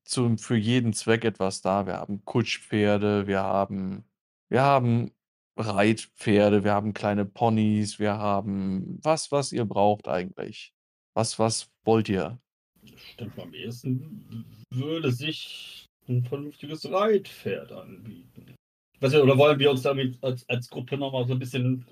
[0.03, 1.85] zum, für jeden Zweck etwas da.
[1.88, 4.06] Wir haben Kutschpferde, wir haben,
[4.49, 5.11] wir haben
[5.57, 10.73] Reitpferde, wir haben kleine Ponys, wir haben was, was ihr braucht eigentlich.
[11.14, 12.39] Was, was wollt ihr?
[12.95, 18.56] Ich denke, am ehesten würde sich ein vernünftiges Reitpferd anbieten.
[19.00, 21.85] Weiß nicht, oder wollen wir uns damit als, als Gruppe nochmal so ein bisschen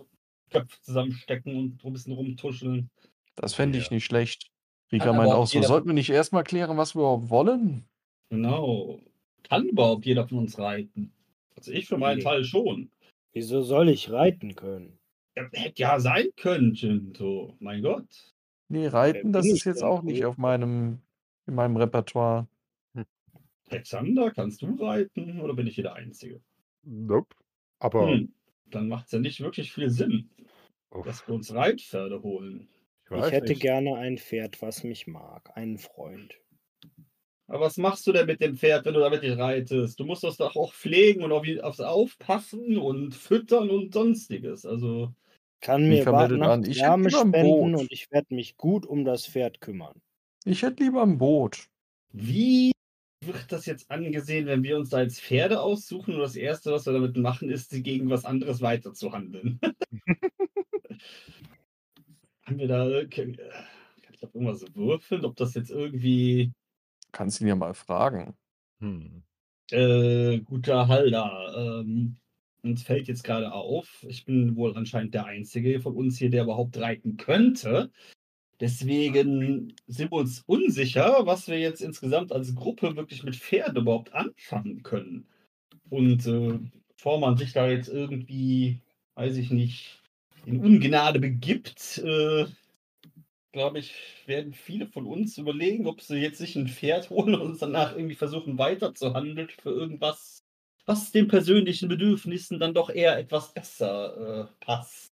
[0.50, 2.90] Köpfe zusammenstecken und so ein bisschen rumtuscheln?
[3.35, 3.93] Das fände ich Ja.
[3.93, 4.48] nicht schlecht.
[4.92, 7.85] Rika meint auch so, sollten wir nicht erstmal klären, was wir überhaupt wollen?
[8.30, 9.00] Genau.
[9.43, 11.11] Kann überhaupt jeder von uns reiten?
[11.56, 12.24] Also ich für meinen Nee.
[12.24, 12.90] Teil schon.
[13.34, 14.98] Wieso soll ich reiten können?
[15.38, 17.56] Ja, hätte ja sein können, Jinto.
[17.59, 18.34] Mein Gott.
[18.69, 20.99] Nee, Reiten, das ist jetzt auch nicht auf meinem,
[21.45, 22.47] in meinem Repertoire.
[23.69, 26.41] Alexander, kannst du reiten oder bin ich hier der Einzige?
[26.83, 27.35] Nope.
[27.79, 28.33] Aber Hm.
[28.69, 30.29] Dann macht es ja nicht wirklich viel Sinn,
[30.91, 32.67] uff, dass wir uns Reitpferde holen.
[33.09, 33.61] ich Ich hätte nicht.
[33.61, 35.55] gerne ein Pferd, was mich mag.
[35.55, 36.35] Einen Freund.
[37.47, 39.99] Aber was machst du denn mit dem Pferd, wenn du damit nicht reitest?
[39.99, 44.65] Du musst das doch auch pflegen und auf, aufs Aufpassen und füttern und sonstiges.
[44.65, 45.13] Also,
[45.61, 47.79] Kann mir ein spenden Boot.
[47.81, 50.01] und ich werde mich gut um das Pferd kümmern.
[50.45, 51.67] Ich hätte lieber ein Boot.
[52.11, 52.71] wie
[53.25, 56.85] wird das jetzt angesehen, wenn wir uns da jetzt Pferde aussuchen und das Erste, was
[56.85, 59.59] wir damit machen, ist, sie gegen was anderes weiterzuhandeln?
[62.43, 63.37] Haben wir da äh, kann ich
[64.19, 66.53] da irgendwas würfeln, ob das jetzt irgendwie
[67.11, 68.35] Kannst ihn ja mal fragen.
[68.79, 69.23] Hm.
[69.71, 71.81] Äh, guter Halder.
[71.81, 72.17] Ähm,
[72.69, 76.43] uns fällt jetzt gerade auf, ich bin wohl anscheinend der Einzige von uns hier, der
[76.43, 77.91] überhaupt reiten könnte.
[78.59, 84.13] Deswegen sind wir uns unsicher, was wir jetzt insgesamt als Gruppe wirklich mit Pferden überhaupt
[84.13, 85.27] anfangen können.
[85.89, 86.59] Und äh,
[86.95, 88.81] bevor man sich da jetzt irgendwie,
[89.15, 90.01] weiß ich nicht,
[90.45, 92.45] in Ungnade begibt, äh,
[93.51, 93.93] glaube ich,
[94.25, 97.95] werden viele von uns überlegen, ob sie jetzt sich ein Pferd holen und uns danach
[97.95, 100.47] irgendwie versuchen weiterzuhandeln für irgendwas,
[100.88, 105.11] was den persönlichen Bedürfnissen dann doch eher etwas besser äh, passt.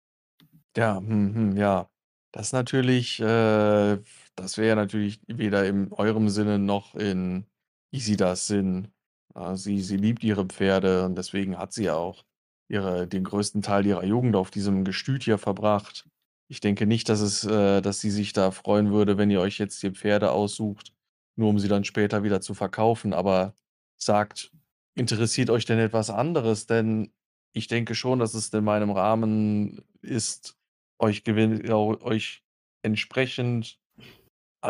[0.76, 1.89] Ja, hm, hm, ja.
[2.32, 3.99] Das natürlich, äh,
[4.36, 7.47] das wäre natürlich weder in eurem Sinne noch in
[7.92, 8.89] Isidas Sinn.
[9.34, 12.24] Äh, sie, sie liebt ihre Pferde und deswegen hat sie auch
[12.68, 16.08] ihre, den größten Teil ihrer Jugend auf diesem Gestüt hier verbracht.
[16.49, 19.58] Ich denke nicht, dass es, äh, dass sie sich da freuen würde, wenn ihr euch
[19.58, 20.92] jetzt die Pferde aussucht,
[21.36, 23.12] nur um sie dann später wieder zu verkaufen.
[23.12, 23.55] Aber
[23.97, 24.52] sagt,
[25.00, 26.66] interessiert euch denn etwas anderes?
[26.66, 27.12] Denn
[27.52, 30.56] ich denke schon, dass es in meinem Rahmen ist,
[30.98, 32.44] euch, gewinn, euch
[32.82, 33.78] entsprechend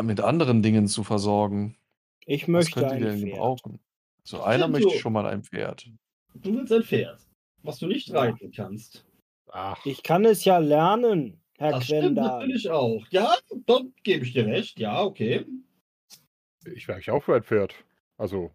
[0.01, 1.77] mit anderen Dingen zu versorgen.
[2.25, 3.31] Ich Was möchte könnt ihr ein denn Pferd.
[3.33, 3.79] gebrauchen?
[4.23, 5.01] So einer möchte Shinto.
[5.01, 5.89] schon mal ein Pferd.
[6.35, 7.19] Du willst ein Pferd,
[7.63, 8.19] was du nicht Ja.
[8.19, 9.05] reiten kannst.
[9.51, 12.39] Ach, Ich kann es ja lernen, Herr Das stimmt Quendal.
[12.39, 13.05] natürlich auch.
[13.09, 13.33] Ja,
[13.65, 14.79] dort gebe ich dir recht.
[14.79, 15.45] Ja, okay.
[16.73, 17.75] ich wäre eigentlich auch für ein Pferd.
[18.17, 18.51] Also,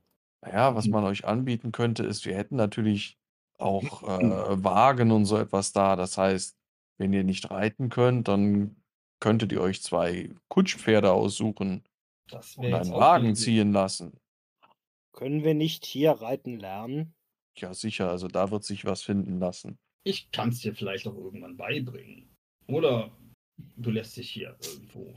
[0.47, 0.92] Na ja, was Mhm.
[0.92, 3.18] man euch anbieten könnte, ist, wir hätten natürlich
[3.58, 5.97] auch, äh, Wagen und so etwas da.
[5.97, 6.57] Das heißt,
[6.99, 8.76] wenn ihr nicht reiten könnt, dann
[9.20, 11.83] könntet ihr euch 2 Kutschpferde aussuchen
[12.57, 14.18] und einen Wagen ziehen lassen.
[15.12, 17.15] Können wir nicht hier reiten lernen?
[17.57, 19.78] Ja, sicher, also da wird sich was finden lassen.
[20.05, 22.28] Ich kann es dir vielleicht auch irgendwann beibringen.
[22.68, 23.10] Oder
[23.76, 25.15] du lässt dich hier irgendwo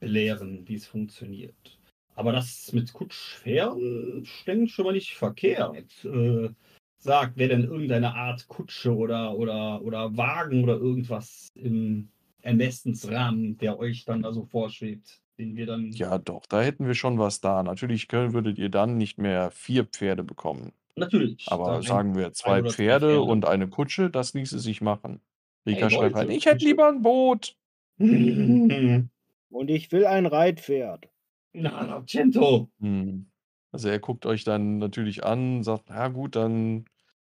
[0.00, 1.71] belehren, wie es funktioniert.
[2.14, 6.04] Aber das mit Kutschpferden klingt schon mal nicht verkehrt.
[6.04, 6.50] Äh,
[6.98, 12.10] sagt, wer denn irgendeine Art Kutsche oder, oder, oder Wagen oder irgendwas im
[12.42, 15.90] Ermessensrahmen, der euch dann da so vorschwebt, den wir dann.
[15.94, 17.62] Ja, doch, da hätten wir schon was da.
[17.62, 20.72] Natürlich können würdet ihr dann nicht mehr 4 Pferde bekommen.
[20.96, 21.46] Natürlich.
[21.46, 23.22] Aber ein- sagen wir ein 2 oder zwei Pferde Pferde.
[23.22, 25.22] und eine Kutsche, das ließe sich machen.
[25.66, 27.56] Rika Hey, schreibt rein: „Ich hätte lieber 'n Boot.“
[29.50, 31.10] Und ich will ein Reitpferd.
[31.54, 32.70] Na, Argento.
[32.78, 33.30] Mhm.
[33.72, 36.84] Also, er guckt euch dann natürlich an, sagt: „Ja gut, dann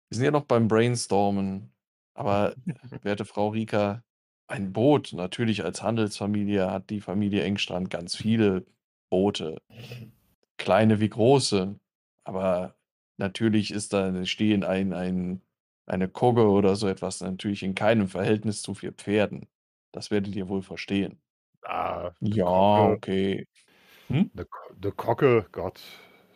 [0.09, 1.73] wir sind ja noch beim Brainstormen.
[2.13, 2.55] Aber,
[3.01, 4.03] werte Frau Rika,
[4.47, 8.65] ein Boot natürlich als Handelsfamilie hat die Familie Engstrand ganz viele
[9.09, 9.57] Boote.
[10.57, 11.79] Kleine wie große.
[12.23, 12.75] Aber
[13.17, 15.41] natürlich ist da stehen ein ein
[15.85, 19.47] eine Kogge oder so etwas natürlich in keinem Verhältnis zu 4 Pferden.
[19.93, 21.21] Das werdet ihr wohl verstehen.“
[21.63, 23.45] ah, Ja, okay.
[24.09, 24.27] Hm?
[24.33, 25.81] 'ne Ko 'ne Kogge, Gott.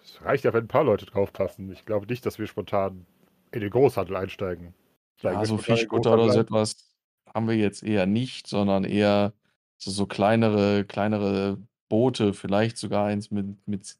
[0.03, 1.71] Es reicht ja, wenn 'n paar Leute draufpassen.
[1.71, 3.05] Ich glaube nicht, dass wir spontan
[3.51, 4.73] in den Großhandel einsteigen.
[5.17, 6.41] Steigen Ja, so Fischkutter oder so ein?
[6.41, 6.95] etwas
[7.33, 9.33] haben wir jetzt eher nicht, sondern eher
[9.77, 11.57] so so kleinere kleinere
[11.89, 13.97] Boote, vielleicht sogar eins mit mit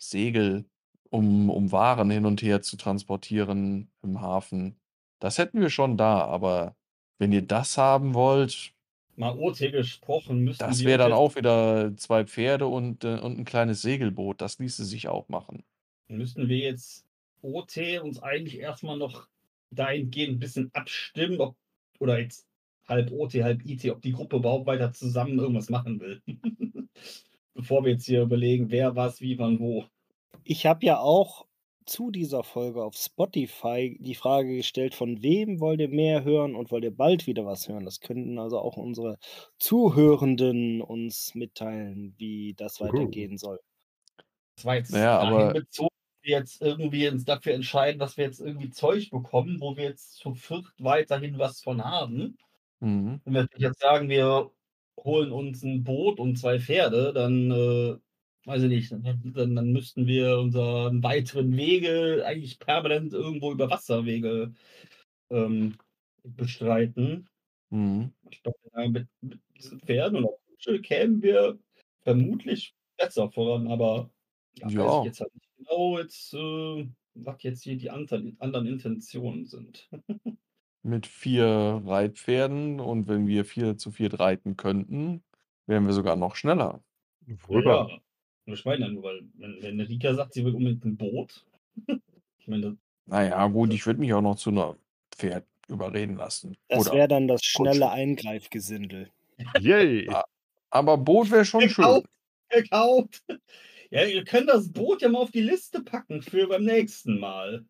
[0.00, 0.66] Segel,
[1.10, 4.80] um um Waren hin und her zu transportieren im Hafen.
[5.20, 6.76] Das hätten wir schon da, aber
[7.18, 8.74] wenn ihr das haben wollt
[9.18, 13.44] Mal OT gesprochen, müssten das wäre dann auch wieder 2 Pferde und äh, und 'n
[13.44, 14.40] kleines Segelboot.
[14.40, 15.64] Das ließe sich auch machen.
[16.08, 17.06] müssten wir jetzt
[17.42, 19.28] OT uns eigentlich erst mal noch
[19.70, 21.56] dahingehend 'n bisschen abstimmen, ob
[21.98, 22.46] oder jetzt
[22.86, 26.22] halb OT, halb IT, ob die Gruppe überhaupt weiter zusammen irgendwas machen will.
[27.54, 29.86] Bevor wir jetzt hier überlegen, wer was, wie, wann, wo.
[30.44, 31.46] Ich habe ja auch
[31.86, 36.70] zu dieser Folge auf Spotify die Frage gestellt, von wem wollt ihr mehr hören und
[36.70, 37.84] wollt ihr bald wieder was hören?
[37.84, 39.18] Das könnten also auch unsere
[39.58, 43.60] Zuhörenden uns mitteilen, wie das weitergehen soll.
[44.56, 45.88] Das war jetzt Na ja, dahin aber bezogen,
[46.22, 49.84] dass wir jetzt irgendwie uns dafür entscheiden, dass wir jetzt irgendwie Zeug bekommen, wo wir
[49.84, 52.38] jetzt zu viert weiterhin was von haben.
[52.82, 53.20] Mhm.
[53.24, 54.50] Wenn wir jetzt sagen, wir
[54.98, 57.96] holen uns 'n Boot und 2 Pferde, dann, äh,
[58.46, 63.70] weiß ich nicht, dann dann dann müssten wir unseren weiteren Wege eigentlich permanent irgendwo über
[63.70, 64.54] Wasserwege,
[65.30, 65.76] ähm,
[66.24, 67.28] bestreiten.
[67.70, 68.12] Mhm.
[68.30, 71.58] Ich glaube, ja, mit mit diesen Pferden und der Kutsche kämen wir
[72.02, 74.10] vermutlich besser voran, aber
[74.60, 75.02] da weiß ich Ja.
[75.02, 79.88] jetzt halt nicht genau jetzt, äh, was jetzt hier die anderen Intentionen sind.
[80.82, 85.24] Mit 4 Reitpferden und wenn wir 4 zu viert reiten könnten,
[85.66, 86.82] wären wir sogar noch schneller.
[87.48, 88.00] Ja, ja.
[88.48, 91.44] Ich meine ja nur, weil wenn wenn Rika sagt, sie will unbedingt 'n Boot,
[92.38, 92.76] ich meine, das
[93.08, 94.76] Na ja, gut, ich würde mich auch noch zu 'ner
[95.14, 96.56] Pferd überreden lassen.
[96.70, 97.90] Das wäre dann das schnelle.
[97.90, 99.10] Eingreifgesindel.
[99.54, 100.16] Yay.
[100.70, 101.98] Aber Boot wäre schon schön.
[101.98, 102.06] Gekauft,
[102.50, 103.22] gekauft.
[103.90, 107.66] Ja, ihr könnt das Boot ja mal auf die Liste packen für beim nächsten Mal.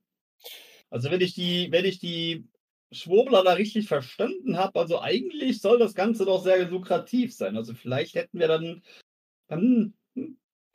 [0.90, 2.48] Also, wenn ich die wenn ich die
[2.92, 7.56] Schwurbler da richtig verstanden habe, also, eigentlich soll das Ganze doch sehr lukrativ sein.
[7.56, 8.82] Also, vielleicht hätten wir dann
[9.48, 9.94] dann,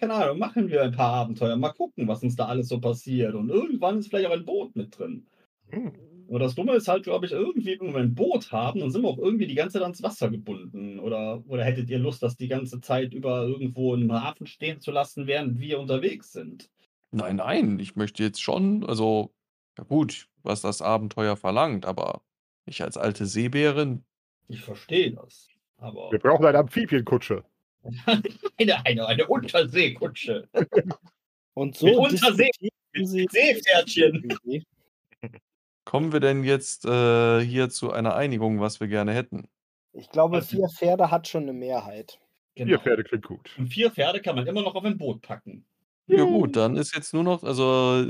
[0.02, 1.56] keine Ahnung, machen wir ein paar Abenteuer.
[1.58, 3.36] Mal gucken, was uns da alles so passiert.
[3.36, 5.28] Und irgendwann ist vielleicht auch ein Boot mit drin.
[5.70, 5.94] Hm.
[6.28, 9.04] Nur das Dumme ist halt, glaube ich, irgendwie, wenn wir ein Boot haben, dann sind
[9.04, 10.98] wir auch irgendwie die ganze Zeit ans Wasser gebunden.
[11.00, 14.92] Oder oder hättet ihr Lust, das die ganze Zeit über irgendwo im Hafen stehen zu
[14.92, 16.72] lassen, während wir unterwegs sind?
[17.12, 19.34] Nein, nein, ich möchte jetzt schon also,
[19.78, 22.22] ja gut, was das Abenteuer verlangt, aber
[22.66, 24.04] ich als alte Seebärin
[24.48, 27.44] Ich verstehe das, aber Wir brauchen eine Amphibienkutsche.
[28.60, 30.48] eine eine eine Unterseekutsche.
[31.56, 32.50] Und so Untersee
[32.94, 34.26] mit sie mit Seepferdchen.
[35.88, 39.48] Kommen wir denn jetzt, äh, hier zu einer Einigung, was wir gerne hätten?
[39.94, 42.20] Ich glaube, Also 4 Pferde hat schon 'ne Mehrheit.
[42.66, 42.80] 4 Genau.
[42.80, 43.50] Pferde klingt gut.
[43.58, 45.66] Und 4 Pferde kann man immer noch auf ein Boot packen.
[46.10, 48.04] Ja gut, dann ist jetzt nur noch also,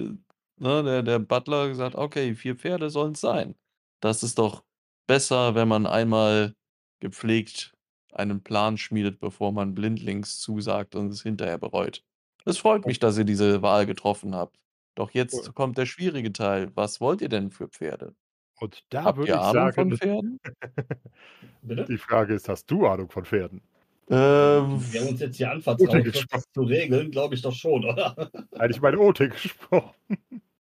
[0.58, 3.56] ne, der der Butler gesagt: „Okay, 4 Pferde sollen's sein.“
[4.02, 4.64] Das ist doch
[5.08, 6.56] besser, wenn man einmal
[7.00, 7.74] gepflegt
[8.14, 12.04] einen Plan schmiedet, bevor man blindlings zusagt und es hinterher bereut.
[12.46, 14.58] Es freut mich, dass ihr diese Wahl getroffen habt.
[14.96, 15.54] Doch jetzt Cool.
[15.54, 16.72] kommt der schwierige Teil.
[16.76, 18.16] Was wollt ihr denn für Pferde?
[18.60, 20.40] Und da Habt würde ihr ich Ahnung von sagen, Pferden?
[21.62, 21.86] Bitte?
[21.86, 23.62] die Frage ist, hast du Ahnung von Pferden?
[24.10, 28.16] Ähm, Wer uns jetzt hier das zu regeln, glaube ich doch schon, oder?
[28.60, 29.94] Eigentlich meine Ote gesprochen.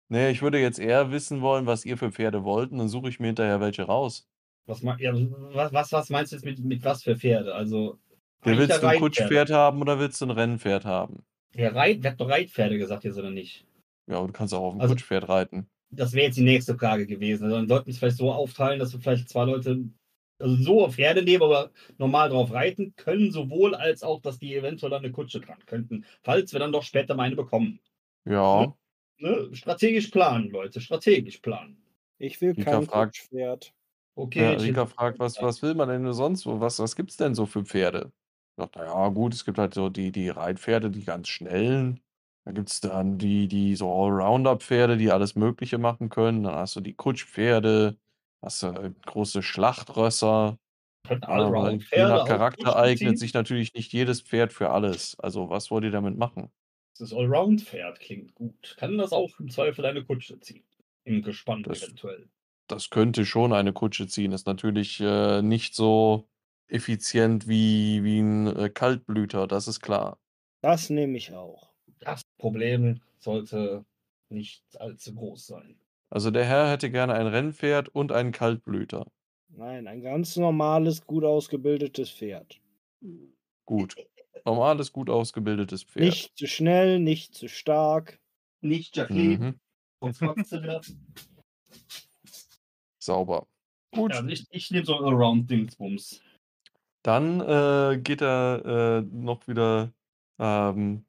[0.10, 3.10] nee, ich würde jetzt eher wissen wollen, was ihr für Pferde wollt, und dann suche
[3.10, 4.30] ich mir hinterher welche raus.
[4.66, 7.54] Was, ja, was, was, was meinst du jetzt mit, mit was für Pferde?
[7.54, 8.00] Also.
[8.46, 9.00] Ja, willst du ein.
[9.00, 11.24] Kutschpferd haben oder willst du ein Rennpferd haben?
[11.54, 13.66] Ja, Reit, wer hat doch Reitpferde gesagt jetzt oder nicht?
[14.08, 15.68] Ja, aber du kannst auch auf dem Also- Kutschpferd reiten.
[15.96, 17.44] Das wäre jetzt die nächste Frage gewesen.
[17.44, 19.84] Also dann sollten wir es vielleicht so aufteilen, dass wir vielleicht zwei Leute
[20.40, 21.70] also so Pferde nehmen, aber
[22.00, 26.04] normal drauf reiten können, sowohl als auch, dass die eventuell an eine Kutsche dran könnten,
[26.24, 27.80] falls wir dann doch später mal eine bekommen.
[28.26, 28.74] Ja,
[29.20, 29.50] Ne?
[29.54, 31.78] Strategisch planen, Leute, strategisch planen.
[32.18, 33.74] Ich will Mika kein fragt- Kutschpferd.
[34.18, 36.60] Okay, ja jetzt- Rika fragt, was, was will man denn sonst so?
[36.60, 38.12] Was, was gibt's denn so für Pferde?
[38.58, 42.00] Ich dachte, naja, gut, es gibt halt so die, die Reitpferde, die ganz schnellen.
[42.46, 46.44] Dann gibt es dann die, die so Allrounder-Pferde, die alles Mögliche machen können.
[46.44, 47.98] Dann hast du die Kutschpferde,
[48.44, 50.58] hast du äh, große Schlachtrösser.
[51.22, 55.18] Aber je nach Charakter eignet sich natürlich nicht jedes Pferd für alles.
[55.20, 56.52] Also, was wollt ihr damit machen?
[57.00, 58.76] Das Allround-Pferd klingt gut.
[58.78, 60.64] Kann das auch im Zweifel eine Kutsche ziehen?
[61.06, 62.30] Im Gespann Das- eventuell.
[62.68, 64.32] Das könnte schon eine Kutsche ziehen.
[64.32, 66.28] Ist natürlich äh, nicht so
[66.68, 70.18] effizient wie, wie ein äh, Kaltblüter, das ist klar.
[70.62, 71.74] Das nehme ich auch.
[72.00, 73.86] Das Problem sollte
[74.30, 75.80] nicht allzu groß sein.
[76.10, 79.08] Also der Herr hätte gerne ein Rennpferd und einen Kaltblüter.
[79.50, 82.60] Nein, ein ganz normales, gut ausgebildetes Pferd.
[83.66, 83.96] Gut.
[84.46, 86.06] Normales, gut ausgebildetes Pferd.
[86.06, 88.20] Nicht zu schnell, nicht zu stark.
[88.62, 89.60] Nicht Jacqueline,
[90.02, 90.44] Mhm.
[90.44, 90.82] sie wieder.
[93.06, 93.48] Sauber.
[93.94, 94.14] Gut.
[94.14, 96.22] Ja, ich, ich nehme so ein Allround-Dingsbums.
[97.04, 99.92] Dann äh, geht er äh, noch wieder,
[100.40, 101.06] ähm,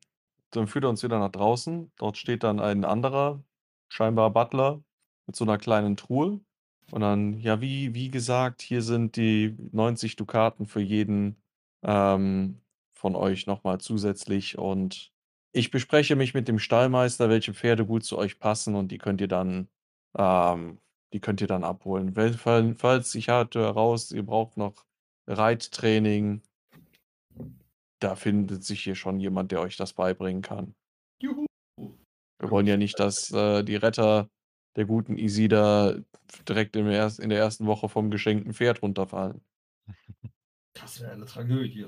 [0.51, 1.93] dann führt er uns wieder nach draußen.
[1.97, 3.43] Dort steht dann ein anderer,
[3.89, 4.83] scheinbar Butler,
[5.27, 6.41] mit so einer kleinen Truhe.
[6.91, 11.37] Und dann, ja, wie, wie gesagt, hier sind die 90 Dukaten für jeden
[11.83, 12.61] ähm,
[12.95, 14.59] von euch nochmal zusätzlich.
[14.59, 15.13] Und
[15.53, 19.21] ich bespreche mich mit dem Stallmeister, welche Pferde gut zu euch passen und die könnt
[19.21, 19.69] ihr dann,
[20.19, 20.79] ähm,
[21.15, 22.13] die könnt ihr dann abholen.
[22.37, 24.85] Falls ich hatte heraus, ihr braucht noch
[25.29, 26.43] Reittraining,
[28.01, 30.75] da findet sich hier schon jemand, der euch das beibringen kann.
[31.23, 31.47] Juhu.
[31.79, 34.29] Wir wollen ja nicht, dass äh, die Retter
[34.77, 35.95] der guten Isida
[36.49, 39.41] direkt im erst, in der ersten Woche vom geschenkten Pferd runterfallen.
[40.75, 41.87] Das wäre eine Tragödie.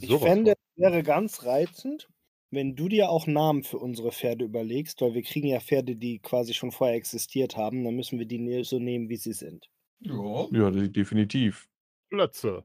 [0.00, 2.08] Ich fände, es wäre ganz reizend,
[2.54, 6.18] wenn du dir auch Namen für unsere Pferde überlegst, weil wir kriegen ja Pferde, die
[6.18, 7.84] quasi schon vorher existiert haben.
[7.84, 9.68] Dann müssen wir die ne- so nehmen, wie sie sind.
[10.00, 11.68] Ja, Ja, de- definitiv.
[12.10, 12.64] Plötze.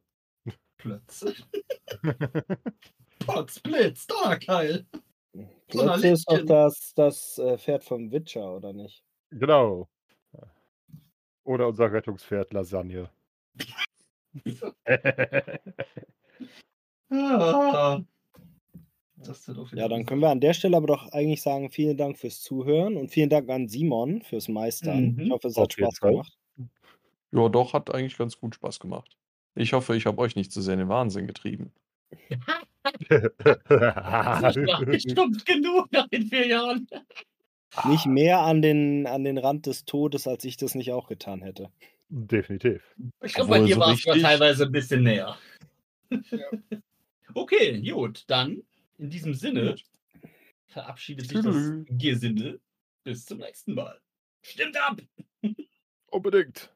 [0.77, 1.33] Plötze.
[3.25, 4.85] Potzblitz, Donnerkeil.
[5.67, 9.03] Plötze ist doch das, das äh, Pferd vom Witcher, oder nicht?
[9.31, 9.89] Genau.
[11.43, 13.09] Oder unser Rettungspferd Lasagne.
[17.11, 18.01] Ah.
[19.25, 22.17] Das wieder Ja, dann können wir an der Stelle aber doch eigentlich sagen, vielen Dank
[22.17, 25.15] fürs Zuhören und vielen Dank an Simon fürs Meistern.
[25.15, 25.19] Mhm.
[25.19, 26.37] Ich hoffe, es hat jeden Spaß gemacht.
[27.31, 29.17] Ja, doch, hat eigentlich ganz gut Spaß gemacht.
[29.55, 31.71] Ich hoffe, ich habe euch nicht zu sehr in den Wahnsinn getrieben.
[32.29, 32.39] Ich
[33.09, 36.87] war nicht stumpf genug nach den vier Jahren.
[37.85, 41.41] Nicht mehr an den, an den Rand des Todes, als ich das nicht auch getan
[41.41, 41.69] hätte.
[42.09, 42.81] Definitiv.
[43.21, 45.37] Ich glaube, bei dir war es teilweise ein bisschen näher.
[47.35, 48.63] Okay, gut, dann
[48.99, 49.75] in diesem Sinne
[50.67, 51.55] verabschiedet sich das.
[51.87, 52.61] Gesinde.
[53.03, 53.99] Bis zum nächsten Mal.
[54.41, 55.01] Stimmt ab!
[56.07, 56.71] Unbedingt.